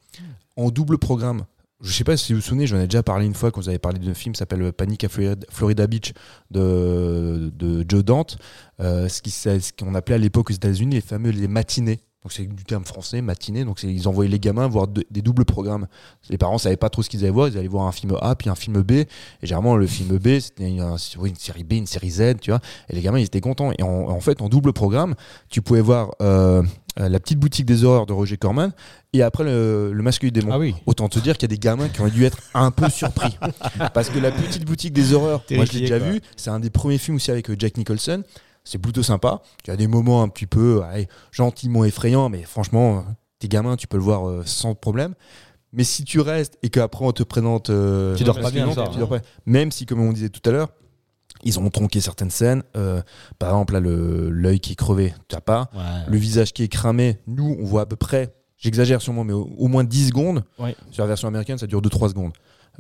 en 0.57 0.69
double 0.69 0.97
programme. 0.99 1.45
Je 1.84 1.91
sais 1.91 2.05
pas 2.05 2.15
si 2.15 2.31
vous 2.31 2.39
vous 2.39 2.45
souvenez, 2.45 2.65
j'en 2.65 2.79
ai 2.79 2.86
déjà 2.88 3.03
parlé 3.03 3.25
une 3.25 3.34
fois 3.34 3.51
quand 3.51 3.59
vous 3.59 3.67
avez 3.67 3.77
parlé 3.77 3.99
d'un 3.99 4.13
film 4.13 4.34
qui 4.34 4.39
s'appelle 4.39 4.71
Panic 4.71 5.03
à 5.03 5.09
Florida, 5.09 5.86
Beach 5.86 6.13
de, 6.49 7.51
de 7.53 7.86
Joe 7.88 8.05
Dante, 8.05 8.38
euh, 8.79 9.09
ce 9.09 9.71
qu'on 9.77 9.93
appelait 9.93 10.15
à 10.15 10.19
l'époque 10.19 10.49
aux 10.49 10.53
États-Unis 10.53 10.95
les 10.95 11.01
fameux 11.01 11.31
les 11.31 11.49
matinées. 11.49 11.99
Donc 12.23 12.31
c'est 12.31 12.45
du 12.45 12.63
terme 12.63 12.86
français, 12.86 13.21
matinée. 13.21 13.65
Donc 13.65 13.84
ils 13.84 14.07
envoyaient 14.07 14.31
les 14.31 14.39
gamins 14.39 14.65
voir 14.69 14.88
de- 14.88 15.03
des 15.11 15.21
doubles 15.21 15.43
programmes. 15.43 15.88
Les 16.29 16.38
parents 16.38 16.57
savaient 16.57 16.77
pas 16.77 16.89
trop 16.89 17.03
ce 17.03 17.09
qu'ils 17.09 17.19
allaient 17.23 17.31
voir. 17.34 17.49
Ils 17.49 17.57
allaient 17.57 17.67
voir 17.67 17.86
un 17.86 17.91
film 17.91 18.15
A 18.21 18.34
puis 18.38 18.49
un 18.49 18.55
film 18.55 18.81
B. 18.81 18.91
Et 18.91 19.07
généralement 19.41 19.75
le 19.75 19.86
film 19.86 20.17
B 20.17 20.39
c'était 20.39 20.69
une, 20.69 20.97
série 20.97 21.65
B, 21.65 21.73
une 21.73 21.86
série 21.86 22.11
Z, 22.11 22.36
tu 22.39 22.51
vois. 22.51 22.61
Et 22.88 22.95
les 22.95 23.01
gamins 23.01 23.19
ils 23.19 23.25
étaient 23.25 23.41
contents. 23.41 23.73
Et 23.77 23.84
en, 23.84 23.89
en 23.89 24.19
fait 24.21 24.41
en 24.41 24.47
double 24.47 24.71
programme, 24.71 25.15
tu 25.49 25.61
pouvais 25.61 25.81
voir 25.81 26.11
euh, 26.21 26.63
euh, 26.97 27.09
la 27.09 27.19
petite 27.19 27.39
boutique 27.39 27.65
des 27.65 27.84
horreurs 27.84 28.05
de 28.05 28.13
Roger 28.13 28.38
Corman 28.38 28.71
et 29.14 29.22
après 29.22 29.43
le, 29.43 29.91
le 29.93 30.03
masque 30.03 30.22
du 30.22 30.32
démon. 30.32 30.49
Ah 30.53 30.59
oui. 30.59 30.76
Autant 30.86 31.07
te 31.09 31.20
dire 31.20 31.38
qu'il 31.38 31.43
y 31.49 31.53
a 31.53 31.55
des 31.55 31.59
gamins 31.59 31.88
qui 31.89 32.01
ont 32.01 32.07
dû 32.07 32.26
être 32.26 32.39
un 32.53 32.72
peu 32.72 32.89
surpris. 32.89 33.38
Parce 33.93 34.09
que 34.09 34.20
la 34.20 34.32
petite 34.32 34.66
boutique 34.66 34.93
des 34.93 35.14
horreurs, 35.14 35.43
moi 35.51 35.66
je 35.66 35.74
l'ai 35.74 35.82
déjà 35.82 35.99
quoi. 35.99 36.09
vu, 36.09 36.22
c'est 36.36 36.49
un 36.49 36.59
des 36.59 36.70
premiers 36.70 36.97
films 36.97 37.18
aussi 37.18 37.32
avec 37.32 37.49
euh, 37.49 37.55
Jack 37.57 37.78
Nicholson. 37.78 38.24
C'est 38.64 38.78
plutôt 38.78 39.03
sympa. 39.03 39.41
Il 39.66 39.70
y 39.70 39.74
a 39.74 39.76
des 39.78 39.88
moments 39.88 40.24
un 40.24 40.30
petit 40.30 40.45
peu 40.47 40.82
allez, 40.84 41.07
gentiment 41.32 41.84
effrayants, 41.86 42.30
mais 42.30 42.43
franchement, 42.43 42.97
euh, 42.99 43.01
tes 43.39 43.47
gamins, 43.47 43.76
tu 43.76 43.88
peux 43.88 43.97
le 43.97 44.03
voir 44.03 44.28
euh, 44.28 44.43
sans 44.45 44.74
problème. 44.74 45.14
Mais 45.74 45.84
si 45.84 46.03
tu 46.05 46.20
restes 46.20 46.57
et 46.64 46.70
qu'après 46.70 47.03
on 47.05 47.11
te 47.11 47.24
présente. 47.24 47.70
euh, 47.72 48.16
Tu 48.16 48.24
dors 48.24 48.39
pas 48.39 48.51
bien, 48.51 48.72
ça. 48.74 48.88
tu 48.91 48.99
dors 48.99 49.09
pas. 49.09 49.20
Même 49.45 49.72
si, 49.72 49.86
comme 49.86 49.99
on 50.01 50.14
disait 50.14 50.30
tout 50.30 50.47
à 50.47 50.53
l'heure, 50.53 50.70
ils 51.43 51.59
ont 51.59 51.70
tronqué 51.70 51.99
certaines 51.99 52.30
scènes. 52.30 52.64
euh, 52.78 53.01
par 53.39 53.49
exemple, 53.49 53.74
là, 53.74 53.80
l'œil 53.82 54.59
qui 54.59 54.74
est 54.74 54.76
crevé, 54.76 55.14
tu 55.28 55.36
n'as 55.36 55.41
pas. 55.41 55.70
Le 56.07 56.18
visage 56.18 56.53
qui 56.53 56.64
est 56.64 56.68
cramé, 56.68 57.18
nous, 57.28 57.57
on 57.59 57.66
voit 57.66 57.82
à 57.82 57.86
peu 57.86 57.95
près, 57.95 58.34
j'exagère 58.64 59.01
sûrement, 59.01 59.24
mais 59.24 59.34
au, 59.34 59.49
au 59.57 59.68
moins 59.68 59.84
10 59.84 60.07
secondes. 60.07 60.43
Ouais. 60.57 60.76
Sur 60.91 61.03
la 61.03 61.07
version 61.07 61.28
américaine, 61.28 61.57
ça 61.57 61.68
dure 61.68 61.82
2-3 61.82 62.09
secondes. 62.09 62.32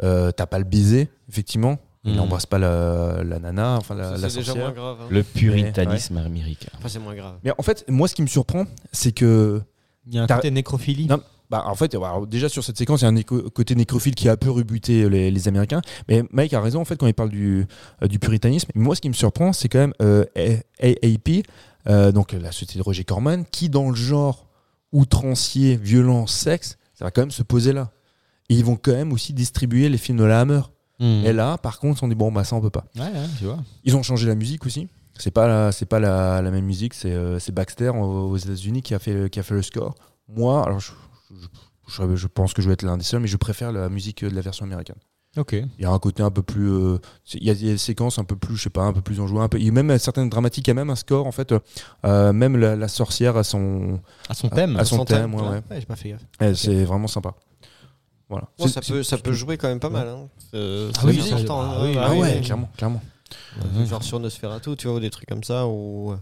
Euh, 0.03 0.31
T'as 0.31 0.45
pas 0.47 0.57
le 0.57 0.65
baiser, 0.65 1.09
effectivement. 1.29 1.77
Il 2.05 2.15
n'embrasse 2.15 2.45
pas 2.45 2.57
la, 2.59 3.23
la 3.23 3.39
nana, 3.39 3.77
enfin 3.77 3.95
la, 3.95 4.17
déjà 4.17 4.53
moins 4.55 4.71
grave. 4.71 4.97
hein. 5.03 5.07
Le 5.09 5.23
puritanisme 5.23 6.17
américain. 6.17 6.67
Enfin, 6.77 6.89
c'est 6.89 6.99
moins 6.99 7.15
grave. 7.15 7.35
Mais 7.45 7.51
en 7.57 7.63
fait, 7.63 7.85
moi, 7.87 8.09
ce 8.09 8.15
qui 8.15 8.21
me 8.21 8.27
surprend, 8.27 8.65
c'est 8.91 9.13
que. 9.13 9.61
Il 10.05 10.13
y 10.15 10.19
a 10.19 10.23
un 10.23 10.27
T'as- 10.27 10.35
côté 10.35 10.51
nécrophilie. 10.51 11.05
Non, 11.07 11.21
Bah, 11.49 11.63
en 11.65 11.75
fait, 11.75 11.93
alors, 11.95 12.27
déjà 12.27 12.49
sur 12.49 12.61
cette 12.61 12.77
séquence, 12.77 13.01
il 13.01 13.03
y 13.03 13.07
a 13.07 13.09
un 13.09 13.15
éco- 13.15 13.49
côté 13.51 13.73
nécrophile 13.75 14.15
qui 14.15 14.27
a 14.27 14.33
un 14.33 14.35
peu 14.35 14.49
rebuté 14.51 15.07
les, 15.07 15.31
les 15.31 15.47
Américains. 15.47 15.79
Mais 16.09 16.23
Mike 16.31 16.53
a 16.53 16.59
raison, 16.59 16.81
en 16.81 16.85
fait, 16.85 16.97
quand 16.97 17.07
il 17.07 17.13
parle 17.13 17.29
du, 17.29 17.65
euh, 18.01 18.07
du 18.07 18.19
puritanisme. 18.19 18.69
Mais 18.75 18.81
moi, 18.81 18.95
ce 18.97 19.01
qui 19.01 19.07
me 19.07 19.13
surprend, 19.13 19.53
c'est 19.53 19.69
quand 19.69 19.79
même 19.79 19.93
euh, 20.01 20.25
A- 20.35 20.85
AAP, 20.85 21.43
euh, 21.87 22.11
donc 22.11 22.33
la 22.33 22.51
société 22.51 22.79
de 22.79 22.83
Roger 22.83 23.05
Corman, 23.05 23.45
qui, 23.49 23.69
dans 23.69 23.89
le 23.89 23.95
genre 23.95 24.45
outrancier, 24.93 25.75
violence, 25.75 26.33
sexe, 26.33 26.77
ça 26.93 27.03
va 27.03 27.11
quand 27.11 27.21
même 27.21 27.31
se 27.31 27.43
poser 27.43 27.73
là. 27.73 27.91
Et 28.49 28.55
ils 28.55 28.63
vont 28.63 28.75
quand 28.77 28.91
même 28.93 29.11
aussi 29.11 29.33
distribuer 29.33 29.89
les 29.89 29.97
films 29.97 30.17
de 30.19 30.23
la 30.23 30.39
Hammer. 30.41 30.61
Mmh. 30.99 31.05
Et 31.25 31.33
là, 31.33 31.57
par 31.57 31.79
contre, 31.79 32.03
on 32.03 32.07
dit 32.07 32.15
bon, 32.15 32.31
bah 32.31 32.43
ça, 32.45 32.55
on 32.55 32.61
peut 32.61 32.69
pas. 32.69 32.85
Ouais, 32.95 33.01
ouais, 33.01 33.25
tu 33.37 33.45
vois. 33.45 33.57
Ils 33.83 33.95
ont 33.97 34.03
changé 34.03 34.27
la 34.27 34.35
musique 34.35 34.65
aussi. 34.65 34.87
C'est 35.17 35.31
pas 35.31 35.47
la, 35.47 35.71
c'est 35.71 35.85
pas 35.85 35.99
la, 35.99 36.41
la 36.41 36.51
même 36.51 36.65
musique. 36.65 36.93
C'est, 36.93 37.11
euh, 37.11 37.39
c'est 37.39 37.51
Baxter 37.51 37.89
aux, 37.89 38.29
aux 38.29 38.37
États-Unis 38.37 38.81
qui 38.81 38.93
a 38.93 38.99
fait 38.99 39.29
qui 39.29 39.39
a 39.39 39.43
fait 39.43 39.53
le 39.55 39.61
score. 39.61 39.95
Moi, 40.27 40.63
alors 40.65 40.79
je, 40.79 40.91
je, 41.31 41.47
je- 41.87 42.15
je 42.15 42.27
pense 42.27 42.53
que 42.53 42.61
je 42.61 42.67
vais 42.67 42.73
être 42.73 42.83
l'un 42.83 42.97
des 42.97 43.03
seuls, 43.03 43.19
mais 43.21 43.27
je 43.27 43.37
préfère 43.37 43.71
la 43.71 43.89
musique 43.89 44.23
de 44.23 44.29
la 44.33 44.41
version 44.41 44.65
américaine. 44.65 44.95
Ok. 45.35 45.53
Il 45.53 45.67
y 45.81 45.85
a 45.85 45.89
un 45.89 45.97
côté 45.99 46.21
un 46.21 46.29
peu 46.29 46.43
plus, 46.43 46.69
euh, 46.71 46.97
il 47.33 47.43
y 47.43 47.49
a 47.49 47.55
des 47.55 47.77
séquences 47.79 48.19
un 48.19 48.23
peu 48.23 48.35
plus, 48.35 48.55
je 48.55 48.63
sais 48.63 48.69
pas, 48.69 48.83
un 48.83 48.93
peu 48.93 49.01
plus 49.01 49.19
enjouées, 49.19 49.41
un 49.41 49.47
peu. 49.49 49.57
Il 49.59 49.65
y 49.65 49.69
a 49.69 49.71
même 49.71 49.97
certaines 49.97 50.29
dramatiques, 50.29 50.67
il 50.67 50.69
y 50.69 50.71
a 50.71 50.75
même 50.75 50.89
un 50.91 50.95
score 50.95 51.25
en 51.25 51.31
fait. 51.31 51.53
euh, 52.05 52.31
même 52.33 52.55
la, 52.57 52.75
la 52.75 52.87
sorcière 52.87 53.35
a 53.35 53.43
son, 53.43 53.99
À 54.29 54.35
son 54.35 54.49
thème. 54.49 54.75
à 54.77 54.85
son, 54.85 54.97
son 54.97 55.05
thème, 55.05 55.31
thème, 55.31 55.33
ouais, 55.35 55.41
ouais. 55.41 55.61
Ouais, 55.71 55.79
j'ai 55.79 55.85
pas 55.87 55.95
fait 55.95 56.09
gaffe. 56.09 56.21
Eh, 56.39 56.53
C'est 56.53 56.83
vraiment 56.85 57.07
sympa. 57.07 57.33
Voilà. 58.29 58.47
Ça, 58.67 58.81
peut, 58.81 59.03
ça 59.03 59.17
peut 59.17 59.33
jouer 59.33 59.57
quand 59.57 59.67
même 59.67 59.79
pas 59.79 59.89
mal. 59.89 60.07
Hein. 60.07 60.27
Ah 60.53 60.91
c'est 61.01 61.07
oui, 61.07 61.19
important, 61.19 61.61
ça- 61.61 61.67
hein. 61.67 61.73
ah 61.77 61.83
oui, 61.83 61.95
Bah 61.95 62.01
Ah 62.05 62.13
ouais, 62.13 62.35
oui. 62.35 62.41
clairement, 62.41 62.69
clairement. 62.77 63.01
Euh, 63.77 63.85
Genre 63.85 64.03
sur 64.03 64.19
Nosferatu, 64.19 64.75
tu 64.75 64.87
vois, 64.87 64.97
ou 64.97 64.99
des 64.99 65.09
trucs 65.09 65.27
comme 65.27 65.43
ça. 65.43 65.67
Ou... 65.67 66.11
euh, 66.11 66.17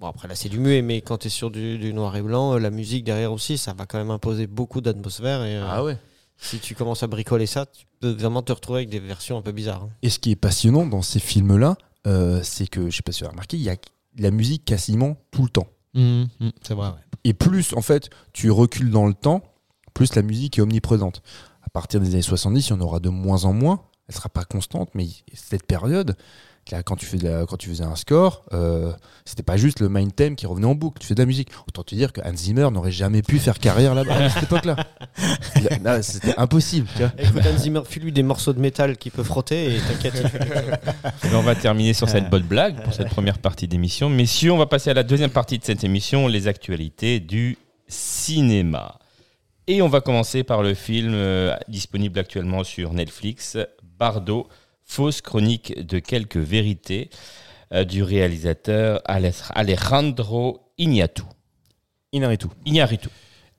Bon, 0.00 0.08
après 0.08 0.28
là, 0.28 0.34
c'est 0.34 0.48
du 0.50 0.58
muet, 0.58 0.82
mais 0.82 1.00
quand 1.00 1.18
tu 1.18 1.28
es 1.28 1.30
sur 1.30 1.50
du, 1.50 1.78
du 1.78 1.94
noir 1.94 2.14
et 2.16 2.22
blanc, 2.22 2.54
euh, 2.54 2.58
la 2.58 2.70
musique 2.70 3.04
derrière 3.04 3.32
aussi, 3.32 3.56
ça 3.56 3.72
va 3.72 3.86
quand 3.86 3.96
même 3.96 4.10
imposer 4.10 4.46
beaucoup 4.46 4.82
d'atmosphère. 4.82 5.42
Et 5.44 5.56
euh, 5.56 5.66
Ah 5.66 5.82
ouais. 5.84 5.96
Si 6.38 6.58
tu 6.58 6.74
commences 6.74 7.02
à 7.02 7.06
bricoler 7.06 7.46
ça, 7.46 7.66
tu 7.66 7.86
peux 8.00 8.10
vraiment 8.12 8.42
te 8.42 8.52
retrouver 8.52 8.80
avec 8.80 8.88
des 8.90 9.00
versions 9.00 9.38
un 9.38 9.42
peu 9.42 9.52
bizarres. 9.52 9.84
hein. 9.84 9.90
Et 10.02 10.10
ce 10.10 10.18
qui 10.18 10.30
est 10.30 10.36
passionnant 10.36 10.86
dans 10.86 11.02
ces 11.02 11.20
films-là, 11.20 11.76
euh, 12.06 12.40
c'est 12.42 12.66
que, 12.66 12.90
je 12.90 12.96
sais 12.96 13.02
pas 13.02 13.12
si 13.12 13.20
vous 13.20 13.24
avez 13.26 13.32
remarqué, 13.32 13.56
il 13.56 13.62
y 13.62 13.70
a 13.70 13.76
la 14.18 14.30
musique 14.30 14.64
quasiment 14.64 15.16
tout 15.30 15.42
le 15.42 15.48
temps. 15.50 15.66
Mmh, 15.94 16.24
mmh, 16.40 16.48
c'est 16.62 16.74
vrai, 16.74 16.88
ouais. 16.88 16.94
Et 17.24 17.34
plus, 17.34 17.72
en 17.74 17.82
fait, 17.82 18.10
tu 18.32 18.50
recules 18.50 18.90
dans 18.90 19.06
le 19.06 19.14
temps, 19.14 19.42
plus 19.94 20.14
la 20.14 20.22
musique 20.22 20.58
est 20.58 20.62
omniprésente. 20.62 21.22
À 21.62 21.70
partir 21.70 22.00
des 22.00 22.10
années 22.12 22.22
70, 22.22 22.68
il 22.68 22.70
y 22.70 22.72
en 22.74 22.80
aura 22.80 23.00
de 23.00 23.08
moins 23.08 23.44
en 23.44 23.52
moins. 23.52 23.82
Elle 24.08 24.14
sera 24.14 24.28
pas 24.28 24.44
constante, 24.44 24.90
mais 24.94 25.08
cette 25.34 25.66
période, 25.66 26.16
quand 26.84 26.96
tu, 26.96 27.06
fais 27.06 27.16
de 27.18 27.28
la- 27.28 27.46
quand 27.46 27.56
tu 27.56 27.68
faisais 27.68 27.84
un 27.84 27.94
score, 27.96 28.44
euh, 28.52 28.92
c'était 29.24 29.42
pas 29.42 29.56
juste 29.56 29.80
le 29.80 29.88
main 29.88 30.08
theme 30.08 30.34
qui 30.34 30.46
revenait 30.46 30.66
en 30.66 30.74
boucle. 30.74 30.98
Tu 31.00 31.06
fais 31.06 31.14
de 31.14 31.20
la 31.20 31.26
musique. 31.26 31.48
Autant 31.68 31.82
te 31.84 31.94
dire 31.94 32.12
que 32.12 32.20
Hans 32.22 32.34
Zimmer 32.36 32.68
n'aurait 32.72 32.90
jamais 32.92 33.22
pu 33.22 33.38
faire 33.38 33.58
carrière 33.58 33.94
là-bas 33.94 34.16
à 34.16 34.30
cette 34.30 34.42
époque-là. 34.44 34.76
Là, 35.62 35.78
là, 35.82 36.02
C'était 36.02 36.34
impossible. 36.36 36.88
tu 36.96 37.02
vois. 37.02 37.12
Écoute, 37.18 37.42
Hans 37.46 37.58
Zimmer, 37.58 37.82
file-lui 37.88 38.12
des 38.12 38.22
morceaux 38.24 38.52
de 38.52 38.60
métal 38.60 38.96
qu'il 38.96 39.12
peut 39.12 39.22
frotter 39.22 39.76
et 39.76 39.78
t'inquiète. 39.78 40.22
Eh 41.24 41.28
ben, 41.28 41.36
on 41.36 41.42
va 41.42 41.54
terminer 41.54 41.92
sur 41.94 42.08
cette 42.08 42.30
bonne 42.30 42.42
blague 42.44 42.82
pour 42.82 42.92
cette 42.94 43.08
première 43.10 43.38
partie 43.38 43.68
d'émission. 43.68 44.10
Messieurs, 44.10 44.50
on 44.52 44.58
va 44.58 44.66
passer 44.66 44.90
à 44.90 44.94
la 44.94 45.02
deuxième 45.04 45.30
partie 45.30 45.58
de 45.58 45.64
cette 45.64 45.84
émission, 45.84 46.26
les 46.26 46.48
actualités 46.48 47.20
du 47.20 47.58
cinéma. 47.86 48.98
Et 49.68 49.82
on 49.82 49.88
va 49.88 50.00
commencer 50.00 50.44
par 50.44 50.62
le 50.62 50.74
film 50.74 51.12
euh, 51.14 51.54
disponible 51.68 52.18
actuellement 52.18 52.62
sur 52.64 52.92
Netflix, 52.92 53.56
Bardo, 53.98 54.48
fausse 54.86 55.20
chronique 55.20 55.78
de 55.86 55.98
quelques 55.98 56.36
vérités, 56.36 57.10
euh, 57.74 57.84
du 57.84 58.02
réalisateur 58.02 59.00
Ale- 59.04 59.32
Alejandro 59.50 60.72
Iñárritu. 60.78 61.22
Inaritu. 62.12 62.46
Iñárritu. 62.64 63.08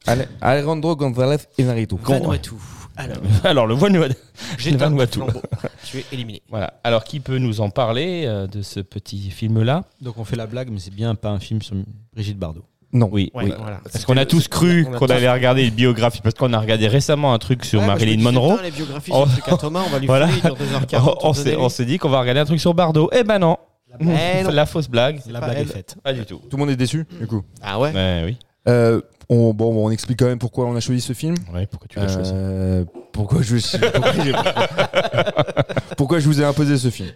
Ale- 0.05 0.27
Alejandro 0.41 0.95
González 0.95 1.37
Inaritu. 1.57 1.95
Vanuatu. 2.01 2.53
Alors, 2.95 3.17
Alors, 3.43 3.67
le 3.67 3.75
Vanuatu. 3.75 4.15
j'éteins 4.57 4.89
le 4.89 4.95
Vanuatu. 4.95 5.19
flambeau. 5.19 5.41
Tu 5.85 5.99
es 5.99 6.05
éliminé. 6.11 6.41
Voilà. 6.49 6.79
Alors, 6.83 7.03
qui 7.03 7.19
peut 7.19 7.37
nous 7.37 7.61
en 7.61 7.69
parler 7.69 8.23
euh, 8.25 8.47
de 8.47 8.61
ce 8.61 8.79
petit 8.79 9.29
film-là? 9.31 9.85
Donc 10.01 10.17
on 10.17 10.25
fait 10.25 10.35
la 10.35 10.47
blague, 10.47 10.69
mais 10.69 10.79
c'est 10.79 10.93
bien 10.93 11.13
pas 11.15 11.29
un 11.29 11.39
film 11.39 11.61
sur 11.61 11.75
Brigitte 12.13 12.37
Bardot. 12.39 12.65
Non. 12.93 13.09
Oui, 13.11 13.31
Ouais, 13.33 13.45
oui. 13.45 13.53
voilà. 13.59 13.81
Parce 13.91 14.05
qu'on 14.05 14.15
a 14.17 14.25
tous 14.25 14.47
cru 14.47 14.87
on 14.89 14.97
qu'on 14.97 15.07
tous- 15.07 15.11
allait 15.13 15.29
regarder 15.31 15.63
une 15.67 15.73
biographie, 15.73 16.21
parce 16.21 16.35
qu'on 16.35 16.53
a 16.53 16.59
regardé 16.59 16.87
récemment 16.87 17.33
un 17.33 17.37
truc 17.37 17.65
sur 17.65 17.81
Ouais, 17.81 17.87
Marilyn 17.87 18.21
Monroe. 18.23 18.57
les 18.63 18.71
biographies 18.71 19.11
Oh. 19.13 19.25
sur 19.45 19.57
Thomas, 19.57 19.83
on 19.85 19.89
va 19.89 19.99
lui 19.99 20.07
Voilà. 20.07 20.27
il 20.33 20.41
dure 20.41 20.55
2h40. 20.55 21.17
on 21.23 21.33
s'est- 21.33 21.55
on 21.57 21.67
dit 21.85 21.97
qu'on 21.97 22.09
va 22.09 22.21
regarder 22.21 22.39
un 22.41 22.45
truc 22.45 22.59
sur 22.61 22.73
Bardot. 22.73 23.09
Eh 23.13 23.23
ben 23.23 23.39
non. 23.39 23.57
Non. 23.99 24.13
La 24.51 24.65
fausse 24.65 24.87
blague. 24.89 25.19
La 25.29 25.39
pas 25.39 25.47
blague 25.49 25.59
est 25.61 25.65
faite. 25.65 25.95
Pas 26.03 26.13
du 26.13 26.25
tout. 26.25 26.37
Tout 26.49 26.55
le 26.55 26.57
monde 26.57 26.69
est 26.69 26.75
déçu, 26.75 27.05
du 27.19 27.27
coup. 27.27 27.43
Ah 27.61 27.79
ouais 27.79 27.91
Ouais, 27.91 28.21
oui. 28.25 28.37
Euh, 28.69 29.01
on, 29.29 29.53
bon, 29.53 29.85
on 29.87 29.91
explique 29.91 30.19
quand 30.19 30.25
même 30.25 30.39
pourquoi 30.39 30.65
on 30.65 30.75
a 30.75 30.79
choisi 30.79 31.01
ce 31.01 31.13
film. 31.13 31.35
Ouais, 31.53 31.65
pourquoi 31.67 31.87
tu 31.89 31.99
l'as 31.99 32.07
choisi 32.13 32.31
Euh, 32.33 32.83
pourquoi, 33.13 33.41
je, 33.41 33.55
pourquoi, 33.91 34.11
pourquoi 35.97 36.19
je 36.19 36.25
vous 36.25 36.41
ai 36.41 36.45
imposé 36.45 36.77
ce 36.77 36.89
film 36.89 37.09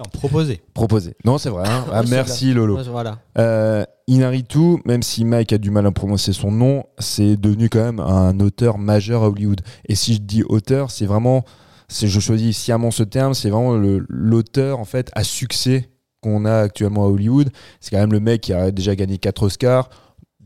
Non, 0.00 0.06
proposé. 0.10 0.62
Proposé. 0.72 1.14
Non, 1.26 1.36
c'est 1.36 1.50
vrai. 1.50 1.68
hein. 1.68 1.84
Ah, 1.92 2.02
merci 2.08 2.54
Lolo. 2.54 2.78
Voilà. 2.90 3.18
Euh, 3.38 3.84
Inaritu, 4.06 4.78
même 4.86 5.02
si 5.02 5.26
Mike 5.26 5.52
a 5.52 5.58
du 5.58 5.70
mal 5.70 5.86
à 5.86 5.90
prononcer 5.90 6.32
son 6.32 6.50
nom, 6.50 6.84
c'est 6.98 7.36
devenu 7.36 7.68
quand 7.68 7.84
même 7.84 8.00
un 8.00 8.40
auteur 8.40 8.78
majeur 8.78 9.22
à 9.24 9.28
Hollywood. 9.28 9.60
Et 9.86 9.94
si 9.94 10.14
je 10.14 10.20
dis 10.22 10.42
auteur, 10.42 10.90
c'est 10.90 11.04
vraiment, 11.04 11.44
c'est, 11.88 12.08
je 12.08 12.18
choisis 12.18 12.56
sciemment 12.56 12.90
ce 12.90 13.02
terme, 13.02 13.34
c'est 13.34 13.50
vraiment 13.50 13.76
l'auteur 14.08 14.78
en 14.78 14.86
fait 14.86 15.10
à 15.14 15.22
succès 15.22 15.90
qu'on 16.22 16.46
a 16.46 16.60
actuellement 16.60 17.04
à 17.04 17.08
Hollywood. 17.08 17.50
C'est 17.80 17.90
quand 17.90 18.00
même 18.00 18.12
le 18.12 18.20
mec 18.20 18.40
qui 18.40 18.52
a 18.54 18.70
déjà 18.70 18.96
gagné 18.96 19.18
4 19.18 19.42
Oscars. 19.42 19.90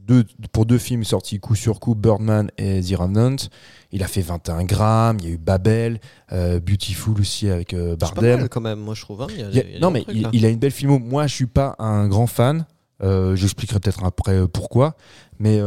Deux, 0.07 0.25
pour 0.53 0.67
deux 0.67 0.77
films 0.79 1.03
sortis 1.05 1.41
coup 1.41 1.55
sur 1.55 1.81
coup, 1.81 1.95
Birdman 1.95 2.51
et 2.59 2.81
The 2.83 2.95
Revenant. 2.97 3.37
Il 3.91 4.03
a 4.03 4.07
fait 4.07 4.21
21 4.21 4.65
grammes, 4.65 5.17
il 5.21 5.25
y 5.27 5.31
a 5.31 5.35
eu 5.35 5.39
Babel, 5.39 5.99
euh, 6.33 6.61
Beautiful 6.61 7.19
aussi 7.21 7.49
avec 7.49 7.73
euh, 7.73 7.93
C'est 7.93 7.99
pas 8.01 8.07
Bardem. 8.15 8.41
mal 8.41 8.49
quand 8.51 8.61
même, 8.61 8.81
moi 8.81 8.95
je 8.95 9.01
trouve. 9.01 9.23
hein. 9.23 9.27
Il 9.31 9.41
y 9.41 9.43
a- 9.43 9.49
Il 9.51 9.57
y 9.57 9.61
a- 9.61 9.65
il 9.65 9.73
y 9.73 9.77
a 9.77 9.81
non, 9.81 9.91
mais 9.91 10.03
trucs, 10.03 10.17
il, 10.17 10.27
a 10.47 10.49
une 10.51 10.59
belle 10.59 10.71
filmo. 10.73 10.99
Moi, 10.99 11.27
je 11.27 11.35
suis 11.35 11.47
pas 11.47 11.75
un 11.79 12.07
grand 12.09 12.27
fan. 12.27 12.67
Euh, 13.03 13.35
J'expliquerai 13.35 13.81
peut-être 13.81 14.05
après 14.05 14.35
euh, 14.35 14.47
pourquoi. 14.47 14.95
Mais 15.39 15.59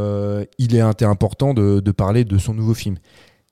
il 0.60 0.76
est 0.76 0.88
été 0.90 1.04
important 1.06 1.54
de, 1.54 1.80
de 1.82 1.92
parler 1.92 2.24
de 2.24 2.38
son 2.38 2.54
nouveau 2.54 2.74
film. 2.74 2.98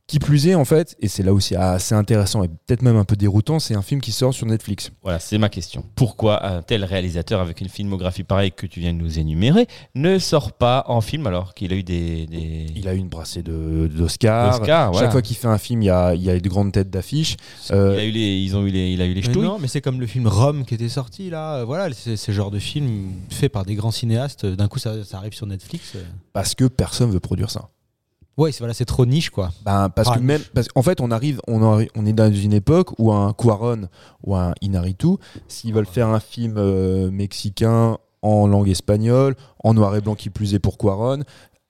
Qui 0.08 0.20
plus 0.20 0.48
est, 0.48 0.54
en 0.54 0.66
fait, 0.66 0.96
et 1.00 1.08
c'est 1.08 1.24
là 1.24 1.34
aussi 1.34 1.56
assez 1.56 1.96
intéressant 1.96 2.44
et 2.44 2.48
peut-être 2.48 2.84
même 2.84 2.96
un 2.96 3.06
peu 3.06 3.16
déroutant, 3.16 3.58
c'est 3.58 3.74
un 3.74 3.82
film 3.82 4.02
qui 4.02 4.12
sort 4.12 4.36
sur 4.36 4.46
Netflix. 4.46 4.92
Voilà, 5.02 5.18
c'est 5.20 5.40
ma 5.40 5.50
question. 5.50 5.84
Pourquoi 5.96 6.46
un 6.46 6.62
tel 6.62 6.84
réalisateur 6.84 7.42
avec 7.42 7.60
une 7.60 7.70
filmographie 7.70 8.24
pareille 8.24 8.52
que 8.52 8.68
tu 8.68 8.80
viens 8.82 8.94
de 8.94 9.00
nous 9.00 9.18
énumérer 9.18 9.66
ne 9.96 10.20
sort 10.20 10.52
pas 10.54 10.84
en 10.90 11.02
film 11.02 11.26
alors 11.26 11.56
qu'il 11.56 11.74
a 11.74 11.76
eu 11.76 11.82
des. 11.82 12.28
des... 12.28 12.68
Il 12.76 12.88
a 12.88 12.94
eu 12.94 12.98
une 12.98 13.10
brassée 13.10 13.42
de- 13.42 13.88
d'Oscars. 13.88 14.60
Voilà. 14.92 14.94
Chaque 14.94 15.12
fois 15.12 15.24
qu'il 15.24 15.38
fait 15.38 15.48
un 15.48 15.58
film, 15.58 15.82
il 15.82 15.86
y 15.86 15.90
a, 15.90 16.14
il 16.14 16.22
y 16.22 16.30
a 16.30 16.40
de 16.40 16.50
grandes 16.50 16.72
têtes 16.74 16.92
d'affiche. 16.92 17.36
Euh, 17.72 17.96
Il 17.98 18.00
a 18.00 18.06
eu 18.06 18.12
les, 18.12 18.38
ils 18.42 18.56
ont 18.56 18.64
eu 18.64 18.70
les, 18.70 18.92
il 18.92 19.02
a 19.02 19.06
eu 19.06 19.14
les 19.14 19.22
Mais 19.28 19.34
non, 19.34 19.58
mais 19.60 19.68
c'est 19.68 19.82
comme 19.82 20.00
le 20.00 20.06
film 20.06 20.28
Rome 20.28 20.66
qui 20.66 20.76
était 20.76 20.88
sorti 20.90 21.32
là. 21.32 21.56
Euh, 21.62 21.66
Voilà, 21.66 21.92
c'est 21.96 22.16
ce 22.16 22.32
genre 22.32 22.52
de 22.52 22.60
film 22.60 23.12
fait 23.32 23.50
par 23.50 23.66
des 23.66 23.74
grands 23.74 23.90
cinéastes. 23.92 24.46
D'un 24.46 24.68
coup, 24.68 24.78
ça, 24.78 25.04
ça 25.04 25.18
arrive 25.18 25.34
sur 25.34 25.48
Netflix. 25.48 25.94
euh. 25.96 26.04
parce 26.32 26.54
que 26.54 26.66
personne 26.66 27.10
veut 27.10 27.20
produire 27.20 27.50
ça. 27.50 27.70
Ouais, 28.38 28.52
c'est 28.52 28.60
voilà, 28.60 28.74
c'est 28.74 28.86
trop 28.86 29.06
niche 29.06 29.30
quoi. 29.30 29.52
Ben, 29.64 29.90
parce 29.90 30.10
Ah, 30.12 30.16
que 30.18 30.20
même, 30.20 30.42
parce 30.54 30.68
qu'en 30.68 30.82
fait, 30.82 31.00
on 31.00 31.10
arrive, 31.12 31.40
on, 31.48 31.80
est 32.06 32.14
dans 32.14 32.32
une 32.34 32.54
époque 32.54 32.90
où 33.00 33.14
un 33.14 33.32
Cuaron 33.34 33.88
ou 34.24 34.36
un 34.36 34.54
Inaritu, 34.62 35.16
s'ils 35.48 35.74
veulent 35.74 35.86
faire 35.86 36.10
un 36.10 36.20
film 36.20 36.56
euh, 36.58 37.10
mexicain 37.12 37.98
en 38.22 38.48
langue 38.48 38.68
espagnole, 38.70 39.36
en 39.64 39.74
noir 39.74 39.96
et 39.96 40.02
blanc 40.02 40.16
qui 40.16 40.30
plus 40.30 40.54
est 40.54 40.60
pour 40.60 40.78
Cuaron, 40.78 41.20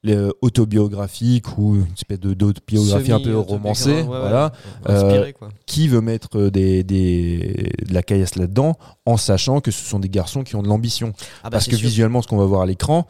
les- 0.01 0.29
autobiographique 0.41 1.57
ou 1.57 1.75
une 1.75 1.93
espèce 1.93 2.19
de 2.19 2.33
d'autobiographie 2.33 3.11
un 3.11 3.19
peu 3.19 3.37
romancée, 3.37 3.91
ouais, 3.91 3.99
ouais, 4.01 4.05
voilà. 4.05 4.51
ouais. 4.87 4.91
Inspiré, 4.95 5.33
quoi. 5.33 5.49
Qui 5.65 5.87
veut 5.87 6.01
mettre 6.01 6.49
des, 6.49 6.83
des, 6.83 7.71
de 7.87 7.93
la 7.93 8.01
caillasse 8.03 8.35
là-dedans 8.35 8.75
en 9.05 9.17
sachant 9.17 9.61
que 9.61 9.71
ce 9.71 9.83
sont 9.83 9.99
des 9.99 10.09
garçons 10.09 10.43
qui 10.43 10.55
ont 10.55 10.63
de 10.63 10.67
l'ambition 10.67 11.13
Ah 11.17 11.45
bah, 11.45 11.49
parce 11.51 11.65
que 11.67 11.75
sûr. 11.75 11.87
visuellement, 11.87 12.21
ce 12.21 12.27
qu'on 12.27 12.37
va 12.37 12.45
voir 12.45 12.61
à 12.61 12.65
l'écran, 12.65 13.05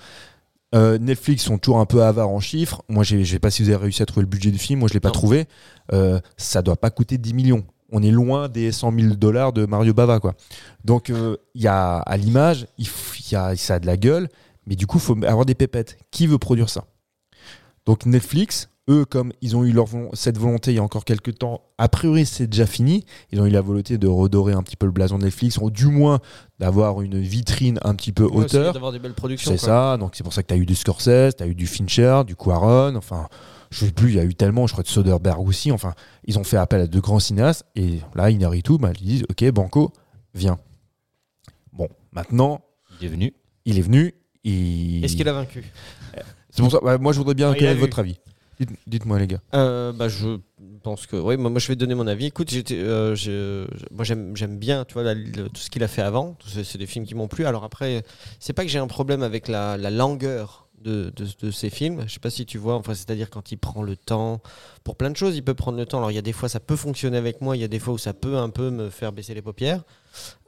euh, 0.75 0.97
Netflix 0.97 1.43
sont 1.43 1.57
toujours 1.57 1.79
un 1.79 1.85
peu 1.85 2.03
avares 2.03 2.29
en 2.29 2.39
chiffres. 2.39 2.83
Moi, 2.89 3.03
je 3.03 3.23
sais 3.23 3.39
pas 3.39 3.49
si 3.49 3.63
vous 3.63 3.69
avez 3.69 3.77
réussi 3.83 4.03
à 4.03 4.05
trouver 4.05 4.23
le 4.23 4.29
budget 4.29 4.51
du 4.51 4.57
film. 4.59 4.79
Moi, 4.79 4.89
je 4.89 4.93
l'ai 4.93 4.99
pas 4.99 5.09
Non. 5.09 5.13
trouvé. 5.13 5.45
Euh, 5.93 6.19
ça 6.37 6.61
doit 6.61 6.75
pas 6.75 6.89
coûter 6.89 7.17
10 7.17 7.33
millions. 7.33 7.63
On 7.91 8.01
est 8.03 8.11
loin 8.11 8.49
des 8.49 8.71
100 8.71 8.91
000 8.99 9.15
dollars 9.15 9.53
de 9.53 9.65
Mario 9.65 9.93
Bava, 9.93 10.19
quoi. 10.19 10.33
Donc, 10.83 11.09
euh, 11.09 11.37
il 11.53 11.61
y 11.61 11.67
a 11.67 11.97
à 11.97 12.17
l'image, 12.17 12.67
y 12.77 13.35
a, 13.35 13.55
ça 13.55 13.75
a 13.75 13.79
de 13.79 13.85
la 13.85 13.95
gueule, 13.95 14.27
mais 14.67 14.75
du 14.75 14.87
coup, 14.87 14.97
il 14.97 15.01
faut 15.01 15.17
avoir 15.23 15.45
des 15.45 15.55
pépettes. 15.55 15.97
Qui 16.11 16.27
veut 16.27 16.37
produire 16.39 16.69
ça? 16.69 16.85
Donc, 17.85 18.05
Netflix, 18.05 18.69
eux, 18.89 19.03
comme 19.05 19.31
ils 19.41 19.55
ont 19.55 19.63
eu 19.63 19.71
leur 19.71 19.87
cette 20.13 20.37
volonté 20.37 20.71
il 20.71 20.75
y 20.75 20.79
a 20.79 20.83
encore 20.83 21.05
quelques 21.05 21.37
temps, 21.39 21.61
a 21.77 21.87
priori, 21.89 22.25
c'est 22.25 22.47
déjà 22.47 22.65
fini. 22.65 23.03
Ils 23.31 23.41
ont 23.41 23.45
eu 23.45 23.49
la 23.49 23.61
volonté 23.61 23.97
de 23.97 24.07
redorer 24.07 24.53
un 24.53 24.61
petit 24.63 24.75
peu 24.75 24.85
le 24.85 24.91
blason 24.91 25.17
de 25.17 25.23
Netflix, 25.23 25.57
ou 25.61 25.71
du 25.71 25.87
moins 25.87 26.19
d'avoir 26.59 27.01
une 27.01 27.19
vitrine 27.19 27.79
un 27.83 27.95
petit 27.95 28.11
peu 28.11 28.25
Ouais, 28.25 28.37
hauteur. 28.45 28.73
d'avoir 28.73 28.91
des 28.91 28.99
belles 28.99 29.13
productions. 29.15 29.49
C'est 29.51 29.57
ça, 29.57 29.97
donc 29.97 30.15
c'est 30.15 30.23
pour 30.23 30.33
ça 30.33 30.43
que 30.43 30.47
tu 30.47 30.53
as 30.53 30.57
eu 30.57 30.65
du 30.65 30.75
Scorsese, 30.75 31.35
tu 31.35 31.43
as 31.43 31.47
eu 31.47 31.55
du 31.55 31.65
Fincher, 31.67 32.21
du 32.27 32.35
Quaron, 32.35 32.95
enfin, 32.95 33.27
je 33.71 33.85
sais 33.85 33.91
plus, 33.91 34.09
il 34.09 34.15
y 34.15 34.19
a 34.19 34.23
eu 34.23 34.35
tellement, 34.35 34.67
je 34.67 34.73
crois 34.73 34.83
de 34.83 34.87
Soderbergh 34.89 35.39
aussi, 35.47 35.71
enfin, 35.71 35.93
ils 36.25 36.37
ont 36.37 36.43
fait 36.43 36.57
appel 36.57 36.81
à 36.81 36.87
de 36.87 36.99
grands 36.99 37.19
cinéastes, 37.19 37.65
et 37.75 37.99
là, 38.13 38.29
Inaritu, 38.29 38.77
bah, 38.77 38.91
ils 39.01 39.05
disent, 39.07 39.23
ok, 39.29 39.49
Banco, 39.51 39.91
viens. 40.33 40.59
Bon, 41.73 41.87
maintenant, 42.13 42.61
Il 43.01 43.07
est 43.07 43.09
venu. 43.09 43.33
il 43.65 43.77
est 43.79 43.81
venu, 43.81 44.13
il... 44.43 45.03
Est-ce 45.03 45.15
qu'il 45.15 45.27
a 45.27 45.33
vaincu? 45.33 45.63
C'est 46.51 46.61
pour 46.61 46.71
ça, 46.71 46.81
ouais, 46.83 46.97
moi 46.99 47.11
je 47.11 47.17
voudrais 47.17 47.33
bien 47.33 47.51
Ah, 47.51 47.55
connaître 47.55 47.79
votre 47.81 47.99
avis. 47.99 48.17
Dites- 48.59 48.69
Dites-moi 48.87 49.19
les 49.19 49.27
gars. 49.27 49.41
Euh, 49.53 49.91
bah, 49.91 50.07
je 50.07 50.37
pense 50.83 51.05
que 51.07 51.15
oui. 51.17 51.35
Moi, 51.37 51.49
moi, 51.49 51.59
je 51.59 51.67
vais 51.67 51.75
donner 51.75 51.95
mon 51.95 52.07
avis. 52.07 52.27
Écoute, 52.27 52.49
j'étais, 52.51 52.75
euh, 52.77 53.15
je- 53.15 53.67
moi, 53.91 54.03
j'aime, 54.05 54.57
bien, 54.57 54.85
tu 54.85 54.93
vois, 54.93 55.03
la- 55.03 55.13
le- 55.13 55.49
tout 55.49 55.57
ce 55.61 55.69
qu'il 55.69 55.83
a 55.83 55.87
fait 55.87 56.01
avant. 56.01 56.37
C'est, 56.47 56.77
des 56.77 56.85
films 56.87 57.05
qui 57.05 57.15
m'ont 57.15 57.27
plu. 57.27 57.45
Alors 57.45 57.63
après, 57.63 58.03
c'est 58.39 58.53
pas 58.53 58.63
que 58.63 58.69
j'ai 58.69 58.79
un 58.79 58.87
problème 58.87 59.23
avec 59.23 59.47
la, 59.47 59.77
la 59.77 59.91
langueur 59.91 60.67
de, 60.81 61.11
de, 61.15 61.25
de 61.41 61.51
ces 61.51 61.69
films. 61.71 62.03
Je 62.07 62.13
sais 62.13 62.19
pas 62.19 62.29
si 62.29 62.45
tu 62.45 62.57
vois. 62.57 62.75
Enfin, 62.75 62.93
c'est-à-dire 62.93 63.29
quand 63.29 63.51
il 63.51 63.57
prend 63.57 63.81
le 63.83 63.95
temps 63.97 64.39
pour 64.83 64.95
plein 64.95 65.09
de 65.09 65.17
choses, 65.17 65.35
il 65.35 65.43
peut 65.43 65.55
prendre 65.55 65.77
le 65.77 65.85
temps. 65.85 65.97
Alors 65.97 66.11
il 66.11 66.15
y 66.15 66.19
a 66.19 66.21
des 66.21 66.31
fois, 66.33 66.47
ça 66.47 66.59
peut 66.59 66.75
fonctionner 66.75 67.17
avec 67.17 67.41
moi. 67.41 67.57
Il 67.57 67.61
y 67.61 67.63
a 67.65 67.67
des 67.67 67.79
fois 67.79 67.93
où 67.93 67.97
ça 67.97 68.13
peut 68.13 68.37
un 68.37 68.49
peu 68.49 68.69
me 68.69 68.89
faire 68.91 69.11
baisser 69.11 69.33
les 69.33 69.41
paupières. 69.41 69.83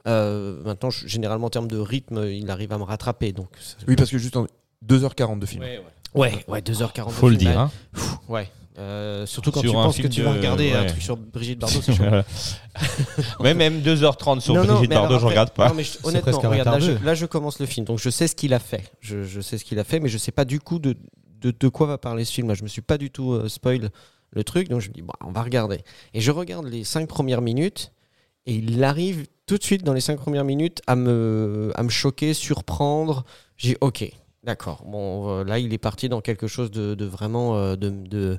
Euh, 0.06 0.62
maintenant, 0.64 0.90
je- 0.90 1.06
généralement 1.06 1.48
en 1.48 1.50
termes 1.50 1.68
de 1.68 1.78
rythme, 1.78 2.24
il 2.30 2.50
arrive 2.50 2.72
à 2.72 2.78
me 2.78 2.84
rattraper. 2.84 3.32
Donc 3.32 3.48
Oui, 3.86 3.96
parce 3.96 4.10
que 4.10 4.18
juste 4.18 4.36
en 4.36 4.46
2h40 4.86 5.40
de 5.40 5.46
film. 5.46 5.62
ouais, 5.62 5.78
ouais, 5.78 5.84
2h40. 6.14 7.10
Faut 7.10 7.28
le 7.28 7.36
dire. 7.36 7.58
hein. 7.58 7.70
Ouais. 8.28 8.50
Euh, 8.78 9.26
surtout 9.26 9.50
quand 9.50 9.60
Sur 9.60 9.72
tu 9.72 9.76
un 9.76 9.82
penses 9.82 9.96
que 9.98 10.06
tu 10.06 10.22
vas 10.22 10.32
regarder 10.34 10.72
un 10.72 10.82
ouais. 10.82 10.86
truc 10.86 11.02
sur 11.02 11.16
Brigitte 11.16 11.58
Bardot, 11.58 11.80
c'est 11.82 11.92
chaud. 11.96 12.04
Ouais, 13.40 13.54
même 13.54 13.80
2h30 13.80 14.38
sur 14.40 14.54
Non, 14.54 14.64
non, 14.64 14.72
Brigitte 14.74 14.90
Bardot, 14.90 15.18
je 15.18 15.26
regarde 15.26 15.50
pas. 15.50 15.68
non, 15.68 15.74
mais 15.74 15.82
je- 15.82 15.98
honnêtement, 16.04 16.44
un 16.44 16.48
regarde, 16.48 16.68
là, 16.68 16.78
je, 16.78 16.86
retardeux. 16.90 17.04
là, 17.06 17.14
je 17.14 17.26
commence 17.26 17.58
le 17.58 17.66
film, 17.66 17.84
donc 17.84 17.98
je 17.98 18.08
sais 18.08 18.28
ce 18.28 18.36
qu'il 18.36 18.54
a 18.54 18.60
fait. 18.60 18.84
Je, 19.00 19.24
je 19.24 19.40
sais 19.40 19.58
ce 19.58 19.64
qu'il 19.64 19.80
a 19.80 19.84
fait, 19.84 19.98
mais 19.98 20.08
je 20.08 20.16
sais 20.16 20.30
pas 20.30 20.44
du 20.44 20.60
coup 20.60 20.78
de, 20.78 20.94
de, 21.40 21.50
de 21.58 21.68
quoi 21.68 21.88
va 21.88 21.98
parler 21.98 22.24
ce 22.24 22.32
film. 22.32 22.46
Là, 22.46 22.54
je 22.54 22.62
me 22.62 22.68
suis 22.68 22.82
pas 22.82 22.98
du 22.98 23.10
tout 23.10 23.32
euh, 23.32 23.48
spoil 23.48 23.90
le 24.30 24.44
truc, 24.44 24.68
donc 24.68 24.80
je 24.80 24.88
me 24.90 24.94
dis, 24.94 25.02
bon, 25.02 25.14
on 25.24 25.32
va 25.32 25.42
regarder. 25.42 25.80
Et 26.14 26.20
je 26.20 26.30
regarde 26.30 26.66
les 26.66 26.84
cinq 26.84 27.08
premières 27.08 27.42
minutes, 27.42 27.90
et 28.46 28.54
il 28.54 28.84
arrive 28.84 29.26
tout 29.46 29.58
de 29.58 29.64
suite 29.64 29.82
dans 29.82 29.92
les 29.94 30.00
cinq 30.00 30.20
premières 30.20 30.44
minutes 30.44 30.82
à 30.86 30.94
me, 30.94 31.72
à 31.74 31.82
me 31.82 31.88
choquer, 31.88 32.32
surprendre. 32.32 33.24
J'ai 33.56 33.70
dit, 33.70 33.76
ok, 33.80 34.08
d'accord. 34.48 34.82
Bon, 34.86 35.44
là, 35.44 35.58
il 35.58 35.72
est 35.74 35.78
parti 35.78 36.08
dans 36.08 36.22
quelque 36.22 36.46
chose 36.46 36.70
de, 36.70 37.04
vraiment 37.04 37.56
euh, 37.56 37.76
de, 37.76 38.38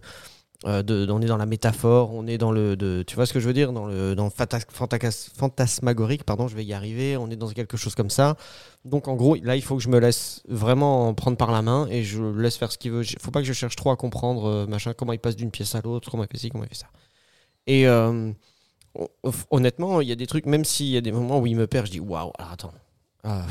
euh, 0.66 0.82
de- 0.82 1.08
on 1.12 1.22
est 1.22 1.28
dans 1.28 1.38
la 1.38 1.46
métaphore, 1.46 2.14
on 2.14 2.26
est 2.26 2.40
dans 2.40 2.52
le, 2.52 3.04
tu 3.06 3.16
vois 3.16 3.28
ce 3.28 3.32
que 3.34 3.40
je 3.40 3.46
veux 3.48 3.54
dire, 3.54 3.72
dans 3.72 3.86
le, 3.86 4.16
dans 4.16 4.30
fantasmagorique, 4.32 6.24
pardon, 6.24 6.48
je 6.48 6.56
vais 6.56 6.66
y 6.66 6.74
arriver, 6.74 7.16
on 7.16 7.30
est 7.30 7.36
dans 7.36 7.50
quelque 7.50 7.78
chose 7.78 7.94
comme 7.94 8.10
ça. 8.10 8.36
Donc 8.86 9.08
en 9.08 9.16
gros, 9.16 9.36
là, 9.36 9.56
il 9.56 9.62
faut 9.62 9.78
que 9.78 9.84
je 9.84 9.90
me 9.90 10.00
laisse 10.00 10.42
vraiment 10.50 11.14
prendre 11.14 11.38
par 11.38 11.52
la 11.52 11.62
main 11.62 11.88
et 11.92 12.04
je 12.04 12.24
laisse 12.24 12.58
faire 12.58 12.72
ce 12.72 12.80
qu'il 12.80 12.92
veut. 12.92 13.04
Il 13.04 13.20
faut 13.20 13.32
pas 13.32 13.42
que 13.42 13.48
je 13.48 13.54
cherche 13.54 13.76
trop 13.76 13.92
à 13.92 13.96
comprendre, 13.96 14.46
euh, 14.48 14.66
machin, 14.66 14.94
comment 14.94 15.14
il 15.14 15.20
passe 15.20 15.36
d'une 15.36 15.52
pièce 15.52 15.76
à 15.76 15.82
l'autre, 15.82 16.10
comment 16.10 16.24
il 16.24 16.30
fait 16.32 16.40
ci, 16.40 16.50
comment 16.50 16.64
il 16.64 16.70
fait 16.70 16.76
ça. 16.76 16.88
Et 17.68 17.88
hon- 17.88 18.36
honnêtement, 19.52 20.02
il 20.02 20.10
y 20.10 20.12
a 20.12 20.16
des 20.16 20.28
trucs, 20.28 20.46
même 20.48 20.66
s'il 20.66 20.88
y 20.88 20.98
a 20.98 21.02
des 21.02 21.12
moments 21.12 21.40
où 21.40 21.46
il 21.48 21.56
me 21.56 21.68
perd, 21.68 21.86
je 21.86 21.92
dis 21.92 22.00
waouh, 22.00 22.32
alors 22.38 22.52
attends. 22.52 22.74
Ah. 23.24 23.46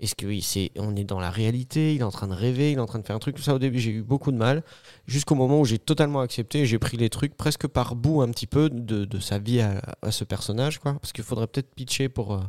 Est-ce 0.00 0.14
que 0.14 0.26
oui, 0.26 0.40
c'est, 0.42 0.70
on 0.76 0.96
est 0.96 1.04
dans 1.04 1.20
la 1.20 1.30
réalité, 1.30 1.94
il 1.94 2.00
est 2.00 2.04
en 2.04 2.10
train 2.10 2.26
de 2.26 2.32
rêver, 2.34 2.72
il 2.72 2.78
est 2.78 2.80
en 2.80 2.86
train 2.86 2.98
de 2.98 3.06
faire 3.06 3.14
un 3.16 3.18
truc, 3.20 3.36
tout 3.36 3.42
ça 3.42 3.54
au 3.54 3.58
début 3.58 3.78
j'ai 3.78 3.90
eu 3.90 4.02
beaucoup 4.02 4.32
de 4.32 4.36
mal, 4.38 4.62
jusqu'au 5.06 5.34
moment 5.34 5.60
où 5.60 5.64
j'ai 5.66 5.78
totalement 5.78 6.20
accepté, 6.20 6.60
et 6.60 6.66
j'ai 6.66 6.78
pris 6.78 6.96
les 6.96 7.10
trucs 7.10 7.36
presque 7.36 7.66
par 7.66 7.94
bout 7.94 8.22
un 8.22 8.28
petit 8.30 8.46
peu 8.46 8.70
de, 8.70 9.04
de 9.04 9.18
sa 9.20 9.38
vie 9.38 9.60
à, 9.60 9.82
à 10.02 10.10
ce 10.10 10.24
personnage, 10.24 10.78
quoi. 10.78 10.94
Parce 10.94 11.12
qu'il 11.12 11.22
faudrait 11.24 11.46
peut-être 11.46 11.74
pitcher 11.74 12.08
pour, 12.08 12.32
euh, 12.34 12.40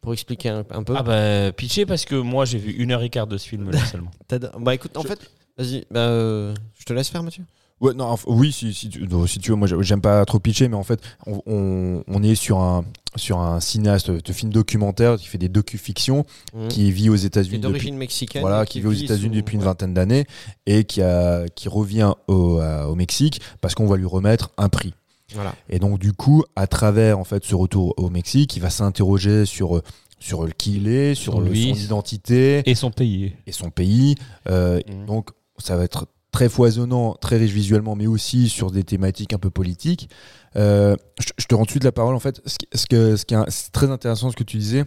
pour 0.00 0.12
expliquer 0.12 0.48
un, 0.48 0.64
un 0.70 0.82
peu. 0.82 0.94
Ah 0.96 1.02
bah, 1.04 1.52
pitché 1.52 1.86
parce 1.86 2.04
que 2.04 2.16
moi 2.16 2.44
j'ai 2.44 2.58
vu 2.58 2.72
une 2.72 2.90
heure 2.92 3.02
et 3.02 3.10
quart 3.10 3.26
de 3.28 3.36
ce 3.38 3.48
film 3.48 3.70
là 3.70 3.78
seulement. 3.86 4.10
Bah 4.58 4.74
écoute, 4.74 4.96
en 4.96 5.02
fait, 5.02 5.20
vas-y, 5.56 5.84
bah, 5.90 6.00
euh, 6.00 6.54
je 6.78 6.84
te 6.84 6.92
laisse 6.92 7.08
faire 7.08 7.22
Mathieu. 7.22 7.44
Ouais, 7.80 7.94
non, 7.94 8.06
enfin, 8.06 8.24
oui, 8.26 8.50
si, 8.50 8.74
si, 8.74 8.90
si 8.90 9.38
tu 9.38 9.50
veux, 9.50 9.56
moi 9.56 9.68
j'ai- 9.68 9.80
j'aime 9.82 10.00
pas 10.00 10.24
trop 10.24 10.40
pitcher, 10.40 10.66
mais 10.66 10.74
en 10.74 10.82
fait, 10.82 11.00
on, 11.28 11.40
on- 11.46 12.02
on 12.08 12.22
est 12.24 12.34
sur 12.34 12.58
un, 12.58 12.84
sur 13.16 13.38
un 13.40 13.58
cinéaste 13.60 14.10
de 14.10 14.32
film 14.32 14.52
documentaire 14.52 15.16
qui 15.16 15.26
fait 15.26 15.38
des 15.38 15.48
docu-fictions, 15.48 16.24
Mhm. 16.54 16.68
qui 16.68 16.92
vit 16.92 17.08
aux 17.10 17.16
Qui 17.16 17.22
est 17.22 17.26
États-Unis 17.26 17.58
depuis, 17.58 17.60
d'origine 17.72 17.96
mexicaine. 17.96 18.42
voilà, 18.42 18.64
qui 18.66 18.80
vit 18.80 18.86
aux 18.86 18.92
États-Unis 18.92 19.36
depuis 19.36 19.54
une 19.54 19.60
ouais. 19.60 19.66
vingtaine 19.66 19.94
d'années 19.94 20.26
et 20.66 20.84
qui, 20.84 21.02
a, 21.02 21.46
qui 21.54 21.68
revient 21.68 22.12
au, 22.28 22.58
à- 22.58 22.86
au 22.88 22.94
Mexique 22.94 23.40
parce 23.60 23.74
qu'on 23.74 23.86
va 23.86 23.96
lui 23.96 24.06
remettre 24.06 24.50
un 24.58 24.68
prix. 24.68 24.94
Voilà. 25.34 25.54
Et 25.68 25.78
donc 25.78 25.98
du 25.98 26.12
coup, 26.12 26.44
à 26.56 26.66
travers 26.66 27.18
en 27.18 27.24
fait 27.24 27.44
ce 27.44 27.54
retour 27.54 27.94
au 27.98 28.08
Mexique, 28.10 28.56
il 28.56 28.60
va 28.60 28.70
s'interroger 28.70 29.44
sur 29.46 29.76
euh, 29.76 29.82
sur 30.20 30.44
le 30.44 30.50
qui 30.52 30.76
il 30.76 30.88
est, 30.88 31.14
sur 31.14 31.34
Sur 31.34 31.40
le- 31.42 31.50
lui. 31.50 31.70
son 31.74 31.80
identité 31.80 32.62
Et 32.68 32.74
son 32.74 32.90
pays. 32.90 33.32
et 33.46 33.52
son 33.52 33.70
pays. 33.70 34.14
Euh, 34.48 34.80
Mhm. 34.88 35.06
Donc 35.06 35.30
ça 35.58 35.76
va 35.76 35.84
être 35.84 36.06
très 36.32 36.48
foisonnant, 36.48 37.14
très 37.20 37.36
riche 37.36 37.52
visuellement, 37.52 37.94
mais 37.96 38.06
aussi 38.06 38.48
sur 38.48 38.70
des 38.70 38.84
thématiques 38.84 39.32
un 39.32 39.38
peu 39.38 39.50
politiques. 39.50 40.08
Euh, 40.56 40.96
je, 41.20 41.28
je 41.38 41.46
te 41.46 41.54
rends 41.54 41.62
tout 41.62 41.66
de 41.66 41.70
suite 41.72 41.84
la 41.84 41.92
parole. 41.92 42.14
En 42.14 42.20
fait, 42.20 42.40
ce, 42.46 42.86
que, 42.86 43.16
ce 43.16 43.24
qui 43.24 43.34
est 43.34 43.38
c'est 43.48 43.72
très 43.72 43.90
intéressant 43.90 44.30
ce 44.30 44.36
que 44.36 44.44
tu 44.44 44.56
disais. 44.58 44.84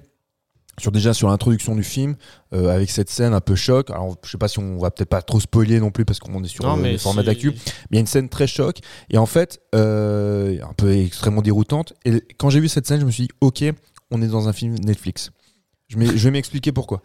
Sur 0.80 0.91
déjà 0.93 1.14
sur 1.14 1.28
l'introduction 1.28 1.76
du 1.76 1.84
film, 1.84 2.16
euh, 2.53 2.74
avec 2.74 2.89
cette 2.89 3.09
scène 3.09 3.34
un 3.34 3.41
peu 3.41 3.55
choc. 3.55 3.89
Alors, 3.91 4.16
je 4.24 4.32
sais 4.32 4.38
pas 4.38 4.47
si 4.47 4.57
on 4.59 4.78
va 4.78 4.89
peut-être 4.89 5.09
pas 5.09 5.22
trop 5.22 5.39
spoiler 5.39 5.80
non 5.82 5.91
plus 5.91 6.05
parce 6.05 6.20
qu'on 6.20 6.43
est 6.43 6.47
sur 6.47 6.64
Non, 6.64 6.78
mais 6.78 6.93
le 6.93 6.97
format 6.97 7.22
si- 7.22 7.26
d'actu. 7.28 7.51
Mais 7.51 7.57
il 7.91 7.95
y 7.95 7.97
a 7.97 7.99
une 7.99 8.07
scène 8.07 8.30
très 8.30 8.47
choc. 8.47 8.80
Et 9.09 9.18
en 9.18 9.26
fait, 9.26 9.62
euh, 9.76 10.57
un 10.64 10.74
peu 10.74 10.91
extrêmement 10.91 11.41
déroutante. 11.41 11.93
Et 12.05 12.24
quand 12.39 12.49
j'ai 12.49 12.62
vu 12.62 12.70
cette 12.70 12.88
scène, 12.88 13.01
je 13.01 13.05
me 13.05 13.12
suis 13.12 13.24
dit, 13.24 13.30
ok, 13.41 13.66
on 14.12 14.22
est 14.22 14.28
dans 14.28 14.47
un 14.47 14.53
film 14.53 14.76
Netflix. 14.80 15.32
Je, 15.89 15.97
vais 15.97 16.32
m'expliquer 16.32 16.72
pourquoi. 16.72 17.01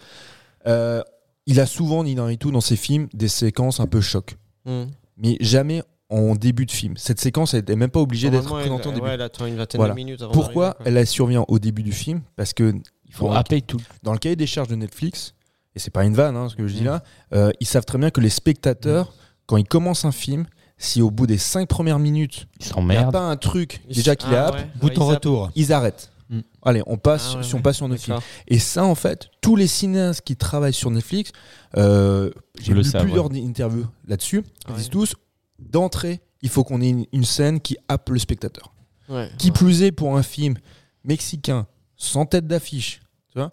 Euh, 0.68 1.02
il 1.46 1.58
a 1.60 1.66
souvent, 1.66 2.04
Ninaritu, 2.04 2.52
dans 2.52 2.60
ses 2.60 2.76
films, 2.76 3.08
des 3.14 3.28
séquences 3.28 3.80
un 3.80 3.86
peu 3.88 4.00
choc. 4.00 4.36
Mhm. 4.64 4.90
Mais 5.18 5.36
jamais 5.40 5.82
en 6.08 6.34
début 6.34 6.66
de 6.66 6.70
film. 6.70 6.96
Cette 6.96 7.20
séquence, 7.20 7.54
elle 7.54 7.64
n'est 7.66 7.76
même 7.76 7.90
pas 7.90 8.00
obligée 8.00 8.30
d'être 8.30 8.48
présentée 8.48 8.88
au 8.88 8.92
début. 8.92 9.04
ouais, 9.06 9.14
elle 9.14 9.22
attend 9.22 9.46
une 9.46 9.56
vingtaine 9.56 9.78
Voilà. 9.78 9.94
de 9.94 9.96
minutes 9.96 10.22
avant 10.22 10.32
Pourquoi 10.32 10.76
elle, 10.84 11.04
survient 11.06 11.44
au 11.48 11.58
début 11.58 11.82
du 11.82 11.92
film 11.92 12.22
Parce 12.36 12.52
que 12.52 12.74
Il 13.06 13.12
faut 13.14 13.28
tout. 13.66 13.80
dans 14.02 14.12
le 14.12 14.18
cahier 14.18 14.36
des 14.36 14.46
charges 14.46 14.68
de 14.68 14.76
Netflix, 14.76 15.34
et 15.74 15.78
c'est 15.78 15.90
pas 15.90 16.04
une 16.04 16.14
vanne 16.14 16.36
hein, 16.36 16.48
ce 16.48 16.54
que 16.56 16.66
je 16.68 16.74
dis 16.74 16.82
Mm. 16.82 16.86
là, 16.86 17.02
euh, 17.34 17.50
ils 17.60 17.66
savent 17.66 17.84
très 17.84 17.98
bien 17.98 18.10
que 18.10 18.20
les 18.20 18.30
spectateurs, 18.30 19.12
quand 19.46 19.56
ils 19.56 19.66
commencent 19.66 20.04
un 20.04 20.12
film, 20.12 20.46
si 20.78 21.02
au 21.02 21.10
bout 21.10 21.26
des 21.26 21.38
cinq 21.38 21.68
premières 21.68 21.98
minutes, 21.98 22.46
Il 22.60 22.84
n'y 22.86 22.96
a 22.96 23.10
pas 23.10 23.20
un 23.22 23.36
truc 23.36 23.80
Ils- 23.88 23.96
déjà 23.96 24.14
qui 24.14 24.26
Ah, 24.30 24.48
a 24.48 24.52
ouais, 24.52 24.66
Bouton 24.80 25.02
ouais, 25.02 25.06
ils 25.08 25.14
retour. 25.14 25.50
ils 25.56 25.72
arrêtent. 25.72 26.12
Mm. 26.28 26.40
Allez, 26.62 26.82
on 26.86 26.98
passe, 26.98 27.30
Ah 27.34 27.38
ouais, 27.38 27.42
si 27.44 27.54
on 27.54 27.62
passe 27.62 27.76
sur 27.76 27.88
notre 27.88 28.02
film. 28.02 28.16
D'accord. 28.16 28.28
Et 28.48 28.58
ça, 28.58 28.84
en 28.84 28.94
fait, 28.94 29.28
tous 29.40 29.56
les 29.56 29.66
cinéastes 29.68 30.22
qui 30.22 30.36
travaillent 30.36 30.72
sur 30.74 30.90
Netflix, 30.90 31.30
euh, 31.76 32.30
j'ai 32.60 32.74
Le 32.74 32.82
lu 32.82 32.90
plusieurs 32.90 33.30
interviews 33.32 33.86
là-dessus, 34.06 34.42
ils 34.66 34.70
Ouais. 34.72 34.76
disent 34.78 34.90
tous, 34.90 35.14
d'entrée, 35.58 36.20
il 36.42 36.48
faut 36.48 36.64
qu'on 36.64 36.80
ait 36.80 36.90
une, 36.90 37.06
une 37.12 37.24
scène 37.24 37.60
qui 37.60 37.76
happe 37.88 38.08
le 38.10 38.18
spectateur. 38.18 38.72
Ouais. 39.08 39.30
Qui 39.38 39.50
plus 39.50 39.82
est 39.82 39.92
pour 39.92 40.16
un 40.16 40.22
film 40.22 40.56
mexicain, 41.04 41.66
sans 41.96 42.26
tête 42.26 42.46
d'affiche, 42.46 43.00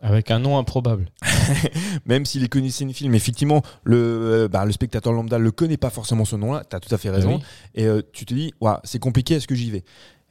Avec 0.02 0.32
un 0.32 0.40
nom 0.40 0.58
improbable. 0.58 1.10
même 2.06 2.26
s'il 2.26 2.44
est 2.44 2.48
connu, 2.48 2.72
c'est 2.72 2.86
une 2.86 2.94
film, 2.94 3.14
effectivement, 3.16 3.62
le, 3.84 3.98
euh, 3.98 4.48
bah, 4.48 4.64
le 4.66 4.72
spectateur 4.72 5.12
lambda 5.12 5.38
ne 5.38 5.44
le 5.44 5.52
connaît 5.52 5.78
pas 5.78 5.90
forcément 5.90 6.24
ce 6.24 6.38
nom-là, 6.38 6.64
tu 6.70 6.76
as 6.76 6.80
tout 6.80 6.94
à 6.94 6.98
fait 6.98 7.10
raison. 7.10 7.36
Oui. 7.36 7.44
Et 7.76 7.86
euh, 7.86 8.02
tu 8.14 8.26
te 8.26 8.34
dis, 8.34 8.54
Ouah, 8.62 8.80
c'est 8.86 9.00
compliqué, 9.00 9.36
est-ce 9.36 9.48
que 9.48 9.56
j'y 9.56 9.72
vais? 9.72 9.84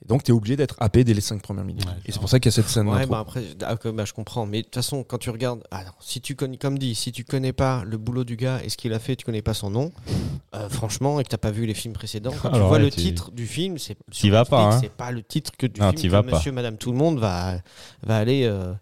Et 0.05 0.09
donc, 0.09 0.25
tu 0.25 0.33
es 0.33 0.35
obligé 0.35 0.57
d'être 0.57 0.75
happé 0.81 1.05
dès 1.05 1.15
les 1.15 1.21
5 1.21 1.41
premières 1.41 1.65
minutes. 1.65 1.85
Ouais, 1.87 1.93
et 2.05 2.11
c'est 2.13 2.19
pour 2.19 2.29
ça 2.29 2.41
qu'il 2.41 2.51
y 2.51 2.53
a 2.53 2.57
cette 2.57 2.69
scène 2.69 2.89
Ouais, 2.89 2.99
d'intro. 2.99 3.13
bah 3.13 3.21
après, 3.21 3.43
ah, 3.65 3.77
bah, 3.93 4.05
je 4.05 4.13
comprends. 4.13 4.47
Mais 4.47 4.59
de 4.59 4.65
toute 4.65 4.75
façon, 4.75 5.05
quand 5.05 5.19
tu 5.19 5.31
regardes, 5.31 5.63
ah, 5.71 5.85
non, 5.85 5.91
si 6.01 6.21
tu 6.21 6.35
connais, 6.35 6.57
comme 6.57 6.77
dit, 6.79 6.95
si 6.97 7.13
tu 7.13 7.23
connais 7.25 7.53
pas 7.53 7.85
le 7.85 7.99
boulot 7.99 8.25
du 8.25 8.37
gars 8.37 8.61
et 8.65 8.69
ce 8.69 8.77
qu'il 8.77 8.93
a 8.95 8.99
fait, 8.99 9.15
tu 9.17 9.25
connais 9.25 9.43
pas 9.43 9.55
son 9.55 9.71
nom, 9.71 9.93
euh, 10.55 10.69
franchement, 10.69 11.21
et 11.21 11.23
que 11.25 11.29
t'as 11.29 11.39
pas 11.39 11.51
vu 11.53 11.67
les 11.67 11.75
films 11.75 11.95
précédents, 11.95 12.33
quand 12.43 12.51
tu 12.51 12.59
vois 12.61 12.79
le 12.81 12.91
tu- 12.91 13.01
titre 13.01 13.31
du 13.31 13.47
film, 13.47 13.79
c'est 13.79 13.97
pas, 14.51 14.75
hein. 14.77 14.81
Pas 14.97 15.11
le 15.13 15.23
titre 15.23 15.53
que 15.57 15.67
du 15.67 15.81
Non, 15.81 15.91
film 15.91 16.01
t'y 16.01 16.07
que 16.09 16.13
vas 16.13 16.23
pas. 16.25 16.37
Monsieur, 16.37 16.51
Madame, 16.53 16.77
tout 16.79 16.91
le 16.91 16.99
monde 16.99 17.19
va 17.21 17.59
va 18.03 18.17
aller 18.19 18.45
euh, 18.45 18.73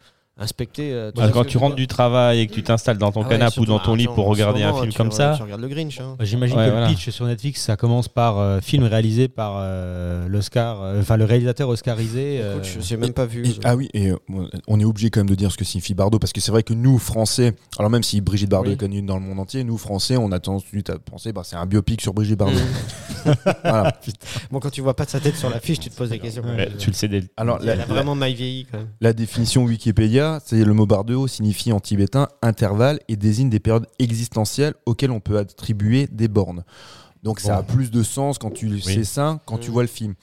inspecter. 0.40 0.92
euh, 0.92 1.10
Ah, 1.18 1.28
ce 1.28 1.32
quand 1.32 1.44
tu 1.44 1.58
rentres 1.58 1.76
du 1.76 1.86
travail 1.86 2.40
et 2.40 2.46
que 2.46 2.52
tu 2.54 2.62
t'installes 2.62 2.98
dans 2.98 3.12
ton 3.12 3.20
Ah 3.22 3.24
ouais, 3.24 3.30
canapé 3.30 3.60
ou 3.60 3.66
dans 3.66 3.78
ton 3.78 3.94
lit 3.94 4.06
pour 4.06 4.26
regarder 4.26 4.62
un 4.62 4.72
film 4.74 4.88
tu 4.90 4.96
comme 4.96 5.12
ça, 5.12 5.34
Tu 5.36 5.42
regardes 5.42 5.60
le 5.60 5.68
Grinch. 5.68 6.00
hein. 6.00 6.16
Bah, 6.18 6.24
J'imagine 6.24 6.56
Ouais, 6.58 6.66
que 6.66 6.70
voilà. 6.70 6.88
le 6.88 6.94
pitch 6.94 7.10
sur 7.10 7.26
Netflix, 7.26 7.62
ça 7.62 7.76
commence 7.76 8.08
par 8.08 8.38
euh, 8.38 8.60
film 8.60 8.84
réalisé 8.84 9.28
par 9.28 9.54
euh, 9.58 10.26
l'Oscar, 10.28 10.82
euh, 10.82 11.00
enfin 11.00 11.16
le 11.16 11.24
réalisateur 11.24 11.68
oscarisé. 11.68 12.38
euh, 12.40 12.54
Écoute, 12.56 12.70
je 12.76 12.80
sais 12.80 12.96
même 12.96 13.12
pas 13.12 13.26
vu. 13.26 13.46
Et- 13.46 13.54
ah 13.64 13.76
oui, 13.76 13.88
et 13.94 14.10
euh, 14.10 14.16
on 14.66 14.80
est 14.80 14.84
obligé 14.84 15.10
quand 15.10 15.20
même 15.20 15.28
de 15.30 15.34
dire 15.34 15.52
ce 15.52 15.56
que 15.58 15.64
signifie 15.64 15.94
Bardot, 15.94 16.18
parce 16.18 16.32
que 16.32 16.40
c'est 16.40 16.50
vrai 16.52 16.62
que 16.62 16.72
nous, 16.74 16.98
Français, 16.98 17.54
alors 17.78 17.90
même 17.90 18.02
si 18.02 18.20
Brigitte 18.20 18.48
Bardot 18.50 18.68
Oui. 18.68 18.74
est 18.74 18.78
connue 18.78 19.02
dans 19.02 19.16
le 19.16 19.22
monde 19.22 19.38
entier, 19.40 19.62
nous, 19.64 19.76
Français, 19.78 20.16
on 20.16 20.32
a 20.32 20.38
tendance 20.40 20.62
tout 20.62 20.68
de 20.68 20.76
suite 20.76 20.90
à 20.90 20.98
penser, 20.98 21.32
bah, 21.32 21.42
c'est 21.44 21.56
un 21.56 21.66
biopic 21.66 22.00
sur 22.00 22.14
Brigitte 22.14 22.38
Bardot. 22.38 22.56
Mm. 22.58 23.30
Voilà. 23.62 23.92
Bon, 24.50 24.60
quand 24.60 24.70
tu 24.70 24.80
vois 24.80 24.94
pas 24.96 25.04
de 25.04 25.10
sa 25.10 25.20
tête 25.20 25.36
sur 25.36 25.50
l'affiche, 25.50 25.78
tu 25.80 25.90
te 25.90 25.96
poses 25.96 26.08
des 26.10 26.18
questions. 26.18 26.42
Ouais, 26.42 26.68
tu 26.78 26.88
le 26.88 26.94
sais 26.94 27.08
dès 27.08 27.20
le- 27.20 27.28
Alors, 27.36 27.58
Elle 27.62 27.80
a 27.80 27.84
vraiment 27.84 28.14
mal 28.14 28.32
vieilli 28.32 28.66
quand 28.70 28.78
même. 28.78 28.88
la 29.00 29.12
définition 29.12 29.64
Wikipédia, 29.64 30.29
c'est 30.44 30.64
le 30.64 30.72
mot 30.72 30.86
Bardot 30.86 31.26
signifie 31.26 31.72
en 31.72 31.80
tibétain 31.80 32.28
intervalle 32.42 33.00
et 33.08 33.16
désigne 33.16 33.50
des 33.50 33.60
périodes 33.60 33.86
existentielles 33.98 34.74
auxquelles 34.86 35.10
on 35.10 35.20
peut 35.20 35.38
attribuer 35.38 36.06
des 36.12 36.28
bornes. 36.28 36.64
Donc 37.22 37.40
ça 37.40 37.56
a 37.58 37.62
plus 37.62 37.90
de 37.90 38.02
sens 38.02 38.38
quand 38.38 38.50
tu 38.50 38.80
sais 38.80 39.04
ça, 39.04 39.40
quand 39.46 39.58
tu 39.58 39.70
Mm. 39.70 39.72
vois 39.72 39.82
le 39.82 39.88
film. 39.88 40.14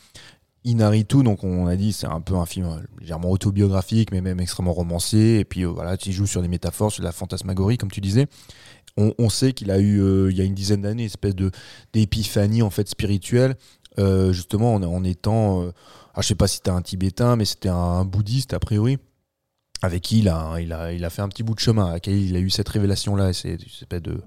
Inaritu, 0.63 1.23
donc 1.23 1.43
on 1.43 1.67
a 1.67 1.75
dit, 1.77 1.93
c'est 1.93 2.07
un 2.07 2.19
peu 2.19 2.35
un 2.35 2.45
film 2.45 2.65
euh, 2.65 2.79
légèrement 2.99 3.29
autobiographique, 3.31 4.11
mais 4.11 4.19
même 4.19 4.39
extrêmement 4.41 4.73
romancé. 4.73 5.37
Et 5.39 5.45
puis 5.45 5.61
euh, 5.63 5.69
voilà, 5.69 5.95
tu 5.95 6.11
joues 6.11 6.25
sur 6.27 6.41
des 6.41 6.47
métaphores, 6.49 6.91
sur 6.91 7.01
de 7.01 7.05
la 7.05 7.13
fantasmagorie, 7.13 7.77
comme 7.77 7.91
tu 7.91 8.01
disais. 8.01 8.27
On, 8.97 9.13
on 9.19 9.29
sait 9.29 9.53
qu'il 9.53 9.71
a 9.71 9.79
eu, 9.79 10.01
euh, 10.01 10.29
il 10.31 10.37
y 10.37 10.41
a 10.41 10.43
une 10.43 10.55
dizaine 10.55 10.81
d'années, 10.81 11.03
une 11.03 11.07
espèce 11.07 11.35
de 11.35 11.51
d'épiphanie 11.93 12.63
en 12.63 12.69
fait 12.69 12.89
spirituelle, 12.89 13.55
euh, 13.99 14.33
justement 14.33 14.73
en, 14.73 14.83
en 14.83 15.03
étant, 15.05 15.59
euh, 15.61 15.71
alors, 16.13 16.23
je 16.23 16.27
sais 16.27 16.35
pas 16.35 16.47
si 16.47 16.57
c'était 16.57 16.71
un 16.71 16.81
Tibétain, 16.81 17.35
mais 17.35 17.45
c'était 17.45 17.69
un 17.69 18.03
bouddhiste 18.03 18.53
a 18.53 18.59
priori, 18.59 18.97
avec 19.81 20.01
qui 20.03 20.19
il 20.19 20.29
a, 20.29 20.57
il 20.59 20.73
a, 20.73 20.91
il 20.93 21.03
a 21.05 21.09
fait 21.09 21.21
un 21.21 21.29
petit 21.29 21.43
bout 21.43 21.53
de 21.55 21.59
chemin, 21.59 21.85
avec 21.91 22.03
qui 22.03 22.27
il 22.29 22.35
a 22.35 22.39
eu 22.39 22.49
cette 22.49 22.69
révélation 22.69 23.15
là, 23.15 23.31
c'est 23.33 23.53
une 23.53 23.61
espèce 23.61 24.01
de, 24.01 24.21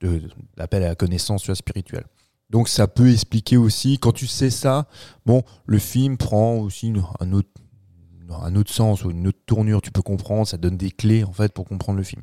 de, 0.00 0.18
de- 0.18 0.30
l'appel 0.56 0.82
à 0.82 0.88
la 0.88 0.94
connaissance 0.94 1.46
vois, 1.46 1.54
spirituelle. 1.54 2.04
Donc 2.50 2.68
ça 2.68 2.88
peut 2.88 3.10
expliquer 3.12 3.56
aussi, 3.56 3.98
quand 3.98 4.12
tu 4.12 4.26
sais 4.26 4.50
ça, 4.50 4.86
bon, 5.26 5.42
le 5.66 5.78
film 5.78 6.16
prend 6.16 6.56
aussi 6.56 6.88
une- 6.88 7.02
un, 7.20 7.32
autre, 7.32 7.48
un 8.42 8.56
autre 8.56 8.72
sens 8.72 9.04
ou 9.04 9.10
une 9.10 9.26
autre 9.28 9.38
tournure, 9.46 9.82
tu 9.82 9.90
peux 9.90 10.02
comprendre, 10.02 10.46
ça 10.46 10.56
donne 10.56 10.76
des 10.76 10.90
clés 10.90 11.24
en 11.24 11.32
fait 11.32 11.52
pour 11.52 11.64
comprendre 11.66 11.98
le 11.98 12.04
film. 12.04 12.22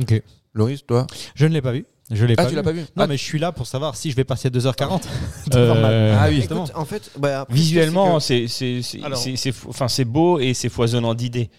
Ok. 0.00 0.22
Loris, 0.54 0.84
toi? 0.86 1.06
Je 1.34 1.46
ne 1.46 1.52
l'ai 1.52 1.62
pas 1.62 1.72
vu. 1.72 1.84
Je 2.10 2.24
l'ai 2.26 2.34
Ah, 2.36 2.42
pas 2.42 2.44
tu 2.46 2.50
vu. 2.50 2.56
l'as 2.56 2.62
pas 2.64 2.72
vu 2.72 2.80
Non, 2.80 3.04
Ah, 3.04 3.06
mais 3.06 3.16
je 3.16 3.22
suis 3.22 3.38
là 3.38 3.52
pour 3.52 3.68
savoir 3.68 3.94
si 3.94 4.10
je 4.10 4.16
vais 4.16 4.24
passer 4.24 4.50
2h40. 4.50 5.02
Euh, 5.54 6.16
ah 6.18 6.28
oui, 6.28 6.40
Écoute, 6.40 6.72
en 6.74 6.84
fait, 6.84 7.10
bah, 7.18 7.42
après, 7.42 7.54
Visuellement, 7.54 8.18
c'est 8.18 8.48
c'est 8.48 8.82
c'est- 8.82 8.98
c'est- 8.98 9.04
Alors- 9.04 9.18
c'est- 9.18 9.36
c'est 9.36 9.52
fou- 9.52 9.68
enfin, 9.68 9.86
c'est 9.88 10.04
beau 10.04 10.38
et 10.40 10.54
c'est 10.54 10.68
foisonnant 10.68 11.14
d'idées. 11.14 11.50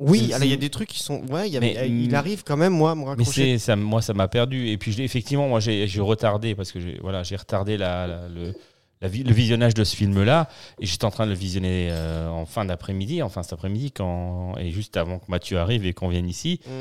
Oui, 0.00 0.32
alors, 0.32 0.44
il 0.44 0.50
y 0.50 0.54
a 0.54 0.56
des 0.56 0.70
trucs 0.70 0.88
qui 0.88 1.02
sont. 1.02 1.22
Ouais, 1.30 1.46
il 1.48 1.52
y 1.52 1.56
a- 1.56 1.60
Mais, 1.60 1.76
il 1.88 2.08
hum, 2.08 2.14
arrive 2.14 2.42
quand 2.44 2.56
même, 2.56 2.72
moi, 2.72 2.90
à 2.92 2.94
me 2.94 3.02
Mais 3.02 3.06
raccrocher. 3.08 3.52
c'est 3.52 3.58
ça, 3.58 3.76
moi 3.76 4.02
ça 4.02 4.14
m'a 4.14 4.26
perdu 4.28 4.68
et 4.68 4.78
puis 4.78 5.00
effectivement 5.02 5.46
moi 5.48 5.60
j'ai 5.60 5.86
retardé 6.00 6.54
parce 6.54 6.72
que 6.72 6.80
j'ai 6.80 6.98
voilà 7.00 7.22
j'ai 7.22 7.36
retardé 7.36 7.76
la, 7.76 8.06
la- 8.06 8.28
le, 8.28 8.54
la 9.02 9.08
vi- 9.08 9.22
le 9.24 9.32
visionnage 9.32 9.74
de 9.74 9.84
ce 9.84 9.94
film 9.96 10.22
là 10.22 10.48
et 10.80 10.86
j'étais 10.86 11.04
en 11.04 11.10
train 11.10 11.24
de 11.26 11.30
le 11.32 11.36
visionner 11.36 11.88
euh, 11.90 12.28
en 12.28 12.44
fin 12.46 12.64
d'après-midi 12.64 13.22
enfin 13.22 13.42
cet 13.42 13.52
après-midi 13.54 13.92
quand 13.92 14.54
et 14.58 14.70
juste 14.70 14.96
avant 14.96 15.18
que 15.18 15.24
Mathieu 15.28 15.58
arrive 15.58 15.86
et 15.86 15.92
qu'on 15.92 16.08
vienne 16.08 16.28
ici 16.28 16.60
Hum. 16.66 16.72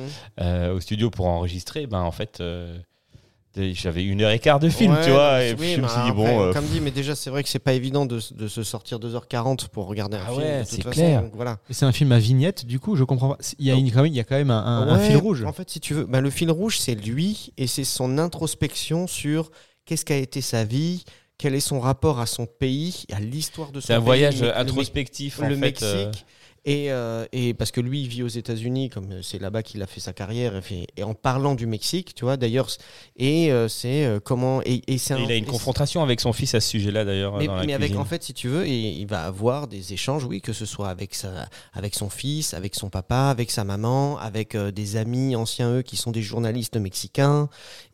euh, 0.41 0.73
au 0.73 0.79
studio 0.79 1.09
pour 1.09 1.27
enregistrer 1.27 1.87
ben 1.87 2.01
en 2.01 2.11
fait 2.11 2.39
euh, 2.41 2.77
j'avais 3.55 4.03
une 4.03 4.21
heure 4.21 4.31
et 4.31 4.39
quart 4.39 4.59
de 4.59 4.69
film 4.69 4.93
Ouais, 4.93 5.03
tu 5.03 5.09
vois 5.11 5.33
non, 5.37 5.39
et 5.41 5.51
oui, 5.51 5.55
puis 5.57 5.71
je 5.73 5.77
me 5.77 5.81
mais 5.83 5.87
suis 5.87 6.01
dit 6.03 6.09
après, 6.09 6.13
bon 6.13 6.41
euh, 6.41 6.53
Comme 6.53 6.65
dit, 6.65 6.79
mais 6.81 6.91
déjà, 6.91 7.15
c'est 7.15 7.29
vrai 7.29 7.43
que 7.43 7.49
c'est 7.49 7.59
pas 7.59 7.73
évident 7.73 8.05
de, 8.05 8.19
de 8.31 8.47
se 8.47 8.63
sortir 8.63 8.99
2h40 8.99 9.67
pour 9.69 9.87
regarder 9.87 10.17
un 10.17 10.23
Ah 10.27 10.31
film. 10.31 10.41
ouais, 10.43 10.63
c'est 10.65 10.83
clair. 10.89 11.23
donc 11.23 11.31
voilà. 11.35 11.57
Et 11.69 11.73
C'est 11.73 11.85
un 11.85 11.91
film 11.91 12.11
à 12.11 12.19
vignette, 12.19 12.65
du 12.65 12.79
coup, 12.79 12.95
je 12.95 13.03
comprends 13.03 13.29
pas. 13.29 13.37
Il 13.57 13.65
y 13.65 13.71
a, 13.71 13.75
une- 13.75 13.91
quand 13.91 14.03
même, 14.03 14.11
il 14.11 14.15
y 14.15 14.19
a 14.19 14.23
quand 14.23 14.35
même 14.37 14.51
un, 14.51 14.63
un- 14.63 14.87
un 14.87 14.97
Ouais, 14.97 15.05
fil 15.07 15.17
rouge. 15.17 15.43
En 15.43 15.53
fait, 15.53 15.69
si 15.69 15.79
tu 15.79 15.93
veux, 15.93 16.05
bah, 16.05 16.21
le 16.21 16.29
fil 16.29 16.49
rouge, 16.51 16.79
c'est 16.79 16.95
lui 16.95 17.51
et 17.57 17.67
c'est 17.67 17.83
son 17.83 18.17
introspection 18.17 19.07
sur 19.07 19.51
qu'est-ce 19.85 20.05
qu'a 20.05 20.17
été 20.17 20.41
sa 20.41 20.63
vie, 20.63 21.03
quel 21.37 21.55
est 21.55 21.59
son 21.59 21.79
rapport 21.79 22.19
à 22.19 22.25
son 22.25 22.45
pays, 22.45 23.05
à 23.11 23.19
l'histoire 23.19 23.71
de 23.71 23.79
son 23.79 23.87
c'est 23.87 23.93
un 23.93 23.97
pays, 23.99 24.05
voyage 24.05 24.41
le- 24.41 24.47
le- 24.47 24.57
introspectif 24.57 25.39
en 25.39 25.47
le 25.47 25.55
fait 25.55 25.61
Mexique. 25.61 25.83
euh, 25.83 26.11
Et, 26.65 26.91
euh, 26.91 27.25
et 27.31 27.53
parce 27.53 27.71
que 27.71 27.79
lui, 27.81 28.01
il 28.01 28.07
vit 28.09 28.21
aux 28.23 28.27
États-Unis, 28.27 28.89
comme 28.89 29.23
c'est 29.23 29.39
là-bas 29.39 29.63
qu'il 29.63 29.81
a 29.81 29.87
fait 29.87 29.99
sa 30.01 30.13
carrière. 30.13 30.55
Et, 30.55 30.61
fait- 30.61 30.87
et 30.97 31.03
en 31.03 31.13
parlant 31.13 31.55
du 31.55 31.65
Mexique, 31.67 32.13
tu 32.13 32.25
vois, 32.25 32.37
d'ailleurs, 32.37 32.69
et 33.15 33.51
euh, 33.51 33.67
c'est 33.67 34.05
euh, 34.05 34.19
comment. 34.19 34.61
Et, 34.65 34.81
et 34.87 34.97
un- 35.11 35.17
il 35.19 35.31
a 35.31 35.35
une 35.35 35.45
confrontation 35.45 36.03
avec 36.03 36.19
son 36.19 36.33
fils 36.33 36.53
à 36.55 36.59
ce 36.59 36.69
sujet-là 36.69 37.05
d'ailleurs 37.05 37.37
mais, 37.37 37.47
dans 37.47 37.55
la 37.55 37.65
mais 37.65 37.73
avec, 37.73 37.87
cuisine. 37.89 38.01
en 38.01 38.05
fait, 38.05 38.23
si 38.23 38.33
tu 38.33 38.49
veux, 38.49 38.67
il 38.67 39.05
va 39.05 39.23
avoir 39.25 39.67
des 39.67 39.93
échanges, 39.93 40.25
oui, 40.25 40.41
que 40.41 40.53
ce 40.53 40.65
soit 40.65 40.89
avec, 40.89 41.15
sa, 41.15 41.47
avec 41.73 41.95
son 41.95 42.09
fils, 42.09 42.53
avec 42.53 42.75
son 42.75 42.89
papa, 42.89 43.29
avec 43.29 43.51
sa 43.51 43.63
maman, 43.63 44.17
avec 44.17 44.55
des 44.57 44.95
amis 44.97 45.35
anciens, 45.35 45.77
eux, 45.77 45.81
qui 45.81 45.95
sont 45.97 46.11
des 46.11 46.21
journalistes 46.21 46.77
mexicains. 46.77 47.49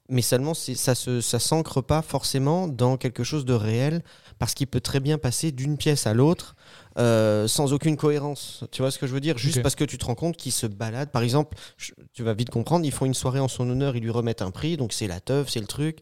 Mais 0.10 0.22
seulement, 0.22 0.54
ça 0.54 0.94
ne 1.08 1.20
ça 1.22 1.40
s'ancre 1.40 1.82
pas 1.82 2.04
forcément 2.04 2.68
dans 2.68 2.96
quelque 2.96 3.24
chose 3.24 3.44
de 3.44 3.54
réel, 3.54 4.04
parce 4.38 4.54
qu'il 4.54 4.68
peut 4.68 4.80
très 4.82 5.00
bien 5.00 5.18
passer 5.18 5.52
d'une 5.52 5.78
pièce 5.78 6.06
à 6.06 6.14
l'autre 6.14 6.56
euh, 6.98 7.48
sans 7.48 7.74
aucune 7.74 7.98
cohérence. 7.98 8.64
Tu 8.72 8.82
vois 8.82 8.92
ce 8.92 8.98
que 9.00 9.08
je 9.08 9.14
veux 9.14 9.20
dire? 9.20 9.38
Juste 9.38 9.62
parce 9.62 9.76
que 9.76 9.84
tu 9.84 9.98
te 9.98 10.06
rends 10.06 10.16
compte 10.16 10.38
qu'il 10.38 10.52
se 10.52 10.66
balade. 10.66 11.10
Par 11.12 11.24
exemple, 11.24 11.58
je- 11.78 11.92
tu 12.14 12.24
vas 12.24 12.34
vite 12.34 12.50
comprendre, 12.50 12.86
ils 12.86 12.92
font 12.92 13.06
une 13.06 13.14
soirée 13.14 13.40
en 13.40 13.48
son 13.48 13.70
honneur, 13.70 13.96
ils 13.96 14.04
lui 14.04 14.10
remettent 14.12 14.42
un 14.42 14.52
prix, 14.52 14.78
donc 14.78 14.94
c'est 14.94 15.08
la 15.08 15.20
teuf, 15.20 15.50
c'est 15.50 15.60
le 15.60 15.68
truc. 15.68 15.98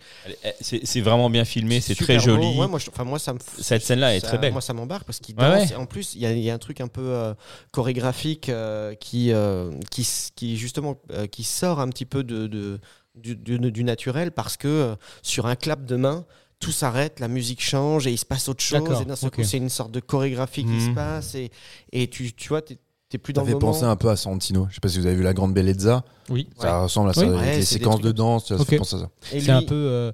c'est 0.62 1.02
vraiment 1.02 1.30
bien 1.30 1.46
filmé 1.46 1.82
c'est 1.82 1.96
très 1.96 2.18
beau. 2.18 2.22
joli 2.24 2.58
Ouais, 2.60 2.68
moi, 2.68 2.80
je- 2.80 2.90
enfin, 2.90 3.04
moi, 3.04 3.20
ça 3.20 3.34
me 3.34 3.40
Cette 3.60 3.84
scène-là 3.84 4.16
est 4.16 4.22
très 4.22 4.38
belle. 4.38 4.52
Moi, 4.54 4.62
ça 4.62 4.74
m'embarque 4.74 5.06
parce 5.06 5.20
qu'il 5.20 5.36
Ouais, 5.40 5.60
danse. 5.60 5.70
ouais. 5.72 5.76
En 5.76 5.86
plus, 5.86 6.16
il 6.16 6.22
y, 6.22 6.26
a- 6.26 6.32
il 6.34 6.40
y 6.44 6.50
a 6.50 6.54
un 6.54 6.58
truc 6.60 6.80
un 6.82 6.88
peu 6.88 7.02
euh, 7.02 7.34
chorégraphique 7.72 8.50
euh, 8.50 8.94
qui, 8.96 9.32
euh, 9.32 9.72
qui, 9.90 10.08
qui, 10.36 10.58
justement, 10.58 10.96
euh, 11.12 11.28
qui 11.28 11.44
sort 11.44 11.80
un 11.80 11.90
petit 11.90 12.06
peu 12.06 12.24
de, 12.24 12.48
de- 12.48 12.80
du, 13.16 13.36
du- 13.36 13.60
du 13.72 13.84
naturel 13.84 14.32
parce 14.32 14.58
que 14.58 14.68
euh, 14.68 14.96
sur 15.22 15.46
un 15.48 15.56
clap 15.56 15.86
de 15.86 15.96
main, 15.96 16.26
tout 16.64 16.72
s'arrête, 16.72 17.20
la 17.20 17.28
musique 17.28 17.62
change 17.62 18.08
et 18.08 18.12
il 18.12 18.18
se 18.18 18.26
passe 18.26 18.48
autre 18.50 18.64
chose. 18.64 18.80
D'accord, 18.82 19.02
Et 19.02 19.06
d'un 19.06 19.16
seul 19.16 19.28
ok. 19.28 19.36
coup, 19.36 19.44
c'est 19.44 19.58
une 19.58 19.70
sorte 19.70 19.92
de 19.92 20.00
chorégraphie 20.00 20.64
qui 20.64 20.72
Mhm. 20.72 20.90
se 20.90 20.96
passe. 20.96 21.36
Et, 21.36 21.52
et 21.92 22.08
tu, 22.10 22.34
tu 22.34 22.50
vois, 22.50 22.62
t'es 22.62 22.78
t'es 23.10 23.20
plus 23.20 23.34
Ça 23.34 23.42
dans 23.42 23.46
le 23.46 23.54
moment. 23.54 23.60
penser 23.74 23.84
un 23.84 23.96
peu 23.96 24.10
à 24.10 24.16
Santino. 24.16 24.66
Je 24.72 24.74
sais 24.76 24.80
pas 24.82 24.88
si 24.90 24.98
vous 25.00 25.06
avez 25.06 25.16
vu 25.16 25.22
La 25.22 25.34
Grande 25.36 25.54
Bellezza. 25.54 26.04
Oui. 26.30 26.50
Ça 26.60 26.82
ressemble 26.82 27.12
à 27.12 27.14
ça, 27.14 27.22
Oui. 27.22 27.28
avec 27.28 27.40
Ouais, 27.42 27.56
les 27.58 27.66
séquences 27.66 28.02
de 28.02 28.12
danse. 28.12 28.48
Ça 28.48 28.56
Ok. 28.56 28.66
fait 28.68 28.78
penser 28.78 28.96
à 28.96 29.00
ça. 29.00 29.10
Et 29.34 29.40
C'est 29.40 29.52
un 29.52 29.62
peu. 29.62 29.76
euh, 29.76 30.12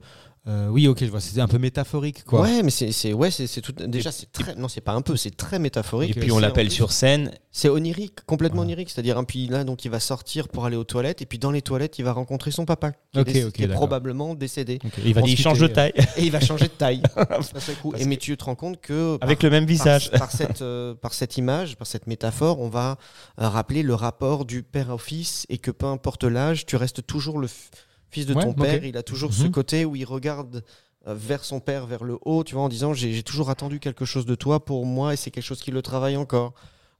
euh, 0.50 0.68
oui, 0.70 0.88
ok, 0.88 1.00
je 1.06 1.10
vois. 1.12 1.20
C'est 1.22 1.40
un 1.40 1.48
peu 1.48 1.60
métaphorique, 1.60 2.24
quoi. 2.24 2.42
Ouais, 2.42 2.64
mais 2.64 2.72
c'est 2.72 2.92
c'est- 2.92 3.14
ouais, 3.14 3.30
c'est 3.30 3.46
c'est 3.48 3.62
tout. 3.62 3.72
Déjà, 3.72 4.12
c'est 4.12 4.32
très. 4.32 4.56
Non, 4.56 4.68
c'est 4.68 4.82
pas 4.82 4.94
un 4.94 5.02
peu, 5.02 5.16
c'est 5.16 5.36
très 5.38 5.60
métaphorique. 5.60 6.18
et 6.18 6.20
puis 6.20 6.32
on 6.32 6.40
l'appelle 6.40 6.72
sur 6.72 6.92
scène 6.92 7.32
C'est 7.52 7.70
onirique, 7.70 8.26
complètement 8.26 8.62
onirique. 8.62 8.90
C'est-à-dire, 8.90 9.18
un 9.18 9.24
puis 9.24 9.48
là, 9.48 9.64
donc, 9.64 9.86
il 9.86 9.92
va 9.92 10.00
sortir 10.00 10.48
pour 10.50 10.66
aller 10.66 10.76
aux 10.76 10.84
toilettes, 10.84 11.22
et 11.22 11.26
puis 11.26 11.40
dans 11.40 11.52
les 11.52 11.62
toilettes, 11.62 12.00
il 12.00 12.04
va 12.06 12.14
rencontrer 12.14 12.52
son 12.52 12.66
papa, 12.66 12.92
qui, 13.14 13.20
Ok, 13.20 13.28
est, 13.30 13.52
qui 13.52 13.64
est 13.64 13.68
probablement 13.68 14.34
décédé. 14.36 14.80
Ok, 14.86 14.92
Il 15.06 15.14
va 15.14 15.22
il 15.26 15.38
change 15.38 15.60
de 15.60 15.68
taille 15.68 15.94
Et 16.18 16.24
il 16.24 16.32
va 16.32 16.40
changer 16.40 16.66
de 16.66 16.72
taille. 16.74 17.02
coup. 17.82 17.94
Et 17.98 18.06
mais 18.06 18.18
tu 18.18 18.36
te 18.38 18.44
rends 18.46 18.56
compte 18.56 18.80
que 18.82 19.18
par- 19.18 19.28
avec 19.28 19.44
le 19.44 19.50
même 19.50 19.64
par, 19.66 19.70
visage 19.70 20.12
par 20.18 20.32
cette, 20.32 20.62
euh, 20.62 20.94
par 20.96 21.14
cette 21.14 21.38
image, 21.38 21.76
par 21.76 21.88
cette 21.88 22.08
métaphore, 22.08 22.60
on 22.60 22.70
va 22.70 22.98
euh, 23.42 23.48
rappeler 23.50 23.84
le 23.84 23.94
rapport 23.94 24.46
du 24.46 24.64
père 24.64 24.90
au 24.92 24.98
fils, 24.98 25.46
et 25.50 25.58
que 25.58 25.72
peu 25.72 25.86
importe 25.86 26.24
l'âge, 26.24 26.66
tu 26.66 26.76
restes 26.76 27.06
toujours 27.06 27.40
le 27.40 27.48
f- 27.48 27.70
fils 28.10 28.26
de 28.26 28.34
Ouais, 28.34 28.44
ton 28.44 28.54
père. 28.54 28.84
Il 28.84 28.98
a 28.98 29.04
toujours 29.04 29.34
ce 29.34 29.44
Mhm. 29.44 29.52
côté 29.52 29.86
où 29.86 29.96
il 29.96 30.06
regarde 30.06 30.64
euh, 31.08 31.14
vers 31.18 31.46
son 31.46 31.60
père, 31.62 31.86
vers 31.86 32.04
le 32.04 32.18
haut, 32.26 32.44
tu 32.44 32.56
vois, 32.56 32.64
en 32.64 32.70
disant 32.70 32.94
j'ai 32.94 33.24
toujours 33.24 33.50
attendu 33.50 33.80
quelque 33.80 34.04
chose 34.06 34.26
de 34.26 34.36
toi 34.36 34.64
pour 34.66 34.86
moi, 34.86 35.14
et 35.14 35.16
c'est 35.16 35.32
quelque 35.32 35.46
chose 35.46 35.62
qui 35.62 35.72
le 35.72 35.82
travaille 35.82 36.18
encore. 36.18 36.54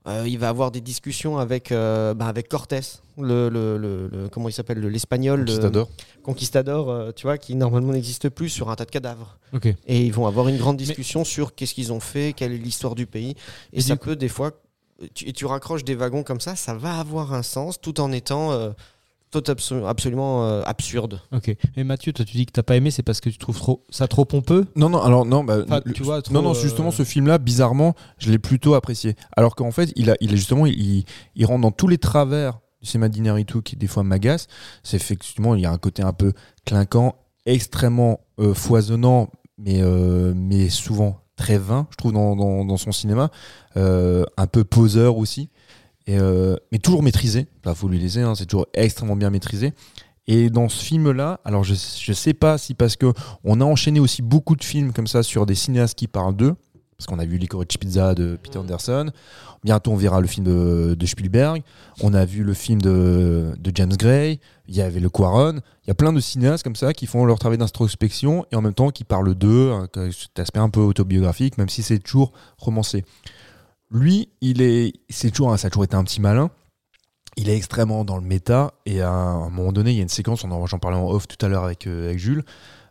Euh, 0.08 0.24
il 0.26 0.38
va 0.38 0.48
avoir 0.48 0.70
des 0.70 0.80
discussions 0.80 1.36
avec, 1.36 1.70
euh, 1.70 2.14
bah, 2.14 2.26
avec 2.26 2.48
Cortés, 2.48 2.80
le, 3.18 3.50
le, 3.50 3.76
le- 3.76 4.08
le- 4.08 4.28
comment 4.30 4.48
il 4.48 4.52
s'appelle, 4.52 4.78
le- 4.80 4.88
l'espagnol, 4.88 5.40
le 5.40 5.44
Conquistador. 5.44 5.90
conquistador, 6.22 6.90
euh, 6.90 7.12
tu 7.14 7.24
vois, 7.26 7.36
qui 7.36 7.54
normalement 7.54 7.92
n'existe 7.92 8.30
plus 8.30 8.48
sur 8.48 8.70
un 8.70 8.76
tas 8.76 8.86
de 8.86 8.90
cadavres. 8.90 9.38
Et 9.86 10.00
ils 10.06 10.12
vont 10.12 10.26
avoir 10.26 10.48
une 10.48 10.56
grande 10.56 10.78
discussion 10.78 11.22
sur 11.24 11.54
qu'est-ce 11.54 11.74
qu'ils 11.74 11.92
ont 11.92 12.00
fait, 12.00 12.32
quelle 12.34 12.52
est 12.52 12.58
l'histoire 12.58 12.94
du 12.94 13.06
pays. 13.06 13.32
Et, 13.74 13.78
Et 13.78 13.80
ça 13.82 13.96
peut 13.96 14.16
des 14.16 14.28
fois, 14.28 14.52
tu, 15.12 15.28
et 15.28 15.34
tu 15.34 15.44
raccroches 15.44 15.84
des 15.84 15.94
wagons 15.94 16.22
comme 16.22 16.40
ça, 16.40 16.56
ça 16.56 16.72
va 16.72 16.98
avoir 16.98 17.34
un 17.34 17.42
sens 17.42 17.78
tout 17.78 18.00
en 18.00 18.10
étant 18.12 18.52
tout 19.30 19.38
abso- 19.50 19.86
absolument 19.86 20.44
euh, 20.46 20.62
absurde. 20.64 21.20
Ok. 21.32 21.54
Et 21.76 21.84
Mathieu, 21.84 22.12
toi, 22.12 22.24
tu 22.24 22.36
dis 22.36 22.46
que 22.46 22.52
t'as 22.52 22.62
pas 22.62 22.76
aimé, 22.76 22.90
c'est 22.90 23.02
parce 23.02 23.20
que 23.20 23.30
tu 23.30 23.38
trouves 23.38 23.56
trop, 23.58 23.84
ça 23.90 24.08
trop 24.08 24.24
pompeux? 24.24 24.66
Non, 24.76 24.88
non, 24.88 25.00
alors 25.02 25.24
non, 25.24 25.44
bah, 25.44 25.58
Enfin, 25.64 25.80
le- 25.84 25.92
tu 25.92 26.02
vois, 26.02 26.20
trop, 26.22 26.34
non, 26.34 26.42
non, 26.42 26.50
euh, 26.50 26.54
justement, 26.60 26.90
ce 26.90 27.04
film-là, 27.04 27.38
bizarrement, 27.38 27.94
je 28.18 28.30
l'ai 28.30 28.38
plutôt 28.38 28.74
apprécié. 28.74 29.14
Alors 29.36 29.54
qu'en 29.54 29.70
fait, 29.70 29.92
il 29.96 30.10
a, 30.10 30.16
il 30.20 30.32
a 30.32 30.36
justement, 30.36 30.66
il, 30.66 31.04
il 31.36 31.46
rentre 31.46 31.60
dans 31.62 31.70
tous 31.70 31.86
les 31.88 31.98
travers 31.98 32.58
du 32.82 32.88
cinéma 32.88 33.08
d'Inaritu 33.08 33.62
qui 33.62 33.76
des 33.76 33.86
fois 33.86 34.02
m'agace. 34.02 34.46
C'est 34.82 34.96
effectivement, 34.96 35.54
il 35.54 35.60
y 35.60 35.66
a 35.66 35.70
un 35.70 35.78
côté 35.78 36.02
un 36.02 36.12
peu 36.14 36.32
clinquant, 36.64 37.14
extrêmement 37.46 38.20
euh, 38.38 38.54
foisonnant, 38.54 39.28
mais, 39.58 39.80
euh, 39.82 40.32
mais 40.34 40.68
souvent 40.70 41.20
très 41.36 41.58
vain, 41.58 41.86
je 41.90 41.96
trouve, 41.96 42.12
dans, 42.12 42.36
dans, 42.36 42.64
dans 42.64 42.76
son 42.76 42.92
cinéma. 42.92 43.30
Euh, 43.76 44.24
un 44.36 44.46
peu 44.46 44.64
poseur 44.64 45.16
aussi. 45.16 45.50
Et, 46.06 46.18
euh, 46.18 46.56
mais 46.72 46.78
toujours 46.78 47.02
maîtrisé. 47.02 47.46
Là, 47.64 47.74
faut 47.74 47.88
lui 47.88 47.98
laisser, 47.98 48.20
hein, 48.20 48.34
c'est 48.34 48.46
toujours 48.46 48.66
extrêmement 48.74 49.16
bien 49.16 49.30
maîtrisé. 49.30 49.72
Et 50.26 50.50
dans 50.50 50.68
ce 50.68 50.84
film-là, 50.84 51.40
alors 51.44 51.64
je, 51.64 51.74
je 51.74 52.12
sais 52.12 52.34
pas 52.34 52.58
si 52.58 52.74
parce 52.74 52.96
que 52.96 53.12
on 53.42 53.60
a 53.60 53.64
enchaîné 53.64 54.00
aussi 54.00 54.22
beaucoup 54.22 54.54
de 54.54 54.62
films 54.62 54.92
comme 54.92 55.06
ça 55.06 55.22
sur 55.22 55.46
des 55.46 55.54
cinéastes 55.54 55.98
qui 55.98 56.06
parlent 56.06 56.36
d'eux, 56.36 56.54
parce 56.96 57.06
qu'on 57.06 57.18
a 57.18 57.24
vu 57.24 57.38
Licorice 57.38 57.78
Pizza 57.78 58.14
de 58.14 58.38
Peter 58.42 58.58
Anderson, 58.58 59.10
bientôt 59.64 59.90
on 59.90 59.96
verra 59.96 60.20
le 60.20 60.26
film 60.26 60.46
de, 60.46 60.94
de 60.98 61.06
Spielberg, 61.06 61.62
on 62.02 62.12
a 62.12 62.26
vu 62.26 62.44
le 62.44 62.52
film 62.52 62.80
de, 62.82 63.54
de 63.58 63.72
James 63.74 63.96
Gray, 63.96 64.38
il 64.68 64.76
y 64.76 64.82
avait 64.82 65.00
le 65.00 65.08
Quaron, 65.08 65.60
il 65.84 65.88
y 65.88 65.90
a 65.90 65.94
plein 65.94 66.12
de 66.12 66.20
cinéastes 66.20 66.62
comme 66.62 66.76
ça 66.76 66.92
qui 66.92 67.06
font 67.06 67.24
leur 67.24 67.38
travail 67.38 67.56
d'introspection 67.56 68.44
et 68.52 68.56
en 68.56 68.60
même 68.60 68.74
temps 68.74 68.90
qui 68.90 69.04
parlent 69.04 69.34
d'eux, 69.34 69.72
hein, 69.72 69.88
cet 70.12 70.38
aspect 70.38 70.60
un 70.60 70.68
peu 70.68 70.80
autobiographique, 70.80 71.56
même 71.56 71.70
si 71.70 71.82
c'est 71.82 71.98
toujours 71.98 72.32
romancé. 72.58 73.04
Lui, 73.90 74.28
il 74.40 74.62
est, 74.62 74.92
c'est 75.08 75.30
toujours, 75.30 75.58
ça 75.58 75.66
a 75.66 75.70
toujours 75.70 75.84
été 75.84 75.96
un 75.96 76.04
petit 76.04 76.20
malin. 76.20 76.50
Il 77.36 77.48
est 77.48 77.56
extrêmement 77.56 78.04
dans 78.04 78.16
le 78.16 78.22
méta 78.26 78.72
et 78.86 79.00
à 79.02 79.10
un 79.10 79.50
moment 79.50 79.72
donné, 79.72 79.90
il 79.92 79.96
y 79.96 80.00
a 80.00 80.02
une 80.02 80.08
séquence, 80.08 80.44
on 80.44 80.50
en- 80.50 80.66
j'en 80.66 80.78
parlais 80.78 80.96
en 80.98 81.08
off 81.08 81.26
tout 81.28 81.44
à 81.44 81.48
l'heure 81.48 81.64
avec, 81.64 81.86
euh, 81.86 82.06
avec 82.08 82.18
Jules. 82.18 82.44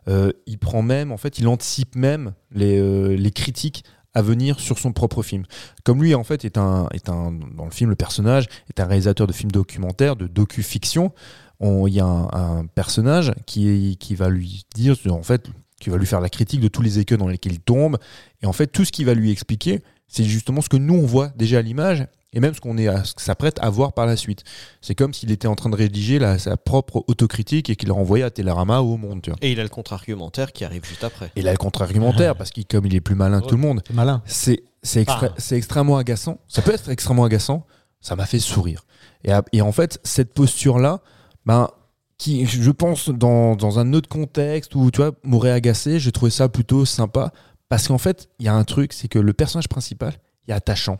euh, 0.08 0.32
il 0.46 0.58
prend 0.58 0.80
même, 0.80 1.12
en 1.12 1.18
fait, 1.18 1.38
il 1.38 1.46
anticipe 1.46 1.94
même 1.94 2.32
les, 2.50 2.78
euh, 2.78 3.14
les 3.16 3.30
critiques 3.30 3.84
à 4.14 4.22
venir 4.22 4.58
sur 4.58 4.78
son 4.78 4.92
propre 4.92 5.22
film. 5.22 5.44
Comme 5.84 6.02
lui, 6.02 6.14
en 6.14 6.24
fait, 6.24 6.44
est 6.46 6.56
un, 6.56 6.88
est 6.92 7.10
un, 7.10 7.30
dans 7.32 7.66
le 7.66 7.70
film, 7.70 7.90
le 7.90 7.96
personnage 7.96 8.46
est 8.70 8.80
un 8.80 8.86
réalisateur 8.86 9.26
de 9.26 9.32
films 9.32 9.52
documentaires, 9.52 10.16
de 10.16 10.26
docu-fiction. 10.26 11.12
On- 11.60 11.86
Il 11.86 11.92
y 11.94 12.00
a 12.00 12.06
un, 12.06 12.28
un 12.32 12.66
personnage 12.66 13.32
qui, 13.46 13.98
qui 14.00 14.14
va 14.14 14.30
lui 14.30 14.64
dire, 14.74 14.96
en 15.10 15.22
fait, 15.22 15.48
qui 15.80 15.90
va 15.90 15.98
lui 15.98 16.06
faire 16.06 16.20
la 16.22 16.30
critique 16.30 16.60
de 16.60 16.68
tous 16.68 16.82
les 16.82 16.98
écueils 16.98 17.18
dans 17.18 17.28
lesquels 17.28 17.52
il 17.52 17.60
tombe. 17.60 17.98
Et 18.42 18.46
en 18.46 18.52
fait, 18.54 18.68
tout 18.68 18.86
ce 18.86 18.90
qu'il 18.92 19.04
va 19.04 19.12
lui 19.14 19.30
expliquer, 19.30 19.80
c'est 20.10 20.24
justement 20.24 20.60
ce 20.60 20.68
que 20.68 20.76
nous, 20.76 20.94
on 20.94 21.06
voit 21.06 21.28
déjà 21.36 21.58
à 21.58 21.62
l'image, 21.62 22.06
et 22.32 22.38
même 22.40 22.54
ce 22.54 22.60
qu'on 22.60 22.76
est 22.78 22.86
à- 22.86 23.02
ce 23.04 23.14
que 23.14 23.22
s'apprête 23.22 23.58
à 23.60 23.70
voir 23.70 23.92
par 23.92 24.06
la 24.06 24.16
suite. 24.16 24.44
C'est 24.80 24.94
comme 24.94 25.12
s'il 25.14 25.30
était 25.32 25.48
en 25.48 25.54
train 25.56 25.70
de 25.70 25.74
rédiger 25.76 26.18
la- 26.18 26.38
sa 26.38 26.56
propre 26.56 27.02
autocritique 27.08 27.70
et 27.70 27.76
qu'il 27.76 27.88
l'a 27.88 27.94
renvoyé 27.94 28.22
à 28.22 28.30
Télérama 28.30 28.80
ou 28.82 28.92
au 28.92 28.96
Monde. 28.98 29.22
tu 29.22 29.30
vois. 29.30 29.38
Et 29.42 29.50
il 29.52 29.58
a 29.58 29.62
le 29.62 29.68
contre-argumentaire 29.68 30.52
qui 30.52 30.64
arrive 30.64 30.84
juste 30.84 31.02
après. 31.04 31.30
Et 31.36 31.42
là, 31.42 31.50
le 31.52 31.56
contre-argumentaire, 31.58 32.34
parce 32.36 32.50
qu'il 32.50 32.66
comme 32.66 32.86
il 32.86 32.94
est 32.94 33.00
plus 33.00 33.14
malin 33.16 33.40
que 33.40 33.46
tout 33.46 33.56
le 33.56 33.60
monde, 33.62 33.82
C'est 33.86 33.94
malin. 33.94 34.22
c'est 34.26 34.62
c'est 34.82 35.02
extré- 35.02 35.28
Ah. 35.30 35.34
c'est 35.38 35.56
extrêmement 35.56 35.96
agaçant. 35.96 36.38
Ça 36.48 36.62
peut 36.62 36.72
être 36.72 36.88
extrêmement 36.90 37.24
agaçant. 37.24 37.66
Ça 38.00 38.16
m'a 38.16 38.26
fait 38.26 38.38
sourire. 38.38 38.84
Et 39.52 39.60
en 39.60 39.72
fait, 39.72 39.98
cette 40.04 40.32
posture-là, 40.32 41.00
ben, 41.44 41.68
qui, 42.16 42.46
je 42.46 42.70
pense, 42.70 43.08
dans, 43.10 43.56
dans 43.56 43.78
un 43.78 43.92
autre 43.92 44.08
contexte 44.08 44.74
où 44.74 44.90
tu 44.90 44.98
vois, 45.02 45.12
m'aurait 45.24 45.50
agacé, 45.52 45.98
j'ai 45.98 46.12
trouvé 46.12 46.30
ça 46.30 46.48
plutôt 46.48 46.84
sympa. 46.84 47.32
Parce 47.70 47.88
qu'en 47.88 47.96
fait, 47.98 48.28
il 48.38 48.44
y 48.44 48.48
a 48.48 48.54
un 48.54 48.64
truc, 48.64 48.92
c'est 48.92 49.08
que 49.08 49.18
le 49.18 49.32
personnage 49.32 49.68
principal, 49.68 50.12
il 50.46 50.50
est 50.50 50.54
attachant. 50.54 50.98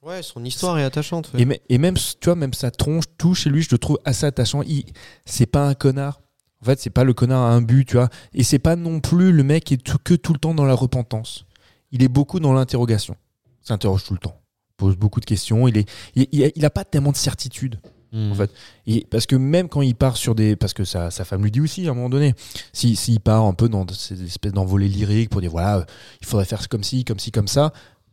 Ouais, 0.00 0.22
son 0.22 0.44
histoire 0.44 0.78
est 0.78 0.84
attachante. 0.84 1.30
ouais. 1.34 1.42
Et, 1.42 1.44
me- 1.44 1.56
et 1.68 1.76
même, 1.78 1.96
tu 1.96 2.24
vois, 2.24 2.34
même 2.34 2.54
sa 2.54 2.70
tronche, 2.70 3.04
tout 3.18 3.34
chez 3.34 3.50
lui, 3.50 3.62
je 3.62 3.68
le 3.70 3.78
trouve 3.78 3.98
assez 4.04 4.24
attachant. 4.24 4.62
Il, 4.62 4.84
c'est 5.26 5.44
pas 5.46 5.66
un 5.68 5.74
connard. 5.74 6.22
En 6.60 6.64
fait, 6.64 6.80
c'est 6.80 6.90
pas 6.90 7.04
le 7.04 7.12
connard 7.12 7.42
à 7.42 7.50
un 7.52 7.60
but, 7.60 7.84
tu 7.88 7.96
vois. 7.96 8.08
Et 8.32 8.42
c'est 8.44 8.58
pas 8.58 8.76
non 8.76 9.00
plus 9.00 9.32
le 9.32 9.42
mec 9.42 9.64
qui 9.64 9.74
est 9.74 9.76
tout- 9.84 9.98
que 10.02 10.14
tout 10.14 10.32
le 10.32 10.38
temps 10.38 10.54
dans 10.54 10.64
la 10.64 10.74
repentance. 10.74 11.44
Il 11.90 12.02
est 12.02 12.08
beaucoup 12.08 12.40
dans 12.40 12.52
l'interrogation. 12.52 13.16
Il 13.62 13.66
s'interroge 13.66 14.04
tout 14.04 14.14
le 14.14 14.18
temps. 14.20 14.40
Il 14.70 14.74
pose 14.76 14.96
beaucoup 14.96 15.20
de 15.20 15.24
questions. 15.26 15.66
Il 15.68 15.76
est, 15.78 15.88
il, 16.14 16.26
il 16.32 16.44
a, 16.44 16.48
il 16.54 16.64
a 16.64 16.70
pas 16.70 16.84
tellement 16.84 17.12
de 17.12 17.16
certitude. 17.16 17.80
Hmm. 18.12 18.32
En 18.32 18.34
fait. 18.34 18.50
Et 18.86 19.06
parce 19.10 19.24
que 19.26 19.36
même 19.36 19.68
quand 19.68 19.80
il 19.82 19.94
part 19.94 20.16
sur 20.18 20.34
des. 20.34 20.54
Parce 20.54 20.74
que 20.74 20.84
sa, 20.84 21.10
sa 21.10 21.24
femme 21.24 21.42
lui 21.42 21.50
dit 21.50 21.60
aussi 21.60 21.86
à 21.88 21.92
un 21.92 21.94
moment 21.94 22.10
donné, 22.10 22.34
s'il 22.72 22.96
si, 22.96 23.04
s'il 23.12 23.20
part 23.20 23.44
un 23.44 23.54
peu 23.54 23.68
dans 23.70 23.86
ces 23.88 24.22
espèces 24.22 24.52
d'envolées 24.52 24.88
lyriques 24.88 25.30
pour 25.30 25.40
dire 25.40 25.50
voilà, 25.50 25.78
euh, 25.78 25.84
il 26.20 26.26
faudrait 26.26 26.44
faire 26.44 26.68
comme 26.68 26.84
ci, 26.84 27.04
comme 27.04 27.18
ci, 27.18 27.30
comme 27.30 27.48
ça. 27.48 27.72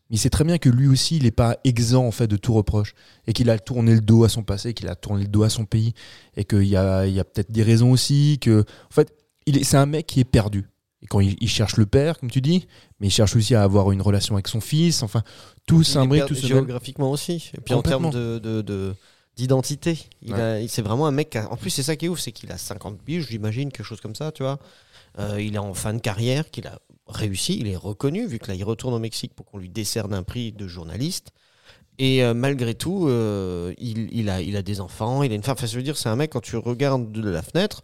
Mais 0.09 0.15
il 0.15 0.19
sait 0.19 0.29
très 0.29 0.43
bien 0.45 0.57
que 0.57 0.69
lui 0.69 0.87
aussi, 0.87 1.17
il 1.17 1.23
n'est 1.23 1.31
pas 1.31 1.57
exempt 1.65 2.05
en 2.07 2.11
fait 2.11 2.27
de 2.27 2.37
tout 2.37 2.53
reproche. 2.53 2.93
Et 3.27 3.33
qu'il 3.33 3.49
a 3.49 3.59
tourné 3.59 3.93
le 3.93 4.01
dos 4.01 4.23
à 4.23 4.29
son 4.29 4.41
passé, 4.41 4.73
qu'il 4.73 4.87
a 4.87 4.95
tourné 4.95 5.23
le 5.23 5.27
dos 5.27 5.43
à 5.43 5.49
son 5.49 5.65
pays. 5.65 5.93
Et 6.37 6.45
qu'il 6.45 6.63
y 6.63 6.77
a, 6.77 7.05
y 7.05 7.19
a 7.19 7.23
peut-être 7.25 7.51
des 7.51 7.61
raisons 7.63 7.91
aussi. 7.91 8.39
Que, 8.41 8.61
en 8.61 8.93
fait, 8.93 9.13
c'est 9.63 9.77
un 9.77 9.85
mec 9.85 10.07
qui 10.07 10.19
est 10.21 10.23
perdu. 10.25 10.69
Et 11.01 11.07
quand 11.07 11.19
il, 11.19 11.35
il 11.41 11.47
cherche 11.49 11.77
le 11.77 11.85
père, 11.85 12.17
comme 12.19 12.31
tu 12.31 12.41
dis, 12.41 12.67
mais 12.99 13.07
il 13.07 13.11
cherche 13.11 13.35
aussi 13.35 13.53
à 13.53 13.63
avoir 13.63 13.91
une 13.91 14.01
relation 14.01 14.35
avec 14.35 14.47
son 14.47 14.61
fils. 14.61 15.03
Enfin, 15.03 15.23
tout 15.67 15.83
s'imbrique, 15.83 16.25
tout 16.25 16.35
se 16.35 16.47
géographiquement 16.47 17.11
aussi. 17.11 17.51
Et 17.57 17.61
puis 17.61 17.73
en 17.73 17.81
termes 17.81 18.05
Complètement. 18.05 18.39
de, 18.39 18.39
de- 18.39 18.61
de- 18.61 18.95
d'identité, 19.39 19.97
il 20.21 20.33
Ouais. 20.33 20.65
c'est 20.67 20.81
vraiment 20.81 21.07
un 21.07 21.11
mec. 21.11 21.29
qui 21.31 21.37
a- 21.37 21.49
en 21.51 21.55
plus, 21.57 21.69
c'est 21.69 21.83
ça 21.83 21.95
qui 21.95 22.05
est 22.05 22.09
ouf, 22.09 22.19
c'est 22.19 22.33
qu'il 22.33 22.51
a 22.51 22.57
50 22.57 23.01
piges, 23.01 23.27
j'imagine, 23.29 23.71
quelque 23.71 23.85
chose 23.85 24.01
comme 24.01 24.15
ça, 24.15 24.31
tu 24.33 24.43
vois. 24.43 24.59
Euh, 25.17 25.41
il 25.41 25.55
est 25.55 25.59
en 25.59 25.73
fin 25.73 25.93
de 25.93 25.99
carrière, 25.99 26.51
qu'il 26.51 26.67
a 26.67 26.79
réussi, 27.07 27.57
il 27.59 27.67
est 27.67 27.75
reconnu, 27.77 28.27
vu 28.27 28.37
que 28.37 28.47
là, 28.49 28.53
il 28.55 28.63
retourne 28.63 28.93
au 28.93 28.99
Mexique 28.99 29.33
pour 29.33 29.45
qu'on 29.45 29.57
lui 29.57 29.69
décerne 29.69 30.13
un 30.13 30.23
prix 30.23 30.51
de 30.51 30.67
journaliste. 30.67 31.29
Et 31.99 32.23
euh, 32.23 32.33
malgré 32.33 32.75
tout, 32.75 33.07
euh, 33.07 33.73
il, 33.77 34.09
il 34.13 34.29
a, 34.29 34.41
il 34.41 34.55
a 34.57 34.61
des 34.61 34.79
enfants, 34.81 35.23
il 35.23 35.31
a 35.31 35.35
une 35.35 35.43
femme. 35.43 35.55
Enfin, 35.57 35.67
je 35.67 35.75
veux 35.77 35.83
dire, 35.83 35.97
c'est 35.97 36.09
un 36.09 36.15
mec, 36.15 36.31
quand 36.31 36.41
tu 36.41 36.55
regardes 36.57 37.11
de 37.11 37.29
la 37.29 37.41
fenêtre, 37.41 37.81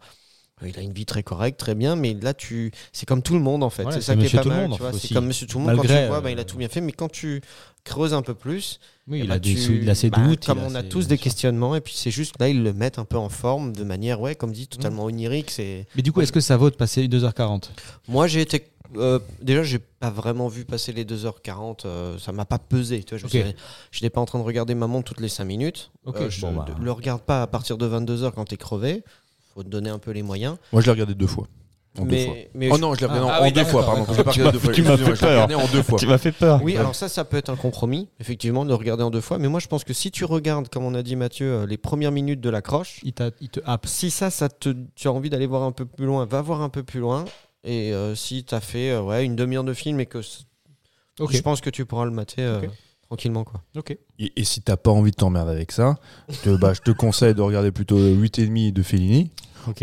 il 0.66 0.78
a 0.80 0.82
une 0.82 0.94
vie 0.94 1.06
très 1.06 1.22
correcte, 1.22 1.60
très 1.60 1.76
bien, 1.76 1.96
mais 1.98 2.14
là, 2.14 2.34
tu, 2.34 2.72
c'est 2.94 3.06
comme 3.06 3.22
tout 3.22 3.34
le 3.34 3.42
monde 3.42 3.62
en 3.64 3.70
fait. 3.70 3.84
Ouais, 3.84 3.92
c'est 3.92 4.02
ça 4.02 4.16
qui 4.16 4.26
est 4.26 4.34
pas 4.36 4.44
mal. 4.46 4.70
Tu. 4.94 5.00
C'est 5.00 5.14
comme 5.14 5.28
Monsieur 5.28 5.48
Tout 5.48 5.60
le 5.60 5.66
monde. 5.66 5.76
quand 5.76 5.82
tu 5.82 5.88
vois, 5.90 6.22
bah, 6.22 6.30
euh, 6.30 6.32
il 6.32 6.40
a 6.40 6.46
tout 6.46 6.58
bien 6.58 6.70
fait, 6.70 6.80
mais 6.82 6.94
quand 6.94 7.12
tu 7.12 7.42
creuses 7.84 8.14
un 8.14 8.22
peu 8.22 8.34
plus, 8.34 8.80
Oui, 9.08 9.20
eh 9.20 9.24
il, 9.24 9.28
ben, 9.28 9.36
a 9.36 9.40
des 9.40 9.54
tu- 9.54 9.82
il 9.82 9.90
a 9.90 9.96
ses 9.96 10.10
bah, 10.10 10.20
doutes. 10.26 10.46
Comme 10.46 10.60
a 10.60 10.64
on 10.66 10.76
a 10.76 10.82
ses- 10.82 10.88
tous 10.90 11.08
des 11.08 11.18
questionnements, 11.18 11.76
et 11.76 11.82
puis 11.82 11.94
c'est 11.96 12.10
juste 12.12 12.36
là, 12.40 12.48
ils 12.48 12.64
le 12.64 12.74
mettent 12.74 13.00
un 13.00 13.06
peu 13.06 13.18
en 13.18 13.30
forme 13.30 13.74
de 13.76 13.84
manière, 13.84 14.22
ouais, 14.22 14.34
comme 14.36 14.52
dit, 14.54 14.68
totalement 14.68 15.04
Mmh. 15.04 15.08
onirique. 15.10 15.52
C'est 15.52 15.88
Mais 15.96 16.02
du 16.02 16.12
coup, 16.14 16.22
est-ce 16.22 16.32
que 16.32 16.40
ça 16.40 16.56
vaut 16.58 16.70
de 16.70 16.76
passer 16.76 17.08
2h40 17.10 17.72
moi, 18.08 18.26
j'ai 18.28 18.42
été. 18.42 18.66
euh, 18.98 19.20
déjà, 19.42 19.62
j'ai 19.64 19.80
pas 19.80 20.10
vraiment 20.10 20.48
vu 20.48 20.64
passer 20.64 20.94
les 20.94 21.04
2h40. 21.04 21.86
euh, 21.86 22.18
ça 22.18 22.32
m'a 22.32 22.46
pas 22.46 22.60
pesé. 22.60 23.04
Tu 23.04 23.18
vois, 23.18 23.30
je 23.30 23.98
n'étais 23.98 24.10
pas 24.10 24.22
en 24.22 24.26
train 24.26 24.40
de 24.40 24.44
regarder 24.46 24.74
ma 24.74 24.88
montre 24.88 25.10
toutes 25.12 25.20
les 25.22 25.28
5 25.28 25.44
minutes. 25.44 25.92
Euh, 26.08 26.30
je 26.30 26.40
bon, 26.42 26.54
bah. 26.54 26.66
le 26.82 26.92
regarde 26.92 27.22
pas 27.24 27.42
à 27.42 27.48
partir 27.48 27.78
de 27.78 27.86
22h 27.88 28.32
quand 28.34 28.46
t'es 28.46 28.58
crevé. 28.58 29.04
Faut 29.56 29.64
te 29.64 29.70
donner 29.70 29.90
un 29.90 30.00
peu 30.00 30.12
les 30.12 30.22
moyens. 30.22 30.58
Moi, 30.74 30.82
je 30.82 30.86
l'ai 30.86 30.92
regardé 30.92 31.16
deux 31.16 31.28
fois. 31.28 31.48
En 31.98 32.04
deux 32.06 32.18
fois. 32.18 32.34
mais, 32.34 32.50
mais 32.54 32.70
Oh 32.70 32.76
je- 32.76 32.82
non, 32.82 32.94
je 32.94 33.00
l'ai 33.00 33.06
regardé 33.06 33.26
Ah, 33.26 33.26
en- 33.26 33.36
ah 33.38 33.42
en 33.42 33.44
oui, 33.46 33.54
deux 33.54 33.64
fois, 33.64 33.86
pardon. 33.86 34.02
d'accord. 34.02 34.14
Je 34.14 34.18
l'ai 34.20 34.24
pas 34.26 34.32
regardé 34.32 34.52
deux 34.52 34.60
fois. 34.60 34.74
tu 34.74 34.82
m'as 34.84 34.98
fait 34.98 35.14
peur. 35.14 35.30
regardé 35.32 35.56
en 35.56 35.68
deux 35.68 35.82
fois. 35.82 35.98
Tu 36.00 36.08
m'as 36.08 36.18
fait 36.18 36.32
peur. 36.34 36.60
Oui, 36.62 36.76
alors 36.76 36.94
ça, 36.94 37.08
ça 37.08 37.24
peut 37.24 37.38
être 37.38 37.50
un 37.50 37.56
compromis, 37.56 38.10
effectivement, 38.20 38.66
de 38.66 38.70
le 38.70 38.76
regarder 38.76 39.04
en 39.04 39.10
deux 39.12 39.22
fois. 39.22 39.38
Mais 39.38 39.48
moi, 39.48 39.62
je 39.62 39.68
pense 39.68 39.86
que 39.86 39.94
si 39.94 40.12
tu 40.12 40.26
regardes, 40.26 40.68
comme 40.68 40.84
on 40.84 40.94
a 40.94 41.02
dit 41.04 41.16
Mathieu, 41.16 41.46
euh, 41.62 41.66
les 41.66 41.78
premières 41.78 42.12
minutes 42.12 42.42
de 42.42 42.50
l'accroche, 42.50 43.00
il, 43.04 43.14
il 43.40 43.48
te 43.50 43.62
happe. 43.64 43.86
si 43.88 44.12
ça, 44.12 44.30
ça 44.30 44.50
te, 44.50 44.76
tu 44.96 45.08
as 45.08 45.12
envie 45.14 45.30
d'aller 45.30 45.48
voir 45.48 45.64
un 45.64 45.72
peu 45.72 45.86
plus 45.86 46.06
loin, 46.06 46.26
va 46.26 46.42
voir 46.42 46.62
un 46.62 46.70
peu 46.70 46.84
plus 46.84 47.00
loin. 47.00 47.24
Et 47.64 47.94
euh, 47.94 48.14
si 48.14 48.44
tu 48.44 48.54
as 48.54 48.60
fait 48.60 48.92
euh, 48.92 49.02
ouais, 49.02 49.24
une 49.24 49.38
demi-heure 49.38 49.64
de 49.64 49.74
film 49.74 50.00
et 50.02 50.06
que 50.06 50.22
c- 50.22 50.40
Ok. 51.22 51.32
je 51.34 51.42
pense 51.42 51.62
que 51.62 51.70
tu 51.70 51.86
pourras 51.86 52.04
le 52.06 52.12
mater 52.12 52.42
euh, 52.44 52.60
Ok. 52.60 52.70
Tranquillement. 53.16 53.44
Quoi. 53.44 53.62
Ok. 53.78 53.98
Et, 54.20 54.34
et 54.36 54.44
si 54.44 54.62
t'as 54.62 54.78
pas 54.78 54.92
envie 54.92 55.12
de 55.12 55.16
t'emmerder 55.16 55.52
avec 55.52 55.72
ça, 55.72 55.96
je 56.30 56.38
te, 56.40 56.56
bah, 56.58 56.74
je 56.74 56.82
te 56.82 56.92
conseille 56.92 57.34
de 57.34 57.42
regarder 57.42 57.72
plutôt 57.72 57.98
8,5 57.98 58.74
de 58.74 58.84
Fellini. 58.84 59.32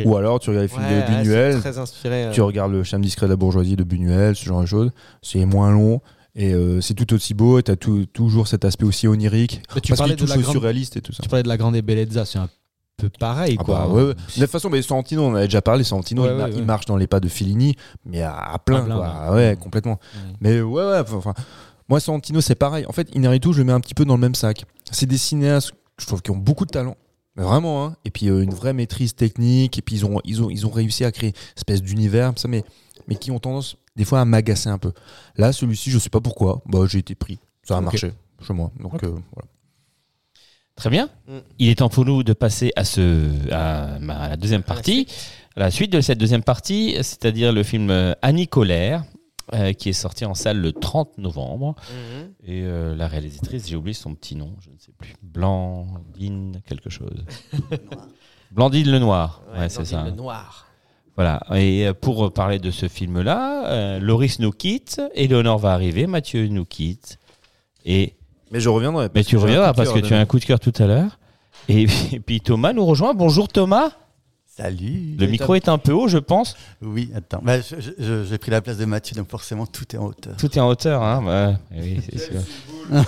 Ou 0.04 0.16
alors 0.16 0.38
tu 0.38 0.50
regardes 0.50 0.68
les 0.68 0.68
films 0.68 0.84
Ouais, 0.84 1.02
de 1.02 1.22
Buñuel. 1.24 1.58
très 1.60 1.76
inspiré. 1.78 2.24
euh, 2.26 2.30
Tu 2.32 2.40
regardes 2.40 2.70
le 2.70 2.84
charme 2.84 3.02
discret 3.02 3.26
de 3.26 3.32
la 3.32 3.36
bourgeoisie 3.36 3.74
de 3.74 3.82
Buñuel, 3.82 4.36
ce 4.36 4.44
genre 4.44 4.60
de 4.60 4.66
choses. 4.66 4.90
C'est 5.22 5.44
moins 5.44 5.72
long. 5.72 6.00
Et 6.36 6.54
euh, 6.54 6.80
c'est 6.80 6.94
tout 6.94 7.12
aussi 7.12 7.34
beau. 7.34 7.58
Et 7.58 7.62
t'as 7.64 7.74
tout- 7.76 8.06
toujours 8.06 8.46
cet 8.46 8.64
aspect 8.64 8.84
aussi 8.84 9.08
onirique. 9.08 9.60
Mais 9.74 9.80
tu 9.80 9.88
parce 9.90 9.98
parlais 9.98 10.14
de 10.14 10.24
la 10.24 10.36
grande- 10.36 10.44
surréaliste 10.52 10.96
et 10.96 11.00
tout 11.00 11.12
ça. 11.12 11.22
Tu 11.24 11.28
parlais 11.28 11.42
de 11.42 11.48
la 11.48 11.56
grande 11.56 11.76
bellezza, 11.80 12.24
c'est 12.24 12.38
un 12.38 12.48
peu 12.96 13.08
pareil, 13.18 13.56
Ah 13.58 13.64
quoi. 13.64 13.78
bah, 13.80 13.88
ouais, 13.88 14.02
ouais. 14.04 14.14
De 14.14 14.40
toute 14.42 14.46
façon, 14.50 14.70
mais 14.70 14.80
Sorrentino, 14.82 15.22
on 15.24 15.30
en 15.32 15.34
avait 15.34 15.46
déjà 15.46 15.60
parlé. 15.62 15.82
Sorrentino, 15.82 16.22
Ouais, 16.22 16.28
il, 16.30 16.36
ma- 16.36 16.44
ouais, 16.44 16.50
il 16.52 16.56
ouais. 16.58 16.64
marche 16.64 16.86
dans 16.86 16.96
les 16.96 17.08
pas 17.08 17.18
de 17.18 17.28
Fellini, 17.28 17.74
mais 18.06 18.22
à, 18.22 18.36
à 18.36 18.58
plein. 18.60 18.82
À 18.82 18.84
plein, 18.84 18.94
quoi. 18.96 19.30
ouais. 19.30 19.34
Ouais, 19.34 19.56
complètement. 19.60 19.98
Ouais. 20.14 20.32
Mais 20.40 20.60
ouais, 20.62 20.84
ouais. 20.84 21.02
Enfin, 21.12 21.34
moi, 21.92 22.00
Sorrentino, 22.00 22.40
c'est 22.40 22.54
pareil. 22.54 22.86
En 22.86 22.92
fait, 22.92 23.14
Inarritu, 23.14 23.52
je 23.52 23.58
le 23.58 23.64
mets 23.64 23.72
un 23.72 23.80
petit 23.80 23.92
peu 23.92 24.06
dans 24.06 24.14
le 24.14 24.20
même 24.20 24.34
sac. 24.34 24.64
C'est 24.90 25.04
des 25.04 25.18
cinéastes, 25.18 25.72
je 26.00 26.06
trouve, 26.06 26.22
qui 26.22 26.30
ont 26.30 26.38
beaucoup 26.38 26.64
de 26.64 26.70
talent. 26.70 26.96
Mais 27.36 27.42
vraiment, 27.42 27.84
hein. 27.84 27.96
Et 28.06 28.10
puis 28.10 28.30
euh, 28.30 28.42
une 28.42 28.54
vraie 28.54 28.72
maîtrise 28.72 29.14
technique. 29.14 29.76
Et 29.76 29.82
puis 29.82 29.96
ils 29.96 30.06
ont, 30.06 30.18
ils 30.24 30.42
ont, 30.42 30.48
ils 30.48 30.66
ont 30.66 30.70
réussi 30.70 31.04
à 31.04 31.12
créer 31.12 31.30
une 31.30 31.36
espèce 31.54 31.82
d'univers, 31.82 32.32
ça, 32.36 32.48
mais, 32.48 32.64
mais 33.08 33.16
qui 33.16 33.30
ont 33.30 33.38
tendance, 33.38 33.76
des 33.94 34.06
fois, 34.06 34.22
à 34.22 34.24
m'agacer 34.24 34.70
un 34.70 34.78
peu. 34.78 34.92
Là, 35.36 35.52
celui-ci, 35.52 35.90
je 35.90 35.98
sais 35.98 36.08
pas 36.08 36.22
pourquoi. 36.22 36.62
Bah, 36.64 36.86
j'ai 36.88 37.00
été 37.00 37.14
pris. 37.14 37.38
Ça 37.62 37.76
a 37.76 37.82
marché 37.82 38.14
chez 38.40 38.54
moi. 38.54 38.70
Donc, 38.80 38.94
euh, 39.04 39.10
voilà. 39.10 39.48
Très 40.76 40.88
bien. 40.88 41.10
Mm. 41.28 41.38
Il 41.58 41.68
est 41.68 41.74
temps 41.74 41.90
pour 41.90 42.06
nous 42.06 42.22
de 42.22 42.32
passer 42.32 42.72
à, 42.74 42.86
ce, 42.86 43.28
à, 43.50 43.96
à 43.96 44.28
la 44.30 44.36
deuxième 44.38 44.62
partie. 44.62 45.06
À 45.56 45.60
la 45.60 45.70
suite 45.70 45.92
de 45.92 46.00
cette 46.00 46.16
deuxième 46.16 46.42
partie, 46.42 46.94
c'est-à-dire 47.02 47.52
le 47.52 47.62
film 47.62 47.90
euh, 47.90 48.14
Annie 48.22 48.48
Colère, 48.48 49.04
euh, 49.54 49.72
qui 49.72 49.88
est 49.90 49.92
sorti 49.94 50.24
en 50.24 50.34
salle 50.34 50.58
le 50.60 50.72
30 50.72 51.18
novembre. 51.18 51.74
Mhm. 51.90 52.32
Et 52.44 52.62
euh, 52.62 52.94
la 52.96 53.08
réalisatrice, 53.08 53.68
j'ai 53.68 53.76
oublié 53.76 53.94
son 53.94 54.14
petit 54.14 54.36
nom, 54.36 54.54
je 54.60 54.70
ne 54.70 54.78
sais 54.78 54.92
plus. 54.98 55.14
Blandine, 55.22 56.62
quelque 56.66 56.90
chose. 56.90 57.24
Blandine 58.50 58.90
le 58.90 58.98
Noir. 58.98 59.42
Ouais, 59.52 59.60
Ouais, 59.60 59.68
c'est 59.68 59.76
Blandine 59.78 59.98
ça. 59.98 60.04
Le 60.04 60.10
noir. 60.12 60.66
Voilà. 61.16 61.42
Et 61.54 61.86
euh, 61.86 61.92
pour 61.94 62.32
parler 62.32 62.58
de 62.58 62.70
ce 62.70 62.88
film-là, 62.88 63.66
euh, 63.66 63.98
Loris 64.00 64.38
nous 64.38 64.50
quitte, 64.52 65.00
Éléonore 65.14 65.58
va 65.58 65.72
arriver, 65.72 66.06
Mathieu 66.06 66.46
nous 66.48 66.64
quitte. 66.64 67.18
Et 67.84 68.14
Mais 68.50 68.60
je 68.60 68.68
reviendrai. 68.68 69.08
mais 69.14 69.24
tu 69.24 69.36
reviendras 69.36 69.72
parce 69.74 69.92
que 69.92 69.98
tu 69.98 70.14
as 70.14 70.18
un 70.20 70.26
coup 70.26 70.38
de 70.38 70.44
cœur 70.44 70.60
tout 70.60 70.72
à 70.78 70.86
l'heure. 70.86 71.18
Et, 71.68 71.86
et 72.12 72.20
puis 72.26 72.40
Thomas 72.40 72.72
nous 72.72 72.84
rejoint. 72.86 73.14
Bonjour 73.14 73.48
Thomas. 73.48 73.90
Salut. 74.54 75.16
Le 75.18 75.26
micro 75.28 75.54
est 75.54 75.66
un 75.70 75.78
peu 75.78 75.92
haut, 75.92 76.08
je 76.08 76.18
pense. 76.18 76.56
Oui, 76.82 77.10
attends. 77.16 77.40
Bah, 77.42 77.54
J'ai 77.98 78.36
pris 78.36 78.50
la 78.50 78.60
place 78.60 78.76
de 78.76 78.84
Mathieu, 78.84 79.16
donc 79.16 79.30
forcément 79.30 79.64
tout 79.64 79.84
est 79.94 79.98
en 79.98 80.04
hauteur. 80.04 80.36
Tout 80.36 80.52
est 80.54 80.60
en 80.60 80.68
hauteur, 80.68 81.02
hein. 81.02 81.22
Bah, 81.24 81.58
oui, 81.74 82.02
c'est 82.04 82.18
sûr. 82.18 82.40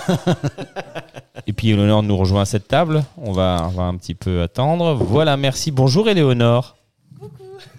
Et 1.47 1.53
puis 1.53 1.69
Éléonore 1.69 2.03
nous 2.03 2.17
rejoint 2.17 2.41
à 2.41 2.45
cette 2.47 2.67
table. 2.67 3.05
On 3.19 3.33
va, 3.33 3.69
on 3.69 3.77
va 3.77 3.83
un 3.83 3.97
petit 3.97 4.15
peu 4.15 4.41
attendre. 4.41 4.95
Voilà, 4.95 5.37
merci. 5.37 5.71
Bonjour 5.71 6.09
Éléonore. 6.09 6.77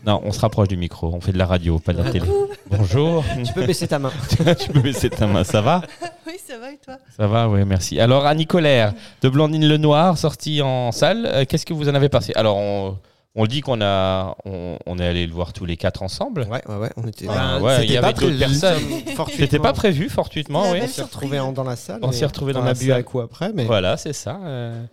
Non, 0.05 0.21
on 0.23 0.31
se 0.31 0.39
rapproche 0.39 0.67
du 0.67 0.77
micro. 0.77 1.11
On 1.11 1.19
fait 1.19 1.31
de 1.31 1.39
la 1.39 1.47
radio, 1.47 1.79
pas 1.79 1.93
de 1.93 2.03
la 2.03 2.11
télé. 2.11 2.27
Bonjour. 2.69 3.25
Tu 3.43 3.51
peux 3.51 3.65
baisser 3.65 3.87
ta 3.87 3.97
main. 3.97 4.11
tu 4.59 4.69
peux 4.71 4.81
baisser 4.81 5.09
ta 5.09 5.25
main. 5.25 5.43
Ça 5.43 5.61
va? 5.61 5.81
Oui, 6.27 6.33
ça 6.43 6.57
va 6.57 6.71
et 6.71 6.77
toi? 6.83 6.97
Ça 7.15 7.27
va, 7.27 7.47
oui, 7.47 7.63
merci. 7.65 7.99
Alors, 7.99 8.25
Annie 8.25 8.47
Colère, 8.47 8.93
de 9.21 9.29
Blandine 9.29 9.67
Lenoir, 9.67 10.17
sortie 10.17 10.59
en 10.59 10.91
salle. 10.91 11.27
Euh, 11.27 11.45
Qu'est-ce 11.47 11.67
que 11.67 11.73
vous 11.73 11.87
en 11.87 11.93
avez 11.93 12.09
passé? 12.09 12.33
Alors, 12.35 12.57
on, 12.57 12.97
on 13.35 13.45
dit 13.45 13.61
qu'on 13.61 13.81
a, 13.81 14.35
on, 14.45 14.77
on 14.85 14.97
est 14.99 15.05
allé 15.05 15.25
le 15.27 15.33
voir 15.33 15.51
tous 15.53 15.65
les 15.65 15.77
quatre 15.77 16.01
ensemble. 16.03 16.47
Ouais, 16.49 16.61
ouais, 16.67 16.75
ouais. 16.77 16.89
On 16.97 17.07
était. 17.07 17.27
Ben, 17.27 17.59
ouais, 17.61 17.77
il 17.79 17.83
y 17.83 17.87
c'était 17.87 17.97
avait 17.97 18.01
pas 18.07 18.13
d'autres 18.13 18.25
prévu. 18.27 18.39
personnes. 18.39 18.79
Fortuitement. 19.15 19.45
C'était 19.45 19.59
pas 19.59 19.73
prévu, 19.73 20.09
fortuitement, 20.09 20.61
oui. 20.71 20.77
On 20.77 20.79
belle 20.81 20.89
s'est 20.89 21.01
retrouvés 21.03 21.37
dans 21.53 21.63
la 21.63 21.75
salle. 21.75 21.99
On 22.01 22.11
s'est 22.11 22.25
retrouvés 22.25 22.53
dans 22.53 22.63
la 22.63 22.71
a 22.71 22.73
bu 22.73 22.87
salle. 22.87 22.99
un 22.99 23.03
coup 23.03 23.19
après, 23.19 23.51
mais. 23.53 23.65
Voilà, 23.65 23.97
c'est 23.97 24.13
ça. 24.13 24.39
Euh, 24.43 24.83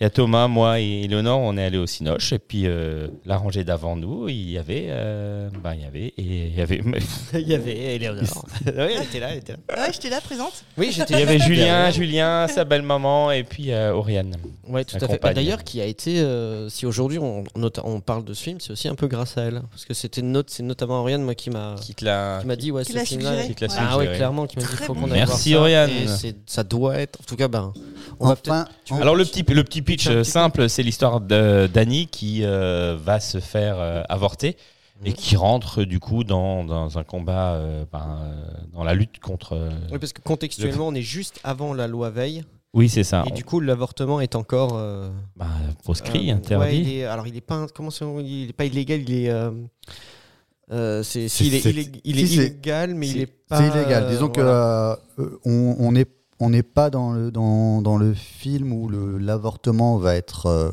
Il 0.00 0.04
y 0.04 0.06
a 0.06 0.10
Thomas, 0.10 0.46
moi 0.48 0.80
et 0.80 1.06
Léonore, 1.08 1.40
on 1.40 1.56
est 1.56 1.64
allés 1.64 1.78
au 1.78 1.86
Cinoche. 1.86 2.32
Et 2.32 2.38
puis, 2.38 2.62
euh, 2.66 3.08
la 3.26 3.36
rangée 3.36 3.64
d'avant 3.64 3.96
nous, 3.96 4.28
il 4.28 4.50
y 4.50 4.58
avait. 4.58 4.86
euh, 4.90 5.48
ben, 5.62 5.74
il 5.74 5.82
y 5.82 5.84
avait. 5.84 6.06
Et 6.06 6.12
il 6.18 6.54
y 6.56 6.60
avait. 6.60 6.80
Il 7.34 7.48
y 7.48 7.54
avait 7.54 7.94
Éléonore. 7.96 8.46
oui, 8.66 8.72
elle 8.76 9.02
était 9.02 9.20
là, 9.20 9.28
elle 9.32 9.38
était 9.38 9.52
là. 9.52 9.58
Ouais, 9.76 9.92
j'étais 9.92 10.10
là 10.10 10.20
présente. 10.20 10.64
Oui, 10.76 10.90
j'étais. 10.92 11.14
Il 11.14 11.20
y 11.20 11.22
avait 11.22 11.38
Julien, 11.38 11.90
Julien, 11.90 12.46
sa 12.48 12.64
belle-maman, 12.64 13.30
et 13.32 13.42
puis 13.44 13.72
euh, 13.72 13.92
Oriane. 13.92 14.36
Ouais, 14.66 14.84
tout 14.84 14.96
à 15.00 15.06
fait. 15.08 15.20
Bah, 15.22 15.32
D'ailleurs, 15.34 15.64
qui 15.64 15.80
a 15.80 15.84
été, 15.84 16.20
euh, 16.20 16.68
si 16.68 16.84
aujourd'hui 16.86 17.18
on, 17.18 17.44
nota- 17.56 17.82
on 17.88 18.00
parle 18.00 18.24
de 18.24 18.32
ce 18.34 18.42
film, 18.42 18.60
c'est 18.60 18.70
aussi 18.72 18.88
un 18.88 18.94
peu 18.94 19.06
grâce 19.08 19.36
à 19.38 19.42
elle, 19.42 19.62
parce 19.70 19.84
que 19.84 19.94
c'était 19.94 20.20
une 20.20 20.32
note, 20.32 20.50
c'est 20.50 20.62
notamment 20.62 21.00
Oriane 21.00 21.22
moi 21.22 21.34
qui 21.34 21.50
m'a, 21.50 21.74
Qui 21.80 21.94
te 21.94 22.04
l'a. 22.04 22.38
qui 22.40 22.46
m'a 22.46 22.56
dit 22.56 22.70
ouais 22.70 22.84
Qui 22.84 22.92
ce 22.92 22.98
film-là. 22.98 23.32
Ah 23.78 23.98
ouais, 23.98 24.06
clairement, 24.16 24.46
qui 24.46 24.56
m'a 24.56 24.62
dit 24.62 24.68
faut 24.76 24.94
bon. 24.94 25.00
qu'on 25.02 25.10
aille 25.10 25.18
Merci, 25.18 25.50
voir 25.54 25.60
ça. 25.62 25.62
Oriane. 25.62 25.90
Et 25.90 26.06
c'est- 26.08 26.36
ça 26.46 26.64
doit 26.64 26.96
être, 26.98 27.20
en 27.20 27.24
tout 27.24 27.36
cas, 27.36 27.48
ben, 27.48 27.72
on 28.20 28.28
va 28.28 28.36
peut-être. 28.36 28.68
Enfin, 28.90 29.00
Alors 29.02 29.14
le 29.16 29.24
petit, 29.24 29.42
le 29.48 29.64
petit 29.64 29.82
pitch 29.82 30.08
petit 30.08 30.24
simple, 30.30 30.68
c'est 30.68 30.82
l'histoire 30.82 31.20
de- 31.20 31.68
d'Annie 31.72 32.06
qui 32.06 32.44
euh, 32.44 32.96
va 33.02 33.20
se 33.20 33.40
faire 33.40 33.76
euh, 33.78 34.02
avorter 34.08 34.56
et 35.04 35.10
Mhm. 35.10 35.14
qui 35.16 35.36
rentre 35.36 35.84
du 35.84 36.00
coup 36.00 36.24
dans, 36.24 36.64
dans 36.64 36.98
un 36.98 37.04
combat, 37.04 37.52
euh, 37.54 37.84
ben, 37.92 38.18
euh, 38.22 38.50
dans 38.72 38.82
la 38.84 38.94
lutte 38.94 39.20
contre... 39.20 39.52
euh, 39.54 39.70
Oui, 39.92 39.98
parce 39.98 40.12
que 40.12 40.20
contextuellement, 40.22 40.88
on 40.88 40.94
est 40.94 41.02
juste 41.02 41.38
avant 41.44 41.72
la 41.72 41.86
loi 41.86 42.10
Veil, 42.10 42.44
Oui, 42.74 42.88
c'est 42.88 43.04
ça. 43.04 43.24
et 43.26 43.30
du 43.30 43.44
coup, 43.44 43.60
l'avortement 43.60 44.20
est 44.20 44.34
encore. 44.34 44.72
euh, 44.76 45.10
Ben, 45.36 45.46
proscrit, 45.82 46.30
euh, 46.30 46.34
interdit. 46.34 46.64
ouais, 46.66 46.78
il 46.78 46.92
est- 46.92 47.04
alors, 47.04 47.26
il 47.26 47.36
est 47.36 47.40
pas, 47.40 47.66
comment 47.74 47.90
il 48.20 48.50
est 48.50 48.52
pas 48.52 48.66
illégal, 48.66 49.00
il 49.00 49.14
est. 49.24 49.30
euh, 49.30 51.02
c'est, 51.02 51.20
il 51.20 51.24
est, 51.54 51.60
c'est- 51.60 51.70
il 51.70 51.78
est, 51.78 52.00
il 52.04 52.18
est 52.20 52.26
si, 52.26 52.36
c'est- 52.36 52.46
illégal, 52.46 52.94
mais 52.94 53.06
il 53.08 53.12
c'est- 53.12 53.18
est 53.20 53.26
pas. 53.48 53.56
c'est 53.58 53.68
illégal. 53.68 54.08
Disons 54.10 54.28
que 54.28 54.40
voilà. 54.42 54.98
euh, 55.18 55.38
on 55.44 55.92
n'est 55.92 56.06
on 56.40 56.50
n'est 56.50 56.62
pas 56.62 56.88
dans 56.88 57.12
le, 57.12 57.30
dans, 57.32 57.82
dans 57.82 57.96
le 57.96 58.14
film 58.14 58.72
où 58.72 58.88
l'avortement 59.18 59.96
va 59.98 60.14
être 60.14 60.46
euh, 60.46 60.70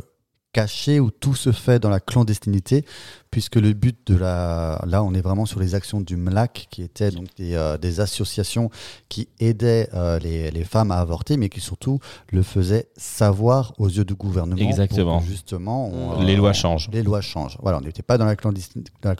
caché, 0.55 1.01
où 1.01 1.11
tout 1.11 1.35
se 1.35 1.51
fait 1.51 1.79
dans 1.79 1.89
la 1.89 1.99
clandestinité, 1.99 2.85
puisque 3.29 3.57
le 3.57 3.73
but 3.73 3.97
de 4.07 4.15
la... 4.15 4.81
Là, 4.87 5.03
on 5.03 5.13
est 5.13 5.19
vraiment 5.19 5.45
sur 5.45 5.59
les 5.59 5.75
actions 5.75 5.99
du 5.99 6.15
MLAC, 6.15 6.67
qui 6.69 6.81
étaient 6.81 7.11
donc 7.11 7.27
des, 7.35 7.55
euh, 7.55 7.77
des 7.77 7.99
associations 7.99 8.69
qui 9.09 9.27
aidaient 9.41 9.89
euh, 9.93 10.17
les, 10.19 10.51
les 10.51 10.63
femmes 10.63 10.91
à 10.91 10.95
avorter, 10.99 11.35
mais 11.35 11.49
qui 11.49 11.59
surtout 11.59 11.99
le 12.31 12.41
faisaient 12.41 12.87
savoir 12.95 13.73
aux 13.79 13.89
yeux 13.89 14.05
du 14.05 14.15
gouvernement. 14.15 14.61
Exactement. 14.61 15.19
justement, 15.19 15.89
on, 15.89 16.21
Les 16.23 16.35
euh, 16.35 16.37
lois 16.37 16.53
changent. 16.53 16.89
Les 16.93 17.03
lois 17.03 17.19
changent. 17.19 17.57
Voilà, 17.61 17.79
on 17.79 17.81
n'était 17.81 18.01
pas 18.01 18.17
dans 18.17 18.23
la, 18.25 18.35
clandestini- 18.35 18.85
dans 19.01 19.09
la 19.09 19.15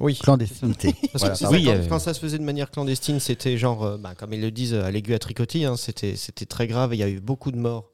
Oui. 0.00 0.16
clandestinité. 0.16 0.94
Parce 1.12 1.22
Voilà, 1.24 1.36
que 1.36 1.46
Oui, 1.52 1.64
quand, 1.64 1.70
euh, 1.72 1.86
quand 1.86 1.98
ça 1.98 2.14
se 2.14 2.20
faisait 2.20 2.38
de 2.38 2.44
manière 2.44 2.70
clandestine, 2.70 3.20
c'était 3.20 3.58
genre, 3.58 3.84
euh, 3.84 3.98
bah, 3.98 4.14
comme 4.16 4.32
ils 4.32 4.40
le 4.40 4.50
disent, 4.50 4.72
à 4.72 4.90
l'aiguille 4.90 5.12
à 5.14 5.18
tricoter, 5.18 5.66
hein, 5.66 5.76
c'était, 5.76 6.16
c'était 6.16 6.46
très 6.46 6.66
grave. 6.66 6.94
et 6.94 6.96
Il 6.96 7.00
y 7.00 7.02
a 7.02 7.10
eu 7.10 7.20
beaucoup 7.20 7.52
de 7.52 7.58
morts 7.58 7.90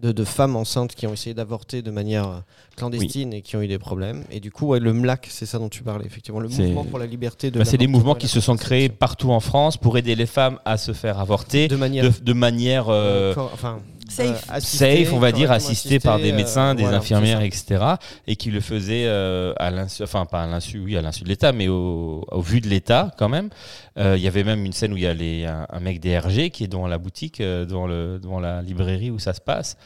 de, 0.00 0.12
de 0.12 0.24
femmes 0.24 0.56
enceintes 0.56 0.94
qui 0.94 1.06
ont 1.06 1.12
essayé 1.12 1.34
d'avorter 1.34 1.82
de 1.82 1.90
manière 1.90 2.28
euh, 2.28 2.38
clandestine 2.76 3.32
et 3.32 3.42
qui 3.42 3.56
ont 3.56 3.62
eu 3.62 3.68
des 3.68 3.78
problèmes. 3.78 4.24
Et 4.30 4.40
du 4.40 4.50
coup, 4.50 4.66
ouais, 4.68 4.80
le 4.80 4.92
MLAC, 4.92 5.26
c'est 5.30 5.46
ça 5.46 5.58
dont 5.58 5.68
tu 5.68 5.82
parlais, 5.82 6.04
effectivement. 6.04 6.40
Le 6.40 6.48
mouvement 6.48 6.84
pour 6.84 6.98
la 6.98 7.06
liberté 7.06 7.50
de 7.50 7.58
Ben, 7.58 7.64
c'est 7.64 7.78
des 7.78 7.86
mouvements 7.86 8.14
qui 8.14 8.28
se 8.28 8.40
sont 8.40 8.56
créés 8.56 8.88
partout 8.88 9.30
en 9.30 9.40
France 9.40 9.76
pour 9.76 9.96
aider 9.96 10.14
les 10.14 10.26
femmes 10.26 10.58
à 10.64 10.76
se 10.76 10.92
faire 10.92 11.18
avorter 11.18 11.68
de 11.68 11.76
manière 11.76 12.04
de, 12.04 12.12
de 12.22 12.32
manière 12.32 12.86
euh, 12.88 13.34
enfin, 13.36 13.80
Safe. 14.08 14.48
euh, 14.52 14.60
safe, 14.60 15.12
on 15.12 15.18
va 15.18 15.32
dire, 15.32 15.50
assistée 15.52 15.98
par 16.00 16.16
des 16.18 16.24
assistée, 16.24 16.36
médecins, 16.36 16.70
euh, 16.70 16.74
des 16.74 16.82
voilà, 16.82 16.98
infirmières, 16.98 17.42
etc. 17.42 17.84
Et 18.26 18.36
qui 18.36 18.50
le 18.50 18.60
faisaient 18.60 19.04
euh, 19.06 19.52
à 19.58 19.70
l'insu, 19.70 20.02
enfin 20.02 20.26
pas 20.26 20.42
à 20.42 20.46
l'insu, 20.46 20.78
oui, 20.78 20.96
à 20.96 21.02
l'insu 21.02 21.24
de 21.24 21.28
l'État, 21.28 21.52
mais 21.52 21.68
au, 21.68 22.24
au 22.30 22.40
vu 22.40 22.60
de 22.60 22.68
l'État 22.68 23.12
quand 23.18 23.28
même. 23.28 23.50
Euh, 23.98 24.16
Il 24.16 24.22
y 24.22 24.28
avait 24.28 24.44
même 24.44 24.64
une 24.64 24.72
scène 24.72 24.92
où 24.92 24.96
il 24.96 25.02
y 25.02 25.06
a 25.06 25.14
les- 25.14 25.44
un, 25.44 25.66
un 25.70 25.80
mec 25.80 26.00
des 26.00 26.18
RG 26.18 26.50
qui 26.50 26.64
est 26.64 26.68
devant 26.68 26.86
la 26.86 26.98
boutique, 26.98 27.40
euh, 27.40 27.64
devant, 27.64 27.86
le, 27.86 28.18
devant 28.18 28.40
la 28.40 28.62
librairie 28.62 29.10
où 29.10 29.18
ça 29.18 29.32
se 29.34 29.40
passe. 29.40 29.76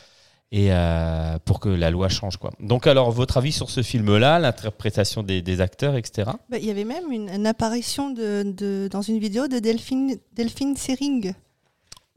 Et 0.52 0.72
euh, 0.72 1.38
pour 1.44 1.60
que 1.60 1.68
la 1.68 1.92
loi 1.92 2.08
change, 2.08 2.36
quoi. 2.36 2.50
Donc, 2.58 2.88
alors, 2.88 3.12
votre 3.12 3.36
avis 3.36 3.52
sur 3.52 3.70
ce 3.70 3.82
film-là, 3.82 4.40
l'interprétation 4.40 5.22
des, 5.22 5.42
des 5.42 5.60
acteurs, 5.60 5.94
etc. 5.94 6.28
Bah, 6.48 6.58
Il 6.58 6.64
y 6.66 6.70
avait 6.72 6.82
même 6.84 7.12
une, 7.12 7.28
une 7.28 7.46
apparition 7.46 8.10
de, 8.10 8.42
de- 8.44 8.88
dans 8.90 9.00
une 9.00 9.20
vidéo 9.20 9.46
de 9.46 9.60
Delphine, 9.60 10.16
Delphine 10.34 10.76
Sering. 10.76 11.34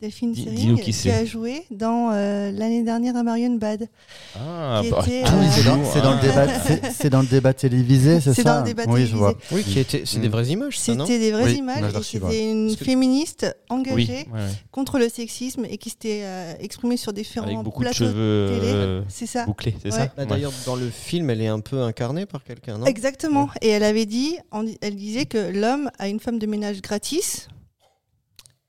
Delphine 0.03 0.35
Sering 0.35 0.77
qui 0.81 1.09
a 1.09 1.23
joué 1.23 1.63
dans 1.71 2.11
euh, 2.11 2.51
l'année 2.51 2.83
dernière 2.83 3.15
à 3.15 3.23
Marion 3.23 3.55
Bad. 3.55 3.87
Ah, 4.35 4.81
Qui 4.83 4.89
bah, 4.91 4.99
était, 5.07 5.21
Ah 5.25 5.31
oui, 5.39 5.45
c'est 5.55 5.63
dans, 6.01 6.13
le 6.15 6.21
débat, 6.21 6.59
c'est- 6.67 6.91
c'est 6.91 7.09
dans 7.09 7.21
le 7.21 7.27
débat 7.27 7.53
télévisé, 7.53 8.19
c'est 8.19 8.31
ça 8.31 8.33
C'est 8.33 8.43
dans 8.43 8.59
le 8.59 8.65
débat 8.65 8.83
Oui, 8.89 9.05
je 9.05 9.15
vois. 9.15 9.33
Oui, 9.53 9.63
qui 9.63 9.79
était, 9.79 10.01
c'est 10.05 10.17
Mm. 10.17 10.21
des 10.23 10.27
vraies 10.27 10.47
images, 10.47 10.77
ça, 10.77 10.93
non 10.93 11.05
C'était 11.05 11.19
des 11.19 11.31
vraies 11.31 11.45
Oui, 11.45 11.55
images 11.59 11.93
c'était 12.01 12.51
une 12.51 12.75
que- 12.75 12.83
féministe 12.83 13.45
Oui, 13.69 13.77
engagée 13.77 13.95
ouais, 13.97 14.25
ouais. 14.33 14.47
contre 14.71 14.99
le 14.99 15.07
sexisme 15.07 15.63
et 15.69 15.77
qui 15.77 15.89
s'était 15.89 16.21
euh, 16.23 16.53
exprimée 16.59 16.97
sur 16.97 17.13
différents 17.13 17.45
avec 17.47 17.59
beaucoup 17.59 17.85
de 17.85 17.93
cheveux 17.93 18.49
télé. 18.59 18.71
euh, 18.73 19.01
C'est 19.07 19.25
ça. 19.25 19.45
bouclés, 19.45 19.73
c'est 19.81 19.85
Ouais. 19.91 19.97
ça 19.97 20.05
Bah, 20.17 20.23
Ouais. 20.23 20.25
D'ailleurs, 20.25 20.51
dans 20.65 20.75
le 20.75 20.89
film, 20.89 21.29
elle 21.29 21.41
est 21.41 21.47
un 21.47 21.61
peu 21.61 21.81
incarnée 21.81 22.25
par 22.25 22.43
quelqu'un, 22.43 22.77
non? 22.77 22.85
Exactement. 22.87 23.47
Et 23.61 23.69
elle 23.69 23.83
avait 23.83 24.05
dit, 24.05 24.35
elle 24.81 24.95
disait 24.97 25.25
que 25.25 25.37
l'homme 25.51 25.89
a 25.97 26.09
une 26.09 26.19
femme 26.19 26.39
de 26.39 26.45
ménage 26.45 26.81
gratis 26.81 27.47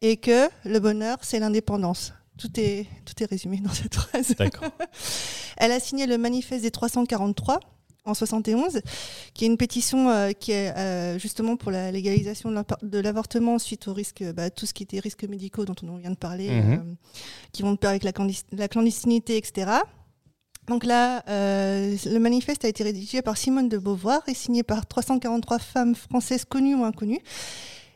et 0.06 0.16
que 0.18 0.48
le 0.64 0.78
bonheur, 0.80 1.16
c'est 1.22 1.38
l'indépendance. 1.38 2.12
Tout 2.36 2.50
est, 2.60 2.86
tout 3.04 3.14
est 3.22 3.26
résumé 3.26 3.58
dans 3.58 3.72
cette 3.72 3.94
phrase. 3.94 4.34
D'accord. 4.38 4.70
Elle 5.56 5.72
a 5.72 5.80
signé 5.80 6.06
le 6.06 6.18
manifeste 6.18 6.62
des 6.62 6.70
343 6.70 7.60
en 8.06 8.12
71, 8.12 8.82
qui 9.32 9.44
est 9.44 9.46
une 9.46 9.56
pétition 9.56 10.10
euh, 10.10 10.32
qui 10.32 10.52
est 10.52 10.76
euh, 10.76 11.18
justement 11.18 11.56
pour 11.56 11.70
la 11.70 11.90
légalisation 11.90 12.50
de 12.82 12.98
l'avortement 12.98 13.58
suite 13.58 13.88
au 13.88 13.94
risque, 13.94 14.22
bah, 14.34 14.50
tout 14.50 14.66
ce 14.66 14.74
qui 14.74 14.82
était 14.82 14.98
risques 14.98 15.24
médicaux 15.24 15.64
dont 15.64 15.74
on 15.82 15.96
vient 15.96 16.10
de 16.10 16.16
parler, 16.16 16.50
Mhm. 16.50 16.72
euh, 16.72 16.94
qui 17.52 17.62
vont 17.62 17.72
de 17.72 17.78
pair 17.78 17.90
avec 17.90 18.02
la, 18.02 18.12
clandest- 18.12 18.44
la 18.52 18.68
clandestinité, 18.68 19.38
etc. 19.38 19.70
Donc 20.66 20.84
là, 20.84 21.22
le 21.28 22.18
manifeste 22.18 22.64
a 22.64 22.68
été 22.68 22.84
rédigé 22.84 23.20
par 23.22 23.36
Simone 23.36 23.68
de 23.68 23.76
Beauvoir 23.78 24.22
et 24.28 24.34
signé 24.34 24.62
par 24.62 24.86
343 24.86 25.58
femmes 25.58 25.94
françaises 25.94 26.44
connues 26.46 26.74
ou 26.74 26.84
inconnues 26.84 27.20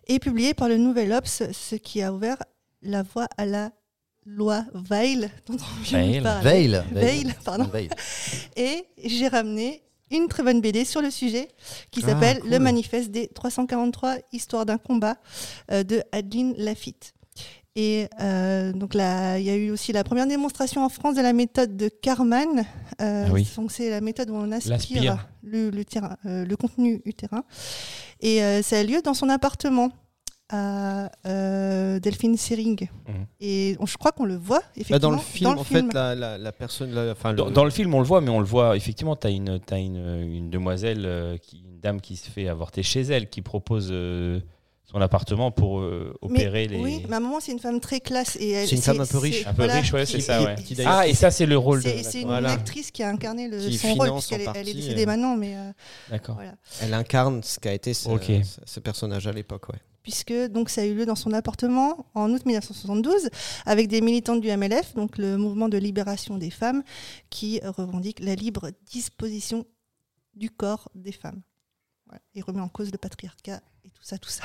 et 0.08 0.18
publié 0.18 0.54
par 0.54 0.68
le 0.68 0.76
Nouvel 0.78 1.12
Obs, 1.12 1.42
ce 1.52 1.74
qui 1.76 2.02
a 2.02 2.12
ouvert 2.12 2.36
la 2.82 3.02
voie 3.02 3.28
à 3.36 3.46
la 3.46 3.70
loi 4.26 4.64
Veil, 4.74 5.28
dont 5.46 5.54
on 5.56 5.82
vient 5.82 5.98
Veil. 6.00 6.20
de. 6.20 6.42
Veil. 6.44 6.82
Veil, 6.92 7.34
pardon. 7.44 7.64
Veil. 7.64 7.88
Et 8.56 8.84
j'ai 9.04 9.28
ramené 9.28 9.82
une 10.10 10.28
très 10.28 10.42
bonne 10.42 10.60
BD 10.60 10.84
sur 10.84 11.02
le 11.02 11.10
sujet 11.10 11.48
qui 11.90 12.00
Ah, 12.04 12.08
s'appelle 12.08 12.40
cool. 12.40 12.50
Le 12.50 12.58
manifeste 12.58 13.10
des 13.10 13.28
343 13.28 14.16
histoires 14.32 14.64
d'un 14.66 14.78
combat 14.78 15.16
euh, 15.70 15.82
de 15.82 16.02
Adeline 16.12 16.54
Lafitte. 16.56 17.12
Et 17.76 18.08
euh, 18.20 18.72
donc 18.72 18.94
là, 18.94 19.38
il 19.38 19.44
y 19.44 19.50
a 19.50 19.54
eu 19.56 19.70
aussi 19.70 19.92
la 19.92 20.02
première 20.04 20.26
démonstration 20.26 20.84
en 20.84 20.88
France 20.88 21.14
de 21.14 21.20
la 21.22 21.32
méthode 21.32 21.76
de 21.76 21.88
Karman. 21.88 22.64
Euh, 23.00 23.26
Ah 23.28 23.32
oui. 23.32 23.46
C'est 23.68 23.90
la 23.90 24.00
méthode 24.00 24.30
où 24.30 24.34
on 24.34 24.44
L'aspire. 24.46 24.74
aspire 24.74 25.28
le, 25.42 25.70
le, 25.70 25.84
terrain- 25.84 26.16
euh, 26.26 26.44
le 26.44 26.56
contenu 26.56 27.00
utérin. 27.04 27.44
Et 28.20 28.42
euh, 28.42 28.62
ça 28.62 28.78
a 28.78 28.82
lieu 28.82 29.00
dans 29.02 29.14
son 29.14 29.28
appartement 29.28 29.90
à 30.50 31.10
euh, 31.26 32.00
Delphine 32.00 32.36
Sering. 32.36 32.88
Mhm. 33.06 33.26
Et 33.40 33.76
on- 33.80 33.86
je 33.86 33.96
crois 33.98 34.12
qu'on 34.12 34.24
le 34.24 34.36
voit 34.36 34.60
Bah, 34.60 34.64
effectivement 34.76 34.98
dans 34.98 35.16
le 35.16 35.18
film, 35.22 35.50
en 35.58 35.62
film. 35.64 35.88
fait, 35.88 35.94
la, 35.94 36.14
la, 36.14 36.38
la 36.38 36.52
personne, 36.52 36.92
la- 36.92 37.14
Dans, 37.34 37.44
le- 37.46 37.50
dans 37.52 37.64
le 37.64 37.70
film, 37.70 37.94
on 37.94 38.00
le 38.00 38.06
voit, 38.06 38.20
mais 38.20 38.30
on 38.30 38.40
le 38.40 38.46
voit 38.46 38.76
effectivement. 38.76 39.14
Tu 39.14 39.26
as, 39.26 39.30
une, 39.30 39.60
t'as 39.60 39.78
une, 39.78 39.96
une 40.22 40.50
demoiselle, 40.50 41.04
euh, 41.04 41.36
qui, 41.36 41.58
une 41.60 41.78
dame 41.80 42.00
qui 42.00 42.16
se 42.16 42.30
fait 42.30 42.48
avorter 42.48 42.82
chez 42.82 43.02
elle, 43.02 43.28
qui 43.28 43.42
propose 43.42 43.90
euh, 43.92 44.40
son 44.90 45.00
appartement 45.02 45.50
pour 45.50 45.80
euh, 45.80 46.16
opérer 46.22 46.66
mais, 46.66 46.76
les. 46.76 46.82
Oui, 46.82 47.02
ma 47.08 47.20
maman, 47.20 47.40
c'est 47.40 47.52
une 47.52 47.58
femme 47.58 47.78
très 47.78 48.00
classe. 48.00 48.36
et 48.40 48.50
elle- 48.50 48.68
C'est 48.68 48.76
une 48.76 48.82
femme 48.82 49.00
un 49.00 49.06
peu 49.06 49.18
riche. 49.18 49.46
Un 49.46 49.52
peu 49.52 49.64
riche, 49.64 49.92
ouais, 49.92 50.06
c'est 50.06 50.20
ça, 50.20 50.42
ouais. 50.42 50.54
qui 50.64 50.76
Ah, 50.84 51.06
et 51.06 51.14
ça, 51.14 51.30
c'est 51.30 51.44
le 51.44 51.58
rôle 51.58 51.82
de. 51.82 51.90
C'est 52.02 52.22
une 52.22 52.28
Voilà. 52.28 52.52
actrice 52.52 52.90
qui 52.90 53.02
a 53.02 53.08
incarné 53.10 53.48
le, 53.48 53.58
Qui 53.58 53.76
son 53.76 53.88
rôle, 53.94 54.06
finance 54.06 54.26
puisqu'elle 54.26 54.48
est, 54.48 54.58
elle 54.60 54.68
est 54.68 54.74
décédée 54.74 55.02
euh. 55.02 55.06
maintenant, 55.06 55.36
mais 55.36 55.56
euh, 55.56 55.72
D'accord. 56.10 56.36
voilà. 56.36 56.54
Elle 56.80 56.94
incarne 56.94 57.42
ce 57.42 57.60
qu'a 57.60 57.74
été 57.74 57.92
ce, 57.92 58.80
personnage 58.80 59.26
à 59.26 59.32
l'époque. 59.32 59.68
Ouais. 59.68 59.78
Puisque 60.02 60.32
donc 60.50 60.70
ça 60.70 60.80
a 60.80 60.84
eu 60.86 60.94
lieu 60.94 61.04
dans 61.04 61.16
son 61.16 61.34
appartement 61.34 62.06
en 62.14 62.30
août 62.32 62.46
1972 62.46 63.28
avec 63.66 63.88
des 63.88 64.00
militantes 64.00 64.40
du 64.40 64.48
MLF, 64.48 64.94
donc 64.94 65.18
le 65.18 65.36
mouvement 65.36 65.68
de 65.68 65.76
libération 65.76 66.38
des 66.38 66.50
femmes, 66.50 66.82
qui 67.28 67.60
revendique 67.62 68.20
la 68.20 68.34
libre 68.34 68.70
disposition 68.90 69.66
du 70.34 70.48
corps 70.48 70.88
des 70.94 71.12
femmes. 71.12 71.42
Voilà. 72.06 72.22
Et 72.34 72.40
remet 72.40 72.60
en 72.60 72.68
cause 72.68 72.90
le 72.90 72.96
patriarcat 72.96 73.60
tout 74.00 74.04
ça, 74.06 74.18
tout 74.18 74.28
ça. 74.30 74.44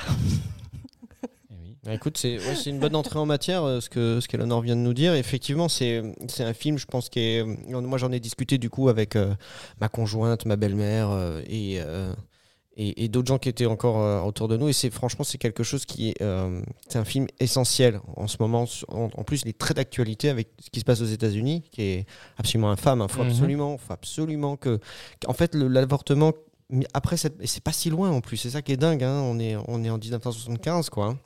Eh 1.50 1.54
oui. 1.62 1.76
Bah, 1.84 1.94
écoute, 1.94 2.16
c'est 2.18 2.38
ouais, 2.38 2.54
c'est 2.56 2.70
une 2.70 2.80
bonne 2.80 2.96
entrée 2.96 3.18
en 3.18 3.26
matière, 3.26 3.62
euh, 3.64 3.80
ce 3.80 3.88
que 3.88 4.20
ce 4.20 4.28
qu'Eleanor 4.28 4.62
vient 4.62 4.76
de 4.76 4.80
nous 4.80 4.94
dire. 4.94 5.14
Effectivement, 5.14 5.68
c'est 5.68 6.02
c'est 6.28 6.44
un 6.44 6.54
film, 6.54 6.78
je 6.78 6.86
pense, 6.86 7.08
qui 7.08 7.20
est. 7.20 7.42
euh, 7.42 7.80
Moi, 7.80 7.98
j'en 7.98 8.12
ai 8.12 8.20
discuté 8.20 8.58
du 8.58 8.70
coup 8.70 8.88
avec 8.88 9.16
euh, 9.16 9.34
ma 9.80 9.88
conjointe, 9.88 10.44
ma 10.46 10.56
belle-mère 10.56 11.10
euh, 11.10 11.40
et, 11.46 11.76
euh, 11.80 12.12
et, 12.76 13.04
et 13.04 13.08
d'autres 13.08 13.28
gens 13.28 13.38
qui 13.38 13.48
étaient 13.48 13.66
encore 13.66 14.00
euh, 14.00 14.20
autour 14.22 14.48
de 14.48 14.56
nous. 14.56 14.68
Et 14.68 14.72
c'est 14.72 14.90
franchement, 14.90 15.24
c'est 15.24 15.38
quelque 15.38 15.62
chose 15.62 15.84
qui 15.84 16.10
est. 16.10 16.22
euh, 16.22 16.60
c'est 16.88 16.98
un 16.98 17.04
film 17.04 17.26
essentiel 17.38 18.00
en 18.16 18.26
ce 18.26 18.36
moment. 18.40 18.64
En, 18.88 19.10
en 19.14 19.22
plus, 19.24 19.42
il 19.44 19.48
est 19.48 19.58
très 19.58 19.74
d'actualité 19.74 20.28
avec 20.30 20.48
ce 20.60 20.70
qui 20.70 20.80
se 20.80 20.84
passe 20.84 21.00
aux 21.00 21.06
États-Unis, 21.06 21.62
qui 21.70 21.82
est 21.82 22.06
absolument 22.38 22.70
infâme. 22.70 23.04
Il 23.08 23.12
faut 23.12 23.22
Mhm. 23.22 23.30
absolument, 23.30 23.78
faut 23.78 23.92
absolument 23.92 24.56
que. 24.56 24.80
En 25.26 25.32
fait, 25.34 25.54
l'avortement. 25.54 26.32
Mais 26.70 26.86
Après, 26.94 27.16
c'est 27.16 27.60
pas 27.62 27.72
si 27.72 27.90
loin 27.90 28.10
en 28.10 28.20
plus. 28.20 28.36
C'est 28.36 28.50
ça 28.50 28.62
qui 28.62 28.72
est 28.72 28.76
dingue. 28.76 29.04
hein. 29.04 29.20
On, 29.22 29.38
est, 29.38 29.56
on 29.68 29.84
est 29.84 29.90
en 29.90 29.98
1975, 29.98 30.90
quoi. 30.90 31.16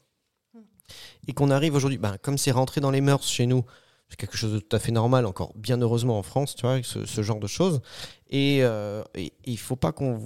et 1.26 1.32
qu'on 1.32 1.50
arrive 1.50 1.74
aujourd'hui, 1.74 1.98
ben, 1.98 2.16
comme 2.22 2.38
c'est 2.38 2.50
rentré 2.50 2.80
dans 2.80 2.90
les 2.90 3.00
mœurs 3.00 3.26
chez 3.28 3.46
nous, 3.46 3.64
c'est 4.08 4.16
quelque 4.16 4.36
chose 4.36 4.52
de 4.54 4.58
tout 4.58 4.74
à 4.74 4.78
fait 4.78 4.92
normal, 4.92 5.26
encore 5.26 5.52
bien 5.54 5.80
heureusement 5.80 6.18
en 6.18 6.22
France, 6.22 6.54
tu 6.54 6.62
vois, 6.62 6.82
ce, 6.82 7.04
ce 7.04 7.22
genre 7.22 7.40
de 7.40 7.46
choses. 7.46 7.80
Et 8.30 8.60
euh, 8.62 9.02
il 9.44 9.58
faut 9.58 9.76
pas 9.76 9.92
qu'on 9.92 10.18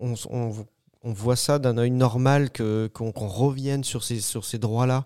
on, 0.00 1.12
voit 1.12 1.36
ça 1.36 1.58
d'un 1.58 1.78
œil 1.78 1.90
normal, 1.90 2.50
que 2.50 2.88
qu'on 2.88 3.10
revienne 3.28 3.84
sur 3.84 4.02
ces, 4.04 4.20
sur 4.20 4.44
ces 4.44 4.58
droits-là. 4.58 5.04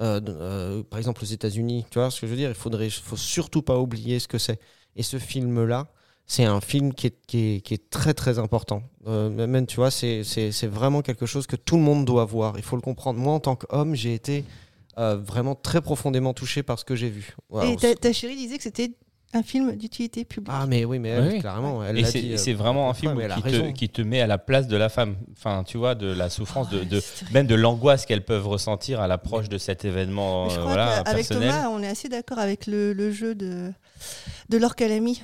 Euh, 0.00 0.20
euh, 0.28 0.82
par 0.82 0.98
exemple 0.98 1.22
aux 1.22 1.26
États-Unis, 1.26 1.86
tu 1.90 1.98
vois 1.98 2.10
ce 2.10 2.20
que 2.20 2.26
je 2.26 2.32
veux 2.32 2.36
dire? 2.36 2.50
Il 2.50 2.54
faudrait, 2.54 2.90
faut 2.90 3.16
surtout 3.16 3.62
pas 3.62 3.78
oublier 3.78 4.18
ce 4.18 4.28
que 4.28 4.38
c'est. 4.38 4.60
Et 4.96 5.02
ce 5.02 5.18
film-là, 5.18 5.88
c'est 6.26 6.44
un 6.44 6.60
film 6.60 6.92
qui 6.92 7.06
est, 7.08 7.16
qui 7.26 7.54
est, 7.56 7.60
qui 7.60 7.74
est 7.74 7.88
très 7.90 8.12
très 8.14 8.38
important. 8.38 8.82
Euh, 9.06 9.30
même, 9.30 9.66
tu 9.66 9.76
vois, 9.76 9.90
c'est 9.90 10.24
c'est- 10.24 10.50
c'est 10.52 10.66
vraiment 10.66 11.02
quelque 11.02 11.26
chose 11.26 11.46
que 11.46 11.56
tout 11.56 11.76
le 11.76 11.82
monde 11.82 12.04
doit 12.04 12.24
voir. 12.24 12.54
Il 12.56 12.62
faut 12.64 12.76
le 12.76 12.82
comprendre. 12.82 13.18
Moi, 13.20 13.32
en 13.34 13.40
tant 13.40 13.54
qu'homme, 13.56 13.94
j'ai 13.94 14.14
été 14.14 14.44
euh, 14.98 15.16
vraiment 15.16 15.54
très 15.54 15.80
profondément 15.82 16.32
touché 16.34 16.62
par 16.62 16.78
ce 16.78 16.84
que 16.84 16.94
j'ai 16.96 17.10
vu. 17.10 17.36
Et 17.62 17.76
ta, 17.76 17.94
ta 17.94 18.12
chérie 18.12 18.34
disait 18.36 18.56
que 18.56 18.62
c'était 18.62 18.92
un 19.34 19.42
film 19.42 19.76
d'utilité 19.76 20.24
publique. 20.24 20.50
Ah, 20.58 20.66
mais 20.66 20.84
oui, 20.86 20.98
mais 20.98 21.10
elle, 21.10 21.32
Oui, 21.34 21.38
clairement, 21.40 21.84
elle 21.84 21.98
Et 21.98 22.02
l'a 22.02 22.10
c'est 22.10 22.20
dit, 22.22 22.32
euh, 22.32 22.36
c'est 22.38 22.54
vraiment 22.54 22.88
un 22.88 22.94
film 22.94 23.20
qui 23.34 23.42
te, 23.42 23.70
qui 23.72 23.88
te 23.90 24.00
met 24.00 24.20
à 24.22 24.26
la 24.26 24.38
place 24.38 24.66
de 24.68 24.76
la 24.76 24.88
femme. 24.88 25.16
Enfin, 25.36 25.62
tu 25.64 25.76
vois, 25.76 25.94
de 25.94 26.06
la 26.06 26.30
souffrance, 26.30 26.70
de, 26.70 26.82
de- 26.84 27.02
même 27.32 27.46
de 27.46 27.54
l'angoisse 27.54 28.06
qu'elles 28.06 28.24
peuvent 28.24 28.46
ressentir 28.48 29.00
à 29.00 29.06
l'approche 29.06 29.48
de 29.50 29.58
cet 29.58 29.84
événement 29.84 30.44
Mais 30.46 30.50
je 30.50 30.54
euh, 30.56 30.60
crois 30.60 30.72
voilà, 30.72 31.02
qu'avec 31.04 31.26
personnel. 31.28 31.50
Thomas, 31.50 31.68
on 31.68 31.82
est 31.82 31.88
assez 31.88 32.08
d'accord 32.08 32.38
avec 32.38 32.66
le, 32.66 32.92
le 32.94 33.12
jeu 33.12 33.34
de, 33.34 33.70
de 34.48 34.56
Laure 34.58 34.74
Calamy. 34.76 35.20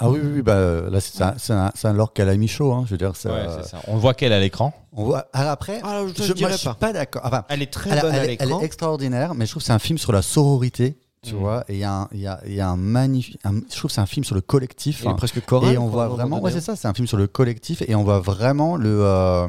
Ah 0.00 0.08
oui, 0.10 0.20
oui, 0.22 0.30
oui, 0.36 0.42
bah, 0.42 0.52
euh, 0.54 0.90
là, 0.90 1.00
c'est 1.00 1.22
un, 1.22 1.34
c'est 1.38 1.52
un, 1.52 1.70
c'est 1.74 1.88
un 1.88 1.92
Lord 1.92 2.12
Calamy 2.12 2.46
show. 2.48 2.72
Hein, 2.72 2.84
je 2.86 2.92
veux 2.92 2.98
dire, 2.98 3.14
ça, 3.16 3.30
Ouais, 3.32 3.46
c'est 3.62 3.68
ça. 3.68 3.78
On 3.88 3.96
voit 3.96 4.14
qu'elle 4.14 4.32
à 4.32 4.40
l'écran. 4.40 4.72
on 4.92 5.04
voit. 5.04 5.26
Alors 5.32 5.52
après, 5.52 5.80
Ah, 5.82 6.02
je, 6.06 6.22
je 6.22 6.32
suis 6.34 6.64
pas. 6.66 6.74
pas 6.74 6.92
d'accord. 6.92 7.22
Enfin, 7.24 7.44
Elle 7.48 7.62
est 7.62 7.72
très 7.72 7.90
elle, 7.90 8.00
bonne 8.00 8.14
elle 8.14 8.20
à 8.20 8.24
est- 8.24 8.36
elle 8.40 8.46
l'écran. 8.48 8.60
est 8.60 8.64
extraordinaire, 8.64 9.34
mais 9.34 9.46
je 9.46 9.50
trouve 9.52 9.62
que 9.62 9.66
c'est 9.66 9.72
un 9.72 9.78
film 9.78 9.98
sur 9.98 10.12
la 10.12 10.22
sororité, 10.22 10.98
tu 11.22 11.34
Mm. 11.34 11.38
vois. 11.38 11.64
Et 11.68 11.74
il 11.74 11.78
y 11.80 11.84
a 11.84 11.92
un, 11.92 12.08
il 12.12 12.20
y 12.20 12.26
a, 12.26 12.40
il 12.46 12.54
y 12.54 12.60
a 12.60 12.68
un 12.68 12.76
magnifique. 12.76 13.38
un- 13.44 13.54
je 13.70 13.76
trouve 13.76 13.90
que 13.90 13.94
c'est 13.94 14.00
un 14.00 14.06
film 14.06 14.24
sur 14.24 14.34
le 14.36 14.40
collectif. 14.40 15.00
Il 15.02 15.06
est 15.06 15.10
hein. 15.10 15.14
presque 15.14 15.44
choral. 15.44 15.74
et 15.74 15.78
on 15.78 15.88
voit 15.88 16.04
un 16.04 16.08
vraiment, 16.08 16.40
ouais, 16.40 16.52
c'est 16.52 16.60
ça, 16.60 16.76
c'est 16.76 16.86
un 16.88 16.94
film 16.94 17.08
sur 17.08 17.16
le 17.18 17.26
collectif 17.26 17.82
et 17.86 17.94
on 17.96 18.04
voit 18.04 18.20
vraiment 18.20 18.76
le. 18.76 19.00
euh, 19.02 19.48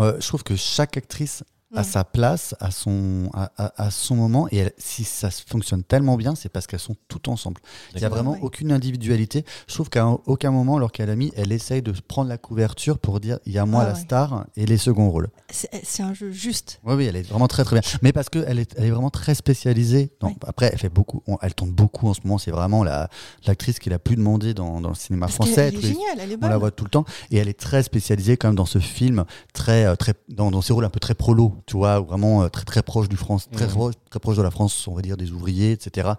euh, 0.00 0.16
je 0.20 0.26
trouve 0.28 0.44
que 0.44 0.54
chaque 0.56 0.96
actrice 0.96 1.42
Mm. 1.80 1.84
sa 1.84 2.04
place, 2.04 2.54
à 2.60 2.70
son, 2.70 3.30
à, 3.32 3.50
à- 3.56 3.84
à 3.86 3.90
son 3.90 4.14
moment 4.14 4.46
et 4.50 4.58
elle- 4.58 4.72
si 4.76 5.04
ça 5.04 5.30
se 5.30 5.42
fonctionne 5.48 5.82
tellement 5.82 6.16
bien, 6.16 6.34
c'est 6.34 6.50
parce 6.50 6.66
qu'elles 6.66 6.78
sont 6.80 6.96
toutes 7.08 7.28
ensemble. 7.28 7.60
Il 7.94 7.98
n'y 8.00 8.04
a 8.04 8.08
vraiment 8.10 8.32
Ouais. 8.32 8.38
aucune 8.42 8.70
individualité. 8.72 9.44
Je 9.68 9.74
trouve 9.74 9.88
qu'à 9.88 10.06
aucun 10.26 10.50
moment, 10.50 10.76
alors 10.76 10.92
qu'elle 10.92 11.08
a 11.10 11.16
mis, 11.16 11.32
elle 11.36 11.50
essaye 11.52 11.80
de 11.82 11.92
prendre 12.06 12.28
la 12.28 12.36
couverture 12.38 12.98
pour 12.98 13.20
dire 13.20 13.38
il 13.46 13.52
y 13.52 13.58
a 13.58 13.64
moi 13.64 13.82
Ah 13.84 13.88
la 13.88 13.94
ouais. 13.94 14.00
star 14.00 14.46
et 14.56 14.66
les 14.66 14.76
seconds 14.76 15.10
rôles. 15.10 15.28
C'est 15.50 16.02
un 16.02 16.12
jeu 16.14 16.30
juste. 16.30 16.80
Oui, 16.84 16.94
oui, 16.94 17.04
elle 17.06 17.16
est 17.16 17.22
vraiment 17.22 17.48
très 17.48 17.64
très 17.64 17.80
bien. 17.80 17.90
Mais 18.02 18.12
parce 18.12 18.28
qu'elle 18.28 18.58
est, 18.58 18.74
elle 18.76 18.84
est 18.84 18.90
vraiment 18.90 19.10
très 19.10 19.34
spécialisée. 19.34 20.10
dans-. 20.20 20.34
Après, 20.46 20.68
elle 20.72 20.78
fait 20.78 20.88
beaucoup, 20.88 21.22
on- 21.26 21.38
elle 21.42 21.54
tourne 21.54 21.70
beaucoup 21.72 22.08
en 22.08 22.14
ce 22.14 22.20
moment. 22.24 22.38
C'est 22.38 22.50
vraiment 22.50 22.84
la- 22.84 23.08
l'actrice 23.46 23.78
qui 23.78 23.88
la 23.90 23.98
plus 23.98 24.16
demandée 24.16 24.54
dans, 24.54 24.80
dans 24.80 24.90
le 24.90 24.94
cinéma 24.94 25.26
Parce 25.26 25.36
français. 25.36 25.68
elle 25.68 25.76
est 25.76 25.80
géniale, 25.80 26.18
elle 26.20 26.32
est 26.32 26.34
on 26.36 26.38
bonne. 26.38 26.50
la 26.50 26.58
voit 26.58 26.70
tout 26.70 26.84
le 26.84 26.90
temps 26.90 27.04
et 27.30 27.38
elle 27.38 27.48
est 27.48 27.58
très 27.58 27.82
spécialisée 27.82 28.36
quand 28.36 28.48
même 28.48 28.56
dans 28.56 28.66
ce 28.66 28.78
film 28.78 29.24
très 29.54 29.84
euh, 29.86 29.96
très 29.96 30.14
dans, 30.28 30.50
dans 30.50 30.60
ses 30.62 30.72
rôles 30.72 30.84
un 30.84 30.90
peu 30.90 31.00
très 31.00 31.14
prolo 31.14 31.54
tu 31.66 31.76
vois 31.76 32.00
vraiment 32.00 32.42
euh, 32.42 32.48
très 32.48 32.64
très 32.64 32.82
proche 32.82 33.08
du 33.08 33.16
France 33.16 33.48
très, 33.50 33.66
Mhm. 33.66 33.72
proche- 33.72 33.94
très 34.10 34.20
proche 34.20 34.36
de 34.36 34.42
la 34.42 34.50
France 34.50 34.86
on 34.88 34.94
va 34.94 35.02
dire 35.02 35.16
des 35.16 35.30
ouvriers 35.32 35.72
etc 35.72 36.10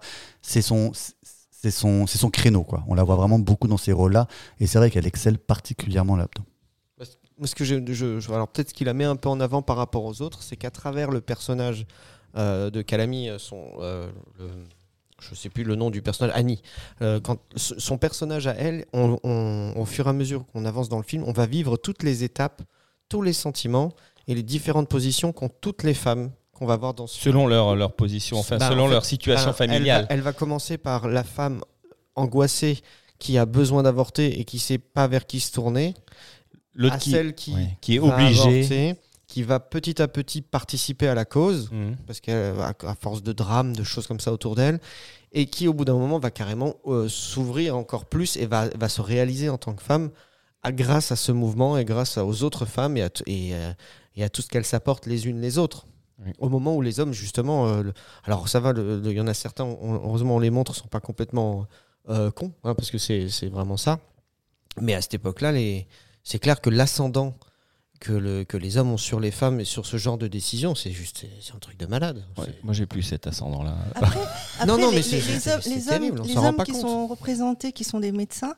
c'est 0.42 0.62
son 0.62 0.92
c'est 1.50 1.70
son 1.70 2.06
c'est 2.06 2.18
son 2.18 2.30
créneau 2.30 2.62
quoi. 2.62 2.84
On 2.88 2.94
la 2.94 3.02
voit 3.04 3.16
vraiment 3.16 3.38
beaucoup 3.38 3.68
dans 3.68 3.76
ces 3.78 3.92
rôles 3.92 4.12
là 4.12 4.26
et 4.60 4.66
c'est 4.66 4.78
vrai 4.78 4.90
qu'elle 4.90 5.06
excelle 5.06 5.38
particulièrement 5.38 6.16
là-dedans. 6.16 6.44
Ce 7.42 7.54
que 7.56 7.64
je, 7.64 7.74
je- 7.92 8.20
je- 8.20 8.32
alors 8.32 8.46
peut-être 8.48 8.68
ce 8.68 8.74
qu'il 8.74 8.86
la 8.86 8.94
met 8.94 9.04
un 9.04 9.16
peu 9.16 9.28
en 9.28 9.40
avant 9.40 9.60
par 9.60 9.76
rapport 9.76 10.04
aux 10.04 10.22
autres, 10.22 10.42
c'est 10.44 10.56
qu'à 10.56 10.70
travers 10.70 11.10
le 11.10 11.20
personnage 11.20 11.86
euh, 12.36 12.70
de 12.70 12.80
Calamy, 12.82 13.28
euh, 13.28 13.38
son, 13.38 13.64
euh, 13.80 14.08
le- 14.38 14.50
je 15.20 15.34
sais 15.34 15.48
plus 15.48 15.64
le 15.64 15.74
nom 15.74 15.90
du 15.90 16.02
personnage, 16.02 16.32
Annie, 16.36 16.60
euh, 17.00 17.18
quand 17.20 17.38
son 17.56 17.96
personnage 17.98 18.46
à 18.46 18.52
elle, 18.54 18.84
on- 18.92 19.18
on- 19.24 19.72
au 19.76 19.84
fur 19.84 20.06
et 20.06 20.10
à 20.10 20.12
mesure 20.12 20.44
qu'on 20.46 20.64
avance 20.64 20.88
dans 20.88 20.96
le 20.98 21.02
film, 21.04 21.24
on 21.26 21.32
va 21.32 21.46
vivre 21.46 21.76
toutes 21.76 22.02
les 22.02 22.24
étapes, 22.24 22.62
tous 23.08 23.22
les 23.22 23.32
sentiments 23.32 23.92
et 24.28 24.34
les 24.34 24.42
différentes 24.42 24.88
positions 24.88 25.32
qu'ont 25.32 25.50
toutes 25.60 25.82
les 25.82 25.94
femmes 25.94 26.30
qu'on 26.52 26.66
va 26.66 26.76
voir 26.76 26.94
dans 26.94 27.06
ce. 27.06 27.20
Selon 27.20 27.46
leur, 27.46 27.74
leur 27.76 27.92
position, 27.92 28.38
enfin, 28.38 28.58
Bah, 28.58 28.66
en 28.68 28.70
selon 28.70 28.86
fait, 28.86 28.92
leur 28.92 29.04
situation 29.04 29.46
elle 29.46 29.52
va- 29.52 29.56
familiale. 29.56 30.06
Elle 30.08 30.20
va, 30.20 30.32
commencer 30.32 30.78
par 30.78 31.08
la 31.08 31.24
femme 31.24 31.60
angoissée 32.14 32.78
qui 33.18 33.38
a 33.38 33.46
besoin 33.46 33.82
d'avorter 33.82 34.38
et 34.40 34.44
qui 34.44 34.58
sait 34.58 34.78
pas 34.78 35.06
vers 35.06 35.26
qui 35.26 35.40
se 35.40 35.52
tourner, 35.52 35.94
L'autre 36.74 36.94
à 36.96 36.98
qui, 36.98 37.10
celle 37.10 37.34
qui, 37.34 37.54
ouais, 37.54 37.76
qui 37.80 37.96
est 37.96 37.98
obligée. 37.98 38.40
avorter, 38.58 38.94
qui 39.26 39.42
va 39.42 39.58
petit 39.60 40.00
à 40.02 40.08
petit 40.08 40.42
participer 40.42 41.08
à 41.08 41.14
la 41.14 41.24
cause, 41.24 41.70
Mhm. 41.72 41.96
parce 42.06 42.20
qu'à 42.20 42.52
à 42.68 42.94
force 43.00 43.22
de 43.22 43.32
drames, 43.32 43.74
de 43.74 43.82
choses 43.84 44.06
comme 44.06 44.20
ça 44.20 44.32
autour 44.32 44.54
d'elle, 44.54 44.80
et 45.32 45.46
qui 45.46 45.66
au 45.66 45.72
bout 45.74 45.84
d'un 45.84 45.96
moment 45.98 46.18
va 46.18 46.30
carrément 46.30 46.74
euh, 46.86 47.08
s'ouvrir 47.08 47.76
encore 47.76 48.04
plus 48.06 48.36
et 48.36 48.46
va, 48.46 48.68
va 48.76 48.88
se 48.88 49.00
réaliser 49.00 49.48
en 49.48 49.58
tant 49.58 49.72
que 49.74 49.82
femme 49.82 50.10
à- 50.62 50.70
grâce 50.72 51.10
à 51.10 51.16
ce 51.16 51.32
mouvement 51.32 51.76
et 51.78 51.84
grâce 51.84 52.16
à- 52.18 52.24
aux 52.24 52.42
autres 52.44 52.64
femmes 52.66 52.96
et 52.96 53.02
à, 53.02 53.08
et, 53.26 53.54
euh, 53.54 53.72
et 54.16 54.24
à 54.24 54.28
tout 54.28 54.42
ce 54.42 54.48
qu'elles 54.48 54.64
s'apportent 54.64 55.06
les 55.06 55.26
unes 55.26 55.40
les 55.40 55.58
autres. 55.58 55.86
Oui. 56.24 56.30
Au 56.38 56.48
moment 56.48 56.76
où 56.76 56.82
les 56.82 57.00
hommes, 57.00 57.12
justement, 57.12 57.66
euh, 57.66 57.82
le- 57.82 57.92
alors 58.24 58.48
ça 58.48 58.60
va, 58.60 58.72
il 58.76 59.10
y 59.12 59.20
en 59.20 59.26
a 59.26 59.34
certains, 59.34 59.64
on- 59.64 59.94
heureusement 59.94 60.36
on 60.36 60.38
les 60.38 60.50
montre, 60.50 60.74
sont 60.74 60.86
pas 60.88 61.00
complètement 61.00 61.66
euh, 62.08 62.30
cons, 62.30 62.52
hein, 62.64 62.74
parce 62.74 62.90
que 62.90 62.98
c'est 62.98 63.28
c'est 63.30 63.48
vraiment 63.48 63.76
ça. 63.76 63.98
Mais 64.80 64.94
à 64.94 65.00
cette 65.02 65.14
époque-là, 65.14 65.52
c'est 66.22 66.38
clair 66.38 66.60
que 66.60 66.70
l'ascendant 66.70 67.34
que, 68.00 68.12
le, 68.12 68.44
que 68.44 68.56
les 68.58 68.76
hommes 68.76 68.90
ont 68.90 68.96
sur 68.98 69.18
les 69.20 69.30
femmes 69.30 69.60
et 69.60 69.64
sur 69.64 69.86
ce 69.86 69.96
genre 69.96 70.18
de 70.18 70.26
décision, 70.28 70.74
c'est 70.74 70.90
juste 70.90 71.24
c'est- 71.40 71.54
un 71.54 71.58
truc 71.58 71.78
de 71.78 71.86
malade. 71.86 72.22
Ouais, 72.36 72.46
moi, 72.62 72.74
j'ai 72.74 72.84
plus 72.86 73.02
cet 73.02 73.26
ascendant-là. 73.26 73.76
Après, 73.94 74.18
Non, 74.66 74.76
non, 74.78 74.90
les, 74.90 74.96
mais 74.96 74.98
hommes, 74.98 75.02
c'est 75.62 75.68
les 75.68 75.82
terrible, 75.82 76.20
hommes, 76.20 76.26
on 76.36 76.52
les 76.58 76.64
qui 76.64 76.72
compte. 76.72 76.80
sont 76.82 77.06
représentés, 77.06 77.72
qui 77.72 77.84
sont 77.84 78.00
des 78.00 78.12
médecins, 78.12 78.54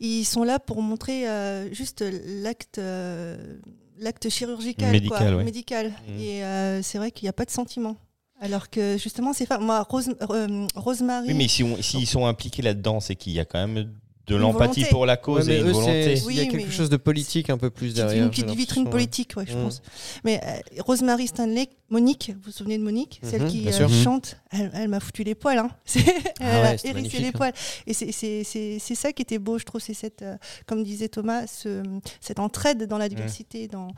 ils 0.00 0.24
sont 0.24 0.42
là 0.42 0.58
pour 0.58 0.82
montrer 0.82 1.28
euh, 1.28 1.72
juste 1.72 2.02
l'acte 2.42 2.78
euh, 2.78 3.56
l'acte 4.00 4.28
chirurgical, 4.28 4.90
Médical, 4.90 5.18
quoi, 5.28 5.36
ouais. 5.36 5.44
médical. 5.44 5.92
Mhm. 6.08 6.18
Et 6.20 6.44
euh, 6.44 6.82
c'est 6.82 6.98
vrai 6.98 7.10
qu'il 7.12 7.26
n'y 7.26 7.30
a 7.30 7.32
pas 7.34 7.44
de 7.44 7.50
sentiment. 7.50 7.96
Alors 8.40 8.70
que 8.70 8.96
justement, 8.96 9.32
ces 9.34 9.44
femmes, 9.44 9.64
moi, 9.64 9.82
Rose, 9.88 10.14
euh, 10.30 10.66
Rosemary, 10.74 11.28
Oui, 11.28 11.34
mais 11.34 11.46
si 11.48 11.62
on- 11.62 11.80
s'ils 11.82 12.06
sont 12.06 12.24
impliqués 12.24 12.62
là-dedans, 12.62 12.98
c'est 12.98 13.14
qu'il 13.14 13.32
y 13.34 13.38
a 13.40 13.44
quand 13.44 13.58
même 13.66 13.92
de 14.26 14.36
l'empathie 14.36 14.84
pour 14.84 15.06
la 15.06 15.14
Ouais, 15.14 15.20
cause 15.20 15.46
mais 15.48 15.56
et 15.56 15.60
une 15.60 15.68
eux, 15.68 15.72
volonté. 15.72 16.22
Oui, 16.24 16.34
il 16.34 16.36
y 16.36 16.40
a 16.40 16.46
quelque 16.46 16.66
mais- 16.66 16.70
chose 16.72 16.88
de 16.88 16.96
politique 16.96 17.50
un 17.50 17.58
peu 17.58 17.68
plus 17.70 17.88
c'est 17.88 17.94
derrière. 17.94 18.22
une 18.24 18.30
petite 18.30 18.50
vitrine 18.50 18.88
politique, 18.88 19.32
ouais, 19.36 19.44
je 19.48 19.56
Mhm. 19.56 19.64
pense. 19.64 19.82
Mais 20.22 20.40
euh, 20.44 20.82
Rosemary 20.82 21.26
Stanley, 21.26 21.68
Monique, 21.88 22.30
vous 22.36 22.42
vous 22.46 22.52
souvenez 22.52 22.78
de 22.78 22.84
Monique, 22.84 23.20
celle 23.24 23.42
Mhm, 23.42 23.48
qui 23.48 23.60
bien 23.62 23.72
euh. 23.80 23.88
Mhm. 23.88 24.04
chante, 24.04 24.36
elle, 24.52 24.70
elle 24.74 24.88
m'a 24.88 25.00
foutu 25.00 25.24
les 25.24 25.34
poils. 25.34 25.58
Hein. 25.58 25.70
Elle 25.96 26.46
Ah 26.46 26.62
ouais, 26.62 26.66
a 26.68 26.86
hérissé 26.86 27.18
les 27.18 27.26
hein. 27.28 27.32
poils. 27.34 27.52
Et 27.86 27.92
c'est- 27.94 28.12
c'est 28.12 28.44
c'est- 28.44 28.78
c'est 28.78 28.94
ça 28.94 29.12
qui 29.12 29.22
était 29.22 29.38
beau, 29.38 29.58
je 29.58 29.64
trouve, 29.64 29.80
c'est 29.80 29.94
cette, 29.94 30.22
euh, 30.22 30.36
comme 30.66 30.84
disait 30.84 31.08
Thomas, 31.08 31.46
ce- 31.48 31.82
cette 32.20 32.38
entraide 32.38 32.86
dans 32.86 32.98
la 32.98 33.08
diversité, 33.08 33.66
dans 33.68 33.88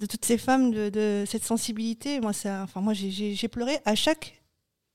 de 0.00 0.06
toutes 0.06 0.24
ces 0.24 0.38
femmes, 0.38 0.70
de, 0.72 0.90
de 0.90 1.24
cette 1.26 1.44
sensibilité. 1.44 2.20
Moi, 2.20 2.32
ça, 2.32 2.62
enfin, 2.64 2.80
moi, 2.80 2.92
j'ai 2.94 3.48
pleuré 3.48 3.78
à 3.84 3.94
chaque 3.94 4.37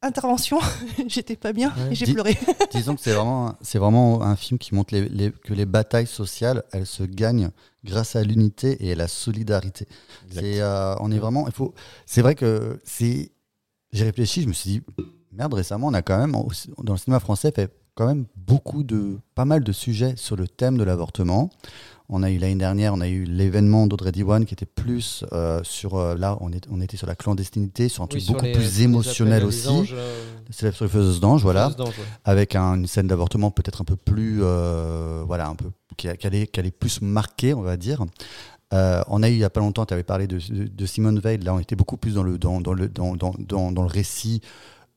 intervention, 0.03 0.59
j'étais 1.07 1.35
pas 1.35 1.53
bien 1.53 1.69
Ouais. 1.75 1.91
et 1.91 1.95
j'ai 1.95 2.11
pleuré. 2.13 2.37
Disons 2.71 2.95
que 2.95 3.01
c'est 3.01 3.13
vraiment, 3.13 3.55
c'est 3.61 3.79
vraiment 3.79 4.21
un 4.21 4.35
film 4.35 4.57
qui 4.59 4.75
montre 4.75 4.93
les- 4.93 5.09
les- 5.09 5.31
que 5.31 5.53
les 5.53 5.65
batailles 5.65 6.07
sociales, 6.07 6.63
elles 6.71 6.85
se 6.85 7.03
gagnent 7.03 7.49
grâce 7.83 8.15
à 8.15 8.23
l'unité 8.23 8.77
et 8.85 8.91
à 8.91 8.95
la 8.95 9.07
solidarité. 9.07 9.87
C'est, 10.31 10.61
euh, 10.61 10.95
on 10.99 11.11
est 11.11 11.19
vraiment, 11.19 11.47
il 11.47 11.53
faut, 11.53 11.73
c'est 12.05 12.21
vrai 12.21 12.35
que 12.35 12.79
c'est, 12.83 13.31
j'ai 13.91 14.03
réfléchi, 14.05 14.41
je 14.43 14.47
me 14.47 14.53
suis 14.53 14.69
dit, 14.69 14.81
merde, 15.31 15.53
récemment, 15.53 15.87
on 15.87 15.93
a 15.93 16.01
quand 16.01 16.17
même, 16.17 16.31
dans 16.83 16.93
le 16.93 16.99
cinéma 16.99 17.19
français, 17.19 17.51
fait 17.55 17.71
quand 17.95 18.07
même 18.07 18.25
beaucoup 18.35 18.83
de, 18.83 19.19
pas 19.35 19.45
mal 19.45 19.63
de 19.63 19.71
sujets 19.71 20.15
sur 20.17 20.35
le 20.35 20.47
thème 20.47 20.77
de 20.77 20.83
l'avortement. 20.83 21.49
On 22.15 22.21
a 22.21 22.29
eu 22.29 22.37
l'année 22.37 22.55
dernière, 22.55 22.93
on 22.93 23.01
a 23.01 23.07
eu 23.09 23.23
l'événement 23.23 23.87
d'Audrey 23.87 24.11
Diwan 24.11 24.45
qui 24.45 24.53
était 24.53 24.67
plus 24.67 25.25
euh, 25.33 25.61
sur, 25.63 25.95
euh, 25.95 26.15
là, 26.15 26.37
on, 26.41 26.51
est, 26.51 26.65
on 26.69 26.79
était 26.79 26.95
sur 26.95 27.07
la 27.07 27.15
clandestinité, 27.15 27.89
sur 27.89 28.03
un 28.03 28.07
truc 28.07 28.21
Oui, 28.21 28.27
beaucoup 28.33 28.45
les- 28.45 28.51
plus 28.51 28.81
émotionnel 28.81 29.43
aussi. 29.43 29.67
anges, 29.67 29.93
euh, 29.97 30.23
C'est 30.51 30.71
sur 30.73 30.85
les 30.85 30.91
faiseuses 30.91 31.19
d'anges, 31.19 31.41
voilà 31.41 31.69
ouais. 31.69 31.85
avec 32.23 32.55
un- 32.55 32.75
une 32.75 32.85
scène 32.87 33.07
d'avortement 33.07 33.49
peut-être 33.49 33.81
un 33.81 33.85
peu 33.85 33.95
plus, 33.95 34.41
voilà, 35.25 35.47
un 35.47 35.55
peu 35.55 35.71
qui, 35.97 36.07
allait, 36.07 36.45
qui 36.47 36.59
allait 36.59 36.71
plus 36.71 37.01
marquer, 37.01 37.53
on 37.55 37.61
va 37.61 37.77
dire. 37.77 38.03
Euh, 38.73 39.03
on 39.07 39.21
a 39.23 39.29
eu 39.29 39.33
il 39.33 39.37
y 39.39 39.43
a 39.43 39.49
pas 39.49 39.59
longtemps, 39.59 39.85
tu 39.85 39.93
avais 39.93 40.03
parlé 40.03 40.25
de, 40.27 40.37
de, 40.37 40.65
de 40.67 40.85
Simone 40.85 41.19
Veil. 41.19 41.37
Là, 41.39 41.53
on 41.53 41.59
était 41.59 41.75
beaucoup 41.75 41.97
plus 41.97 42.15
dans 42.15 42.23
le 42.23 42.37
dans, 42.39 42.59
dans 42.61 42.73
le 42.73 42.87
dans, 42.89 43.15
dans, 43.15 43.33
dans, 43.37 43.71
dans 43.71 43.81
le 43.83 43.87
récit 43.87 44.41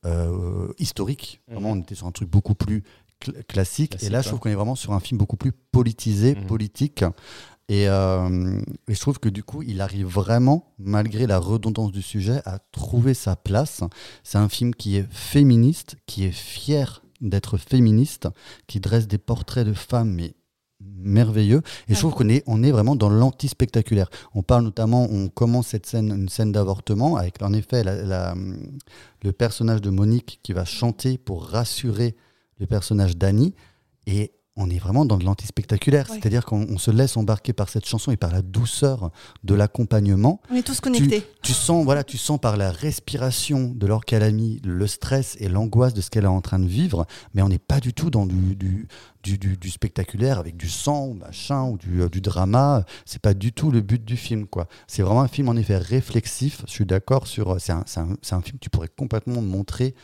euh, 0.05 0.67
historique. 0.79 1.41
Vraiment, 1.47 1.71
on 1.71 1.79
était 1.79 1.95
sur 1.95 2.07
un 2.07 2.11
truc 2.11 2.29
beaucoup 2.29 2.55
plus 2.55 2.83
cl- 3.23 3.43
classique. 3.45 3.91
Classique, 3.91 4.07
Et 4.07 4.09
là, 4.11 4.21
je 4.21 4.27
trouve 4.29 4.39
qu'on 4.39 4.49
est 4.49 4.55
vraiment 4.55 4.75
sur 4.75 4.93
un 4.93 4.99
film 4.99 5.17
beaucoup 5.17 5.37
plus 5.37 5.51
politisé, 5.51 6.35
Mhm. 6.35 6.45
politique. 6.45 7.03
Et, 7.69 7.89
euh, 7.89 8.61
et 8.87 8.93
je 8.93 8.99
trouve 8.99 9.19
que 9.19 9.27
du 9.27 9.43
coup, 9.43 9.61
il 9.61 9.81
arrive 9.81 10.07
vraiment, 10.07 10.73
malgré 10.79 11.27
la 11.27 11.37
redondance 11.37 11.91
du 11.91 12.01
sujet, 12.01 12.41
à 12.45 12.59
trouver 12.71 13.13
sa 13.13 13.35
place. 13.35 13.81
C'est 14.23 14.37
un 14.37 14.47
film 14.47 14.73
qui 14.73 14.95
est 14.95 15.05
féministe, 15.11 15.97
qui 16.05 16.23
est 16.23 16.31
fier 16.31 17.01
d'être 17.19 17.57
féministe, 17.57 18.29
qui 18.67 18.79
dresse 18.79 19.07
des 19.07 19.17
portraits 19.17 19.67
de 19.67 19.73
femmes, 19.73 20.11
mais 20.13 20.33
merveilleux. 20.79 21.61
Et 21.89 21.95
je 21.95 21.99
trouve 21.99 22.13
qu'on 22.13 22.29
est, 22.29 22.43
on 22.45 22.63
est 22.63 22.71
vraiment 22.71 22.95
dans 22.95 23.09
l'anti-spectaculaire. 23.09 24.09
On 24.35 24.43
parle 24.43 24.63
notamment, 24.63 25.07
on 25.11 25.27
commence 25.27 25.67
cette 25.67 25.87
scène, 25.87 26.11
une 26.11 26.29
scène 26.29 26.51
d'avortement, 26.51 27.15
avec 27.17 27.41
en 27.41 27.51
effet 27.53 27.83
la- 27.83 28.03
la- 28.03 28.35
le 29.23 29.31
personnage 29.31 29.81
de 29.81 29.89
Monique 29.89 30.39
qui 30.43 30.53
va 30.53 30.65
chanter 30.65 31.17
pour 31.17 31.45
rassurer 31.47 32.15
le 32.59 32.65
personnage 32.65 33.17
d'Annie. 33.17 33.53
Et 34.05 34.31
on 34.57 34.69
est 34.69 34.79
vraiment 34.79 35.05
dans 35.05 35.17
de 35.17 35.23
l'anti-spectaculaire. 35.23 36.09
Ouais. 36.09 36.17
C'est-à-dire 36.19 36.43
qu'on 36.43 36.65
on 36.69 36.77
se 36.77 36.91
laisse 36.91 37.15
embarquer 37.15 37.53
par 37.53 37.69
cette 37.69 37.85
chanson 37.85 38.11
et 38.11 38.17
par 38.17 38.31
la 38.31 38.41
douceur 38.41 39.11
de 39.43 39.53
l'accompagnement. 39.53 40.41
On 40.51 40.55
est 40.55 40.63
tous 40.63 40.81
connectés. 40.81 41.23
Tu 41.43 41.53
sens, 41.53 41.85
voilà, 41.85 42.03
tu 42.03 42.17
sens 42.17 42.39
par 42.39 42.57
la 42.57 42.71
respiration 42.71 43.71
de 43.73 43.87
Laure 43.87 44.03
Calamy 44.03 44.59
le 44.65 44.87
stress 44.87 45.37
et 45.39 45.47
l'angoisse 45.47 45.93
de 45.93 46.01
ce 46.01 46.09
qu'elle 46.09 46.25
est 46.25 46.27
en 46.27 46.41
train 46.41 46.59
de 46.59 46.67
vivre, 46.67 47.05
mais 47.33 47.43
on 47.43 47.49
n'est 47.49 47.59
pas 47.59 47.79
du 47.79 47.93
tout 47.93 48.09
dans 48.09 48.25
du, 48.25 48.55
du, 48.55 48.87
du, 49.27 49.37
du- 49.37 49.57
du 49.57 49.69
spectaculaire 49.69 50.39
avec 50.39 50.55
du 50.55 50.69
sang 50.69 51.07
ou 51.07 51.13
machin 51.13 51.63
ou 51.63 51.77
du, 51.77 52.01
euh, 52.01 52.09
du 52.09 52.21
drama. 52.21 52.85
C'est 53.05 53.21
pas 53.21 53.33
du 53.33 53.51
tout 53.51 53.71
le 53.71 53.81
but 53.81 54.03
du 54.05 54.15
film, 54.15 54.47
quoi. 54.47 54.67
C'est 54.87 55.01
vraiment 55.01 55.21
un 55.21 55.27
film 55.27 55.49
en 55.49 55.55
effet 55.55 55.77
réflexif. 55.77 56.61
Je 56.65 56.71
suis 56.71 56.85
d'accord 56.85 57.27
sur. 57.27 57.51
euh, 57.55 57.57
C'est 57.59 57.73
un, 57.73 57.83
un, 57.99 58.41
film 58.41 58.57
que 58.57 58.63
tu 58.63 58.69
pourrais 58.69 58.87
complètement 58.87 59.41
montrer 59.41 59.95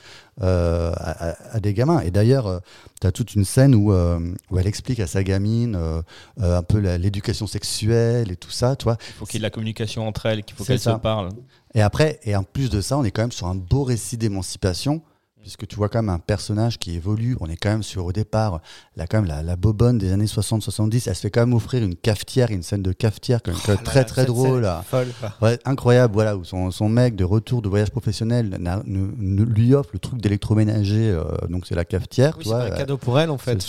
euh, 0.42 0.92
à, 0.98 1.60
des 1.60 1.74
gamins. 1.74 2.02
Et 2.02 2.12
d'ailleurs, 2.12 2.62
tu 3.00 3.08
as 3.08 3.12
toute 3.12 3.36
une 3.36 3.46
scène 3.46 3.76
où, 3.76 3.94
euh, 3.94 4.20
où 4.52 4.58
elle 4.60 4.68
explique 4.68 5.00
à 5.00 5.08
sa 5.08 5.24
gamine 5.24 5.76
euh, 5.76 6.02
un 6.40 6.64
peu 6.64 6.80
l'éducation 6.80 7.48
sexuelle 7.48 8.32
et 8.32 8.36
tout 8.36 8.52
ça, 8.52 8.76
tu 8.76 8.84
vois. 8.84 8.98
Il 9.10 9.14
faut 9.14 9.26
qu'il 9.26 9.36
y 9.36 9.38
ait 9.38 9.40
de 9.40 9.44
la 9.44 9.50
communication 9.52 10.08
entre 10.08 10.26
elles, 10.26 10.44
qu'il 10.44 10.56
faut 10.58 10.64
qu'elles 10.66 10.80
se 10.80 10.90
parlent. 10.90 11.30
Et 11.76 11.82
après, 11.82 12.20
et 12.24 12.36
en 12.36 12.44
plus 12.44 12.70
de 12.70 12.82
ça, 12.82 12.98
on 12.98 13.04
est 13.04 13.12
quand 13.12 13.22
même 13.24 13.32
sur 13.32 13.48
un 13.48 13.56
beau 13.56 13.84
récit 13.84 14.18
d'émancipation, 14.18 15.02
puisque 15.44 15.68
tu 15.68 15.76
vois 15.76 15.90
quand 15.90 16.02
même 16.02 16.10
un 16.10 16.20
personnage 16.20 16.80
qui 16.80 16.96
évolue. 16.96 17.36
On 17.42 17.48
est 17.48 17.58
quand 17.58 17.70
même 17.70 17.84
sur, 17.84 18.06
au 18.06 18.12
départ, 18.12 18.62
là, 18.96 19.06
quand 19.08 19.18
même, 19.18 19.28
la, 19.28 19.44
la 19.44 19.56
bobonne 19.56 19.98
des 19.98 20.12
années 20.12 20.26
60-70. 20.26 21.04
Elle 21.08 21.16
se 21.16 21.22
fait 21.22 21.30
quand 21.30 21.42
même 21.42 21.54
offrir 21.54 21.84
une 21.84 21.96
cafetière, 21.96 22.50
une 22.50 22.64
scène 22.64 22.82
de 22.82 22.94
cafetière, 22.94 23.42
quand 23.44 23.52
même, 23.52 23.60
Oh 23.68 23.76
très 23.84 24.00
là, 24.00 24.06
très 24.06 24.26
drôle. 24.26 24.62
là. 24.62 24.84
Folle. 24.90 25.08
Ouais, 25.42 25.60
incroyable, 25.66 26.14
voilà, 26.14 26.36
où 26.38 26.44
son, 26.44 26.72
son 26.72 26.90
mec 26.90 27.16
de 27.16 27.24
retour 27.26 27.62
de 27.62 27.70
voyage 27.70 27.92
professionnel 27.92 28.56
n'a- 28.60 28.82
ne- 28.86 29.10
ne- 29.18 29.44
lui 29.44 29.76
offre 29.76 29.90
le 29.94 30.00
truc 30.00 30.22
d'électroménager, 30.22 31.10
euh, 31.12 31.24
donc 31.50 31.68
c'est 31.68 31.76
la 31.76 31.86
cafetière. 31.86 32.36
Oui, 32.38 32.46
c'est 32.48 32.54
un 32.54 32.70
cadeau 32.72 32.98
pour 32.98 33.20
elle 33.20 33.30
en 33.30 33.38
fait. 33.38 33.62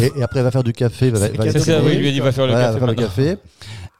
Et, 0.00 0.18
et 0.18 0.22
après, 0.22 0.40
elle 0.40 0.44
va 0.44 0.50
faire 0.50 0.64
du 0.64 0.72
café. 0.72 1.10
va- 1.10 1.20
va- 1.20 1.28
va 1.28 1.58
ça, 1.58 1.80
oui, 1.82 1.90
elle. 1.92 1.98
lui 1.98 2.08
a 2.08 2.12
dit 2.12 2.20
va 2.20 2.32
faire 2.32 2.46
le 2.46 2.52
voilà, 2.52 2.66
café. 2.72 2.76
elle 2.76 2.80
va 2.80 2.86
faire 2.86 2.88
le 2.88 2.94
café. 3.08 3.36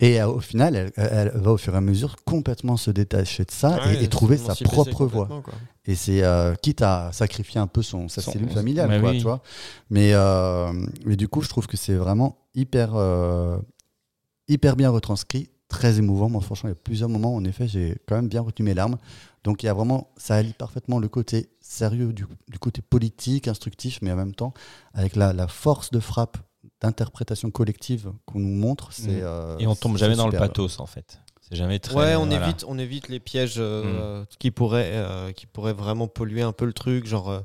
Et 0.02 0.20
euh, 0.20 0.26
au 0.28 0.40
final, 0.40 0.74
elle, 0.76 0.92
elle 0.96 1.32
va 1.36 1.52
au 1.52 1.56
fur 1.56 1.72
et 1.74 1.76
à 1.76 1.80
mesure 1.80 2.16
complètement 2.24 2.76
se 2.76 2.90
détacher 2.90 3.44
de 3.44 3.50
ça 3.52 3.78
Ouais, 3.86 3.94
et, 3.94 4.04
et 4.04 4.08
trouver 4.08 4.36
sa 4.36 4.54
propre 4.54 5.06
voie. 5.06 5.26
quoi. 5.26 5.54
Et 5.86 5.94
c'est 5.94 6.22
euh, 6.24 6.54
quitte 6.56 6.82
à 6.82 7.10
sacrifier 7.12 7.60
un 7.60 7.66
peu 7.68 7.82
son, 7.82 8.08
sa 8.08 8.20
Son- 8.20 8.32
cellule 8.32 8.50
familiale, 8.50 8.88
mais 8.90 9.00
quoi, 9.00 9.10
oui. 9.10 9.18
tu 9.18 9.22
vois. 9.22 9.42
Mais, 9.90 10.10
euh, 10.12 10.72
mais 11.06 11.16
du 11.16 11.28
coup, 11.28 11.40
je 11.40 11.48
trouve 11.48 11.66
que 11.68 11.76
c'est 11.76 11.94
vraiment 11.94 12.36
hyper, 12.54 12.94
euh, 12.96 13.58
hyper 14.48 14.74
bien 14.76 14.90
retranscrit, 14.90 15.48
très 15.68 15.98
émouvant. 15.98 16.28
Moi, 16.28 16.40
franchement, 16.42 16.68
il 16.68 16.72
y 16.72 16.78
a 16.78 16.82
plusieurs 16.82 17.08
moments, 17.08 17.34
en 17.34 17.44
effet, 17.44 17.68
j'ai 17.68 17.96
quand 18.08 18.16
même 18.16 18.28
bien 18.28 18.40
retenu 18.42 18.66
mes 18.66 18.74
larmes. 18.74 18.98
Donc, 19.44 19.62
il 19.62 19.66
y 19.66 19.68
a 19.68 19.74
vraiment, 19.74 20.10
ça 20.16 20.34
allie 20.34 20.52
parfaitement 20.52 20.98
le 20.98 21.08
côté 21.08 21.48
sérieux 21.60 22.12
du, 22.12 22.26
du 22.48 22.58
côté 22.58 22.82
politique, 22.82 23.46
instructif, 23.48 24.00
mais 24.02 24.12
en 24.12 24.16
même 24.16 24.34
temps, 24.34 24.52
avec 24.94 25.16
la, 25.16 25.32
la 25.32 25.46
force 25.48 25.90
de 25.90 26.00
frappe 26.00 26.38
d'interprétation 26.82 27.50
collective 27.50 28.12
qu'on 28.26 28.40
nous 28.40 28.54
montre, 28.54 28.92
c'est. 28.92 29.08
Mhm. 29.08 29.20
euh, 29.22 29.58
Et 29.58 29.66
on 29.66 29.74
tombe 29.74 29.96
jamais 29.96 30.16
dans 30.16 30.28
le 30.28 30.36
pathos, 30.38 30.80
en 30.80 30.86
fait. 30.86 31.20
C'est 31.48 31.56
jamais 31.56 31.78
très. 31.78 31.94
Ouais, 31.94 32.14
on 32.16 32.26
voilà. 32.26 32.46
évite, 32.46 32.64
on 32.68 32.78
évite 32.78 33.08
les 33.08 33.20
pièges 33.20 33.54
euh, 33.58 34.24
qui 34.38 34.50
pourraient, 34.50 34.90
euh, 34.94 35.32
qui 35.32 35.46
pourraient 35.46 35.72
vraiment 35.72 36.08
polluer 36.08 36.42
un 36.42 36.52
peu 36.52 36.64
le 36.64 36.72
truc, 36.72 37.06
genre. 37.06 37.30
euh, 37.30 37.40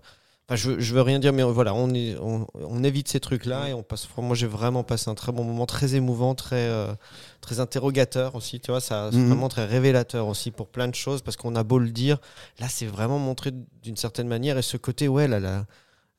Enfin, 0.49 0.55
je, 0.55 0.80
je 0.80 0.93
veux 0.95 1.01
rien 1.01 1.19
dire, 1.19 1.34
mais 1.34 1.43
voilà, 1.43 1.73
on, 1.73 1.93
est- 1.93 2.15
on, 2.22 2.47
on 2.53 2.81
évite 2.81 3.09
ces 3.09 3.19
trucs-là 3.19 3.68
et 3.68 3.73
on 3.73 3.84
passe. 3.84 4.07
Moi, 4.15 4.34
j'ai 4.34 4.47
vraiment 4.47 4.81
passé 4.81 5.09
un 5.09 5.14
très 5.14 5.34
bon 5.34 5.43
moment, 5.43 5.65
très 5.65 5.95
émouvant, 5.95 6.35
très, 6.35 6.55
euh, 6.69 6.93
très 7.41 7.59
interrogateur 7.59 8.34
aussi. 8.34 8.61
Tu 8.61 8.72
vois, 8.72 8.80
ça, 8.80 9.09
c'est 9.11 9.18
Mhm. 9.18 9.27
vraiment 9.27 9.49
très 9.49 9.65
révélateur 9.65 10.26
aussi 10.26 10.51
pour 10.51 10.69
plein 10.69 10.88
de 10.88 10.95
choses 10.95 11.22
parce 11.22 11.35
qu'on 11.35 11.53
a 11.57 11.64
beau 11.64 11.80
le 11.80 11.89
dire, 11.91 12.18
là, 12.59 12.68
c'est 12.69 12.85
vraiment 12.85 13.19
montré 13.19 13.51
d'une 13.84 13.97
certaine 13.97 14.30
manière 14.30 14.57
et 14.57 14.61
ce 14.61 14.77
côté, 14.77 15.09
ouais, 15.09 15.27
là, 15.27 15.41
la, 15.41 15.65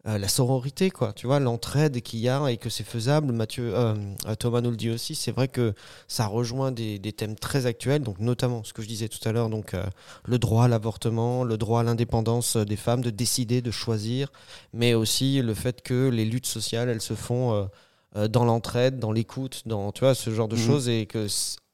euh, 0.07 0.17
la 0.17 0.29
sororité, 0.29 0.91
quoi. 0.91 1.13
Tu 1.13 1.27
vois, 1.27 1.41
l'entraide 1.41 2.01
qu'il 2.03 2.21
y 2.21 2.29
a 2.29 2.49
et 2.51 2.57
que 2.57 2.71
c'est 2.71 2.85
faisable. 2.85 3.33
Mathieu, 3.33 3.73
euh, 3.75 3.95
Thomas 4.39 4.61
nous 4.61 4.71
le 4.71 4.77
dit 4.77 4.91
aussi. 4.91 5.15
C'est 5.15 5.33
vrai 5.33 5.49
que 5.49 5.75
ça 6.07 6.27
rejoint 6.27 6.71
des, 6.71 6.99
des 6.99 7.13
thèmes 7.13 7.35
très 7.35 7.67
actuels, 7.67 8.03
donc 8.03 8.21
notamment 8.21 8.63
ce 8.65 8.73
que 8.73 8.81
je 8.81 8.87
disais 8.89 9.09
tout 9.09 9.27
à 9.29 9.33
l'heure, 9.33 9.51
donc 9.51 9.75
euh, 9.75 9.85
le 10.25 10.39
droit 10.39 10.65
à 10.65 10.69
l'avortement, 10.69 11.43
le 11.43 11.59
droit 11.59 11.81
à 11.81 11.83
l'indépendance 11.83 12.57
des 12.57 12.77
femmes 12.77 13.01
de 13.03 13.11
décider, 13.11 13.61
de 13.61 13.71
choisir, 13.73 14.31
mais 14.73 14.95
aussi 14.95 15.43
le 15.43 15.55
fait 15.55 15.83
que 15.83 16.09
les 16.09 16.25
luttes 16.25 16.47
sociales, 16.47 16.89
elles 16.89 17.01
se 17.03 17.15
font 17.15 17.69
dans 18.15 18.45
l'entraide, 18.45 18.99
dans 18.99 19.13
l'écoute, 19.13 19.63
dans 19.67 19.93
tu 19.93 20.01
vois 20.01 20.15
ce 20.15 20.31
genre 20.31 20.49
de 20.49 20.57
Mhm. 20.57 20.63
choses, 20.67 20.89
et 20.89 21.07
que 21.07 21.27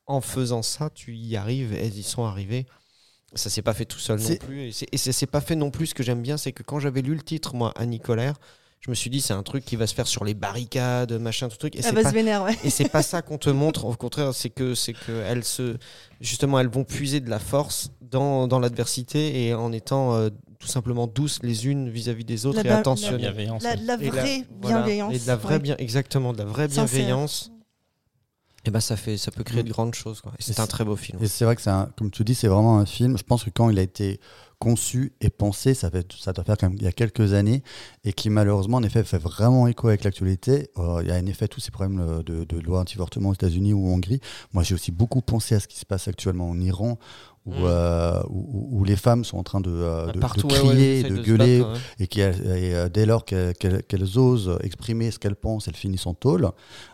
en 0.07 0.21
faisant 0.21 0.63
ça, 0.63 0.91
tu 0.95 1.15
y 1.15 1.37
arrives. 1.37 1.73
Elles 1.75 1.97
y 1.99 2.03
sont 2.03 2.25
arrivées. 2.25 2.67
Ça 3.35 3.51
s'est 3.51 3.63
pas 3.63 3.75
fait 3.75 3.85
tout 3.85 3.99
seul 3.99 4.21
non 4.21 4.37
plus, 4.37 4.85
et, 4.93 4.97
ça 4.97 5.13
s'est 5.13 5.27
pas 5.27 5.41
fait 5.41 5.57
non 5.57 5.71
plus. 5.71 5.87
Ce 5.89 5.95
que 5.95 6.03
j'aime 6.03 6.23
bien, 6.23 6.37
c'est 6.37 6.53
que 6.53 6.63
quand 6.63 6.79
j'avais 6.79 7.03
lu 7.03 7.15
le 7.15 7.23
titre, 7.23 7.55
moi, 7.55 7.73
Annie 7.77 8.01
Colère, 8.01 8.35
je 8.81 8.91
me 8.91 8.95
suis 8.95 9.09
dit 9.09 9.21
c'est 9.23 9.33
un 9.33 9.43
truc 9.43 9.65
qui 9.65 9.77
va 9.77 9.87
se 9.87 9.95
faire 9.95 10.07
sur 10.07 10.25
les 10.25 10.35
barricades, 10.35 11.13
machin, 11.19 11.49
tout 11.49 11.57
truc. 11.57 11.75
Et 11.75 11.79
Elle 11.79 11.85
c'est 11.85 11.93
va 11.93 12.03
pas 12.03 12.43
ouais. 12.43 12.57
et 12.63 12.71
c'est 12.71 12.89
pas 12.89 13.03
ça 13.03 13.23
qu'on 13.23 13.39
te 13.39 13.49
montre. 13.51 13.87
Au 13.87 13.95
contraire, 13.95 14.35
c'est 14.35 14.51
que 14.51 14.75
c'est 14.75 14.93
que 14.93 15.23
elles 15.27 15.45
se 15.45 15.77
justement 16.21 16.61
elles 16.61 16.69
vont 16.69 16.85
puiser 16.85 17.21
de 17.21 17.31
la 17.31 17.39
force 17.39 17.91
dans, 18.03 18.47
dans 18.47 18.61
l'adversité 18.61 19.47
et 19.47 19.55
en 19.55 19.73
étant 19.73 20.15
euh, 20.15 20.29
tout 20.59 20.67
simplement 20.67 21.07
douces 21.07 21.41
les 21.43 21.67
unes 21.67 21.89
vis-à-vis 21.89 22.25
des 22.27 22.45
autres 22.47 22.59
La 22.59 22.65
et 22.65 22.69
La 22.69 22.79
attentionnées. 22.79 23.33
La, 23.63 23.77
la 23.77 23.95
Et 23.95 24.11
vraie 24.11 24.45
voilà, 24.61 24.77
bienveillance. 24.77 25.15
et 25.15 25.19
de 25.19 25.27
la 25.27 25.37
vraie 25.37 25.55
ouais. 25.55 25.61
bien 25.61 25.77
exactement 25.79 26.33
de 26.33 26.39
la 26.39 26.45
vraie 26.45 26.69
Sincère. 26.69 26.85
bienveillance. 26.85 27.51
Et 28.67 28.71
ben 28.71 28.81
ça 28.81 28.97
fait 28.97 29.17
ça 29.19 29.31
peut 29.31 29.45
créer 29.45 29.63
Mm. 29.63 29.67
de 29.67 29.73
grandes 29.73 29.95
choses 29.95 30.21
quoi. 30.21 30.33
Et 30.39 30.43
c'est 30.43 30.59
un 30.61 30.67
très 30.67 30.85
beau 30.85 30.97
film. 30.97 31.19
Et 31.23 31.27
c'est 31.29 31.45
vrai 31.45 31.55
que 31.57 31.63
c'est 31.63 31.71
un- 31.71 31.89
comme 31.99 32.11
tu 32.11 32.25
dis, 32.25 32.35
c'est 32.35 32.49
vraiment 32.49 32.79
un 32.79 32.87
film. 32.87 33.19
Je 33.19 33.23
pense 33.23 33.45
que 33.45 33.51
quand 33.51 33.69
il 33.71 33.79
a 33.79 33.83
été 33.83 34.21
conçu 34.59 35.13
et 35.21 35.29
pensé, 35.29 35.75
ça, 35.75 35.91
fait, 35.91 36.07
ça 36.19 36.33
doit 36.33 36.45
faire 36.45 36.57
quand 36.57 36.69
même 36.71 36.79
il 36.79 36.85
y 36.85 36.87
a 36.87 36.93
quelques 36.93 37.35
années, 37.35 37.63
et 38.05 38.15
qui 38.15 38.31
malheureusement 38.31 38.79
en 38.79 38.83
effet 38.83 39.05
fait 39.05 39.19
vraiment 39.19 39.67
écho 39.67 39.89
avec 39.89 40.05
l'actualité. 40.05 40.71
Euh, 40.79 41.01
il 41.03 41.09
y 41.09 41.13
a 41.13 41.17
en 41.17 41.27
effet 41.27 41.49
tous 41.49 41.61
ces 41.61 41.71
problèmes 41.71 42.01
euh, 42.01 42.23
de, 42.23 42.45
de 42.45 42.59
loi 42.61 42.81
anti-avortement 42.81 43.29
aux 43.31 43.35
États-Unis 43.35 43.75
ou 43.75 43.87
en 43.87 43.95
Hongrie. 43.97 44.21
Moi, 44.55 44.63
j'ai 44.63 44.75
aussi 44.75 44.91
beaucoup 44.93 45.21
pensé 45.21 45.55
à 45.57 45.61
ce 45.61 45.69
qui 45.69 45.79
se 45.79 45.85
passe 45.85 46.09
actuellement 46.09 46.49
en 46.49 46.59
Iran. 46.61 46.99
Où, 47.47 47.51
Mm. 47.53 47.57
euh, 47.65 48.23
où, 48.31 48.69
où 48.81 48.85
les 48.85 48.97
femmes 48.97 49.23
sont 49.23 49.37
en 49.37 49.43
train 49.43 49.61
de, 49.61 49.69
euh, 49.71 50.07
de- 50.07 50.13
de 50.13 50.19
Partout, 50.19 50.47
ouais, 50.47 50.59
ouais, 50.61 50.67
crier, 50.71 51.03
de, 51.03 51.19
gueuler, 51.19 51.59
battre, 51.59 51.71
hein. 51.73 51.81
et, 51.99 52.07
qui, 52.07 52.23
et, 52.23 52.89
dès 52.91 53.05
lors 53.05 53.27
qu'elles 53.27 54.19
osent 54.19 54.57
exprimer 54.63 55.11
ce 55.11 55.19
qu'elles 55.19 55.37
pensent, 55.37 55.69
elles 55.69 55.77
finissent 55.77 56.07
en 56.07 56.15
tôle. 56.15 56.49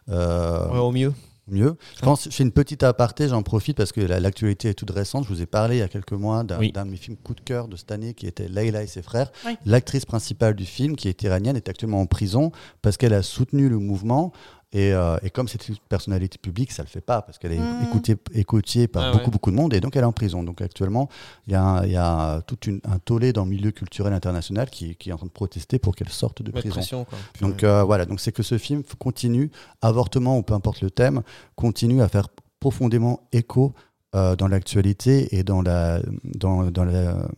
Euh, 0.08 0.68
Ouais, 0.72 0.78
au 0.80 0.90
mieux. 0.90 1.12
Mieux. 1.50 1.76
Je 1.96 2.00
pense, 2.02 2.24
je 2.24 2.30
fais 2.30 2.42
une 2.44 2.52
petite 2.52 2.82
aparté, 2.82 3.28
j'en 3.28 3.42
profite 3.42 3.76
parce 3.76 3.92
que 3.92 4.00
la- 4.00 4.20
l'actualité 4.20 4.70
est 4.70 4.74
toute 4.74 4.90
récente. 4.90 5.24
Je 5.24 5.28
vous 5.28 5.42
ai 5.42 5.46
parlé 5.46 5.76
il 5.76 5.78
y 5.80 5.82
a 5.82 5.88
quelques 5.88 6.12
mois 6.12 6.44
d'un 6.44 6.58
Oui. 6.58 6.72
de 6.72 6.80
mes 6.82 6.96
films 6.96 7.16
coup 7.16 7.34
de 7.34 7.40
cœur 7.40 7.68
de 7.68 7.76
cette 7.76 7.90
année 7.92 8.14
qui 8.14 8.26
était 8.26 8.48
Layla 8.48 8.82
et 8.82 8.86
ses 8.86 9.02
frères. 9.02 9.30
Oui. 9.46 9.56
L'actrice 9.66 10.04
principale 10.06 10.54
du 10.54 10.64
film, 10.64 10.96
qui 10.96 11.08
est 11.08 11.22
iranienne, 11.22 11.56
est 11.56 11.68
actuellement 11.68 12.00
en 12.00 12.06
prison 12.06 12.52
parce 12.82 12.96
qu'elle 12.96 13.14
a 13.14 13.22
soutenu 13.22 13.68
le 13.68 13.78
mouvement 13.78 14.32
Et, 14.72 14.92
euh, 14.92 15.18
et 15.24 15.30
comme 15.30 15.48
c'est 15.48 15.68
une 15.68 15.76
personnalité 15.88 16.38
publique, 16.38 16.70
ça 16.70 16.82
le 16.84 16.88
fait 16.88 17.00
pas 17.00 17.22
parce 17.22 17.38
qu'elle 17.38 17.50
est 17.52 17.58
Mhm. 17.58 17.82
écoutée, 17.82 18.16
écoutée 18.34 18.86
par 18.86 19.02
Ah 19.04 19.10
beaucoup, 19.12 19.24
ouais. 19.24 19.30
beaucoup 19.32 19.50
de 19.50 19.56
monde 19.56 19.74
et 19.74 19.80
donc 19.80 19.96
elle 19.96 20.02
est 20.02 20.06
en 20.06 20.12
prison. 20.12 20.44
Donc 20.44 20.60
actuellement, 20.62 21.08
il 21.48 21.52
y 21.54 21.56
a, 21.56 21.62
un- 21.62 21.86
y 21.86 21.96
a 21.96 22.40
tout 22.42 22.58
une- 22.68 22.80
un 22.84 23.00
tollé 23.00 23.32
dans 23.32 23.44
le 23.44 23.50
milieu 23.50 23.72
culturel 23.72 24.12
international 24.12 24.70
qui, 24.70 24.94
qui 24.94 25.10
est 25.10 25.12
en 25.12 25.16
train 25.16 25.26
de 25.26 25.32
protester 25.32 25.80
pour 25.80 25.96
qu'elle 25.96 26.08
sorte 26.08 26.42
de 26.42 26.48
Mettre 26.52 26.60
prison. 26.60 26.74
pression, 26.74 27.04
quoi. 27.04 27.18
Donc 27.40 27.64
euh, 27.64 27.82
voilà, 27.82 28.06
donc 28.06 28.20
c'est 28.20 28.30
que 28.30 28.44
ce 28.44 28.58
film 28.58 28.84
continue, 29.00 29.50
avortement 29.82 30.38
ou 30.38 30.42
peu 30.42 30.54
importe 30.54 30.82
le 30.82 30.90
thème, 30.90 31.22
continue 31.56 32.00
à 32.00 32.08
faire 32.08 32.28
profondément 32.60 33.26
écho 33.32 33.74
euh, 34.14 34.36
dans 34.36 34.46
l'actualité 34.48 35.36
et 35.36 35.42
dans 35.42 35.62
la 35.62 36.00
dans, 36.24 36.70
dans 36.70 36.84
la- 36.84 37.28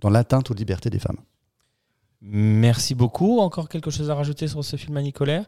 dans 0.00 0.10
l'atteinte 0.10 0.50
aux 0.50 0.54
libertés 0.54 0.90
des 0.90 0.98
femmes. 0.98 1.18
Merci 2.28 2.94
beaucoup. 2.94 3.40
Encore 3.40 3.68
quelque 3.68 3.90
chose 3.90 4.10
à 4.10 4.14
rajouter 4.14 4.48
sur 4.48 4.64
ce 4.64 4.76
film 4.76 4.96
à 4.96 5.02
Nicolaire 5.02 5.44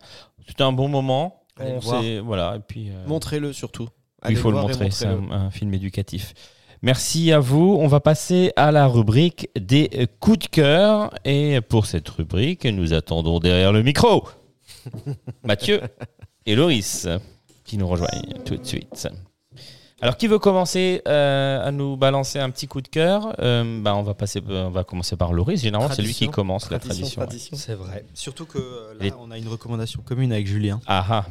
C'était 0.46 0.62
un 0.62 0.72
bon 0.72 0.88
moment. 0.88 1.42
On 1.60 1.80
voilà, 2.24 2.56
et 2.56 2.60
puis, 2.60 2.90
euh, 2.90 3.04
Montrez-le 3.06 3.52
surtout. 3.52 3.88
il 4.28 4.36
faut 4.36 4.50
le 4.52 4.58
montrer. 4.58 4.90
C'est 4.90 5.06
un, 5.06 5.30
un 5.30 5.50
film 5.50 5.74
éducatif. 5.74 6.34
Merci 6.82 7.32
à 7.32 7.40
vous. 7.40 7.76
On 7.80 7.88
va 7.88 7.98
passer 7.98 8.52
à 8.54 8.70
la 8.70 8.86
rubrique 8.86 9.50
des 9.58 10.08
coups 10.20 10.38
de 10.38 10.46
cœur. 10.46 11.10
Et 11.24 11.60
pour 11.60 11.86
cette 11.86 12.08
rubrique, 12.08 12.64
nous 12.64 12.92
attendons 12.92 13.40
derrière 13.40 13.72
le 13.72 13.82
micro 13.82 14.28
Mathieu 15.44 15.80
et 16.46 16.54
Loris 16.54 17.08
qui 17.64 17.76
nous 17.76 17.88
rejoignent 17.88 18.34
tout 18.44 18.56
de 18.56 18.64
suite. 18.64 19.08
Alors, 20.00 20.16
qui 20.16 20.28
veut 20.28 20.38
commencer 20.38 21.02
euh, 21.08 21.66
à 21.66 21.72
nous 21.72 21.96
balancer 21.96 22.38
un 22.38 22.50
petit 22.50 22.68
coup 22.68 22.80
de 22.80 22.86
cœur 22.88 23.34
Euh, 23.40 23.80
bah, 23.82 23.96
on, 23.96 24.02
va 24.04 24.14
passer, 24.14 24.40
on 24.48 24.70
va 24.70 24.84
commencer 24.84 25.16
par 25.16 25.32
Loris. 25.32 25.60
Généralement, 25.62 25.92
c'est 25.92 26.02
lui 26.02 26.08
qui 26.12 26.26
Tradition. 26.26 26.30
commence 26.32 26.70
la 26.70 26.78
tradition. 26.78 27.20
ouais. 27.20 27.26
tradition. 27.26 27.56
C'est 27.56 27.74
vrai. 27.74 28.04
Surtout 28.14 28.46
que 28.46 28.58
euh, 28.58 28.94
là, 28.94 29.00
Les- 29.06 29.12
on 29.18 29.30
a 29.32 29.38
une 29.38 29.48
recommandation 29.48 30.00
commune 30.02 30.32
avec 30.32 30.46
Julien. 30.46 30.80
Ah 30.86 31.04
ah. 31.10 31.26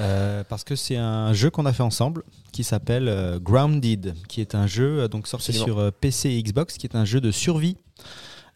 Euh, 0.00 0.42
parce 0.48 0.64
que 0.64 0.74
c'est 0.74 0.96
un 0.96 1.32
jeu 1.32 1.50
qu'on 1.50 1.66
a 1.66 1.72
fait 1.72 1.84
ensemble 1.84 2.24
qui 2.50 2.64
s'appelle 2.64 3.06
euh, 3.06 3.38
Grounded, 3.38 4.16
qui 4.26 4.40
est 4.40 4.56
un 4.56 4.66
jeu 4.66 5.06
donc 5.08 5.28
sorti 5.28 5.52
Absolument. 5.52 5.64
sur 5.64 5.78
euh, 5.78 5.90
PC 5.92 6.30
et 6.30 6.42
Xbox, 6.42 6.76
qui 6.78 6.86
est 6.88 6.96
un 6.96 7.04
jeu 7.04 7.20
de 7.20 7.30
survie 7.30 7.76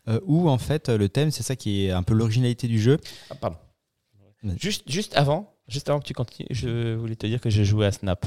euh, 0.08 0.18
où 0.26 0.48
en 0.50 0.58
fait 0.58 0.88
le 0.88 1.08
thème, 1.08 1.30
c'est 1.30 1.44
ça 1.44 1.54
qui 1.54 1.86
est 1.86 1.92
un 1.92 2.02
peu 2.02 2.14
l'originalité 2.14 2.66
du 2.66 2.80
jeu. 2.80 2.96
Ah, 3.30 3.36
pardon. 3.36 3.56
Ouais. 4.42 4.54
Juste, 4.58 4.82
juste 4.90 5.16
avant, 5.16 5.54
juste 5.68 5.88
avant 5.88 6.00
que 6.00 6.06
tu 6.06 6.12
continues, 6.14 6.48
je 6.50 6.96
voulais 6.96 7.14
te 7.14 7.26
dire 7.28 7.40
que 7.40 7.50
j'ai 7.50 7.64
joué 7.64 7.86
à 7.86 7.92
Snap. 7.92 8.26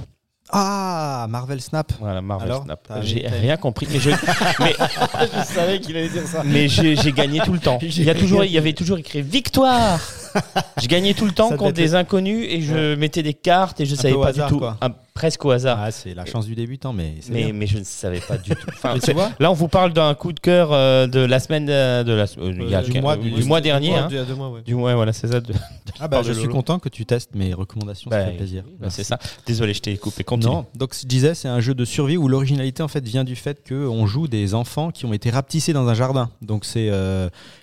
Ah, 0.50 1.28
Marvel 1.30 1.62
Snap. 1.62 1.94
Voilà, 2.00 2.22
Marvel 2.22 2.50
Alors, 2.52 2.64
Snap. 2.64 2.88
J'ai 3.04 3.26
rien 3.28 3.56
compris, 3.58 3.88
mais 3.90 4.00
je, 4.00 4.10
mais, 4.60 4.74
Je 4.78 5.54
savais 5.54 5.80
qu'il 5.80 5.96
allait 5.96 6.10
dire 6.10 6.28
ça. 6.28 6.42
mais 6.44 6.68
j'ai 6.68 6.96
gagné 7.14 7.40
tout 7.40 7.54
le 7.54 7.60
temps. 7.60 7.80
Il 7.82 8.04
y 8.04 8.10
a 8.10 8.16
toujours, 8.16 8.44
il 8.44 8.52
y 8.52 8.58
avait 8.58 8.74
toujours 8.74 8.98
écrit 8.98 9.22
victoire. 9.22 10.00
Je 10.82 10.88
gagnais 10.88 11.14
tout 11.14 11.26
le 11.26 11.32
temps 11.34 11.50
Ça 11.50 11.58
contre 11.58 11.74
des 11.74 11.94
inconnus 11.94 12.46
et 12.50 12.62
je 12.62 12.96
mettais 12.96 13.22
des 13.22 13.34
cartes 13.34 13.82
et 13.82 13.86
je 13.86 13.96
Un 13.96 13.98
savais 13.98 14.14
pas 14.16 14.30
hasard, 14.30 14.48
du 14.48 14.54
tout, 14.54 14.60
quoi. 14.60 14.78
un- 14.82 14.92
presque 15.14 15.44
au 15.46 15.52
hasard. 15.52 15.78
Ah, 15.82 15.92
c'est 15.92 16.14
la 16.14 16.26
chance 16.26 16.46
du 16.46 16.56
débutant, 16.56 16.94
mais 16.94 17.16
c'est 17.22 17.32
mais, 17.34 17.44
bien. 17.46 17.54
mais 17.54 17.68
je 17.68 17.80
ne 17.80 17.84
savais 17.84 18.20
pas 18.22 18.38
du 18.38 18.52
tout. 18.52 18.58
Enfin, 18.70 18.94
Mais 18.94 19.00
tu 19.00 19.08
c'est- 19.08 19.14
vois 19.14 19.32
là, 19.40 19.52
on 19.52 19.54
vous 19.54 19.68
parle 19.68 19.94
d'un 19.94 20.14
coup 20.16 20.32
de 20.34 20.40
cœur 20.40 20.72
euh, 20.72 21.08
de 21.08 21.20
la 21.20 21.40
semaine 21.40 21.68
euh, 21.70 22.04
de 22.04 22.14
la, 22.14 22.24
euh, 22.24 22.54
il 22.60 22.70
y 22.70 22.76
a 22.76 22.82
du 22.82 23.00
mois- 23.02 23.18
du- 23.18 23.32
du 23.32 23.44
mois 23.44 23.62
dernier. 23.62 23.96
hein. 23.96 24.08
A 24.12 24.24
deux 24.26 24.36
mois, 24.36 24.50
ouais. 24.50 24.62
Du 24.62 24.76
mois, 24.76 24.96
voilà, 24.96 25.14
c'est 25.14 25.28
ça. 25.28 25.40
de- 25.42 25.54
Ah 26.00 26.08
bah, 26.08 26.22
je 26.24 26.32
suis 26.34 26.44
Lolo. 26.44 26.54
content 26.56 26.80
que 26.80 26.90
tu 26.90 27.06
testes 27.06 27.36
mes 27.36 27.54
recommandations, 27.54 28.10
ça 28.10 28.18
Bah, 28.20 28.26
fait 28.28 28.38
plaisir. 28.38 28.64
bah, 28.80 28.90
c'est 28.90 29.04
ça. 29.04 29.20
Désolé, 29.46 29.74
je 29.74 29.82
t'ai 29.82 29.98
coupé. 29.98 30.24
Continue. 30.24 30.54
Non, 30.54 30.66
donc 30.76 30.96
je 31.00 31.06
disais, 31.06 31.36
c'est 31.36 31.48
un 31.48 31.60
jeu 31.60 31.74
de 31.76 31.86
survie 31.86 32.18
où 32.18 32.28
l'originalité 32.28 32.82
en 32.82 32.88
fait 32.88 33.06
vient 33.06 33.24
du 33.24 33.36
fait 33.36 33.62
qu'on 33.68 34.06
joue 34.08 34.28
des 34.28 34.54
enfants 34.54 34.92
qui 34.92 35.06
ont 35.06 35.14
été 35.14 35.30
rapetissés 35.30 35.74
dans 35.74 35.88
un 35.88 35.94
jardin. 35.94 36.30
Donc 36.42 36.66
c'est 36.66 36.90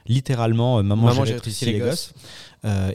littéralement 0.06 0.82
maman, 0.82 1.06
Maman, 1.08 1.24
j'ai 1.24 1.34
rétréci 1.34 1.64
les 1.66 1.72
les 1.74 1.78
gosses. 1.80 2.12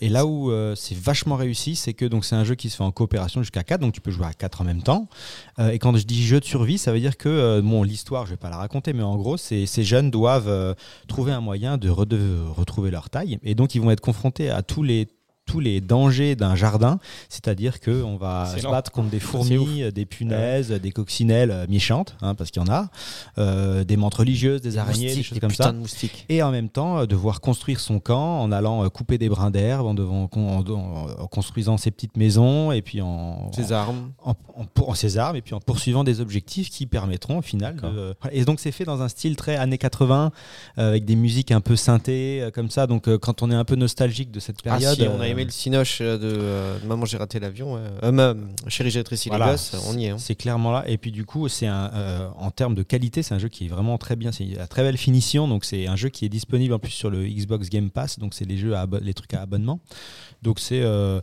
Et 0.02 0.10
là 0.10 0.26
où 0.26 0.52
c'est 0.76 0.98
vachement 0.98 1.36
réussi, 1.36 1.76
c'est 1.76 1.94
que 1.94 2.06
donc 2.06 2.26
c'est 2.26 2.36
un 2.36 2.44
jeu 2.44 2.56
qui 2.56 2.70
se 2.70 2.78
fait 2.78 2.84
en 2.84 2.92
coopération 2.92 3.42
jusqu'à 3.42 3.64
4, 3.64 3.82
donc 3.82 3.94
tu 3.94 4.02
peux 4.02 4.12
jouer 4.12 4.26
à 4.28 4.34
4 4.34 4.43
en 4.62 4.64
même 4.64 4.82
temps. 4.84 5.08
Euh, 5.60 5.70
et 5.72 5.80
quand 5.80 5.96
je 5.96 6.06
dis 6.06 6.24
jeu 6.24 6.40
de 6.40 6.46
survie, 6.46 6.78
ça 6.78 6.92
veut 6.92 7.00
dire 7.00 7.18
que 7.18 7.30
euh, 7.30 7.62
bon, 7.62 7.84
l'histoire, 7.84 8.26
je 8.26 8.32
vais 8.32 8.38
pas 8.38 8.50
la 8.50 8.58
raconter, 8.58 8.94
mais 8.94 9.04
en 9.04 9.16
gros, 9.18 9.38
c'est- 9.38 9.66
ces 9.66 9.84
jeunes 9.84 10.12
doivent 10.12 10.48
euh, 10.48 10.74
trouver 11.08 11.32
un 11.32 11.42
moyen 11.42 11.78
de 11.78 11.90
retrouver 11.90 12.92
leur 12.92 13.10
taille, 13.10 13.40
et 13.44 13.56
donc 13.56 13.76
ils 13.76 13.82
vont 13.82 13.92
être 13.92 14.02
confrontés 14.02 14.50
à 14.50 14.62
tous 14.62 14.84
les 14.84 15.08
tous 15.46 15.60
les 15.60 15.82
dangers 15.82 16.36
d'un 16.36 16.56
jardin, 16.56 17.00
c'est-à-dire 17.30 17.80
que 17.80 18.02
on 18.04 18.16
va 18.18 18.46
se 18.58 18.64
battre 18.66 18.92
contre 18.92 19.10
des 19.10 19.20
fourmis, 19.20 19.92
des 19.92 20.06
punaises, 20.06 20.70
des 20.72 20.92
coccinelles 20.92 21.52
euh, 21.52 21.66
méchantes, 21.70 22.16
hein, 22.22 22.34
parce 22.34 22.50
qu'il 22.50 22.62
y 22.62 22.66
en 22.66 22.72
a, 22.74 22.90
euh, 23.38 23.84
des 23.84 23.98
mantes 23.98 24.16
religieuses, 24.16 24.62
des 24.62 24.78
araignées, 24.78 25.14
des 25.14 25.22
choses 25.24 25.36
des 25.36 25.40
comme 25.42 25.52
ça. 25.52 25.72
de 25.72 25.78
moustiques. 25.78 26.26
et 26.30 26.42
en 26.42 26.52
même 26.52 26.70
temps 26.70 27.00
euh, 27.00 27.06
devoir 27.06 27.42
construire 27.42 27.80
son 27.80 28.00
camp 28.00 28.40
en 28.42 28.52
allant 28.52 28.84
euh, 28.86 28.90
couper 28.90 29.18
des 29.18 29.28
brins 29.30 29.52
d'herbe, 29.52 29.86
en, 29.86 29.94
devant- 29.94 30.30
en, 30.34 30.40
en- 30.40 30.64
en 31.24 31.28
construisant 31.28 31.78
ses 31.78 31.92
petites 31.92 32.16
maisons 32.18 32.72
et 32.72 32.82
puis 32.82 33.02
en, 33.02 33.52
Ses 33.52 33.72
armes. 33.74 34.12
en, 34.24 34.34
ses 34.96 35.18
armes 35.18 35.36
et 35.36 35.42
puis 35.42 35.54
en 35.56 35.60
poursuivant 35.60 36.04
des 36.04 36.22
objectifs 36.22 36.70
qui 36.70 36.86
permettront 36.86 37.40
au 37.40 37.42
final 37.42 37.76
de, 37.76 37.86
euh, 37.86 38.14
et 38.32 38.46
donc 38.46 38.60
c'est 38.60 38.72
fait 38.72 38.86
dans 38.86 39.02
un 39.02 39.08
style 39.10 39.36
très 39.36 39.56
années 39.58 39.78
80 39.78 40.32
euh, 40.78 40.88
avec 40.90 41.06
des 41.06 41.16
musiques 41.16 41.52
un 41.52 41.62
peu 41.62 41.76
synthées 41.76 42.42
euh, 42.42 42.52
comme 42.52 42.70
ça. 42.70 42.88
Donc 42.88 43.08
euh, 43.08 43.18
quand 43.18 43.42
on 43.44 43.52
est 43.52 43.56
un 43.56 43.66
peu 43.66 43.76
nostalgique 43.76 44.32
de 44.32 44.40
cette 44.40 44.58
Ah 44.66 44.78
période 44.78 44.96
si, 44.96 45.02
on 45.08 45.20
a 45.20 45.26
euh, 45.26 45.33
aimé 45.34 45.44
le 45.46 45.52
cinoche 45.52 46.00
euh, 46.02 46.18
de 46.18 46.28
euh, 46.40 46.80
de 46.80 46.86
Maman 46.88 47.06
j'ai 47.06 47.18
raté 47.18 47.40
l'avion. 47.40 47.74
ouais. 47.76 47.82
Euh, 48.04 48.12
ma- 48.12 48.36
Chérie 48.70 48.90
j'ai 48.92 49.00
rétréci 49.00 49.30
Voilà. 49.30 49.46
les 49.48 49.52
gosses, 49.52 49.76
on 49.90 49.98
y 49.98 50.06
est. 50.06 50.10
hein. 50.10 50.18
C'est 50.18 50.36
clairement 50.36 50.72
là. 50.72 50.84
Et 50.88 50.98
puis 50.98 51.12
du 51.12 51.26
coup, 51.26 51.48
c'est 51.50 51.68
un, 51.68 51.92
euh, 51.94 52.30
en 52.38 52.52
termes 52.52 52.76
de 52.76 52.84
qualité, 52.84 53.22
c'est 53.24 53.34
un 53.34 53.40
jeu 53.40 53.50
qui 53.50 53.66
est 53.66 53.70
vraiment 53.70 53.98
très 53.98 54.16
bien. 54.16 54.32
C'est 54.32 54.46
une 54.46 54.68
très 54.68 54.84
belle 54.84 54.98
finition. 54.98 55.48
Donc 55.48 55.66
c'est 55.66 55.88
un 55.88 55.96
jeu 55.96 56.10
qui 56.10 56.26
est 56.26 56.30
disponible 56.30 56.74
en 56.74 56.80
plus 56.80 56.92
sur 56.92 57.10
le 57.10 57.28
Xbox 57.28 57.70
Game 57.70 57.90
Pass. 57.92 58.20
Donc 58.20 58.34
c'est 58.34 58.46
les 58.46 58.58
jeux, 58.58 58.76
à 58.76 58.88
les 59.02 59.14
trucs 59.14 59.34
à 59.34 59.42
abonnement. 59.42 59.80
Donc 60.42 60.60
c'est 60.60 60.82
euh, 60.82 61.20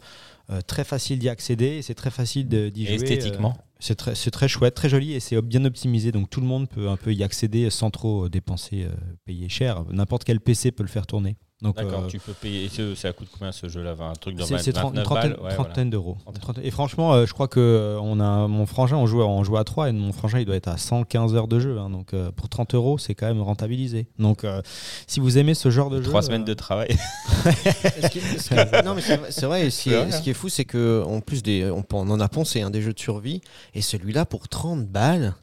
euh, 0.50 0.60
très 0.66 0.84
facile 0.84 1.18
d'y 1.18 1.28
accéder. 1.28 1.82
C'est 1.82 1.94
très 1.94 2.10
facile 2.10 2.48
d'y 2.48 2.86
jouer. 2.86 2.94
esthétiquement. 2.96 3.54
euh, 3.56 3.62
c'est 3.82 3.94
très, 3.94 4.14
c'est 4.14 4.30
très 4.30 4.46
chouette, 4.48 4.74
très 4.74 4.90
joli 4.90 5.14
et 5.14 5.20
c'est 5.20 5.40
bien 5.40 5.64
optimisé. 5.64 6.12
Donc 6.12 6.28
tout 6.28 6.40
le 6.42 6.46
monde 6.46 6.68
peut 6.68 6.88
un 6.90 6.96
peu 6.98 7.14
y 7.14 7.22
accéder 7.22 7.70
sans 7.70 7.90
trop 7.90 8.28
dépenser, 8.28 8.84
euh, 8.84 8.90
payer 9.24 9.48
cher. 9.48 9.84
N'importe 9.90 10.24
quel 10.24 10.38
PC 10.40 10.70
peut 10.70 10.82
le 10.82 10.88
faire 10.88 11.06
tourner. 11.06 11.36
Donc, 11.62 11.76
D'accord, 11.76 12.04
euh, 12.04 12.06
tu 12.06 12.18
peux 12.18 12.32
payer. 12.32 12.70
C'est 12.72 12.94
c'est 12.94 13.06
à 13.08 13.12
coût 13.12 13.24
de 13.24 13.28
combien 13.30 13.52
ce 13.52 13.68
jeu-là 13.68 13.94
Un 14.00 14.14
truc 14.14 14.34
de 14.34 14.42
c'est 14.42 14.54
20, 14.54 14.58
c'est 14.62 14.72
trente- 14.72 14.94
une 14.94 15.00
29 15.00 15.04
trentaine, 15.04 15.32
balles 15.32 15.42
Ouais, 15.44 15.54
trentaine 15.54 15.90
d'euros. 15.90 16.16
Et 16.62 16.70
franchement, 16.70 17.12
euh, 17.12 17.26
je 17.26 17.34
crois 17.34 17.48
que 17.48 17.60
euh, 17.60 17.98
on 18.02 18.18
a 18.18 18.48
mon 18.48 18.64
frangin, 18.64 18.96
on 18.96 19.04
joue, 19.06 19.20
à- 19.20 19.26
on 19.26 19.44
joue 19.44 19.58
à 19.58 19.64
3 19.64 19.90
et 19.90 19.92
mon 19.92 20.12
frangin 20.12 20.38
il 20.38 20.46
doit 20.46 20.56
être 20.56 20.68
à 20.68 20.78
115 20.78 21.34
heures 21.34 21.48
de 21.48 21.60
jeu. 21.60 21.78
hein. 21.78 21.90
donc 21.90 22.14
euh, 22.14 22.30
pour 22.32 22.48
30 22.48 22.74
euros, 22.74 22.96
c'est 22.96 23.14
quand 23.14 23.26
même 23.26 23.42
rentabilisé. 23.42 24.06
Donc 24.18 24.44
euh, 24.44 24.62
si 25.06 25.20
vous 25.20 25.36
aimez 25.36 25.52
ce 25.54 25.70
genre 25.70 25.90
de 25.90 26.00
jeu, 26.00 26.08
Trois 26.08 26.22
euh, 26.22 26.26
semaines 26.26 26.44
de 26.44 26.54
travail. 26.54 26.96
Ce 27.44 28.08
qui- 28.08 28.20
ce 28.20 28.48
qui- 28.48 28.84
non 28.86 28.94
mais 28.94 29.02
c'est 29.02 29.44
vrai- 29.46 29.66
et 29.66 29.70
Ce 29.70 29.82
qui, 29.82 29.90
est, 29.90 30.10
ce 30.12 30.22
qui 30.22 30.30
est 30.30 30.34
fou, 30.34 30.48
c'est 30.48 30.64
que 30.64 31.04
en 31.06 31.20
plus 31.20 31.42
des, 31.42 31.70
on, 31.70 31.84
en 31.94 32.20
a 32.20 32.28
pensé 32.28 32.62
un 32.62 32.70
des 32.70 32.80
jeux 32.80 32.94
de 32.94 32.98
survie 33.00 33.42
et 33.74 33.82
celui-là 33.82 34.24
pour 34.24 34.48
30 34.48 34.86
balles. 34.86 35.34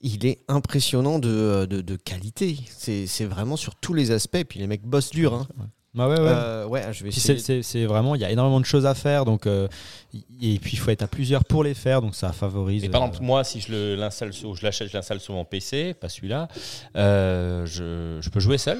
Il 0.00 0.24
est 0.26 0.38
impressionnant 0.48 1.18
de, 1.18 1.66
de, 1.68 1.80
de 1.80 1.96
qualité. 1.96 2.56
C'est 2.76 3.06
c'est 3.06 3.24
vraiment 3.24 3.56
sur 3.56 3.74
tous 3.74 3.94
les 3.94 4.10
aspects. 4.12 4.44
Puis 4.48 4.60
les 4.60 4.66
mecs 4.66 4.82
bossent 4.82 5.10
dur. 5.10 5.34
Hein. 5.34 5.46
bah 5.94 6.08
ouais, 6.08 6.14
ouais. 6.20 6.26
Euh, 6.28 6.66
ouais, 6.66 6.82
je 6.92 7.02
vais 7.02 7.10
c'est- 7.62 7.84
vraiment, 7.84 8.14
il 8.14 8.20
y 8.20 8.24
a 8.24 8.30
énormément 8.30 8.60
de 8.60 8.64
choses 8.64 8.86
à 8.86 8.94
faire, 8.94 9.24
donc 9.24 9.46
euh, 9.46 9.66
et 10.40 10.58
puis 10.60 10.72
il 10.74 10.78
faut 10.78 10.90
être 10.90 11.02
à 11.02 11.08
plusieurs 11.08 11.44
pour 11.44 11.64
les 11.64 11.74
faire, 11.74 12.00
donc 12.00 12.14
ça 12.14 12.30
favorise. 12.32 12.84
Et 12.84 12.88
par 12.88 13.02
euh, 13.02 13.06
exemple, 13.06 13.24
moi, 13.24 13.42
si 13.42 13.60
je 13.60 13.72
le- 13.72 13.94
l'installe 13.96 14.32
sur, 14.32 14.54
je 14.54 14.62
l'achète, 14.62 14.88
je 14.88 14.96
l'installe 14.96 15.18
sur 15.18 15.34
mon 15.34 15.44
PC, 15.44 15.94
pas 15.94 16.08
celui-là, 16.08 16.46
euh, 16.94 17.66
je, 17.66 18.18
je 18.20 18.30
peux 18.30 18.38
jouer 18.40 18.58
seul. 18.58 18.78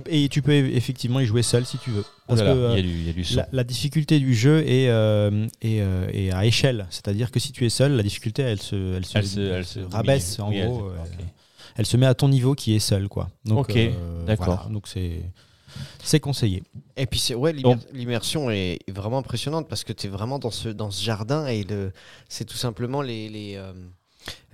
Tu, 0.00 0.02
et 0.08 0.28
tu 0.28 0.42
peux 0.42 0.52
effectivement 0.52 1.20
y 1.20 1.26
jouer 1.26 1.42
seul 1.42 1.64
si 1.66 1.78
tu 1.78 1.90
veux. 1.90 2.04
Parce 2.26 2.40
là, 2.40 2.46
que, 2.52 2.58
euh, 2.58 2.70
il 2.72 2.76
y 2.76 2.78
a 2.78 2.82
du, 2.82 2.88
il 3.00 3.06
y 3.06 3.10
a 3.10 3.12
du 3.12 3.24
son. 3.24 3.36
La, 3.36 3.48
la 3.52 3.64
difficulté 3.64 4.18
du 4.18 4.34
jeu 4.34 4.60
est, 4.66 4.88
euh, 4.88 5.46
est, 5.60 5.80
euh, 5.80 6.08
est 6.12 6.30
à 6.32 6.44
échelle, 6.46 6.86
c'est-à-dire 6.90 7.30
que 7.30 7.38
si 7.40 7.52
tu 7.52 7.64
es 7.66 7.68
seul, 7.70 7.92
la 7.92 8.02
difficulté 8.02 8.42
elle 8.42 8.60
se, 8.60 8.94
elle 8.96 9.04
se, 9.04 9.18
Elle 9.18 9.26
se- 9.26 9.40
elle 9.40 9.64
se 9.66 9.80
rabaisse 9.80 10.38
en 10.40 10.48
oui, 10.50 10.60
gros. 10.62 10.88
euh. 10.88 10.96
Elle 11.76 11.86
se 11.86 11.96
met 11.96 12.06
à 12.06 12.14
ton 12.14 12.28
niveau 12.28 12.54
qui 12.54 12.74
est 12.74 12.78
seul, 12.80 13.08
quoi. 13.08 13.30
Donc, 13.44 13.70
Ok, 13.70 13.76
euh, 13.76 14.24
d'accord. 14.26 14.46
voilà. 14.56 14.68
donc 14.70 14.88
c'est 14.88 15.22
c'est 16.02 16.20
conseillé. 16.20 16.62
Et 16.96 17.06
puis 17.06 17.18
c'est 17.18 17.34
ouais, 17.34 17.54
l'immersion 17.94 18.50
est, 18.50 18.78
vraiment 18.90 19.18
impressionnante 19.18 19.68
parce 19.68 19.84
que 19.84 19.92
tu 19.94 20.06
es 20.06 20.10
vraiment 20.10 20.38
dans 20.38 20.50
ce, 20.50 20.68
dans 20.68 20.90
ce 20.90 21.02
jardin 21.02 21.46
et 21.46 21.64
le, 21.64 21.92
c'est 22.28 22.44
tout 22.44 22.56
simplement 22.58 23.00
les, 23.00 23.28
les, 23.30 23.54
euh, 23.56 23.72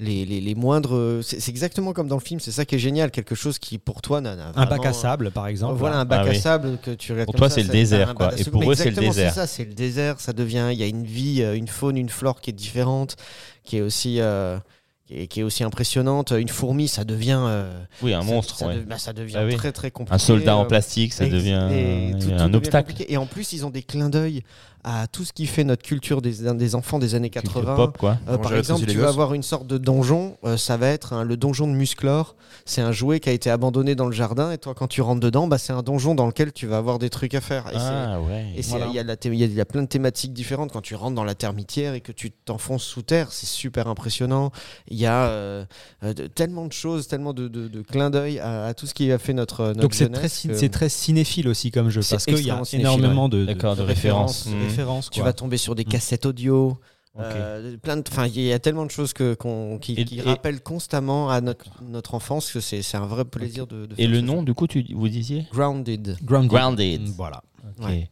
les, 0.01 0.24
les, 0.24 0.40
les 0.40 0.55
moindres. 0.55 1.20
C'est 1.23 1.49
exactement 1.49 1.93
comme 1.93 2.09
dans 2.09 2.16
le 2.16 2.23
film, 2.23 2.40
c'est 2.40 2.53
ça 2.53 2.65
qui 2.65 2.74
est 2.77 2.78
génial, 2.78 3.11
quelque 3.11 3.35
chose 3.35 3.59
qui 3.59 3.78
pour 3.78 4.01
toi 4.03 4.20
n'a 4.20 4.36
n'a 4.36 4.49
Un 4.55 4.65
bac 4.66 4.78
vraiment- 4.78 4.85
à 4.85 4.93
sable, 4.93 5.31
par 5.31 5.47
exemple. 5.47 5.74
Voilà 5.77 5.97
un 5.99 6.05
bac 6.05 6.20
Ah 6.24 6.28
à 6.28 6.31
oui. 6.31 6.39
sable 6.39 6.78
que 6.82 6.93
tu 6.93 7.12
regardes 7.12 7.27
Pour 7.27 7.35
comme 7.35 7.39
toi, 7.40 7.51
c'est 7.51 7.62
le 7.62 7.69
désert, 7.69 8.15
quoi. 8.15 8.28
bac 8.28 8.39
à 8.39 8.40
Et 8.40 8.45
pour 8.45 8.70
eux, 8.70 8.74
c'est 8.74 8.90
le 8.90 8.97
désert. 8.97 9.32
C'est 9.32 9.40
ça, 9.40 9.47
c'est 9.47 9.65
le 9.65 9.74
désert. 9.74 10.20
Ça 10.20 10.32
devient. 10.32 10.69
Il 10.73 10.78
y 10.78 10.82
a 10.82 10.86
une 10.86 11.05
vie, 11.05 11.43
euh, 11.43 11.55
une 11.57 11.69
faune, 11.69 11.97
une 11.97 12.09
flore 12.09 12.40
qui 12.40 12.51
est 12.51 12.55
différente, 12.55 13.16
qui 13.65 13.77
est 13.78 13.81
aussi. 13.82 14.20
euh, 14.20 14.59
qui 15.07 15.20
est, 15.23 15.27
qui 15.27 15.40
est 15.40 15.43
aussi 15.43 15.65
impressionnante. 15.65 16.35
Une 16.39 16.51
fourmi, 16.51 16.86
ça 16.86 17.03
devient. 17.05 17.40
euh, 17.40 17.73
Oui, 18.03 18.12
un 18.12 18.20
ça- 18.20 18.27
monstre. 18.27 18.57
Ça, 18.57 18.66
ouais. 18.66 18.77
de- 18.77 18.81
bah, 18.82 18.99
ça 18.99 19.15
devient 19.15 19.36
Ah 19.39 19.47
oui. 19.47 19.57
très 19.57 19.73
très 19.73 19.90
compliqué. 19.90 20.15
Un 20.15 20.19
soldat 20.19 20.55
en 20.55 20.65
euh, 20.65 20.66
plastique, 20.66 21.15
ça 21.15 21.24
et- 21.24 21.31
devient 21.31 21.66
et 21.73 22.12
tout- 22.20 22.28
tout 22.28 22.35
un 22.35 22.53
obstacle. 22.53 22.93
Et 23.09 23.16
en 23.16 23.24
plus, 23.24 23.55
ils 23.55 23.65
ont 23.65 23.70
des 23.70 23.82
clins 23.82 24.11
d'œil 24.11 24.43
à 24.84 25.06
tout 25.06 25.24
ce 25.24 25.32
qui 25.32 25.46
fait 25.46 25.64
notre 25.64 25.82
culture 25.82 26.22
des, 26.22 26.52
des 26.55 26.74
enfants 26.74 26.98
des 26.98 27.14
années 27.14 27.30
Culture 27.30 27.52
80. 27.55 27.76
pop, 27.76 27.98
quoi. 27.98 28.18
Euh, 28.28 28.38
par 28.38 28.55
exemple, 28.55 28.86
tu 28.86 28.96
vas 28.96 29.02
gosses 29.02 29.10
avoir 29.10 29.34
une 29.34 29.42
sorte 29.42 29.66
de 29.66 29.78
donjon. 29.78 30.36
euh, 30.44 30.56
ça 30.56 30.76
va 30.76 30.88
être 30.88 31.22
le 31.24 31.36
donjon 31.36 31.66
de 31.66 31.72
Musclor. 31.72 32.36
C'est 32.64 32.80
un 32.80 32.92
jouet 32.92 33.20
qui 33.20 33.28
a 33.28 33.32
été 33.32 33.50
abandonné 33.50 33.94
dans 33.94 34.06
le 34.06 34.12
jardin. 34.12 34.50
Et 34.52 34.59
toi, 34.59 34.74
quand 34.74 34.86
tu 34.88 35.02
rentres 35.02 35.20
dedans, 35.20 35.46
bah, 35.48 35.59
c'est 35.59 35.72
un 35.72 35.82
donjon 35.82 36.14
dans 36.14 36.26
lequel 36.26 36.52
tu 36.52 36.66
vas 36.66 36.78
avoir 36.78 36.98
des 36.98 37.10
trucs 37.10 37.34
à 37.34 37.40
faire. 37.40 37.66
Et 37.68 37.76
Ah 37.76 38.20
ouais. 38.20 38.46
et 38.56 38.60
il 38.60 38.64
Voilà. 38.66 38.86
y, 38.86 38.98
a 38.98 39.02
y 39.02 39.59
y 39.60 39.64
plein 39.64 39.82
de 39.82 39.88
thématiques 39.88 40.32
différentes. 40.32 40.72
Quand 40.72 40.80
tu 40.80 40.94
rentres 40.94 41.14
dans 41.14 41.24
la 41.24 41.34
termitière 41.34 41.94
et 41.94 42.00
que 42.00 42.12
tu 42.12 42.30
t'enfonces 42.30 42.84
sous 42.84 43.02
terre, 43.02 43.32
c'est 43.32 43.46
super 43.46 43.88
impressionnant. 43.88 44.50
Il 44.88 44.96
y 44.98 45.06
a 45.06 45.26
euh, 45.26 45.64
de- 46.02 46.26
tellement 46.28 46.66
de 46.66 46.72
choses, 46.72 47.09
tellement 47.09 47.32
de, 47.34 47.48
de- 47.48 47.68
de 47.68 47.82
clins 47.82 48.10
d'œil 48.10 48.38
à, 48.38 48.66
à 48.66 48.74
tout 48.74 48.86
ce 48.86 48.94
qui 48.94 49.10
a 49.12 49.18
fait 49.18 49.34
notre, 49.34 49.64
notre 49.68 49.80
Donc 49.80 49.94
c'est 49.94 50.09
très, 50.09 50.28
c'est 50.28 50.68
cinéphile 50.88 51.48
aussi 51.48 51.70
comme 51.70 51.90
jeu 51.90 52.00
parce 52.09 52.24
qu'il 52.24 52.46
y 52.46 52.50
a 52.50 52.62
énormément 52.72 53.28
de, 53.28 53.38
de- 53.40 53.44
D'accord, 53.46 53.74
de 53.76 53.82
de 53.82 53.86
référence. 53.86 54.44
références, 54.46 54.46
Mhm. 54.46 54.68
Références. 54.69 55.11
Tu 55.11 55.20
quoi. 55.20 55.28
vas 55.28 55.32
tomber 55.32 55.57
sur 55.57 55.74
des 55.74 55.85
Mm. 55.85 55.89
cassettes 55.89 56.27
audio. 56.27 56.78
Euh, 57.19 57.77
plein 57.78 57.97
de, 57.97 58.05
enfin, 58.09 58.27
il 58.28 58.39
y 58.43 58.53
a 58.53 58.61
tellement 58.61 58.86
de 58.86 58.93
choses 58.93 59.12
que, 59.12 59.35
qu'on- 59.35 59.78
qui, 59.78 59.95
Et- 59.95 60.05
qui 60.05 60.19
et- 60.19 60.23
rappellent 60.23 60.62
constamment 60.62 61.31
à 61.31 61.40
notre, 61.40 61.82
notre 61.82 62.15
enfance 62.15 62.53
que 62.53 62.61
c'est, 62.61 62.81
c'est 62.82 62.97
un 62.97 63.07
vrai 63.07 63.24
plaisir 63.24 63.66
de, 63.66 63.86
de 63.86 63.95
Et 63.99 64.07
le 64.07 64.20
nom, 64.20 64.45
du 64.45 64.55
coup, 64.55 64.69
tu, 64.69 64.85
vous 64.95 65.09
disiez 65.09 65.47
Grounded. 65.53 66.16
Grounded. 66.23 66.49
Grounded. 66.51 67.03
Voilà. 67.16 67.43
Ouais. 67.81 68.09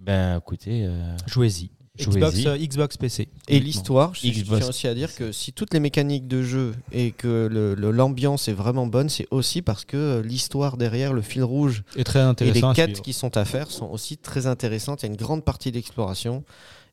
Ben, 0.00 0.38
écoutez, 0.38 0.86
euh, 0.86 1.14
Jouez-y. 1.26 1.70
Xbox, 2.08 2.46
euh, 2.46 2.56
Xbox 2.58 2.96
PC. 2.96 3.28
Et 3.48 3.60
l'histoire, 3.60 4.14
je, 4.14 4.20
tiens 4.30 4.68
aussi 4.68 4.86
à 4.88 4.94
dire 4.94 5.14
que 5.14 5.32
si 5.32 5.52
toutes 5.52 5.74
les 5.74 5.80
mécaniques 5.80 6.26
de 6.28 6.42
jeu 6.42 6.74
et 6.92 7.12
que 7.12 7.48
le- 7.50 7.74
le- 7.74 7.90
l'ambiance 7.90 8.48
est 8.48 8.52
vraiment 8.52 8.86
bonne, 8.86 9.08
c'est 9.08 9.26
aussi 9.30 9.62
parce 9.62 9.84
que 9.84 9.96
euh, 9.96 10.22
l'histoire 10.22 10.76
derrière, 10.76 11.12
le 11.12 11.22
fil 11.22 11.42
rouge 11.44 11.82
Et 11.96 12.04
très 12.04 12.20
et 12.40 12.52
les 12.52 12.62
quêtes 12.74 13.02
qui 13.02 13.12
sont 13.12 13.36
à 13.36 13.44
faire 13.44 13.70
sont 13.70 13.86
aussi 13.90 14.16
très 14.16 14.46
intéressantes. 14.46 15.02
Il 15.02 15.06
y 15.06 15.08
a 15.08 15.12
une 15.12 15.18
grande 15.18 15.44
partie 15.44 15.72
d'exploration 15.72 16.44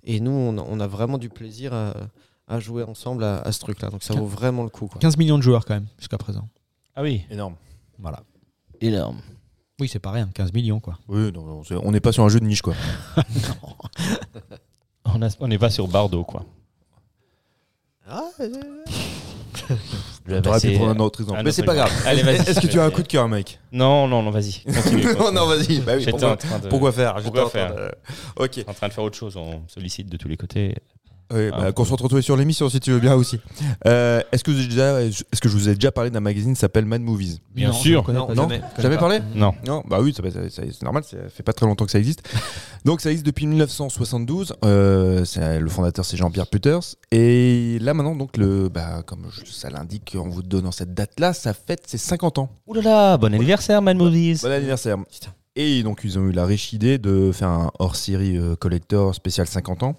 et 0.03 0.19
nous, 0.19 0.31
on 0.31 0.57
a, 0.57 0.61
on 0.67 0.79
a 0.79 0.88
vraiment 0.88 1.17
du 1.17 1.29
plaisir 1.29 1.73
à, 1.73 1.93
à 2.47 2.59
jouer 2.59 2.84
ensemble 2.84 3.23
à, 3.23 3.39
à 3.41 3.51
ce 3.51 3.59
truc-là. 3.59 3.89
Donc 3.89 4.03
ça 4.03 4.13
vaut 4.13 4.25
vraiment 4.25 4.63
le 4.63 4.69
coup. 4.69 4.88
quoi. 4.88 4.99
15 5.01 5.17
millions 5.17 5.38
de 5.38 5.43
joueurs 5.43 5.65
quand 5.65 5.73
même 5.75 5.88
jusqu'à 5.99 6.17
présent. 6.17 6.47
Ah 6.95 7.03
oui, 7.03 7.23
Énorme. 7.29 7.55
Voilà. 7.99 8.23
énorme. 8.81 9.21
Oui, 9.79 9.88
c'est 9.88 9.99
pas 9.99 10.09
rien, 10.09 10.27
15 10.34 10.53
millions 10.53 10.79
quoi. 10.79 10.97
Oui, 11.07 11.31
non, 11.31 11.43
non, 11.45 11.61
on 11.84 11.91
n'est 11.91 11.99
pas 11.99 12.11
sur 12.11 12.23
un 12.23 12.29
jeu 12.29 12.39
de 12.39 12.45
niche, 12.45 12.63
quoi. 12.63 12.73
On 15.39 15.47
n'est 15.47 15.57
pas 15.57 15.69
sur 15.69 15.88
Bardo, 15.88 16.23
quoi. 16.23 16.45
J'aurais 20.27 20.59
pu 20.61 20.73
prendre 20.75 20.91
un 20.91 20.99
autre 20.99 21.21
exemple. 21.21 21.39
un 21.39 21.43
Mais 21.43 21.51
c'est 21.51 21.63
pas 21.63 21.75
grave. 21.75 21.88
exemple. 21.89 22.07
Allez, 22.07 22.23
vas-y. 22.23 22.35
Est-ce 22.49 22.59
que 22.61 22.67
tu 22.67 22.79
as 22.79 22.84
un 22.85 22.91
coup 22.91 23.01
de 23.01 23.07
cœur, 23.07 23.27
mec 23.27 23.59
Non, 23.71 24.07
non, 24.07 24.21
non, 24.21 24.31
vas-y. 24.31 24.63
Non, 25.19 25.31
non, 25.31 25.45
vas-y. 25.45 25.79
Bah 25.79 25.93
oui, 25.97 26.05
pourquoi, 26.09 26.31
en 26.34 26.38
train 26.38 26.59
de- 26.59 26.67
pourquoi 26.67 26.91
faire 26.91 27.15
Pourquoi 27.15 27.45
J'étais 27.45 27.61
en 27.61 27.65
train 27.67 27.75
faire 27.75 27.75
de- 27.75 28.43
Ok. 28.43 28.63
en 28.67 28.73
train 28.73 28.88
de 28.88 28.93
faire 28.93 29.03
autre 29.03 29.17
chose, 29.17 29.35
on 29.38 29.61
sollicite 29.67 30.09
de 30.09 30.17
tous 30.17 30.27
les 30.27 30.38
côtés. 30.38 30.75
Oui, 31.34 31.49
Ah, 31.52 31.58
bah. 31.62 31.72
Concentre-toi 31.74 32.22
sur 32.22 32.38
l'émission 32.38 32.70
si 32.70 32.80
tu 32.80 32.91
veux 32.91 32.99
bien 32.99 33.14
aussi. 33.16 33.40
Euh, 33.86 34.22
est-ce 34.32 34.44
que, 34.44 34.54
j'ai 34.54 34.68
déjà- 34.68 35.02
est-ce 35.02 35.41
que 35.41 35.49
je 35.49 35.54
vous 35.58 35.68
ai 35.70 35.76
déjà 35.76 35.91
parlé 35.91 36.10
d'un 36.10 36.20
magazine 36.22 36.54
qui 36.54 36.60
s'appelle 36.60 36.86
Mad 36.86 37.02
Movies 37.02 37.40
Bien 37.54 37.70
Non, 37.70 37.74
sûr. 37.74 38.12
Non, 38.14 38.28
pas, 38.28 38.34
non, 38.34 38.44
jamais. 38.44 38.62
Jamais 38.80 38.98
parlé 38.98 39.20
Non. 39.36 39.54
Non, 39.66 39.84
bah 39.88 39.99
oui, 40.02 40.14
ça- 40.14 40.24
ça- 40.32 40.49
ça- 40.49 40.62
c'est 40.72 40.84
normal, 40.84 41.04
ça 41.04 41.18
fait 41.30 41.44
pas 41.44 41.54
très 41.54 41.66
longtemps 41.66 41.86
que 41.86 41.91
ça 41.91 41.99
existe. 41.99 42.22
Donc 42.86 43.02
ça 43.02 43.10
existe 43.12 43.26
depuis 43.26 43.45
1972. 43.48 44.54
euh, 44.64 45.26
c'est- 45.26 45.60
le 45.60 45.70
fondateur 45.70 46.06
c'est 46.06 46.16
Jean-Pierre 46.18 46.48
Putters. 46.48 46.95
Et 47.12 47.78
là 47.82 47.94
maintenant, 47.94 48.16
donc 48.16 48.38
le, 48.38 48.70
bah, 48.70 49.02
comme 49.06 49.28
je- 49.32 49.52
ça 49.52 49.70
l'indique 49.70 50.16
en 50.18 50.30
vous 50.30 50.41
donnant 50.44 50.72
cette 50.72 50.94
date-là, 50.94 51.34
ça 51.34 51.54
fête 51.54 51.84
ses 51.88 51.98
50 51.98 52.38
ans. 52.38 52.49
Ouh 52.68 52.74
là 52.76 52.82
là, 52.82 53.18
bon 53.18 53.34
anniversaire, 53.34 53.82
Man 53.82 53.98
Movies. 53.98 54.40
Bon 54.44 54.52
anniversaire. 54.52 54.98
Putain. 55.12 55.32
Et 55.60 55.82
donc 55.82 56.02
ils 56.04 56.20
ont 56.20 56.28
eu 56.28 56.32
la 56.32 56.45
riche 56.45 56.72
idée 56.74 56.99
de 56.99 57.32
faire 57.34 57.49
un 57.49 57.72
hors-série 57.80 58.38
euh, 58.38 58.56
collector 58.56 59.16
spécial 59.16 59.48
50 59.48 59.82
ans. 59.82 59.95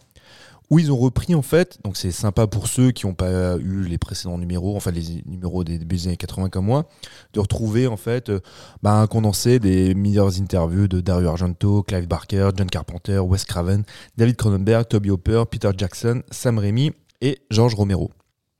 Où 0.70 0.78
ils 0.78 0.92
ont 0.92 0.96
repris 0.98 1.34
en 1.34 1.40
fait, 1.40 1.78
donc 1.82 1.96
c'est 1.96 2.10
sympa 2.10 2.46
pour 2.46 2.66
ceux 2.66 2.90
qui 2.90 3.06
n'ont 3.06 3.14
pas 3.14 3.56
eu 3.56 3.84
les 3.84 3.96
précédents 3.96 4.36
numéros, 4.36 4.76
enfin 4.76 4.90
les 4.90 5.22
numéros 5.24 5.64
des 5.64 5.78
début 5.78 5.96
des 5.96 6.08
années 6.08 6.16
80 6.18 6.50
comme 6.50 6.66
moi, 6.66 6.86
de 7.32 7.40
retrouver 7.40 7.86
en 7.86 7.96
fait 7.96 8.28
euh, 8.28 8.40
bah, 8.82 8.92
un 9.00 9.06
condensé 9.06 9.58
des 9.60 9.94
meilleures 9.94 10.38
interviews 10.38 10.86
de 10.86 11.00
Dario 11.00 11.28
Argento, 11.28 11.82
Clive 11.84 12.06
Barker, 12.06 12.50
John 12.54 12.68
Carpenter, 12.68 13.18
Wes 13.18 13.44
Craven, 13.46 13.82
David 14.18 14.36
Cronenberg, 14.36 14.86
Toby 14.88 15.10
Hopper, 15.10 15.44
Peter 15.50 15.70
Jackson, 15.74 16.22
Sam 16.30 16.58
Raimi 16.58 16.92
et 17.22 17.38
George 17.50 17.74
Romero. 17.74 18.10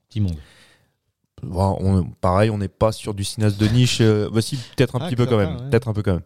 Petit 0.09 0.21
monde. 0.23 0.37
Bon, 1.43 1.77
on- 1.81 2.05
pareil, 2.23 2.49
on 2.51 2.57
n'est 2.59 2.69
pas 2.69 2.91
sur 2.91 3.13
du 3.13 3.23
cinéaste 3.23 3.61
de 3.61 3.67
niche. 3.69 4.01
euh, 4.01 4.29
voici 4.33 4.57
peut-être 4.77 4.97
un 4.97 5.01
Ah, 5.03 5.09
petit 5.09 5.15
peu 5.17 5.27
quand 5.27 5.37
même. 5.37 5.69
Peut-être 5.71 5.89
un 5.89 5.93
peu 5.93 6.03
quand 6.03 6.15
même. 6.15 6.23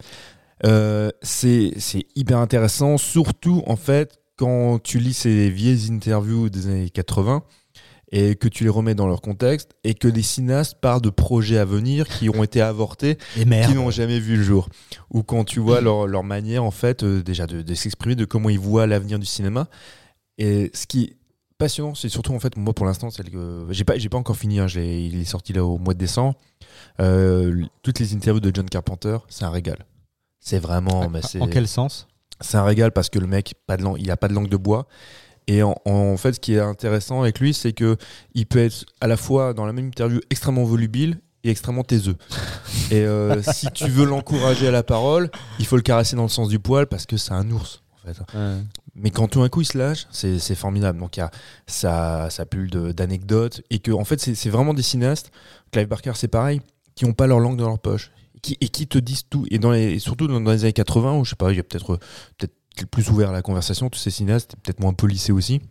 Euh, 0.65 1.09
c'est 1.21 1.73
c'est 1.77 2.05
hyper 2.15 2.37
intéressant, 2.37 2.97
surtout 2.97 3.61
en 3.67 3.75
fait 3.75 4.17
quand 4.35 4.79
tu 4.81 4.99
lis 4.99 5.13
ces 5.13 5.49
vieilles 5.49 5.91
interviews 5.91 6.49
des 6.49 6.67
années 6.67 6.89
80 6.89 7.43
et 8.11 8.35
que 8.35 8.47
tu 8.47 8.63
les 8.63 8.69
remets 8.69 8.93
dans 8.95 9.07
leur 9.07 9.21
contexte 9.21 9.71
et 9.83 9.95
que 9.95 10.07
les 10.07 10.21
cinéastes 10.21 10.75
parlent 10.79 11.01
de 11.01 11.09
projets 11.09 11.57
à 11.57 11.65
venir 11.65 12.07
qui 12.07 12.29
ont 12.29 12.43
été 12.43 12.61
avortés, 12.61 13.17
Et 13.37 13.43
qui 13.43 13.73
n'ont 13.73 13.89
jamais 13.89 14.19
vu 14.19 14.37
le 14.37 14.43
jour. 14.43 14.69
Ou 15.09 15.23
quand 15.23 15.43
tu 15.45 15.59
vois 15.59 15.81
leur, 15.81 16.05
leur 16.07 16.23
manière 16.23 16.63
en 16.63 16.71
fait 16.71 17.03
euh, 17.03 17.23
déjà 17.23 17.47
de, 17.47 17.61
de 17.63 17.73
s'exprimer, 17.73 18.15
de 18.15 18.25
comment 18.25 18.49
ils 18.49 18.59
voient 18.59 18.85
l'avenir 18.87 19.17
du 19.17 19.25
cinéma. 19.25 19.67
Et 20.37 20.69
ce 20.75 20.85
qui 20.85 21.03
est 21.05 21.17
passionnant, 21.57 21.95
c'est 21.95 22.09
surtout 22.09 22.33
en 22.33 22.39
fait 22.39 22.55
moi 22.57 22.73
pour 22.73 22.85
l'instant, 22.85 23.09
c'est 23.09 23.27
que 23.29 23.65
j'ai 23.71 23.83
pas 23.83 23.97
j'ai 23.97 24.09
pas 24.09 24.17
encore 24.17 24.37
fini. 24.37 24.59
hein, 24.59 24.67
il 24.75 25.19
est 25.19 25.25
sorti 25.25 25.53
là 25.53 25.63
au 25.65 25.77
mois 25.79 25.93
de 25.95 25.99
décembre. 25.99 26.35
Euh, 26.99 27.63
toutes 27.81 27.99
les 27.99 28.13
interviews 28.13 28.39
de 28.41 28.51
John 28.53 28.69
Carpenter, 28.69 29.17
c'est 29.29 29.45
un 29.45 29.49
régal. 29.49 29.77
C'est 30.39 30.59
vraiment, 30.59 31.09
mais 31.09 31.21
En 31.39 31.47
quel 31.47 31.67
sens? 31.67 32.07
C'est 32.41 32.57
un 32.57 32.63
régal 32.63 32.91
parce 32.91 33.09
que 33.09 33.19
le 33.19 33.27
mec, 33.27 33.55
pas 33.67 33.77
de 33.77 33.83
langue, 33.83 33.97
il 33.99 34.09
a 34.11 34.17
pas 34.17 34.27
de 34.27 34.33
langue 34.33 34.49
de 34.49 34.57
bois. 34.57 34.87
Et 35.47 35.61
en, 35.61 35.75
en 35.85 36.15
fait, 36.17 36.33
ce 36.33 36.39
qui 36.39 36.53
est 36.55 36.59
intéressant 36.59 37.21
avec 37.21 37.39
lui, 37.39 37.53
c'est 37.53 37.73
que 37.73 37.97
il 38.33 38.45
peut 38.45 38.59
être 38.59 38.85
à 39.01 39.07
la 39.07 39.17
fois 39.17 39.53
dans 39.53 39.65
la 39.65 39.73
même 39.73 39.87
interview 39.87 40.19
extrêmement 40.29 40.63
volubile 40.63 41.19
et 41.43 41.49
extrêmement 41.49 41.83
taiseux. 41.83 42.15
Et 42.91 43.01
euh, 43.01 43.41
si 43.43 43.67
tu 43.73 43.89
veux 43.89 44.05
l'encourager 44.05 44.67
à 44.67 44.71
la 44.71 44.83
parole, 44.83 45.29
il 45.59 45.65
faut 45.65 45.75
le 45.75 45.81
caresser 45.81 46.15
dans 46.15 46.23
le 46.23 46.29
sens 46.29 46.47
du 46.47 46.59
poil 46.59 46.87
parce 46.87 47.05
que 47.05 47.17
c'est 47.17 47.33
un 47.33 47.49
ours. 47.51 47.81
En 48.05 48.07
fait. 48.07 48.17
Mais 48.95 49.09
quand 49.09 49.27
tout 49.27 49.41
d'un 49.41 49.49
coup 49.49 49.61
il 49.61 49.65
se 49.65 49.77
lâche, 49.77 50.07
c'est 50.11 50.55
formidable. 50.55 50.99
Donc 50.99 51.17
il 51.17 51.21
y 51.21 51.23
a 51.23 51.31
ça, 51.67 52.29
ça 52.29 52.45
pulle 52.45 52.69
de- 52.69 52.91
d'anecdotes 52.91 53.61
et 53.69 53.79
que 53.79 53.91
en 53.91 54.03
fait 54.05 54.19
c'est 54.19 54.49
vraiment 54.49 54.73
des 54.73 54.81
cinéastes. 54.83 55.31
Clive 55.71 55.87
Barker 55.87 56.11
c'est 56.15 56.27
pareil, 56.27 56.61
qui 56.95 57.05
ont 57.05 57.13
pas 57.13 57.27
leur 57.27 57.39
langue 57.39 57.57
dans 57.57 57.67
leur 57.67 57.79
poche 57.79 58.11
qui, 58.43 58.55
et 58.61 58.69
qui 58.69 58.85
te 58.85 58.99
disent 58.99 59.23
tout. 59.27 59.45
Et 59.49 59.57
dans 59.57 59.71
les, 59.71 59.93
et 59.93 59.99
surtout 59.99 60.27
dans, 60.27 60.39
dans 60.39 60.51
les 60.51 60.63
années 60.65 60.73
80 60.73 61.17
où 61.17 61.25
je 61.25 61.31
sais 61.31 61.35
pas, 61.35 61.49
il 61.51 61.57
y 61.57 61.59
a 61.59 61.63
peut-être 61.63 61.97
peut-être 62.37 62.53
plus 62.91 63.09
ouvert 63.09 63.29
à 63.29 63.33
la 63.33 63.41
conversation. 63.41 63.89
Tous 63.89 63.97
ces 63.99 64.11
cinéastes, 64.11 64.55
peut-être 64.61 64.79
moins 64.79 64.93
polissés 64.93 65.31
aussi. 65.31 65.61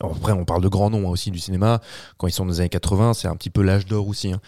Alors 0.00 0.14
après, 0.16 0.32
on 0.32 0.44
parle 0.44 0.62
de 0.62 0.68
grands 0.68 0.88
noms 0.90 1.06
hein, 1.08 1.10
aussi 1.10 1.30
du 1.30 1.38
cinéma. 1.38 1.80
Quand 2.16 2.26
ils 2.26 2.32
sont 2.32 2.46
dans 2.46 2.52
les 2.52 2.60
années 2.60 2.68
80, 2.70 3.12
c'est 3.14 3.28
un 3.28 3.36
petit 3.36 3.50
peu 3.50 3.62
l'âge 3.62 3.84
d'or 3.86 4.08
aussi. 4.08 4.32
hein. 4.32 4.40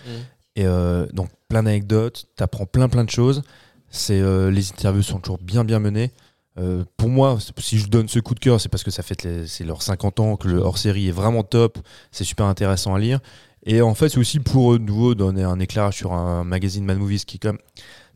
Et 0.56 0.66
euh, 0.66 1.06
donc 1.12 1.30
plein 1.48 1.62
d'anecdotes, 1.62 2.26
t'apprends 2.36 2.66
plein 2.66 2.88
plein 2.88 3.04
de 3.04 3.10
choses. 3.10 3.42
C'est 3.90 4.20
euh, 4.20 4.50
les 4.50 4.70
interviews 4.70 5.02
sont 5.02 5.18
toujours 5.18 5.38
bien 5.38 5.64
bien 5.64 5.78
menées. 5.78 6.12
Euh, 6.58 6.84
pour 6.98 7.08
moi, 7.08 7.38
si 7.58 7.78
je 7.78 7.88
donne 7.88 8.08
ce 8.08 8.18
coup 8.18 8.34
de 8.34 8.40
cœur, 8.40 8.60
c'est 8.60 8.68
parce 8.68 8.84
que 8.84 8.90
ça 8.90 9.02
fait 9.02 9.46
c'est 9.46 9.64
leurs 9.64 9.80
50 9.80 10.20
ans 10.20 10.36
que 10.36 10.48
le 10.48 10.58
hors-série 10.58 11.08
est 11.08 11.12
vraiment 11.12 11.42
top. 11.42 11.78
C'est 12.10 12.24
super 12.24 12.44
intéressant 12.44 12.94
à 12.94 12.98
lire. 12.98 13.20
Et 13.64 13.80
en 13.80 13.94
fait, 13.94 14.08
c'est 14.08 14.18
aussi 14.18 14.40
pour 14.40 14.74
euh, 14.74 14.78
de 14.78 14.84
nouveau 14.84 15.14
donner 15.14 15.44
un 15.44 15.60
éclairage 15.60 15.96
sur 15.96 16.12
un 16.12 16.44
magazine 16.44 16.84
Mad 16.84 16.98
Movies 16.98 17.24
qui 17.24 17.36
est 17.36 17.40
quand 17.40 17.52
même 17.52 17.60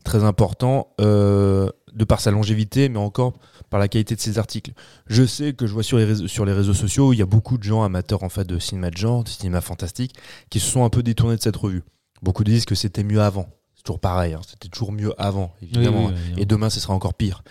très 0.03 0.23
important 0.23 0.89
euh, 1.01 1.69
de 1.93 2.05
par 2.05 2.21
sa 2.21 2.31
longévité, 2.31 2.89
mais 2.89 2.99
encore 2.99 3.33
par 3.69 3.79
la 3.79 3.87
qualité 3.87 4.15
de 4.15 4.21
ses 4.21 4.39
articles. 4.39 4.71
Je 5.07 5.25
sais 5.25 5.53
que 5.53 5.67
je 5.67 5.73
vois 5.73 5.83
sur 5.83 5.97
les 5.97 6.05
réseaux, 6.05 6.27
sur 6.27 6.45
les 6.45 6.53
réseaux 6.53 6.73
sociaux, 6.73 7.13
il 7.13 7.17
y 7.17 7.21
a 7.21 7.25
beaucoup 7.25 7.57
de 7.57 7.63
gens 7.63 7.83
amateurs 7.83 8.23
en 8.23 8.29
fait 8.29 8.45
de 8.45 8.59
cinéma 8.59 8.89
de 8.89 8.97
genre, 8.97 9.23
de 9.23 9.29
cinéma 9.29 9.61
fantastique, 9.61 10.15
qui 10.49 10.59
se 10.59 10.69
sont 10.69 10.85
un 10.85 10.89
peu 10.89 11.03
détournés 11.03 11.35
de 11.35 11.41
cette 11.41 11.57
revue. 11.57 11.83
Beaucoup 12.21 12.43
disent 12.43 12.65
que 12.65 12.75
c'était 12.75 13.03
mieux 13.03 13.21
avant. 13.21 13.49
C'est 13.75 13.83
toujours 13.83 13.99
pareil, 13.99 14.33
hein, 14.33 14.41
c'était 14.47 14.69
toujours 14.69 14.91
mieux 14.91 15.13
avant, 15.21 15.53
évidemment. 15.61 16.05
Oui, 16.07 16.13
oui, 16.13 16.19
oui, 16.27 16.33
oui. 16.35 16.41
Et 16.41 16.45
demain, 16.45 16.69
ce 16.69 16.79
sera 16.79 16.93
encore 16.93 17.13
pire. 17.13 17.43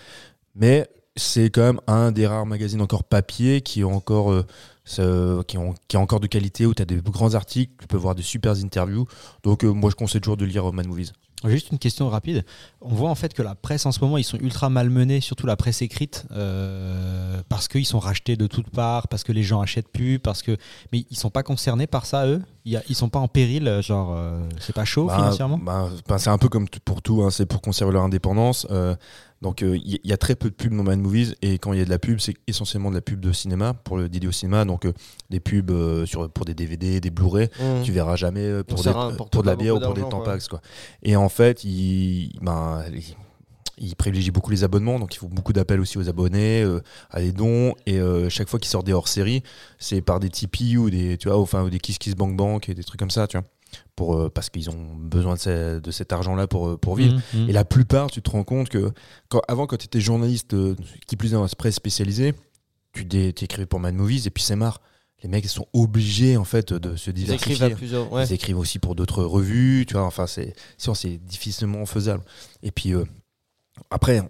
Mais 0.55 0.89
c'est 1.15 1.49
quand 1.49 1.61
même 1.61 1.79
un 1.87 2.11
des 2.11 2.27
rares 2.27 2.45
magazines 2.45 2.81
encore 2.81 3.03
papier 3.03 3.61
qui 3.61 3.81
est 3.81 3.85
encore, 3.85 4.31
euh, 4.31 4.45
ce- 4.87 5.43
qui, 5.43 5.57
ont, 5.57 5.73
qui 5.87 5.95
est 5.95 5.99
encore 5.99 6.19
de 6.19 6.27
qualité, 6.27 6.65
où 6.65 6.73
tu 6.73 6.81
as 6.81 6.85
des 6.85 7.01
grands 7.01 7.35
articles, 7.35 7.73
tu 7.79 7.87
peux 7.87 7.97
voir 7.97 8.15
des 8.15 8.23
super 8.23 8.53
interviews. 8.53 9.05
Donc, 9.43 9.63
euh, 9.63 9.71
moi, 9.71 9.89
je 9.91 9.95
conseille 9.95 10.21
toujours 10.21 10.37
de 10.37 10.45
lire 10.45 10.67
euh, 10.67 10.71
Mad 10.71 10.87
Movies. 10.87 11.11
Juste 11.45 11.69
une 11.71 11.77
question 11.77 12.09
rapide. 12.09 12.43
On 12.81 12.95
voit 12.95 13.11
en 13.11 13.15
fait 13.15 13.31
que 13.35 13.43
la 13.43 13.53
presse 13.53 13.85
en 13.85 13.91
ce 13.91 13.99
moment, 13.99 14.17
ils 14.17 14.23
sont 14.23 14.39
ultra 14.39 14.71
malmenés, 14.71 15.21
surtout 15.21 15.45
la 15.45 15.55
presse 15.55 15.83
écrite, 15.83 16.25
euh, 16.31 17.41
parce 17.47 17.67
qu'ils 17.67 17.85
sont 17.85 17.99
rachetés 17.99 18.35
de 18.37 18.47
toutes 18.47 18.71
parts, 18.71 19.07
parce 19.07 19.23
que 19.23 19.31
les 19.31 19.43
gens 19.43 19.61
achètent 19.61 19.89
plus, 19.89 20.17
parce 20.17 20.41
que. 20.41 20.57
Mais 20.91 21.05
ils 21.11 21.17
sont 21.17 21.29
pas 21.29 21.43
concernés 21.43 21.85
par 21.85 22.07
ça, 22.07 22.25
eux? 22.25 22.41
A- 22.75 22.81
Ils 22.89 22.95
sont 22.95 23.09
pas 23.09 23.19
en 23.19 23.27
péril, 23.27 23.79
genre, 23.81 24.13
euh, 24.17 24.49
c'est 24.59 24.73
pas 24.75 24.83
chaud 24.83 25.05
Bah, 25.05 25.15
financièrement? 25.15 25.59
bah, 25.61 25.89
bah, 26.07 26.17
C'est 26.17 26.31
un 26.31 26.39
peu 26.39 26.49
comme 26.49 26.67
pour 26.85 27.03
tout, 27.03 27.21
hein, 27.21 27.29
c'est 27.29 27.45
pour 27.45 27.61
conserver 27.61 27.93
leur 27.93 28.03
indépendance. 28.03 28.65
euh, 28.71 28.95
donc 29.41 29.61
il 29.61 29.75
y, 29.75 29.99
y 30.03 30.13
a 30.13 30.17
très 30.17 30.35
peu 30.35 30.49
de 30.49 30.55
pubs 30.55 30.75
dans 30.75 30.83
Mad 30.83 30.99
Movies 30.99 31.35
et 31.41 31.59
quand 31.59 31.73
il 31.73 31.79
y 31.79 31.81
a 31.81 31.85
de 31.85 31.89
la 31.89 31.99
pub, 31.99 32.19
c'est 32.19 32.33
essentiellement 32.47 32.89
de 32.89 32.95
la 32.95 33.01
pub 33.01 33.19
de 33.19 33.31
cinéma 33.31 33.73
pour 33.73 33.97
le 33.97 34.09
Didio 34.09 34.31
Cinéma. 34.31 34.65
Donc 34.65 34.85
euh, 34.85 34.93
des 35.29 35.39
pubs 35.39 35.69
euh, 35.71 36.05
sur, 36.05 36.29
pour 36.29 36.45
des 36.45 36.53
DVD, 36.55 36.99
des 36.99 37.09
Blu-ray. 37.11 37.49
Mmh. 37.59 37.83
Tu 37.83 37.91
verras 37.91 38.15
jamais 38.15 38.41
euh, 38.41 38.63
pour, 38.63 38.79
des- 38.83 38.89
de 39.43 39.47
la 39.47 39.55
bière 39.55 39.75
ou 39.75 39.79
pour 39.79 39.93
des 39.93 40.01
tampax. 40.09 40.47
Quoi. 40.47 40.61
Et 41.03 41.15
en 41.15 41.29
fait, 41.29 41.63
ils, 41.63 42.31
ben, 42.41 42.83
privilégient 43.97 44.31
beaucoup 44.31 44.49
les 44.49 44.63
abonnements, 44.63 44.97
donc 44.97 45.13
il 45.13 45.19
faut 45.19 45.27
beaucoup 45.27 45.53
d'appels 45.53 45.79
aussi 45.79 45.99
aux 45.99 46.09
abonnés, 46.09 46.63
euh, 46.63 46.81
à 47.11 47.21
des 47.21 47.31
dons. 47.31 47.75
Et 47.85 47.99
euh, 47.99 48.29
chaque 48.29 48.49
fois 48.49 48.59
qu'ils 48.59 48.69
sortent 48.71 48.87
des 48.87 48.93
hors-séries, 48.93 49.43
c'est 49.77 50.01
par 50.01 50.19
des 50.19 50.29
Tipeee 50.29 50.77
ou 50.77 50.89
des, 50.89 51.17
tu 51.17 51.27
vois, 51.29 51.37
enfin, 51.37 51.63
ou 51.63 51.69
des 51.69 51.79
Kiss 51.79 51.99
Kiss 51.99 52.15
Bank 52.15 52.35
Bank 52.35 52.69
et 52.69 52.73
des 52.73 52.83
trucs 52.83 52.99
comme 52.99 53.11
ça, 53.11 53.27
tu 53.27 53.37
vois. 53.37 53.45
Pour, 53.95 54.15
euh, 54.15 54.29
parce 54.29 54.49
qu'ils 54.49 54.69
ont 54.69 54.95
besoin 54.95 55.33
de, 55.35 55.39
ce- 55.39 55.79
de 55.79 55.91
cet 55.91 56.13
argent-là 56.13 56.47
pour, 56.47 56.67
euh, 56.69 56.77
pour 56.77 56.95
vivre. 56.95 57.15
Mhm, 57.33 57.41
mhm. 57.43 57.49
Et 57.49 57.53
la 57.53 57.65
plupart, 57.65 58.11
tu 58.11 58.21
te 58.21 58.29
rends 58.29 58.43
compte 58.43 58.69
que 58.69 58.91
quand, 59.29 59.41
avant, 59.47 59.65
quand 59.67 59.77
tu 59.77 59.85
étais 59.85 59.99
journaliste, 59.99 60.53
euh, 60.53 60.75
qui 61.07 61.15
plus 61.15 61.29
est 61.29 61.33
dans 61.33 61.43
la 61.43 61.49
presse 61.49 61.75
spécialisée, 61.75 62.33
tu 62.93 63.07
t'écrivais 63.07 63.65
pour 63.65 63.79
Mad 63.79 63.93
Movies 63.95 64.25
et 64.27 64.29
puis 64.29 64.43
c'est 64.43 64.55
marre. 64.55 64.81
Les 65.23 65.29
mecs 65.29 65.43
ils 65.45 65.49
sont 65.49 65.67
obligés 65.73 66.37
en 66.37 66.43
fait 66.43 66.73
de 66.73 66.95
se 66.95 67.09
Ils 67.09 67.31
écrivent 67.31 67.63
à 67.63 67.69
diversifier. 67.69 67.75
plusieurs. 67.75 68.11
Ouais. 68.13 68.25
Ils 68.27 68.33
écrivent 68.33 68.59
aussi 68.59 68.77
pour 68.77 68.93
d'autres 68.95 69.23
revues, 69.23 69.85
tu 69.87 69.93
vois. 69.95 70.03
Enfin, 70.03 70.27
c'est 70.27 70.53
sinon, 70.77 70.93
c'est 70.93 71.17
difficilement 71.17 71.85
faisable. 71.87 72.23
Et 72.61 72.69
puis 72.71 72.93
euh, 72.93 73.03
après, 73.89 74.21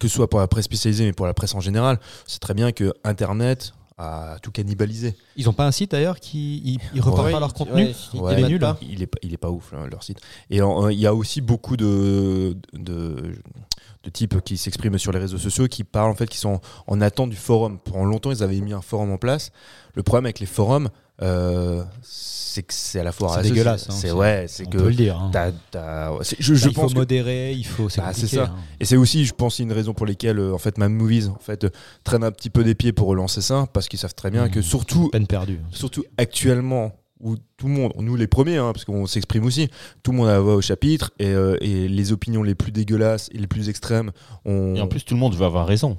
que 0.00 0.08
ce 0.08 0.14
soit 0.14 0.28
pour 0.28 0.40
la 0.40 0.48
presse 0.48 0.64
spécialisée, 0.64 1.04
mais 1.04 1.12
pour 1.12 1.26
la 1.26 1.34
presse 1.34 1.54
en 1.54 1.60
général, 1.60 2.00
c'est 2.26 2.40
très 2.40 2.54
bien 2.54 2.72
que 2.72 2.92
Internet 3.04 3.74
a 3.96 4.38
tout 4.42 4.50
cannibalisé. 4.50 5.14
Ils 5.36 5.48
ont 5.48 5.52
pas 5.52 5.66
un 5.66 5.70
site 5.70 5.92
d'ailleurs 5.92 6.18
qui 6.18 6.58
ils, 6.64 6.78
ils 6.94 7.00
repartent 7.00 7.26
Ouais, 7.26 7.32
pas 7.32 7.40
leur 7.40 7.54
contenu 7.54 7.84
ouais, 7.84 7.94
Ouais, 8.14 8.34
Il 8.38 8.44
est 8.44 8.48
nul, 8.48 8.58
pas. 8.60 8.70
hein. 8.70 8.78
Il 8.82 9.02
est, 9.02 9.06
pas- 9.06 9.18
il 9.22 9.32
est 9.32 9.36
pas 9.38 9.50
ouf 9.50 9.72
là, 9.72 9.86
leur 9.90 10.02
site. 10.02 10.18
Et 10.50 10.60
en- 10.62 10.88
il 10.88 10.98
y 10.98 11.06
a 11.06 11.14
aussi 11.14 11.40
beaucoup 11.40 11.76
de, 11.76 12.56
de, 12.72 13.34
de 14.02 14.10
types 14.10 14.40
qui 14.42 14.56
s'expriment 14.56 14.98
sur 14.98 15.12
les 15.12 15.18
réseaux 15.20 15.38
sociaux, 15.38 15.68
qui 15.68 15.84
parlent 15.84 16.10
en 16.10 16.14
fait, 16.16 16.26
qui 16.28 16.38
sont 16.38 16.60
en 16.88 17.00
attente 17.00 17.30
du 17.30 17.36
forum. 17.36 17.78
Pendant 17.78 18.04
longtemps, 18.04 18.32
ils 18.32 18.42
avaient 18.42 18.60
mis 18.60 18.72
un 18.72 18.82
forum 18.82 19.12
en 19.12 19.16
place. 19.18 19.52
Le 19.94 20.02
problème 20.02 20.26
avec 20.26 20.40
les 20.40 20.46
forums, 20.46 20.88
euh, 21.22 21.82
c'est 22.02 22.62
que 22.62 22.72
c'est 22.74 23.00
à 23.00 23.04
la 23.04 23.12
fois 23.12 23.36
C'est 23.42 23.48
dégueulasse, 23.50 23.88
hein, 23.88 23.92
C'est 23.92 24.12
ouais, 24.12 24.46
c'est 24.48 24.66
On 24.66 24.70
que 24.70 24.78
peut 24.78 24.88
le 24.88 24.94
dire. 24.94 25.18
hein. 25.18 25.30
t'as- 25.32 25.52
t'as- 25.70 26.12
c'est- 26.22 26.36
je, 26.38 26.52
Bah, 26.54 26.58
je 26.60 26.68
il 26.68 26.74
faut 26.74 26.86
que 26.88 26.94
modérer, 26.94 27.52
il 27.52 27.66
faut. 27.66 27.88
C'est 27.88 28.00
Bah, 28.00 28.08
c'est 28.12 28.22
compliqué, 28.22 28.36
ça. 28.44 28.52
hein. 28.52 28.56
Et 28.80 28.84
c'est 28.84 28.96
aussi, 28.96 29.24
je 29.24 29.32
pense, 29.34 29.58
une 29.58 29.72
raison 29.72 29.92
pour 29.94 30.06
lesquelles, 30.06 30.38
euh, 30.38 30.54
en 30.54 30.58
fait, 30.58 30.78
Mad 30.78 30.90
Movies, 30.92 31.28
en 31.28 31.38
fait, 31.38 31.64
euh, 31.64 31.70
traîne 32.04 32.24
un 32.24 32.30
petit 32.32 32.50
peu 32.50 32.62
des 32.64 32.74
pieds 32.74 32.92
pour 32.92 33.08
relancer 33.08 33.40
ça, 33.42 33.66
parce 33.72 33.88
qu'ils 33.88 33.98
savent 33.98 34.14
très 34.14 34.30
bien 34.30 34.46
Mmh. 34.46 34.50
que 34.50 34.62
surtout, 34.62 35.08
Peine 35.10 35.26
perdue. 35.26 35.60
surtout 35.70 36.04
actuellement, 36.18 36.92
où 37.20 37.36
tout 37.56 37.68
le 37.68 37.72
monde, 37.74 37.92
nous 37.98 38.16
les 38.16 38.26
premiers, 38.26 38.58
hein, 38.58 38.72
parce 38.72 38.84
qu'on 38.84 39.06
s'exprime 39.06 39.44
aussi, 39.44 39.68
tout 40.02 40.10
le 40.12 40.18
monde 40.18 40.28
a 40.28 40.32
la 40.32 40.40
voix 40.40 40.56
au 40.56 40.60
chapitre, 40.60 41.10
et, 41.18 41.28
euh, 41.28 41.56
et 41.60 41.88
les 41.88 42.12
opinions 42.12 42.42
les 42.42 42.54
plus 42.54 42.70
dégueulasses 42.72 43.30
et 43.32 43.38
les 43.38 43.46
plus 43.46 43.68
extrêmes, 43.68 44.10
on... 44.44 44.74
Et 44.74 44.80
en 44.80 44.88
plus, 44.88 45.04
tout 45.04 45.14
le 45.14 45.20
monde 45.20 45.34
veut 45.34 45.46
avoir 45.46 45.66
raison. 45.66 45.96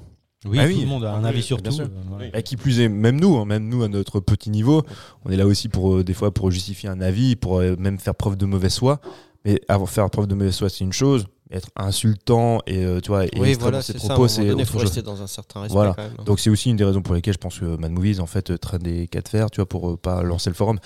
Oui, 0.48 0.58
Ah 0.60 0.66
tout 0.68 0.74
oui. 0.74 0.80
le 0.82 0.86
monde 0.86 1.04
a 1.04 1.14
un 1.14 1.24
avis 1.24 1.38
oui, 1.38 1.42
sur 1.42 1.62
tout. 1.62 1.70
sûr. 1.70 1.86
euh. 2.20 2.30
Et 2.34 2.42
qui 2.42 2.56
plus 2.56 2.80
est, 2.80 2.88
même 2.88 3.18
nous, 3.20 3.36
hein, 3.36 3.44
même 3.44 3.68
nous 3.68 3.82
à 3.82 3.88
notre 3.88 4.20
petit 4.20 4.50
niveau, 4.50 4.82
on 5.24 5.30
est 5.30 5.36
là 5.36 5.46
aussi 5.46 5.68
pour 5.68 5.96
euh, 5.96 6.04
des 6.04 6.14
fois 6.14 6.32
pour 6.32 6.50
justifier 6.50 6.88
un 6.88 7.00
avis, 7.00 7.36
pour 7.36 7.58
euh, 7.58 7.74
même 7.78 7.98
faire 7.98 8.14
preuve 8.14 8.36
de 8.36 8.46
mauvaise 8.46 8.78
foi. 8.78 9.00
Mais 9.44 9.60
avoir 9.68 9.88
faire 9.88 10.08
preuve 10.10 10.26
de 10.26 10.34
mauvaise 10.34 10.58
foi, 10.58 10.68
c'est 10.68 10.82
une 10.84 10.92
chose. 10.92 11.26
Être 11.52 11.68
insultant 11.76 12.60
et 12.66 12.84
euh, 12.84 13.00
tu 13.00 13.08
vois, 13.08 13.24
et 13.24 13.30
Oui, 13.36 13.54
voilà, 13.54 13.80
ses 13.80 13.94
propos, 13.94 14.26
c'est 14.26 14.40
donné, 14.40 14.50
il 14.50 14.62
autre 14.62 14.64
faut 14.66 14.78
chose. 14.78 14.88
rester 14.88 15.02
dans 15.02 15.22
un 15.22 15.28
certain 15.28 15.60
respect 15.60 15.74
Voilà. 15.74 15.94
quand 15.94 16.02
même. 16.02 16.12
hein. 16.18 16.24
Donc 16.24 16.40
c'est 16.40 16.50
aussi 16.50 16.70
une 16.70 16.76
des 16.76 16.82
raisons 16.84 17.02
pour 17.02 17.14
lesquelles 17.14 17.34
je 17.34 17.38
pense 17.38 17.60
que 17.60 17.76
Mad 17.76 17.92
Movies 17.92 18.18
en 18.18 18.26
fait 18.26 18.58
traîne 18.58 18.82
des 18.82 19.06
cas 19.06 19.20
de 19.20 19.28
fer, 19.28 19.48
tu 19.52 19.56
vois, 19.60 19.68
pour 19.68 19.90
euh, 19.90 19.96
pas 19.96 20.22
lancer 20.24 20.50
le 20.50 20.54
forum. 20.56 20.80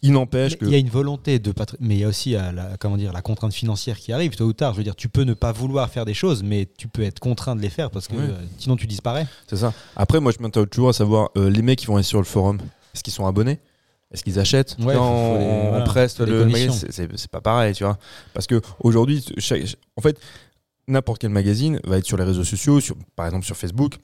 Il 0.00 0.12
n'empêche 0.12 0.56
que 0.56 0.64
Il 0.64 0.70
y 0.70 0.74
a 0.74 0.78
une 0.78 0.88
volonté 0.88 1.38
de 1.38 1.52
patri- 1.52 1.76
mais 1.80 1.96
il 1.96 2.00
y 2.00 2.04
a 2.04 2.08
aussi 2.08 2.34
euh, 2.34 2.50
la, 2.52 2.78
comment 2.78 2.96
dire, 2.96 3.12
la 3.12 3.20
contrainte 3.20 3.52
financière 3.52 3.98
qui 3.98 4.10
arrive 4.10 4.34
tôt 4.36 4.44
ou 4.46 4.52
tard. 4.54 4.72
Je 4.72 4.78
veux 4.78 4.84
dire, 4.84 4.96
tu 4.96 5.10
peux 5.10 5.22
ne 5.24 5.34
pas 5.34 5.52
vouloir 5.52 5.90
faire 5.90 6.06
des 6.06 6.14
choses, 6.14 6.42
mais 6.42 6.66
tu 6.78 6.88
peux 6.88 7.02
être 7.02 7.20
contraint 7.20 7.54
de 7.54 7.60
les 7.60 7.68
faire 7.70 7.90
parce 7.90 8.08
que 8.08 8.16
euh, 8.16 8.32
sinon 8.58 8.76
tu 8.76 8.86
disparais. 8.86 9.26
c'est 9.46 9.56
ça. 9.56 9.74
Après, 9.96 10.18
moi 10.20 10.32
je 10.34 10.42
m'intéresse 10.42 10.70
toujours 10.70 10.88
à 10.88 10.92
savoir 10.94 11.28
euh, 11.36 11.50
les 11.50 11.60
mecs 11.60 11.78
qui 11.78 11.86
vont 11.86 11.96
aller 11.96 12.02
sur 12.04 12.18
le 12.20 12.24
forum, 12.24 12.58
est-ce 12.94 13.02
qu'ils 13.04 13.12
sont 13.12 13.26
abonnés? 13.26 13.58
Est-ce 14.12 14.22
qu'ils 14.22 14.38
achètent 14.38 14.76
Ouais, 14.80 14.94
presse 15.84 16.14
faut 16.14 16.24
des 16.24 16.30
le 16.32 16.44
magazine, 16.46 16.72
c'est- 16.72 16.92
pas 17.30 17.40
pareil, 17.40 17.74
tu 17.74 17.84
vois. 17.84 17.98
Parce 18.34 18.46
que 18.46 18.60
aujourd'hui, 18.80 19.24
en 19.96 20.00
fait, 20.00 20.18
n'importe 20.88 21.20
quel 21.20 21.30
magazine 21.30 21.80
va 21.84 21.98
être 21.98 22.06
sur 22.06 22.16
les 22.16 22.24
réseaux 22.24 22.44
sociaux, 22.44 22.80
sur, 22.80 22.94
par 23.16 23.26
exemple 23.26 23.44
sur 23.44 23.56
Facebook. 23.56 23.96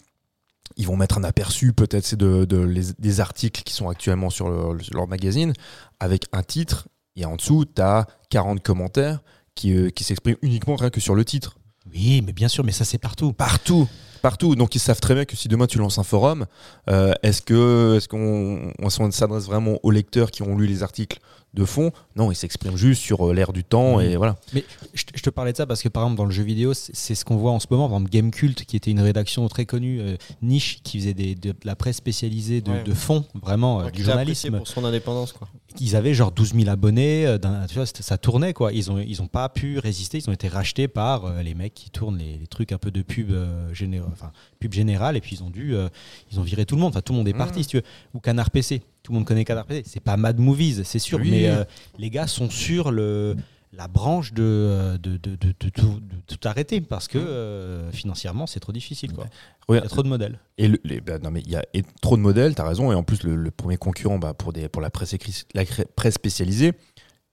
Ils 0.76 0.86
vont 0.86 0.96
mettre 0.96 1.18
un 1.18 1.24
aperçu 1.24 1.72
peut-être 1.72 2.04
c'est 2.06 2.16
de, 2.16 2.44
de 2.44 2.56
les- 2.58 2.92
des 2.98 3.20
articles 3.20 3.62
qui 3.62 3.74
sont 3.74 3.88
actuellement 3.88 4.30
sur 4.30 4.48
leur, 4.48 4.74
leur 4.92 5.06
magazine 5.06 5.52
avec 6.00 6.24
un 6.32 6.42
titre 6.42 6.88
et 7.14 7.24
en 7.26 7.36
dessous 7.36 7.64
tu 7.66 7.82
as 7.82 8.06
40 8.30 8.62
commentaires 8.62 9.20
qui, 9.54 9.72
euh, 9.74 9.90
qui 9.90 10.02
s'expriment 10.02 10.36
uniquement 10.40 10.76
rien 10.76 10.88
que 10.90 11.00
sur 11.00 11.14
le 11.14 11.24
titre. 11.26 11.58
Oui, 11.92 12.22
mais 12.24 12.32
bien 12.32 12.48
sûr, 12.48 12.64
mais 12.64 12.72
ça 12.72 12.84
c'est 12.86 12.96
partout. 12.98 13.32
Partout 13.34 13.86
Partout. 14.22 14.54
Donc 14.54 14.74
ils 14.74 14.78
savent 14.78 15.00
très 15.00 15.14
bien 15.14 15.24
que 15.24 15.36
si 15.36 15.48
demain 15.48 15.66
tu 15.66 15.78
lances 15.78 15.98
un 15.98 16.04
forum, 16.04 16.46
euh, 16.88 17.12
est-ce 17.22 17.42
que 17.42 17.96
est-ce 17.96 18.08
qu'on 18.08 18.72
on 18.78 19.10
s'adresse 19.10 19.44
vraiment 19.44 19.78
aux 19.82 19.90
lecteurs 19.90 20.30
qui 20.30 20.42
ont 20.42 20.56
lu 20.56 20.66
les 20.66 20.82
articles 20.82 21.18
de 21.54 21.64
fond? 21.64 21.90
Non, 22.16 22.30
ils 22.32 22.34
s'expriment 22.36 22.76
juste 22.76 23.02
sur 23.02 23.28
euh, 23.28 23.34
l'air 23.34 23.52
du 23.52 23.64
temps 23.64 24.00
et 24.00 24.16
voilà. 24.16 24.36
Mais 24.54 24.64
je, 24.94 25.04
te- 25.04 25.12
je 25.16 25.22
te 25.22 25.28
parlais 25.30 25.52
de 25.52 25.56
ça 25.56 25.66
parce 25.66 25.82
que 25.82 25.88
par 25.88 26.04
exemple 26.04 26.18
dans 26.18 26.24
le 26.24 26.30
jeu 26.30 26.44
vidéo, 26.44 26.72
c'est 26.74 27.14
ce 27.14 27.24
qu'on 27.24 27.36
voit 27.36 27.50
en 27.50 27.60
ce 27.60 27.66
moment. 27.70 27.88
Par 27.88 27.96
exemple, 27.98 28.10
Game 28.12 28.30
Cult, 28.30 28.64
qui 28.64 28.76
était 28.76 28.90
une 28.92 29.00
rédaction 29.00 29.46
très 29.48 29.66
connue, 29.66 30.00
euh, 30.00 30.16
niche, 30.40 30.80
qui 30.82 30.98
faisait 31.00 31.14
des- 31.14 31.34
de, 31.34 31.50
de 31.50 31.56
la 31.64 31.74
presse 31.76 31.96
spécialisée 31.96 32.60
de, 32.60 32.70
Ouais. 32.70 32.84
de 32.84 32.94
fond, 32.94 33.24
vraiment 33.42 33.80
euh, 33.82 33.90
du 33.90 34.02
journalisme. 34.04 34.56
pour 34.56 34.68
son 34.68 34.84
indépendance, 34.84 35.32
quoi. 35.32 35.48
Ils 35.80 35.96
avaient 35.96 36.14
genre 36.14 36.32
12 36.32 36.54
000 36.54 36.68
abonnés, 36.68 37.26
euh, 37.26 37.38
tu 37.68 37.74
vois, 37.74 37.86
ça 37.86 38.18
tournait 38.18 38.52
quoi. 38.52 38.72
Ils 38.72 38.90
ont, 38.90 38.98
ils 38.98 39.22
ont 39.22 39.26
pas 39.26 39.48
pu 39.48 39.78
résister, 39.78 40.18
ils 40.18 40.28
ont 40.28 40.32
été 40.32 40.48
rachetés 40.48 40.88
par 40.88 41.24
euh, 41.24 41.42
les 41.42 41.54
mecs 41.54 41.74
qui 41.74 41.90
tournent 41.90 42.18
les, 42.18 42.36
les 42.38 42.46
trucs 42.46 42.72
un 42.72 42.78
peu 42.78 42.90
de 42.90 43.02
pub, 43.02 43.30
euh, 43.30 43.72
géné- 43.72 44.00
enfin, 44.12 44.32
pub 44.60 44.72
générale, 44.72 45.16
et 45.16 45.20
puis 45.20 45.36
ils 45.36 45.42
ont 45.42 45.50
dû, 45.50 45.74
euh, 45.74 45.88
ils 46.30 46.38
ont 46.40 46.42
viré 46.42 46.66
tout 46.66 46.74
le 46.74 46.80
monde. 46.80 46.90
Enfin, 46.90 47.00
tout 47.02 47.12
le 47.12 47.18
monde 47.18 47.28
est 47.28 47.32
parti, 47.34 47.60
Mmh. 47.60 47.62
si 47.62 47.68
tu 47.68 47.76
veux. 47.78 47.82
Ou 48.14 48.20
Canard 48.20 48.50
PC, 48.50 48.82
tout 49.02 49.12
le 49.12 49.18
monde 49.18 49.26
connaît 49.26 49.44
Canard 49.44 49.66
PC. 49.66 49.82
C'est 49.86 50.00
pas 50.00 50.16
Mad 50.16 50.38
Movies, 50.38 50.82
c'est 50.84 50.98
sûr, 50.98 51.18
Oui. 51.20 51.30
mais 51.30 51.50
les 51.98 52.10
gars 52.10 52.26
sont 52.26 52.50
sur 52.50 52.90
le 52.90 53.36
la 53.72 53.88
branche 53.88 54.32
de, 54.34 54.42
euh, 54.42 54.98
de, 54.98 55.16
de, 55.16 55.34
de- 55.36 55.54
de 55.58 55.68
tout, 55.70 56.00
de 56.00 56.16
tout 56.36 56.46
arrêter 56.48 56.80
parce 56.82 57.08
que 57.08 57.16
euh, 57.18 57.90
financièrement 57.90 58.46
c'est 58.46 58.60
trop 58.60 58.72
difficile 58.72 59.12
quoi. 59.12 59.26
Il 59.70 59.76
y 59.76 59.78
a 59.78 59.82
trop 59.82 60.02
de 60.02 60.08
modèles. 60.08 60.38
Et 60.58 60.68
le- 60.68 60.78
les- 60.84 61.00
bah, 61.00 61.18
non 61.18 61.30
mais 61.30 61.40
il 61.40 61.50
y 61.50 61.56
a 61.56 61.64
et- 61.72 61.82
trop 62.02 62.16
de 62.16 62.22
modèles, 62.22 62.54
t'as 62.54 62.66
raison. 62.68 62.92
Et 62.92 62.94
en 62.94 63.02
plus, 63.02 63.22
le, 63.22 63.34
le 63.36 63.50
premier 63.50 63.76
concurrent 63.78 64.18
bah, 64.18 64.34
pour, 64.34 64.52
des, 64.52 64.68
pour 64.68 64.82
la 64.82 64.90
presse, 64.90 65.14
écrit- 65.14 65.44
la 65.54 65.64
presse 65.96 66.14
spécialisée, 66.14 66.72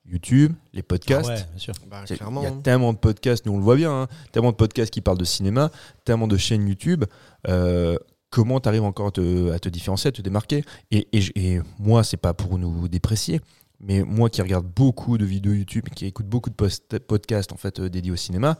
YouTube, 0.05 0.53
les 0.73 0.81
podcasts. 0.81 1.29
Ah 1.29 1.33
ouais, 1.35 1.43
bien 1.51 1.59
sûr. 1.59 1.73
Bah, 1.89 2.03
C'est- 2.05 2.15
clairement. 2.15 2.41
Il 2.41 2.45
y 2.45 2.47
a 2.47 2.51
hein. 2.53 2.61
tellement 2.63 2.93
de 2.93 2.97
podcasts, 2.97 3.45
nous 3.45 3.51
on 3.53 3.57
le 3.57 3.63
voit 3.63 3.75
bien, 3.75 3.91
hein, 4.03 4.07
tellement 4.31 4.51
de 4.51 4.55
podcasts 4.55 4.91
qui 4.91 5.01
parlent 5.01 5.17
de 5.17 5.25
cinéma, 5.25 5.71
tellement 6.05 6.27
de 6.27 6.37
chaînes 6.37 6.67
YouTube. 6.67 7.03
euh, 7.47 7.97
comment 8.31 8.59
tu 8.59 8.69
arrives 8.69 8.83
encore 8.83 9.07
à 9.07 9.11
te, 9.11 9.51
à 9.51 9.57
te 9.59 9.69
différencier, 9.69 10.09
à 10.09 10.11
te 10.11 10.21
démarquer? 10.21 10.63
Et, 10.91 11.07
et 11.11 11.23
et 11.55 11.61
moi, 11.79 12.03
c'est 12.03 12.15
pas 12.17 12.33
pour 12.35 12.57
nous 12.59 12.87
déprécier, 12.87 13.41
mais 13.81 14.01
moi 14.03 14.29
qui 14.29 14.41
regarde 14.41 14.65
beaucoup 14.65 15.17
de 15.17 15.25
vidéos 15.25 15.53
YouTube, 15.53 15.85
qui 15.95 16.05
écoute 16.05 16.25
beaucoup 16.27 16.49
de 16.49 16.55
post- 16.55 16.99
podcasts 16.99 17.51
en 17.53 17.57
fait 17.57 17.79
euh, 17.79 17.89
dédiés 17.89 18.11
au 18.11 18.15
cinéma, 18.17 18.57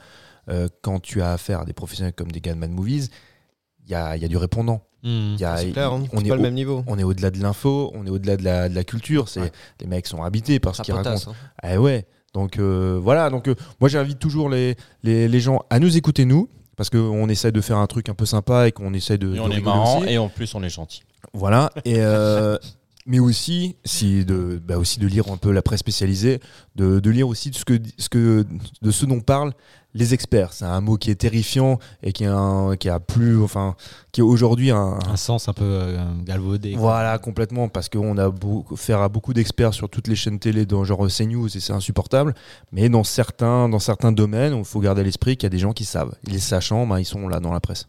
euh, 0.50 0.68
quand 0.82 1.00
tu 1.00 1.22
as 1.22 1.32
affaire 1.34 1.62
à 1.62 1.66
des 1.66 1.74
professionnels 1.74 2.14
comme 2.14 2.32
des 2.32 2.41
gars 2.41 2.54
de 2.54 2.60
Mad 2.60 2.72
Movies, 2.72 3.10
il 3.86 3.91
y 3.91 3.96
a, 3.96 4.16
il 4.16 4.22
y 4.22 4.26
a 4.26 4.28
du 4.28 4.38
répondant. 4.38 4.84
Il 5.04 5.40
y 5.40 5.46
a- 5.46 5.58
C'est 5.58 5.72
clair, 5.72 5.94
hein. 5.94 6.04
on 6.12 6.20
est 6.24 6.28
pas 6.28 6.36
le 6.36 6.41
au- 6.41 6.44
même 6.44 6.54
niveau. 6.56 6.84
on 6.88 7.00
est 7.00 7.04
au-delà 7.04 7.32
de 7.32 7.41
l'info, 7.41 7.91
on 7.96 8.06
est 8.06 8.10
au-delà 8.10 8.36
de 8.38 8.44
la, 8.44 8.68
de 8.70 8.76
la 8.76 8.84
culture. 8.84 9.30
C'est 9.30 9.40
Ouais. 9.41 9.52
les 9.80 9.88
mecs 9.88 10.08
sont 10.08 10.24
habités 10.24 10.60
par 10.60 10.76
ce 10.76 10.82
qu'ils 10.82 10.94
racontent. 10.94 11.32
hein. 11.32 11.34
Ah 11.64 11.80
ouais. 11.80 12.06
Donc 12.34 12.60
euh, 12.60 13.00
voilà. 13.02 13.30
Donc 13.30 13.48
euh, 13.48 13.56
moi 13.80 13.90
j'invite 13.90 14.20
toujours 14.20 14.50
les, 14.50 14.76
les, 15.04 15.28
les 15.28 15.40
gens 15.40 15.62
à 15.70 15.80
nous 15.80 15.96
écouter 15.98 16.26
nous 16.26 16.50
parce 16.76 16.90
qu'on 16.90 17.28
essaie 17.30 17.52
de 17.52 17.62
faire 17.62 17.78
un 17.78 17.88
truc 17.88 18.10
un 18.10 18.14
peu 18.14 18.26
sympa 18.26 18.68
et 18.68 18.72
qu'on 18.74 18.94
essaie 18.94 19.18
de. 19.18 19.34
Et 19.34 19.36
de 19.38 19.40
on 19.40 19.50
est 19.52 19.62
marrant 19.62 20.00
aussi. 20.02 20.10
et 20.10 20.18
en 20.18 20.28
plus 20.30 20.54
on 20.54 20.62
est 20.64 20.70
gentil. 20.70 21.02
Voilà. 21.34 21.72
Et 21.86 21.96
euh, 22.00 22.58
mais 23.10 23.19
aussi 23.19 23.76
si 23.84 24.23
de 24.23 24.61
bah 24.65 24.77
aussi 24.77 24.99
de 24.99 25.07
lire 25.07 25.27
un 25.31 25.38
peu 25.38 25.52
la 25.52 25.61
presse 25.64 25.80
spécialisée, 25.81 26.40
de, 26.76 26.99
de 26.99 27.10
lire 27.10 27.27
aussi 27.27 27.49
de 27.49 27.56
ce 27.56 27.65
que 27.65 27.77
ce 27.98 28.07
que 28.07 28.45
de 28.84 28.91
ce 28.91 29.06
dont 29.06 29.19
parlent 29.19 29.53
les 29.95 30.14
experts. 30.14 30.53
C'est 30.53 30.65
un 30.65 30.81
mot 30.81 30.98
qui 30.98 31.10
est 31.10 31.15
terrifiant 31.15 31.80
et 32.03 32.14
qui 32.14 32.23
est 32.23 32.27
un, 32.27 32.76
qui 32.80 32.88
a 32.90 32.99
plus 32.99 33.41
enfin 33.41 33.76
qui 34.11 34.22
est 34.22 34.23
aujourd'hui 34.23 34.69
un, 34.69 34.99
Un 35.07 35.18
sens 35.18 35.49
un 35.49 35.53
peu 35.53 35.64
euh, 35.65 35.98
galvaudé. 36.23 36.73
quoi. 36.73 36.81
voilà, 36.81 37.18
complètement, 37.18 37.68
parce 37.69 37.90
qu'on 37.90 38.15
a 38.19 38.30
beau- 38.30 38.64
affaire 38.72 39.02
à 39.02 39.10
beaucoup 39.10 39.34
d'experts 39.34 39.73
sur 39.73 39.90
toutes 39.90 40.07
les 40.07 40.15
chaînes 40.15 40.38
télé, 40.38 40.68
dans 40.68 40.84
genre 40.84 41.07
CNews, 41.07 41.48
et 41.57 41.60
c'est 41.60 41.73
insupportable. 41.73 42.36
Mais 42.72 42.88
dans 42.90 43.03
certains, 43.03 43.68
dans 43.68 43.80
certains 43.80 44.11
domaines, 44.11 44.56
il 44.60 44.64
faut 44.64 44.80
garder 44.80 45.02
à 45.02 45.03
l'esprit 45.03 45.36
qu'il 45.38 45.48
y 45.48 45.52
a 45.52 45.56
des 45.57 45.57
gens 45.57 45.73
qui 45.73 45.86
savent. 45.86 46.14
Et 46.27 46.31
les 46.31 46.40
sachants, 46.40 46.86
ben, 46.86 46.99
ils 46.99 47.06
sont 47.06 47.27
là 47.27 47.40
dans 47.40 47.52
la 47.52 47.60
presse. 47.60 47.88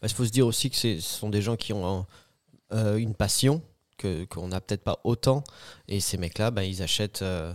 Bah, 0.00 0.08
Il 0.08 0.14
faut 0.14 0.24
se 0.24 0.30
dire 0.30 0.46
aussi 0.46 0.70
que 0.70 0.76
ce 0.76 0.98
sont 1.00 1.28
des 1.28 1.42
gens 1.42 1.56
qui 1.56 1.74
ont 1.74 2.06
euh, 2.72 2.96
une 2.96 3.14
passion 3.14 3.60
que 4.02 4.24
qu'on 4.24 4.48
n'a 4.48 4.60
peut-être 4.60 4.82
pas 4.84 4.98
autant. 5.04 5.44
Et 5.88 6.00
ces 6.00 6.18
mecs-là, 6.18 6.50
bah, 6.50 6.64
ils 6.64 6.82
achètent. 6.82 7.22
euh, 7.22 7.52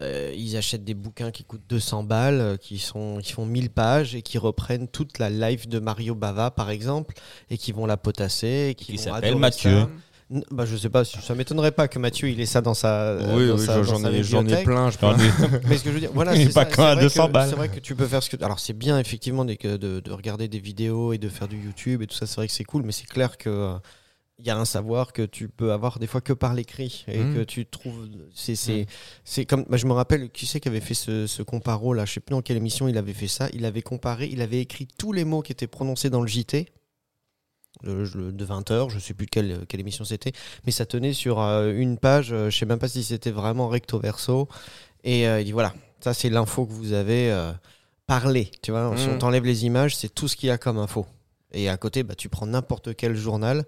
euh, 0.00 0.32
ils 0.36 0.56
achètent 0.56 0.84
des 0.84 0.94
bouquins 0.94 1.30
qui 1.30 1.44
coûtent 1.44 1.66
200 1.68 2.02
balles, 2.04 2.40
euh, 2.40 2.56
qui, 2.56 2.78
sont, 2.78 3.18
qui 3.22 3.32
font 3.32 3.46
1000 3.46 3.70
pages 3.70 4.14
et 4.14 4.22
qui 4.22 4.38
reprennent 4.38 4.88
toute 4.88 5.18
la 5.18 5.30
life 5.30 5.68
de 5.68 5.78
Mario 5.78 6.14
Bava, 6.14 6.50
par 6.50 6.70
exemple, 6.70 7.14
et 7.50 7.58
qui 7.58 7.72
vont 7.72 7.86
la 7.86 7.96
potasser. 7.96 8.68
Et 8.70 8.74
qui, 8.74 8.96
s'appelle 8.98 9.36
Mathieu. 9.36 9.80
ça. 9.82 9.88
N- 10.32 10.42
Bah, 10.50 10.64
je 10.64 10.76
sais 10.76 10.88
pas, 10.88 11.04
ça 11.04 11.34
m'étonnerait 11.34 11.72
pas 11.72 11.88
que 11.88 11.98
Mathieu 11.98 12.30
il 12.30 12.40
ait 12.40 12.46
ça 12.46 12.62
dans 12.62 12.72
sa. 12.74 13.16
Oui, 13.34 13.50
oui, 13.50 13.66
j'en 13.84 14.46
ai, 14.46 14.60
ai 14.60 14.64
plein. 14.64 14.90
je 14.90 14.96
ai- 14.96 15.60
Mais 15.68 15.76
ce 15.76 15.84
que 15.84 15.90
je 15.90 15.94
veux 15.94 16.00
dire, 16.00 16.10
voilà, 16.14 16.34
Il 16.34 16.40
est 16.40 16.44
c'est 16.46 16.54
pas 16.54 16.68
ça, 16.74 16.90
à 16.92 16.94
vrai 16.94 17.02
200 17.04 17.26
que- 17.26 17.32
balles. 17.32 17.50
C'est 17.50 17.56
vrai 17.56 17.68
que 17.68 17.78
tu 17.80 17.94
peux 17.94 18.06
faire 18.06 18.22
ce 18.22 18.30
que. 18.30 18.42
Alors, 18.42 18.58
c'est 18.58 18.72
bien 18.72 18.98
effectivement 18.98 19.44
de, 19.44 19.54
de 20.00 20.10
regarder 20.10 20.48
des 20.48 20.58
vidéos 20.58 21.12
et 21.12 21.18
de 21.18 21.28
faire 21.28 21.48
du 21.48 21.58
YouTube 21.62 22.00
et 22.02 22.06
tout 22.06 22.16
ça. 22.16 22.26
C'est 22.26 22.36
vrai 22.36 22.46
que 22.46 22.52
c'est 22.54 22.64
cool, 22.64 22.82
mais 22.82 22.92
c'est 22.92 23.06
clair 23.06 23.36
que 23.36 23.50
euh, 23.50 23.74
il 24.38 24.46
y 24.46 24.50
a 24.50 24.56
un 24.58 24.64
savoir 24.64 25.12
que 25.12 25.22
tu 25.22 25.48
peux 25.48 25.72
avoir 25.72 25.98
des 25.98 26.06
fois 26.06 26.20
que 26.20 26.32
par 26.32 26.54
l'écrit 26.54 27.04
et 27.06 27.22
Mm. 27.24 27.34
que 27.34 27.44
tu 27.44 27.66
trouves. 27.66 28.08
C'est 28.34 28.56
c'est 28.56 28.86
c'est 29.24 29.44
comme. 29.46 29.64
bah, 29.68 29.76
je 29.76 29.86
me 29.86 29.92
rappelle, 29.92 30.30
qui 30.30 30.46
c'est 30.46 30.58
qui 30.58 30.68
avait 30.68 30.80
fait 30.80 30.94
ce, 30.94 31.26
ce 31.26 31.42
comparo 31.42 31.94
là? 31.94 32.04
Je 32.06 32.14
sais 32.14 32.20
plus 32.20 32.32
dans 32.32 32.42
quelle 32.42 32.56
émission 32.56 32.88
il 32.88 32.96
avait 32.98 33.12
fait 33.12 33.28
ça. 33.28 33.48
Il 33.52 33.64
avait 33.64 33.82
comparé, 33.82 34.26
il 34.32 34.40
avait 34.42 34.60
écrit 34.60 34.88
tous 34.98 35.12
les 35.12 35.24
mots 35.24 35.42
qui 35.42 35.52
étaient 35.52 35.66
prononcés 35.68 36.10
dans 36.10 36.22
le 36.22 36.26
JT. 36.28 36.66
de 37.84 38.44
20 38.44 38.70
heures, 38.70 38.90
je 38.90 38.98
sais 38.98 39.14
plus 39.14 39.26
quelle, 39.26 39.66
quelle 39.66 39.80
émission 39.80 40.04
c'était, 40.04 40.32
mais 40.66 40.72
ça 40.72 40.86
tenait 40.86 41.12
sur 41.14 41.40
euh, 41.40 41.72
une 41.74 41.98
page, 41.98 42.32
euh, 42.32 42.48
je 42.50 42.56
sais 42.58 42.66
même 42.66 42.78
pas 42.78 42.86
si 42.88 43.02
c'était 43.02 43.30
vraiment 43.32 43.66
recto 43.68 43.98
verso, 43.98 44.46
et 45.04 45.26
euh, 45.26 45.40
il 45.40 45.46
dit 45.46 45.52
voilà, 45.52 45.74
ça 46.00 46.14
c'est 46.14 46.30
l'info 46.30 46.64
que 46.66 46.72
vous 46.72 46.92
avez 46.92 47.32
euh, 47.32 47.50
parlé, 48.06 48.50
tu 48.62 48.70
vois, 48.70 48.94
si 48.96 49.08
Mhm. 49.08 49.14
on 49.14 49.18
t'enlève 49.18 49.44
les 49.44 49.64
images, 49.64 49.96
c'est 49.96 50.14
tout 50.14 50.28
ce 50.28 50.36
qu'il 50.36 50.48
y 50.48 50.52
a 50.52 50.58
comme 50.58 50.78
info. 50.78 51.06
Et 51.52 51.68
à 51.68 51.76
côté, 51.76 52.02
bah, 52.02 52.14
tu 52.14 52.28
prends 52.28 52.46
n'importe 52.46 52.94
quel 52.94 53.16
journal, 53.16 53.64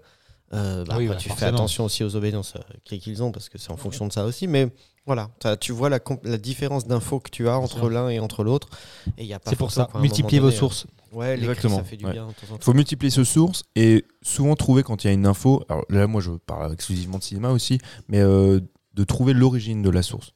euh, 0.53 0.83
bah, 0.85 0.95
Oui, 0.97 1.05
après, 1.05 1.15
bah, 1.15 1.21
tu 1.21 1.29
fais 1.29 1.45
attention 1.45 1.85
aussi 1.85 2.03
aux 2.03 2.15
obédiences 2.15 2.53
euh, 2.55 2.61
qu'ils 2.99 3.23
ont, 3.23 3.31
parce 3.31 3.49
que 3.49 3.57
c'est 3.57 3.71
en 3.71 3.77
fonction 3.77 4.07
de 4.07 4.13
ça 4.13 4.25
aussi, 4.25 4.47
mais 4.47 4.69
voilà, 5.05 5.29
tu 5.59 5.71
vois 5.71 5.89
la, 5.89 5.99
comp- 5.99 6.23
la 6.25 6.37
différence 6.37 6.87
d'infos 6.87 7.19
que 7.19 7.29
tu 7.29 7.47
as 7.47 7.57
entre 7.57 7.89
l'un 7.89 8.09
et 8.09 8.19
entre 8.19 8.43
l'autre, 8.43 8.69
et 9.17 9.23
il 9.23 9.27
y 9.27 9.33
a 9.33 9.39
pas 9.39 9.49
C'est 9.51 9.55
pour 9.55 9.71
ça. 9.71 9.89
Multipliez 9.99 10.39
vos 10.39 10.47
euh, 10.47 10.51
sources. 10.51 10.87
Ouais, 11.11 11.35
Exactement, 11.37 11.77
ça 11.77 11.83
fait 11.83 11.95
du 11.97 12.05
ouais. 12.05 12.11
bien. 12.11 12.27
de 12.27 12.31
temps 12.31 12.37
en 12.51 12.55
Il 12.55 12.59
temps. 12.59 12.65
faut 12.65 12.73
multiplier 12.73 13.09
ce 13.11 13.23
source 13.23 13.63
et 13.75 14.03
souvent 14.21 14.55
trouver 14.55 14.83
quand 14.83 15.03
il 15.03 15.07
y 15.07 15.09
a 15.09 15.13
une 15.13 15.25
info. 15.27 15.63
Alors 15.69 15.85
là, 15.89 16.07
moi, 16.07 16.19
je 16.21 16.31
parle 16.31 16.73
exclusivement 16.73 17.19
de 17.19 17.23
cinéma 17.23 17.51
aussi, 17.51 17.77
mais 18.09 18.19
euh, 18.19 18.59
de 18.95 19.03
trouver 19.05 19.33
l'origine 19.33 19.81
de 19.81 19.89
la 19.89 20.01
source. 20.01 20.31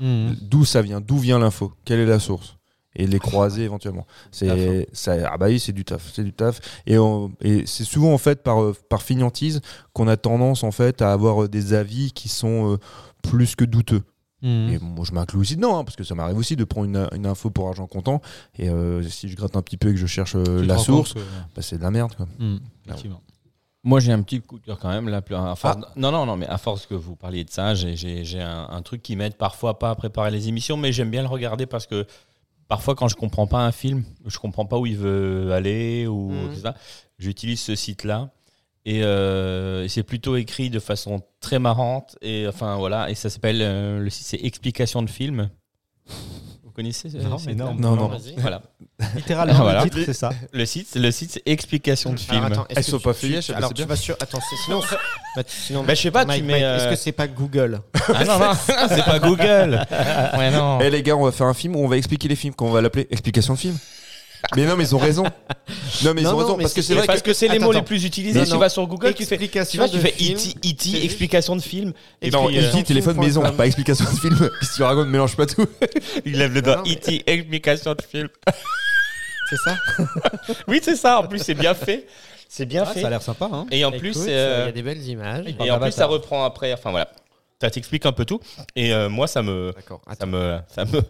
Mhm. 0.00 0.34
D'où 0.40 0.64
ça 0.64 0.80
vient 0.82 1.00
D'où 1.02 1.18
vient 1.18 1.38
l'info 1.38 1.74
Quelle 1.84 2.00
est 2.00 2.06
la 2.06 2.18
source 2.18 2.55
Et 2.98 3.06
les 3.06 3.18
croiser 3.18 3.62
éventuellement. 3.64 4.06
C'est 4.30 4.86
ça. 4.92 5.12
Ah 5.30 5.36
bah 5.36 5.46
oui, 5.46 5.60
c'est 5.60 5.72
du 5.72 5.84
taf, 5.84 6.10
c'est 6.14 6.24
du 6.24 6.32
taf. 6.32 6.60
Et, 6.86 6.98
on- 6.98 7.30
et 7.42 7.66
c'est 7.66 7.84
souvent 7.84 8.12
en 8.12 8.18
fait 8.18 8.42
par 8.42 8.62
euh, 8.62 8.74
par 8.88 9.02
fainéantise 9.02 9.60
qu'on 9.92 10.08
a 10.08 10.16
tendance 10.16 10.64
en 10.64 10.70
fait 10.72 11.02
à 11.02 11.12
avoir 11.12 11.44
euh, 11.44 11.48
des 11.48 11.74
avis 11.74 12.12
qui 12.12 12.28
sont 12.28 12.72
euh, 12.72 12.76
plus 13.22 13.54
que 13.54 13.64
douteux. 13.64 14.02
Mhm. 14.42 14.68
Et 14.70 14.78
moi, 14.80 15.04
je 15.06 15.12
m'inclus 15.12 15.38
aussi 15.40 15.56
dedans, 15.56 15.78
hein, 15.78 15.84
parce 15.84 15.96
que 15.96 16.04
ça 16.04 16.14
m'arrive 16.14 16.36
aussi 16.36 16.56
de 16.56 16.64
prendre 16.64 16.86
une, 16.86 17.08
une 17.14 17.26
info 17.26 17.50
pour 17.50 17.68
argent 17.68 17.86
comptant. 17.86 18.20
Et 18.58 18.68
euh, 18.68 19.02
si 19.02 19.28
je 19.28 19.36
gratte 19.36 19.56
un 19.56 19.62
petit 19.62 19.76
peu 19.78 19.88
et 19.88 19.92
que 19.92 19.98
je 19.98 20.06
cherche 20.06 20.34
euh, 20.36 20.62
la 20.64 20.76
source, 20.78 21.14
que- 21.14 21.18
bah, 21.20 21.62
c'est 21.62 21.78
de 21.78 21.82
la 21.82 21.90
merde. 21.90 22.14
Quoi. 22.14 22.26
Mhm, 22.38 22.60
effectivement. 22.86 23.20
Moi, 23.82 24.00
j'ai 24.00 24.10
un 24.12 24.20
petit 24.22 24.40
coup 24.40 24.58
de 24.58 24.64
cœur 24.64 24.78
quand 24.80 24.88
même. 24.90 25.08
Là, 25.08 25.22
plus- 25.22 25.36
à 25.36 25.54
force- 25.54 25.76
Non, 25.96 26.10
non, 26.10 26.26
non, 26.26 26.36
mais 26.36 26.46
à 26.48 26.58
force 26.58 26.86
que 26.86 26.94
vous 26.94 27.14
parliez 27.14 27.44
de 27.44 27.50
ça, 27.50 27.74
j'ai- 27.74 27.94
j'ai 27.96 28.24
j'ai 28.24 28.42
un, 28.42 28.66
un 28.68 28.82
truc 28.82 29.00
qui 29.00 29.14
m'aide 29.16 29.36
parfois 29.36 29.78
pas 29.78 29.90
à 29.90 29.94
préparer 29.94 30.30
les 30.32 30.48
émissions, 30.48 30.76
mais 30.76 30.92
j'aime 30.92 31.10
bien 31.10 31.22
le 31.22 31.28
regarder 31.28 31.66
parce 31.66 31.86
que 31.86 32.04
parfois, 32.68 32.94
quand 32.94 33.08
je 33.08 33.16
comprends 33.16 33.46
pas 33.46 33.58
un 33.64 33.72
film, 33.72 34.04
je 34.26 34.38
comprends 34.38 34.66
pas 34.66 34.78
où 34.78 34.86
il 34.86 34.96
veut 34.96 35.52
aller 35.52 36.06
ou 36.06 36.30
Mhm. 36.30 36.54
tout 36.54 36.60
ça, 36.60 36.74
j'utilise 37.18 37.60
ce 37.60 37.74
site-là. 37.74 38.30
Et 38.84 39.02
euh, 39.02 39.88
c'est 39.88 40.04
plutôt 40.04 40.36
écrit 40.36 40.70
de 40.70 40.78
façon 40.78 41.20
très 41.40 41.58
marrante. 41.58 42.16
Et 42.22 42.46
enfin, 42.48 42.76
voilà. 42.76 43.10
Et 43.10 43.14
ça 43.16 43.28
s'appelle. 43.30 43.60
euh, 43.60 43.98
le 43.98 44.10
site, 44.10 44.26
c'est 44.26 44.44
Explication 44.44 45.02
de 45.02 45.10
film. 45.10 45.50
Vous 46.76 46.82
connaissez 46.82 47.08
ce 47.08 47.16
Non, 47.16 47.38
mais 47.46 47.54
non. 47.54 47.74
Non, 47.74 47.96
non. 47.96 48.10
Voilà. 48.36 48.60
Littéralement, 49.16 49.54
Voilà. 49.62 49.84
le 49.84 49.88
titre, 49.90 50.02
c'est 50.04 50.12
ça. 50.12 50.30
Le 50.52 50.66
site, 50.66 50.94
le 50.94 51.10
site 51.10 51.30
c'est 51.32 51.42
Explication 51.46 52.12
de 52.12 52.18
film. 52.18 52.36
Alors, 52.44 52.46
attends, 52.60 52.66
est-ce 52.68 52.78
Elles 52.80 52.84
que 52.84 52.90
sont 52.90 52.98
tu- 52.98 53.04
pas 53.04 53.14
tu- 53.14 53.20
feuillées, 53.20 53.40
Alors 53.54 53.68
c'est 53.70 53.74
tu 53.82 53.84
vas 53.88 53.96
sur. 53.96 54.14
Attends, 54.20 54.40
c'est- 54.40 54.56
sinon. 54.66 54.80
bah, 55.36 55.42
sinon 55.46 55.82
Bah, 55.84 55.94
je 55.94 56.02
sais 56.02 56.10
pas, 56.10 56.22
tu 56.24 56.26
Mike, 56.28 56.44
mets, 56.44 56.52
Mike, 56.52 56.62
euh, 56.64 56.76
Est-ce 56.76 56.88
que 56.90 56.96
c'est 56.96 57.12
pas 57.12 57.28
Google 57.28 57.80
Ah 58.14 58.24
non, 58.24 58.38
non, 58.38 58.52
c'est 58.90 59.04
pas 59.06 59.18
Google. 59.18 59.86
Ouais, 60.36 60.50
non. 60.50 60.78
Eh 60.82 60.90
les 60.90 61.02
gars, 61.02 61.16
on 61.16 61.24
va 61.24 61.32
faire 61.32 61.46
un 61.46 61.54
film 61.54 61.76
où 61.76 61.78
on 61.78 61.88
va 61.88 61.96
expliquer 61.96 62.28
les 62.28 62.36
films, 62.36 62.52
qu'on 62.54 62.70
va 62.70 62.82
l'appeler 62.82 63.06
Explication 63.10 63.54
de 63.54 63.58
film. 63.58 63.78
Mais 64.54 64.64
non, 64.64 64.76
mais 64.76 64.84
ils 64.84 64.94
ont 64.94 64.98
raison. 64.98 65.24
Non, 66.04 66.14
mais 66.14 66.20
ils 66.20 66.24
Non, 66.24 66.34
ont 66.34 66.36
raison 66.36 66.56
parce 66.56 66.72
que 66.74 66.82
c'est- 66.82 66.94
vrai 66.94 67.06
parce 67.06 67.20
que. 67.22 67.26
que 67.30 67.32
c'est 67.34 67.48
les 67.48 67.56
Attends, 67.56 67.64
mots 67.66 67.72
les 67.72 67.82
plus 67.82 68.04
utilisés. 68.04 68.38
Non, 68.38 68.44
tu 68.44 68.56
vas 68.58 68.68
sur 68.68 68.86
Google, 68.86 69.14
tu 69.14 69.24
fais, 69.24 69.36
tu 69.38 69.76
vois, 69.76 69.88
tu 69.88 69.98
fais 69.98 70.12
film. 70.12 70.38
E.T., 70.38 70.68
E.T., 70.68 70.90
C'est- 70.90 71.04
explication 71.04 71.56
de 71.56 71.62
film. 71.62 71.92
Et 72.22 72.30
Non, 72.30 72.46
puis, 72.46 72.56
il 72.56 72.64
euh, 72.64 72.70
dit 72.70 72.84
téléphone 72.84 73.16
maison, 73.18 73.42
pas 73.52 73.66
explication 73.66 74.04
de 74.04 74.18
film. 74.18 74.36
Que 74.60 74.74
tu 74.76 74.82
racontes 74.82 75.08
Mélange 75.08 75.36
pas 75.36 75.46
tout. 75.46 75.66
il 76.24 76.38
lève 76.38 76.52
le 76.54 76.62
doigt. 76.62 76.82
mais- 76.86 76.92
E.T., 76.92 77.22
explication 77.26 77.94
de 77.94 78.02
film. 78.02 78.28
C'est 79.50 79.56
ça 79.58 79.76
Oui, 80.68 80.80
c'est 80.82 80.96
ça. 80.96 81.20
En 81.20 81.26
plus, 81.28 81.38
c'est 81.38 81.54
bien 81.54 81.72
fait. 81.74 82.06
C'est 82.48 82.66
bien 82.66 82.82
Ah, 82.86 82.92
fait. 82.92 83.00
ça 83.02 83.06
a 83.06 83.10
l'air 83.10 83.22
sympa. 83.22 83.48
Hein. 83.52 83.66
Et 83.70 83.84
en 83.84 83.90
Écoute, 83.90 84.00
plus, 84.00 84.16
Il 84.26 84.30
euh, 84.30 84.64
y 84.66 84.68
a 84.68 84.72
des 84.72 84.82
belles 84.82 85.06
images. 85.06 85.44
Il 85.46 85.64
et 85.66 85.70
en 85.70 85.78
plus, 85.78 85.92
ça 85.92 86.06
reprend 86.06 86.44
après. 86.44 86.72
Enfin 86.72 86.90
voilà, 86.90 87.08
ça 87.60 87.70
t'explique 87.70 88.06
un 88.06 88.12
peu 88.12 88.24
tout. 88.24 88.40
Et 88.74 88.92
euh, 88.92 89.08
moi, 89.08 89.26
ça 89.28 89.42
me, 89.42 89.72
D'accord. 89.74 90.00
ça 90.18 90.26
me, 90.26 90.58
ça 90.74 90.84
me, 90.84 91.00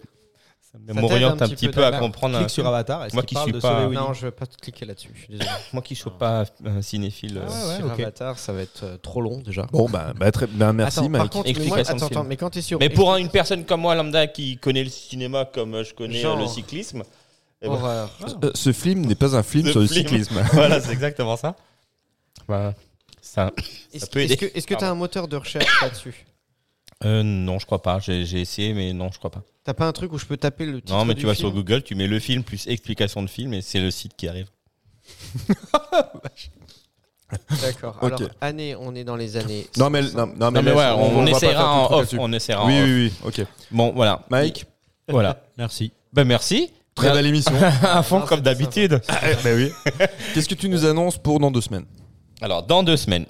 ça 0.87 0.95
m'oriente 1.01 1.43
un 1.43 1.45
un 1.45 1.49
petit 1.49 1.67
peu 1.67 1.73
peu 1.75 1.85
à 1.85 1.93
comprendre. 1.99 2.37
un 2.37 2.39
Clique 2.41 2.51
sur 2.51 2.63
film. 2.65 2.75
Avatar. 2.75 3.07
Moi 3.13 3.23
qui 3.23 3.35
suis 3.37 3.53
de 3.53 3.61
pas- 3.61 3.87
Non, 3.89 4.13
je 4.13 4.27
vais 4.27 4.31
pas 4.33 4.47
cliquer 4.47 4.85
là-dessus. 4.87 5.29
Moi 5.73 5.83
qui 5.83 5.95
suis 5.95 6.11
pas 6.11 6.45
un 6.65 6.83
cinéphile. 6.83 7.39
euh, 7.39 7.47
Ah 7.49 7.69
ouais, 7.69 7.77
Sur. 7.77 7.91
Avatar, 7.91 8.39
ça 8.39 8.53
va 8.53 8.63
être 8.63 8.85
euh, 8.85 8.97
trop 8.99 9.21
long 9.21 9.41
déjà. 9.41 9.67
Bon, 9.73 9.89
bah, 9.89 10.13
bah, 10.17 10.31
très, 10.33 10.47
bah, 10.47 10.73
merci, 10.73 11.09
Mike. 11.09 11.33
mais, 12.27 12.37
quand 12.37 12.51
tu 12.51 12.59
es 12.59 12.63
sur. 12.63 12.79
Mais 12.79 12.91
pour 12.91 13.13
un- 13.13 13.17
une 13.19 13.31
personne 13.31 13.65
comme 13.65 13.81
moi, 13.81 13.95
lambda, 13.95 14.27
qui 14.27 14.59
connaît 14.59 14.85
le 14.85 14.91
cinéma 14.91 15.45
comme 15.45 15.83
je 15.83 15.95
connais 15.95 16.25
euh, 16.25 16.37
le 16.37 16.47
cyclisme, 16.47 17.03
eh 17.63 17.67
ben, 17.69 17.73
Horreur. 17.75 18.11
Ce 18.55 18.73
film 18.73 19.07
n'est 19.07 19.15
pas 19.15 19.35
un 19.37 19.43
film 19.43 19.71
sur 19.71 19.81
le 19.81 19.87
cyclisme. 19.87 20.43
voilà, 20.53 20.81
c'est 20.81 20.93
exactement 20.93 21.37
ça. 21.37 21.55
Bah, 22.49 22.75
ça. 23.21 23.51
Est-ce 23.93 24.07
que 24.67 24.75
tu 24.75 24.85
as 24.85 24.91
un 24.91 24.95
moteur 24.95 25.27
de 25.27 25.37
recherche 25.37 25.67
là-dessus 25.83 26.27
Euh, 27.05 27.23
non, 27.23 27.59
je 27.59 27.67
crois 27.67 27.83
pas. 27.83 27.99
J'ai 28.01 28.41
essayé, 28.41 28.73
mais 28.73 28.93
non, 28.93 29.11
je 29.13 29.19
crois 29.19 29.31
pas. 29.31 29.43
T'as 29.65 29.75
pas 29.75 29.87
un 29.87 29.93
truc 29.93 30.13
où 30.13 30.19
je 30.19 30.25
peux 30.27 30.37
taper 30.37 30.65
le 30.65 30.81
titre 30.81 30.95
Non, 30.95 31.05
mais 31.05 31.15
du 31.15 31.21
tu 31.21 31.27
vas 31.27 31.35
film 31.35 31.49
sur 31.49 31.55
Google, 31.55 31.83
tu 31.83 31.95
mets 31.95 32.07
le 32.07 32.19
film 32.21 32.43
plus 32.43 32.67
explication 32.69 33.23
de 33.23 33.27
film 33.29 33.53
et 33.53 33.61
c'est 33.63 33.81
le 33.81 33.91
site 33.91 34.13
qui 34.17 34.29
arrive. 34.29 34.47
D'accord. 37.61 37.99
Ok. 38.01 38.13
Alors, 38.13 38.31
année, 38.41 38.77
on 38.79 38.95
est 38.95 39.03
dans 39.05 39.17
les 39.17 39.37
années. 39.37 39.67
Non, 39.77 39.91
mais, 39.91 40.03
non, 40.03 40.27
non, 40.27 40.35
Non, 40.39 40.51
mais 40.53 40.63
laisse, 40.63 40.75
ouais, 40.77 40.91
on, 40.97 41.25
va 41.25 41.25
pas 41.25 41.31
essaiera 41.37 41.53
faire 41.53 41.59
tout 41.59 41.65
le 41.65 41.65
en 41.67 41.85
truc 41.87 41.91
off. 41.93 41.99
là-dessus. 41.99 42.17
On 42.21 42.33
essaiera 42.33 42.65
en 42.65 42.67
Oui, 42.69 42.79
off. 42.79 42.85
oui, 42.85 42.93
oui, 42.93 43.13
ok. 43.25 43.47
Bon, 43.73 43.93
voilà. 43.95 44.25
Mike, 44.31 44.65
Voilà. 45.09 45.41
Merci. 45.59 45.93
Ben 46.13 46.25
merci. 46.25 46.71
très 46.95 47.13
belle 47.13 47.27
émission. 47.27 47.53
à 47.83 48.03
fond 48.03 48.21
Non, 48.21 48.27
comme 48.27 48.39
c'était 48.39 48.55
d'habitude. 48.55 49.01
bah 49.09 49.51
oui. 49.55 49.71
Qu'est-ce 50.35 50.49
que 50.49 50.55
tu 50.55 50.69
nous 50.69 50.85
annonces 50.85 51.19
pour 51.19 51.39
dans 51.41 51.51
deux 51.51 51.61
semaines? 51.61 51.85
Alors, 52.41 52.63
dans 52.63 52.83
deux 52.83 52.97
semaines, 52.97 53.27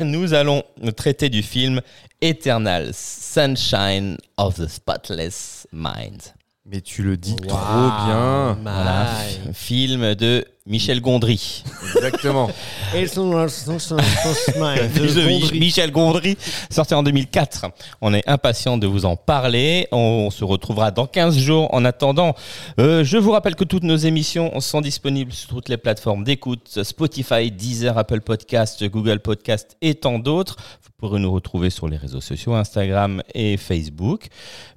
nous 0.00 0.34
allons 0.34 0.62
traiter 0.96 1.28
du 1.28 1.42
film 1.42 1.80
Eternal 2.20 2.90
Sunshine 2.94 4.16
of 4.36 4.56
the 4.56 4.66
Spotless 4.68 5.66
Mind. 5.72 6.22
Mais 6.66 6.80
tu 6.80 7.02
le 7.02 7.16
dis 7.16 7.32
Wow. 7.32 7.48
trop 7.48 7.90
bien. 8.06 8.58
Voilà. 8.62 9.06
Film 9.52 10.14
de 10.14 10.46
Michel 10.66 11.02
Gondry. 11.02 11.62
Exactement. 11.94 12.48
Et 12.94 13.06
son- 13.06 13.46
son- 13.48 13.78
son- 13.78 13.98
son 13.98 14.52
smile 14.52 14.90
de 14.94 14.98
Fils 14.98 15.14
de 15.14 15.28
Gondry. 15.28 15.58
Michel 15.60 15.90
Gondry, 15.90 16.38
sorti 16.70 16.94
en 16.94 17.02
2004. 17.02 17.66
On 18.00 18.14
est 18.14 18.26
impatient 18.26 18.78
de 18.78 18.86
vous 18.86 19.04
en 19.04 19.14
parler. 19.14 19.86
On 19.92 20.30
se 20.30 20.42
retrouvera 20.42 20.90
dans 20.90 21.06
15 21.06 21.36
jours. 21.36 21.68
En 21.74 21.84
attendant, 21.84 22.34
euh, 22.80 23.04
je 23.04 23.18
vous 23.18 23.32
rappelle 23.32 23.56
que 23.56 23.64
toutes 23.64 23.82
nos 23.82 23.96
émissions 23.96 24.58
sont 24.60 24.80
disponibles 24.80 25.34
sur 25.34 25.50
toutes 25.50 25.68
les 25.68 25.76
plateformes 25.76 26.24
d'écoute, 26.24 26.82
Spotify, 26.82 27.50
Deezer, 27.50 27.98
Apple 27.98 28.22
Podcast, 28.22 28.82
Google 28.84 29.20
Podcast 29.20 29.76
et 29.82 29.94
tant 29.94 30.18
d'autres. 30.18 30.56
Vous 30.82 31.08
pourrez 31.08 31.20
nous 31.20 31.32
retrouver 31.32 31.68
sur 31.68 31.86
les 31.88 31.98
réseaux 31.98 32.22
sociaux, 32.22 32.54
Instagram 32.54 33.22
et 33.34 33.58
Facebook. 33.58 34.28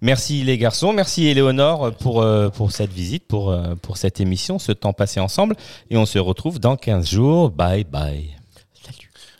Merci 0.01 0.43
les 0.43 0.57
garçons, 0.57 0.91
merci 0.91 1.27
Éléonore 1.27 1.93
pour, 1.93 2.21
euh, 2.21 2.49
pour 2.49 2.73
cette 2.73 2.91
visite, 2.91 3.25
pour, 3.25 3.51
euh, 3.51 3.75
pour 3.81 3.95
cette 3.95 4.19
émission, 4.19 4.59
ce 4.59 4.73
temps 4.73 4.91
passé 4.91 5.21
ensemble. 5.21 5.55
Et 5.89 5.97
on 5.97 6.05
se 6.05 6.19
retrouve 6.19 6.59
dans 6.59 6.75
15 6.75 7.09
jours. 7.09 7.49
Bye 7.49 7.83
bye. 7.83 8.35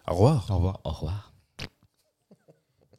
Au 0.07 0.13
revoir. 0.13 0.45
Au 0.49 0.55
revoir. 0.55 0.79
Au 0.83 0.89
revoir. 0.91 1.26